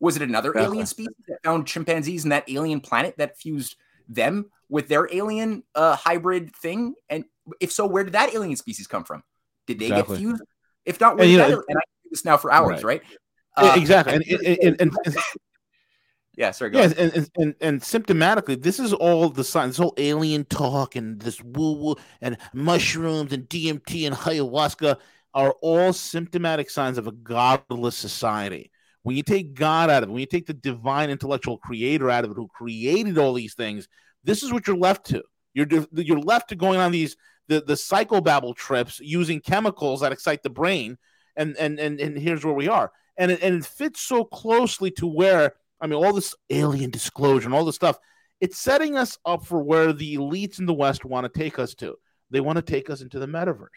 was 0.00 0.16
it 0.16 0.22
another 0.22 0.56
alien 0.58 0.86
species 0.86 1.14
that 1.28 1.42
found 1.42 1.66
chimpanzees 1.66 2.24
in 2.24 2.30
that 2.30 2.44
alien 2.48 2.80
planet 2.80 3.16
that 3.18 3.38
fused 3.38 3.76
them 4.08 4.50
with 4.68 4.88
their 4.88 5.08
alien 5.14 5.62
uh, 5.74 5.96
hybrid 5.96 6.54
thing? 6.54 6.94
And 7.08 7.24
if 7.60 7.72
so, 7.72 7.86
where 7.86 8.04
did 8.04 8.14
that 8.14 8.34
alien 8.34 8.56
species 8.56 8.86
come 8.86 9.04
from? 9.04 9.22
Did 9.66 9.78
they 9.78 9.86
Exactly. 9.86 10.16
get 10.16 10.22
fused? 10.22 10.42
If 10.84 11.00
not, 11.00 11.16
where 11.16 11.24
And, 11.24 11.30
did 11.30 11.32
you 11.32 11.38
that, 11.38 11.50
know, 11.50 11.64
and 11.68 11.78
I 11.78 11.80
can 11.80 12.04
do 12.04 12.10
this 12.10 12.24
now 12.24 12.36
for 12.36 12.52
hours, 12.52 12.84
right? 12.84 13.02
Yeah, 13.10 13.16
Uh, 13.56 13.76
exactly. 13.78 14.14
And, 14.14 14.58
and, 14.62 14.80
and 14.80 15.16
yeah, 16.36 16.50
sorry. 16.50 16.70
Go 16.70 16.80
yeah, 16.80 16.86
ahead. 16.86 16.98
and, 16.98 17.14
and, 17.14 17.30
and, 17.36 17.54
and 17.60 17.80
symptomatically, 17.80 18.60
this 18.60 18.80
is 18.80 18.92
all 18.92 19.28
the 19.28 19.44
signs, 19.44 19.76
this 19.76 19.82
whole 19.82 19.94
alien 19.96 20.44
talk 20.44 20.96
and 20.96 21.20
this 21.20 21.40
woo 21.42 21.72
woo 21.72 21.96
and 22.20 22.36
mushrooms 22.52 23.32
and 23.32 23.48
DMT 23.48 24.06
and 24.06 24.16
ayahuasca 24.16 24.98
are 25.34 25.54
all 25.62 25.92
symptomatic 25.92 26.70
signs 26.70 26.98
of 26.98 27.06
a 27.06 27.12
godless 27.12 27.96
society. 27.96 28.70
When 29.02 29.16
you 29.16 29.22
take 29.22 29.54
God 29.54 29.90
out 29.90 30.02
of 30.02 30.08
it, 30.08 30.12
when 30.12 30.20
you 30.20 30.26
take 30.26 30.46
the 30.46 30.54
divine 30.54 31.10
intellectual 31.10 31.58
creator 31.58 32.10
out 32.10 32.24
of 32.24 32.30
it, 32.30 32.36
who 32.36 32.48
created 32.48 33.18
all 33.18 33.34
these 33.34 33.54
things, 33.54 33.88
this 34.24 34.42
is 34.42 34.52
what 34.52 34.66
you're 34.66 34.76
left 34.76 35.06
to. 35.06 35.22
You're 35.52 35.68
you're 35.92 36.18
left 36.18 36.48
to 36.48 36.56
going 36.56 36.80
on 36.80 36.90
these 36.90 37.16
the 37.46 37.60
the 37.60 37.74
psychobabble 37.74 38.56
trips 38.56 39.00
using 39.00 39.40
chemicals 39.40 40.00
that 40.00 40.12
excite 40.12 40.42
the 40.42 40.50
brain, 40.50 40.96
and 41.36 41.56
and 41.58 41.78
and, 41.78 42.00
and 42.00 42.18
here's 42.18 42.44
where 42.44 42.54
we 42.54 42.68
are, 42.68 42.90
and 43.16 43.30
it, 43.30 43.42
and 43.42 43.56
it 43.56 43.66
fits 43.66 44.00
so 44.00 44.24
closely 44.24 44.90
to 44.92 45.06
where 45.06 45.54
I 45.80 45.86
mean 45.86 46.02
all 46.02 46.12
this 46.12 46.34
alien 46.50 46.90
disclosure 46.90 47.46
and 47.46 47.54
all 47.54 47.64
this 47.64 47.74
stuff. 47.76 47.98
It's 48.40 48.58
setting 48.58 48.96
us 48.96 49.16
up 49.24 49.44
for 49.46 49.62
where 49.62 49.92
the 49.92 50.16
elites 50.16 50.58
in 50.58 50.66
the 50.66 50.74
West 50.74 51.04
want 51.04 51.24
to 51.32 51.38
take 51.38 51.58
us 51.58 51.74
to. 51.76 51.96
They 52.30 52.40
want 52.40 52.56
to 52.56 52.62
take 52.62 52.90
us 52.90 53.00
into 53.00 53.18
the 53.18 53.26
metaverse. 53.26 53.68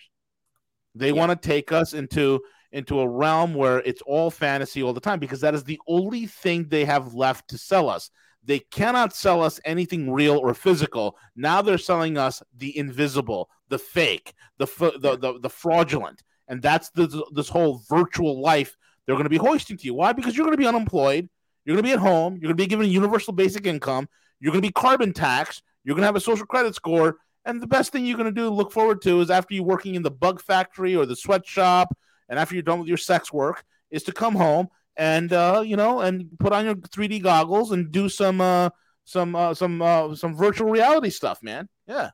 They 0.96 1.08
Yeah. 1.08 1.14
want 1.14 1.42
to 1.42 1.48
take 1.48 1.72
us 1.72 1.94
into 1.94 2.42
into 2.74 3.00
a 3.00 3.08
realm 3.08 3.54
where 3.54 3.80
it's 3.80 4.02
all 4.02 4.30
fantasy 4.30 4.84
all 4.84 4.94
the 4.94 5.00
time 5.00 5.20
because 5.20 5.40
that 5.42 5.54
is 5.54 5.64
the 5.64 5.80
only 5.88 6.26
thing 6.26 6.68
they 6.68 6.84
have 6.84 7.14
left 7.14 7.48
to 7.50 7.58
sell 7.58 7.90
us. 7.90 8.10
They 8.44 8.60
cannot 8.60 9.16
sell 9.16 9.42
us 9.42 9.60
anything 9.64 10.12
real 10.12 10.38
or 10.38 10.54
physical. 10.54 11.18
Now 11.36 11.62
they're 11.62 11.78
selling 11.78 12.18
us 12.18 12.44
the 12.56 12.78
invisible, 12.78 13.50
the 13.70 13.80
fake, 13.80 14.34
the 14.58 14.66
f- 14.66 15.00
the, 15.02 15.18
the 15.18 15.40
the 15.40 15.50
fraudulent, 15.50 16.24
and 16.48 16.62
that's 16.62 16.90
the, 16.92 17.24
this 17.34 17.50
whole 17.50 17.82
virtual 17.90 18.42
life 18.42 18.76
they're 19.06 19.16
going 19.16 19.24
to 19.24 19.30
be 19.30 19.38
hoisting 19.38 19.78
to 19.78 19.86
you. 19.86 19.94
Why? 19.94 20.12
Because 20.14 20.36
you're 20.36 20.46
going 20.46 20.58
to 20.58 20.62
be 20.62 20.68
unemployed. 20.68 21.30
You're 21.68 21.76
going 21.76 21.84
to 21.84 21.90
be 21.90 21.94
at 21.94 22.00
home. 22.00 22.34
You're 22.34 22.48
going 22.48 22.58
to 22.58 22.64
be 22.64 22.66
given 22.66 22.90
universal 22.90 23.34
basic 23.34 23.68
income. 23.68 24.08
You're 24.40 24.52
going 24.52 24.64
to 24.64 24.68
be 24.68 24.72
carbon 24.72 25.14
taxed. 25.14 25.62
You're 25.84 25.94
going 25.94 26.02
to 26.02 26.08
have 26.08 26.16
a 26.16 26.22
social 26.22 26.48
credit 26.48 26.74
score. 26.74 27.18
And 27.46 27.62
the 27.62 27.68
best 27.68 27.92
thing 27.92 28.06
you're 28.06 28.18
going 28.18 28.34
to 28.34 28.42
do, 28.42 28.50
look 28.50 28.72
forward 28.72 29.04
to, 29.04 29.22
is 29.22 29.30
after 29.30 29.54
you're 29.54 29.64
working 29.64 29.94
in 29.94 30.02
the 30.02 30.10
bug 30.10 30.42
factory 30.42 30.96
or 30.96 31.06
the 31.06 31.16
sweatshop, 31.16 31.96
and 32.30 32.40
after 32.40 32.56
you're 32.56 32.64
done 32.64 32.80
with 32.80 32.88
your 32.88 32.98
sex 32.98 33.32
work, 33.32 33.64
is 33.92 34.04
to 34.04 34.12
come 34.12 34.34
home 34.34 34.70
and 34.98 35.32
uh, 35.32 35.62
you 35.64 35.78
know 35.78 36.02
and 36.02 36.28
put 36.40 36.52
on 36.52 36.66
your 36.66 36.76
3D 36.76 37.22
goggles 37.22 37.72
and 37.72 37.92
do 37.92 38.10
some 38.10 38.42
uh, 38.42 38.70
some 39.06 39.36
uh, 39.36 39.54
some 39.54 39.82
uh, 39.82 40.16
some 40.16 40.36
virtual 40.36 40.70
reality 40.70 41.10
stuff, 41.10 41.42
man. 41.42 41.70
Yeah, 41.88 42.10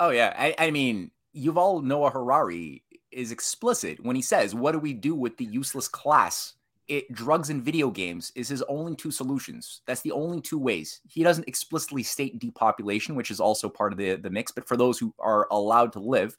Oh 0.00 0.08
yeah, 0.08 0.34
I, 0.36 0.54
I 0.58 0.70
mean, 0.70 1.10
Yuval 1.36 1.84
Noah 1.84 2.10
Harari 2.10 2.82
is 3.12 3.30
explicit 3.30 4.02
when 4.02 4.16
he 4.16 4.22
says, 4.22 4.54
"What 4.54 4.72
do 4.72 4.78
we 4.78 4.94
do 4.94 5.14
with 5.14 5.36
the 5.36 5.44
useless 5.44 5.88
class? 5.88 6.54
It 6.90 7.12
drugs 7.12 7.50
and 7.50 7.62
video 7.62 7.88
games 7.88 8.32
is 8.34 8.48
his 8.48 8.62
only 8.62 8.96
two 8.96 9.12
solutions. 9.12 9.80
That's 9.86 10.00
the 10.00 10.10
only 10.10 10.40
two 10.40 10.58
ways. 10.58 11.00
He 11.08 11.22
doesn't 11.22 11.46
explicitly 11.46 12.02
state 12.02 12.40
depopulation, 12.40 13.14
which 13.14 13.30
is 13.30 13.38
also 13.38 13.68
part 13.68 13.92
of 13.92 13.98
the 13.98 14.16
the 14.16 14.28
mix. 14.28 14.50
But 14.50 14.66
for 14.66 14.76
those 14.76 14.98
who 14.98 15.14
are 15.20 15.46
allowed 15.52 15.92
to 15.92 16.00
live 16.00 16.36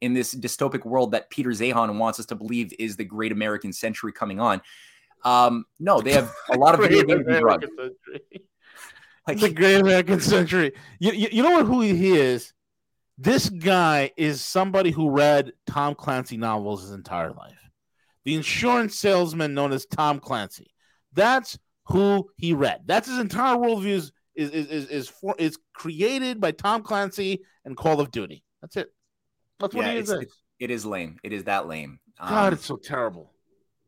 in 0.00 0.14
this 0.14 0.34
dystopic 0.34 0.86
world 0.86 1.12
that 1.12 1.28
Peter 1.28 1.50
Zeihan 1.50 1.98
wants 1.98 2.18
us 2.18 2.24
to 2.26 2.34
believe 2.34 2.72
is 2.78 2.96
the 2.96 3.04
great 3.04 3.30
American 3.30 3.74
century 3.74 4.10
coming 4.10 4.40
on, 4.40 4.62
um, 5.22 5.66
no, 5.78 6.00
they 6.00 6.12
have 6.12 6.32
a 6.50 6.56
lot 6.56 6.74
of 6.74 6.80
video 6.88 7.02
games 7.02 7.26
and 7.26 7.40
drugs. 7.40 7.66
Like, 9.26 9.38
the 9.38 9.50
great 9.50 9.76
American 9.76 10.20
century. 10.20 10.72
You, 10.98 11.12
you, 11.12 11.28
you 11.30 11.42
know 11.42 11.50
what, 11.50 11.66
who 11.66 11.82
he 11.82 12.16
is? 12.16 12.54
This 13.18 13.50
guy 13.50 14.12
is 14.16 14.40
somebody 14.40 14.90
who 14.90 15.10
read 15.10 15.52
Tom 15.66 15.94
Clancy 15.94 16.38
novels 16.38 16.80
his 16.82 16.92
entire 16.92 17.32
life. 17.32 17.59
The 18.24 18.34
insurance 18.34 18.98
salesman 18.98 19.54
known 19.54 19.72
as 19.72 19.86
Tom 19.86 20.20
Clancy. 20.20 20.72
That's 21.12 21.58
who 21.86 22.30
he 22.36 22.52
read. 22.52 22.82
That's 22.86 23.08
his 23.08 23.18
entire 23.18 23.56
worldview 23.56 23.86
is 23.86 24.12
is 24.34 24.50
is 24.50 24.66
is, 24.68 24.88
is, 24.88 25.08
for, 25.08 25.34
is 25.38 25.58
created 25.74 26.40
by 26.40 26.52
Tom 26.52 26.82
Clancy 26.82 27.40
and 27.64 27.76
Call 27.76 28.00
of 28.00 28.10
Duty. 28.10 28.44
That's 28.60 28.76
it. 28.76 28.88
That's 29.58 29.74
what 29.74 29.86
Yeah, 29.86 29.92
he 29.92 29.98
is. 29.98 30.14
It 30.58 30.70
is 30.70 30.84
lame. 30.84 31.18
It 31.22 31.32
is 31.32 31.44
that 31.44 31.66
lame. 31.66 31.98
God, 32.18 32.48
Um, 32.48 32.52
it's 32.52 32.66
so 32.66 32.76
terrible. 32.76 33.32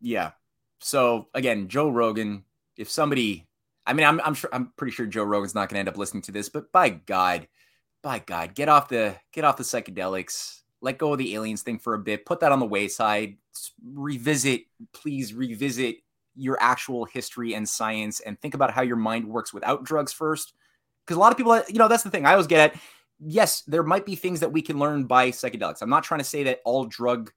Yeah. 0.00 0.32
So 0.80 1.28
again, 1.34 1.68
Joe 1.68 1.90
Rogan, 1.90 2.44
if 2.76 2.90
somebody 2.90 3.46
I 3.86 3.92
mean, 3.92 4.06
I'm 4.06 4.20
I'm 4.20 4.34
sure 4.34 4.50
I'm 4.52 4.72
pretty 4.76 4.92
sure 4.92 5.06
Joe 5.06 5.24
Rogan's 5.24 5.54
not 5.54 5.68
gonna 5.68 5.80
end 5.80 5.88
up 5.88 5.96
listening 5.96 6.22
to 6.24 6.32
this, 6.32 6.48
but 6.48 6.72
by 6.72 6.88
God, 6.90 7.48
by 8.02 8.18
God, 8.20 8.54
get 8.54 8.68
off 8.68 8.88
the 8.88 9.16
get 9.32 9.44
off 9.44 9.56
the 9.56 9.64
psychedelics, 9.64 10.61
let 10.82 10.98
go 10.98 11.12
of 11.12 11.18
the 11.18 11.34
aliens 11.34 11.62
thing 11.62 11.78
for 11.78 11.94
a 11.94 11.98
bit, 11.98 12.26
put 12.26 12.40
that 12.40 12.52
on 12.52 12.58
the 12.58 12.66
wayside, 12.66 13.36
revisit, 13.82 14.62
please 14.92 15.32
revisit 15.32 15.96
your 16.34 16.58
actual 16.60 17.04
history 17.04 17.54
and 17.54 17.68
science 17.68 18.20
and 18.20 18.38
think 18.40 18.54
about 18.54 18.72
how 18.72 18.82
your 18.82 18.96
mind 18.96 19.24
works 19.26 19.54
without 19.54 19.84
drugs 19.84 20.12
first. 20.12 20.52
Because 21.06 21.16
a 21.16 21.20
lot 21.20 21.32
of 21.32 21.38
people, 21.38 21.62
you 21.68 21.78
know, 21.78 21.88
that's 21.88 22.02
the 22.02 22.10
thing 22.10 22.26
I 22.26 22.32
always 22.32 22.46
get 22.46 22.72
at. 22.72 22.80
Yes, 23.20 23.62
there 23.62 23.84
might 23.84 24.04
be 24.04 24.16
things 24.16 24.40
that 24.40 24.52
we 24.52 24.60
can 24.60 24.78
learn 24.78 25.04
by 25.04 25.30
psychedelics. 25.30 25.82
I'm 25.82 25.90
not 25.90 26.04
trying 26.04 26.20
to 26.20 26.24
say 26.24 26.42
that 26.44 26.60
all 26.64 26.84
drug 26.84 27.30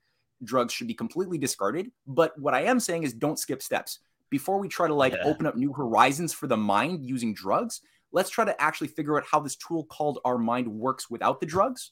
drugs 0.43 0.73
should 0.73 0.88
be 0.88 0.93
completely 0.93 1.38
discarded. 1.38 1.91
But 2.07 2.38
what 2.39 2.53
I 2.53 2.63
am 2.63 2.80
saying 2.80 3.03
is 3.03 3.13
don't 3.13 3.39
skip 3.39 3.61
steps. 3.61 3.99
Before 4.30 4.57
we 4.57 4.67
try 4.67 4.88
to 4.88 4.93
like 4.93 5.13
Yeah. 5.13 5.23
open 5.23 5.45
up 5.45 5.55
new 5.55 5.72
horizons 5.72 6.34
for 6.34 6.47
the 6.47 6.57
mind 6.57 7.05
using 7.05 7.34
drugs, 7.34 7.81
let's 8.11 8.30
try 8.30 8.43
to 8.45 8.59
actually 8.61 8.88
figure 8.88 9.17
out 9.17 9.26
how 9.30 9.39
this 9.39 9.55
tool 9.55 9.84
called 9.85 10.19
our 10.26 10.38
mind 10.38 10.67
works 10.67 11.09
without 11.09 11.39
the 11.39 11.45
drugs. 11.45 11.91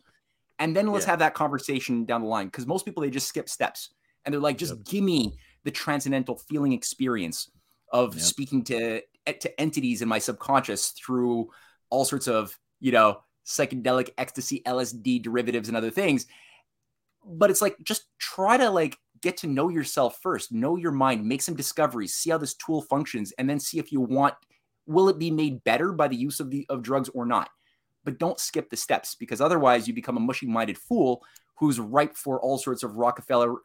And 0.60 0.76
then 0.76 0.88
let's 0.92 1.06
Yeah. 1.06 1.12
have 1.12 1.20
that 1.20 1.34
conversation 1.34 2.06
down 2.06 2.22
the 2.22 2.28
line. 2.28 2.48
Because 2.48 2.66
most 2.68 2.86
people 2.86 3.02
they 3.02 3.10
just 3.10 3.28
skip 3.28 3.50
steps 3.50 3.94
and 4.26 4.34
they're 4.34 4.42
like, 4.42 4.58
just 4.58 4.84
give 4.84 5.04
me 5.04 5.38
the 5.64 5.72
transcendental 5.72 6.38
feeling 6.38 6.74
experience 6.74 7.50
of 7.92 8.14
Yep. 8.16 8.24
speaking 8.24 8.64
to 8.66 9.02
to 9.26 9.62
entities 9.62 10.02
in 10.02 10.10
my 10.10 10.20
subconscious 10.20 10.90
through 10.92 11.50
all 11.90 12.06
sorts 12.06 12.28
of, 12.28 12.58
you 12.80 12.92
know, 12.92 13.22
psychedelic 13.46 14.10
ecstasy, 14.18 14.62
LSD 14.66 15.20
derivatives 15.22 15.68
and 15.70 15.78
other 15.78 15.92
things 15.92 16.26
but 17.26 17.50
it's 17.50 17.62
like 17.62 17.78
just 17.84 18.06
try 18.20 18.58
to 18.58 18.70
like 18.70 18.98
get 19.22 19.38
to 19.38 19.48
know 19.48 19.70
yourself 19.70 20.20
first 20.22 20.52
know 20.52 20.76
your 20.76 20.92
mind 20.92 21.26
make 21.26 21.42
some 21.42 21.56
discoveries 21.56 22.14
see 22.14 22.30
how 22.30 22.38
this 22.38 22.54
tool 22.56 22.82
functions 22.82 23.32
and 23.38 23.50
then 23.50 23.60
see 23.60 23.80
if 23.80 23.92
you 23.92 24.02
want 24.02 24.34
will 24.86 25.08
it 25.10 25.18
be 25.18 25.32
made 25.32 25.64
better 25.64 25.92
by 25.94 26.08
the 26.08 26.16
use 26.16 26.40
of 26.40 26.50
the 26.52 26.66
of 26.70 26.82
drugs 26.82 27.10
or 27.10 27.26
not 27.26 27.50
but 28.04 28.20
don't 28.20 28.40
skip 28.40 28.70
the 28.70 28.78
steps 28.78 29.16
because 29.16 29.42
otherwise 29.42 29.88
you 29.88 29.94
become 29.94 30.18
a 30.18 30.20
mushy 30.20 30.46
minded 30.46 30.78
fool 30.78 31.24
who's 31.56 31.80
ripe 31.80 32.16
for 32.16 32.42
all 32.42 32.58
sorts 32.58 32.84
of 32.84 32.96
rockefeller 32.96 33.56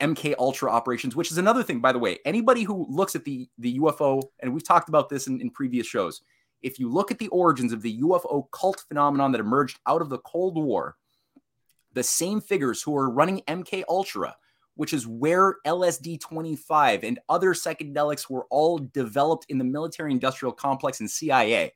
mk 0.00 0.34
ultra 0.38 0.70
operations 0.70 1.14
which 1.14 1.30
is 1.30 1.38
another 1.38 1.62
thing 1.62 1.80
by 1.80 1.92
the 1.92 1.98
way 1.98 2.18
anybody 2.24 2.62
who 2.62 2.86
looks 2.88 3.14
at 3.14 3.24
the 3.24 3.48
the 3.58 3.78
ufo 3.78 4.22
and 4.40 4.52
we've 4.52 4.66
talked 4.66 4.88
about 4.88 5.08
this 5.08 5.26
in, 5.26 5.40
in 5.40 5.50
previous 5.50 5.86
shows 5.86 6.22
if 6.62 6.78
you 6.78 6.90
look 6.90 7.10
at 7.10 7.18
the 7.18 7.28
origins 7.28 7.72
of 7.72 7.82
the 7.82 8.00
ufo 8.00 8.44
cult 8.50 8.84
phenomenon 8.88 9.32
that 9.32 9.40
emerged 9.40 9.78
out 9.86 10.00
of 10.00 10.08
the 10.08 10.18
cold 10.18 10.56
war 10.56 10.96
the 11.92 12.02
same 12.02 12.40
figures 12.40 12.82
who 12.82 12.96
are 12.96 13.10
running 13.10 13.42
MK 13.48 13.84
Ultra, 13.88 14.36
which 14.74 14.92
is 14.92 15.06
where 15.06 15.56
LSD 15.66 16.20
25 16.20 17.04
and 17.04 17.18
other 17.28 17.52
psychedelics 17.52 18.30
were 18.30 18.46
all 18.50 18.78
developed 18.78 19.46
in 19.48 19.58
the 19.58 19.64
military 19.64 20.12
industrial 20.12 20.52
complex 20.52 21.00
and 21.00 21.10
CIA. 21.10 21.72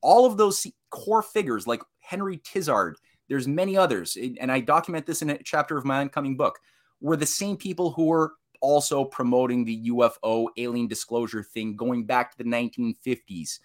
All 0.00 0.26
of 0.26 0.36
those 0.36 0.66
core 0.94 1.22
figures, 1.22 1.66
like 1.66 1.82
Henry 1.98 2.38
Tizard, 2.38 2.96
there's 3.28 3.48
many 3.48 3.76
others, 3.76 4.16
and 4.16 4.52
I 4.52 4.60
document 4.60 5.06
this 5.06 5.22
in 5.22 5.30
a 5.30 5.42
chapter 5.42 5.76
of 5.76 5.84
my 5.84 6.00
oncoming 6.00 6.36
book, 6.36 6.58
were 7.00 7.16
the 7.16 7.26
same 7.26 7.56
people 7.56 7.90
who 7.90 8.06
were 8.06 8.34
also 8.60 9.04
promoting 9.04 9.64
the 9.64 9.90
UFO 9.90 10.46
alien 10.56 10.86
disclosure 10.86 11.42
thing 11.42 11.74
going 11.76 12.04
back 12.04 12.30
to 12.30 12.38
the 12.38 12.44
1950s. 12.44 13.60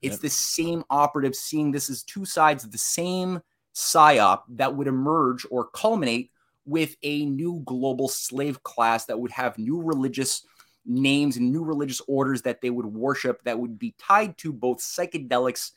It's 0.00 0.14
Yep. 0.14 0.20
the 0.20 0.30
same 0.30 0.84
operative 0.88 1.34
seeing 1.34 1.72
this 1.72 1.90
as 1.90 2.02
two 2.02 2.24
sides 2.24 2.64
of 2.64 2.70
the 2.70 2.78
same 2.78 3.40
psyop 3.74 4.42
that 4.50 4.74
would 4.76 4.86
emerge 4.86 5.44
or 5.50 5.68
culminate 5.68 6.30
with 6.64 6.96
a 7.02 7.24
new 7.26 7.62
global 7.64 8.08
slave 8.08 8.62
class 8.62 9.06
that 9.06 9.18
would 9.18 9.32
have 9.32 9.58
new 9.58 9.82
religious 9.82 10.46
names 10.84 11.36
and 11.36 11.50
new 11.50 11.64
religious 11.64 12.00
orders 12.06 12.42
that 12.42 12.60
they 12.60 12.70
would 12.70 12.86
worship 12.86 13.42
that 13.44 13.58
would 13.58 13.78
be 13.78 13.94
tied 13.98 14.36
to 14.38 14.52
both 14.52 14.78
psychedelics, 14.78 15.72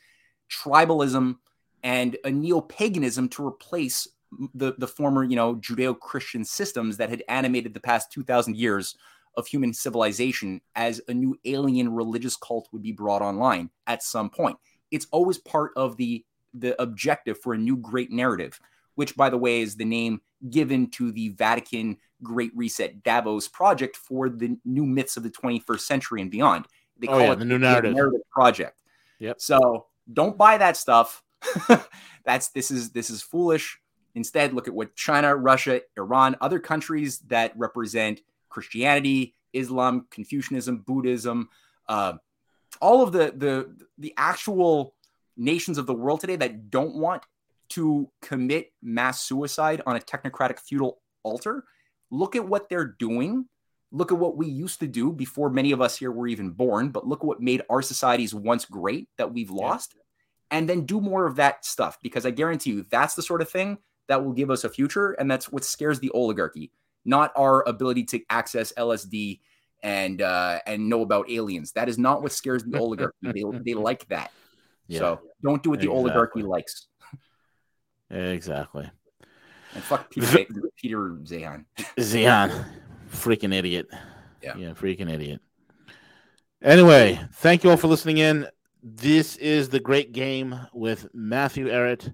tribalism, 0.51 1.37
and 1.83 2.17
a 2.25 2.31
neo-paganism 2.31 3.29
to 3.29 3.45
replace 3.47 4.07
the, 4.53 4.73
the 4.77 4.87
former, 4.87 5.23
you 5.23 5.35
know, 5.35 5.55
Judeo-Christian 5.55 6.45
systems 6.45 6.97
that 6.97 7.09
had 7.09 7.23
animated 7.27 7.73
the 7.73 7.79
past 7.79 8.11
2,000 8.11 8.55
years 8.55 8.95
of 9.37 9.47
human 9.47 9.73
civilization 9.73 10.61
as 10.75 11.01
a 11.07 11.13
new 11.13 11.37
alien 11.45 11.93
religious 11.93 12.35
cult 12.35 12.67
would 12.71 12.81
be 12.83 12.91
brought 12.91 13.21
online 13.21 13.69
at 13.87 14.03
some 14.03 14.29
point. 14.29 14.57
It's 14.91 15.07
always 15.11 15.37
part 15.37 15.71
of 15.75 15.97
the 15.97 16.25
the 16.53 16.79
objective 16.81 17.39
for 17.39 17.53
a 17.53 17.57
new 17.57 17.77
great 17.77 18.11
narrative, 18.11 18.59
which, 18.95 19.15
by 19.15 19.29
the 19.29 19.37
way, 19.37 19.61
is 19.61 19.77
the 19.77 19.85
name 19.85 20.19
given 20.49 20.89
to 20.91 21.13
the 21.13 21.29
Vatican 21.29 21.95
Great 22.23 22.51
Reset 22.53 23.01
Davos 23.03 23.47
project 23.47 23.95
for 23.95 24.27
the 24.27 24.57
new 24.65 24.85
myths 24.85 25.15
of 25.15 25.23
the 25.23 25.29
21st 25.29 25.79
century 25.79 26.21
and 26.21 26.29
beyond. 26.29 26.65
They 26.99 27.07
Oh, 27.07 27.11
call 27.11 27.21
yeah, 27.21 27.31
it 27.31 27.39
the 27.39 27.45
new 27.45 27.57
narrative. 27.57 27.95
project. 28.31 28.81
Yep. 29.19 29.39
So 29.39 29.85
don't 30.11 30.37
buy 30.37 30.57
that 30.57 30.77
stuff. 30.77 31.23
That's 32.25 32.49
this 32.49 32.71
is 32.71 32.91
this 32.91 33.09
is 33.09 33.21
foolish. 33.21 33.79
Instead, 34.13 34.53
look 34.53 34.67
at 34.67 34.73
what 34.73 34.95
China, 34.95 35.35
Russia, 35.35 35.81
Iran, 35.97 36.35
other 36.41 36.59
countries 36.59 37.19
that 37.27 37.53
represent 37.57 38.21
Christianity, 38.49 39.35
Islam, 39.53 40.07
Confucianism, 40.11 40.79
Buddhism, 40.79 41.49
uh, 41.87 42.13
all 42.81 43.01
of 43.01 43.11
the 43.11 43.33
the 43.35 43.87
the 43.97 44.13
actual 44.17 44.95
nations 45.37 45.77
of 45.77 45.87
the 45.87 45.93
world 45.93 46.19
today 46.19 46.35
that 46.35 46.69
don't 46.69 46.95
want 46.95 47.23
to 47.69 48.09
commit 48.21 48.73
mass 48.81 49.21
suicide 49.21 49.81
on 49.85 49.95
a 49.95 49.99
technocratic 49.99 50.59
feudal 50.59 50.99
altar. 51.23 51.63
Look 52.09 52.35
at 52.35 52.45
what 52.45 52.69
they're 52.69 52.95
doing. 52.99 53.45
Look 53.91 54.11
at 54.11 54.17
what 54.17 54.37
we 54.37 54.47
used 54.47 54.79
to 54.79 54.87
do 54.87 55.11
before 55.11 55.49
many 55.49 55.71
of 55.71 55.81
us 55.81 55.97
here 55.97 56.11
were 56.11 56.27
even 56.27 56.51
born. 56.51 56.89
But 56.89 57.07
look 57.07 57.19
at 57.19 57.25
what 57.25 57.41
made 57.41 57.63
our 57.69 57.81
societies 57.81 58.33
once 58.33 58.65
great 58.65 59.09
that 59.17 59.33
we've 59.33 59.51
lost. 59.51 59.95
And 60.49 60.67
then 60.67 60.85
do 60.85 60.99
more 60.99 61.25
of 61.25 61.37
that 61.37 61.65
stuff 61.65 61.97
because 62.01 62.25
I 62.25 62.31
guarantee 62.31 62.71
you 62.71 62.85
that's 62.89 63.15
the 63.15 63.21
sort 63.21 63.41
of 63.41 63.49
thing 63.49 63.77
that 64.07 64.23
will 64.23 64.33
give 64.33 64.49
us 64.49 64.63
a 64.63 64.69
future. 64.69 65.11
And 65.13 65.29
that's 65.29 65.51
what 65.51 65.63
scares 65.63 65.99
the 65.99 66.09
oligarchy, 66.11 66.71
not 67.05 67.31
our 67.35 67.67
ability 67.67 68.03
to 68.05 68.21
access 68.29 68.73
LSD 68.73 69.39
and 69.83 70.21
uh, 70.21 70.59
and 70.65 70.89
know 70.89 71.01
about 71.01 71.29
aliens. 71.29 71.71
That 71.73 71.89
is 71.89 71.97
not 71.97 72.21
what 72.21 72.31
scares 72.31 72.63
the 72.63 72.77
oligarchy. 72.77 73.15
they, 73.21 73.43
they 73.63 73.73
like 73.73 74.07
that. 74.09 74.31
Yeah. 74.87 74.99
So 74.99 75.21
don't 75.41 75.63
do 75.63 75.69
what 75.69 75.79
the 75.79 75.87
oligarchy 75.87 76.43
likes. 76.43 76.87
Exactly. 78.09 78.89
And 79.73 79.83
fuck 79.83 80.09
Peter, 80.09 80.45
Peter. 80.75 81.17
Zeihan, 81.23 81.65
freaking 83.11 83.53
idiot. 83.53 83.87
Yeah. 84.41 84.55
Yeah, 84.57 84.69
freaking 84.69 85.11
idiot. 85.11 85.41
Anyway, 86.63 87.19
thank 87.33 87.63
you 87.63 87.69
all 87.69 87.77
for 87.77 87.87
listening 87.87 88.19
in. 88.19 88.47
This 88.83 89.35
is 89.35 89.69
the 89.69 89.79
great 89.79 90.11
game 90.11 90.59
with 90.73 91.07
Matthew 91.13 91.67
Ehret, 91.67 92.13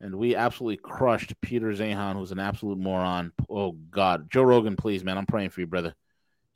and 0.00 0.14
we 0.14 0.36
absolutely 0.36 0.78
crushed 0.78 1.38
Peter 1.40 1.72
Zeihan, 1.72 2.14
who's 2.14 2.32
an 2.32 2.38
absolute 2.38 2.78
moron. 2.78 3.32
Oh 3.50 3.72
God, 3.72 4.30
Joe 4.30 4.42
Rogan, 4.42 4.76
please, 4.76 5.04
man, 5.04 5.18
I'm 5.18 5.26
praying 5.26 5.50
for 5.50 5.60
you, 5.60 5.66
brother. 5.66 5.94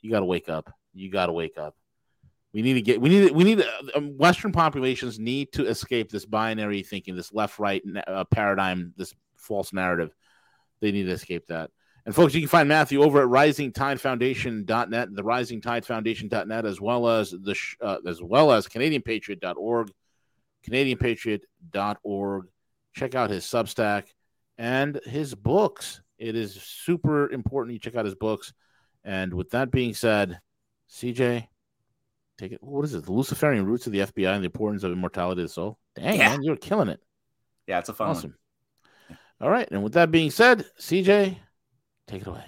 You 0.01 0.11
got 0.11 0.21
to 0.21 0.25
wake 0.25 0.49
up. 0.49 0.73
You 0.93 1.11
got 1.11 1.27
to 1.27 1.33
wake 1.33 1.57
up. 1.57 1.75
We 2.53 2.61
need 2.61 2.73
to 2.75 2.81
get. 2.81 3.01
We 3.01 3.09
need. 3.09 3.31
We 3.31 3.43
need. 3.43 3.63
Um, 3.95 4.17
Western 4.17 4.51
populations 4.51 5.17
need 5.19 5.51
to 5.53 5.65
escape 5.67 6.11
this 6.11 6.25
binary 6.25 6.83
thinking, 6.83 7.15
this 7.15 7.33
left-right 7.33 7.83
uh, 8.05 8.25
paradigm, 8.25 8.93
this 8.95 9.13
false 9.35 9.73
narrative. 9.73 10.15
They 10.79 10.91
need 10.91 11.05
to 11.05 11.11
escape 11.11 11.47
that. 11.47 11.71
And 12.05 12.13
folks, 12.13 12.33
you 12.33 12.41
can 12.41 12.49
find 12.49 12.67
Matthew 12.67 13.01
over 13.01 13.21
at 13.21 13.29
risingtidefoundation.net, 13.29 15.15
the 15.15 15.23
risingtidefoundation.net, 15.23 16.65
as 16.65 16.81
well 16.81 17.07
as 17.07 17.31
the 17.31 17.53
sh- 17.55 17.77
uh, 17.81 17.97
as 18.05 18.21
well 18.21 18.51
as 18.51 18.67
canadianpatriot.org, 18.67 19.89
canadianpatriot.org. 20.67 22.47
Check 22.93 23.15
out 23.15 23.29
his 23.29 23.45
Substack 23.45 24.05
and 24.57 24.99
his 25.05 25.33
books. 25.33 26.01
It 26.17 26.35
is 26.35 26.53
super 26.61 27.29
important 27.31 27.73
you 27.73 27.79
check 27.79 27.95
out 27.95 28.05
his 28.05 28.15
books. 28.15 28.53
And 29.03 29.33
with 29.33 29.49
that 29.51 29.71
being 29.71 29.93
said, 29.93 30.39
CJ, 30.89 31.47
take 32.37 32.51
it. 32.51 32.61
What 32.61 32.85
is 32.85 32.93
it? 32.93 33.05
The 33.05 33.11
Luciferian 33.11 33.65
roots 33.65 33.87
of 33.87 33.93
the 33.93 33.99
FBI 33.99 34.33
and 34.33 34.43
the 34.43 34.47
importance 34.47 34.83
of 34.83 34.91
immortality 34.91 35.41
of 35.41 35.47
the 35.47 35.53
soul. 35.53 35.77
Dang, 35.95 36.17
Yeah. 36.19 36.29
man, 36.29 36.43
you're 36.43 36.55
killing 36.55 36.89
it. 36.89 36.99
Yeah, 37.67 37.79
it's 37.79 37.89
a 37.89 37.93
fun 37.93 38.09
one. 38.09 38.17
Awesome. 38.17 38.35
All 39.41 39.49
right. 39.49 39.67
And 39.71 39.83
with 39.83 39.93
that 39.93 40.11
being 40.11 40.29
said, 40.31 40.65
CJ, 40.79 41.37
take 42.07 42.21
it 42.21 42.27
away. 42.27 42.43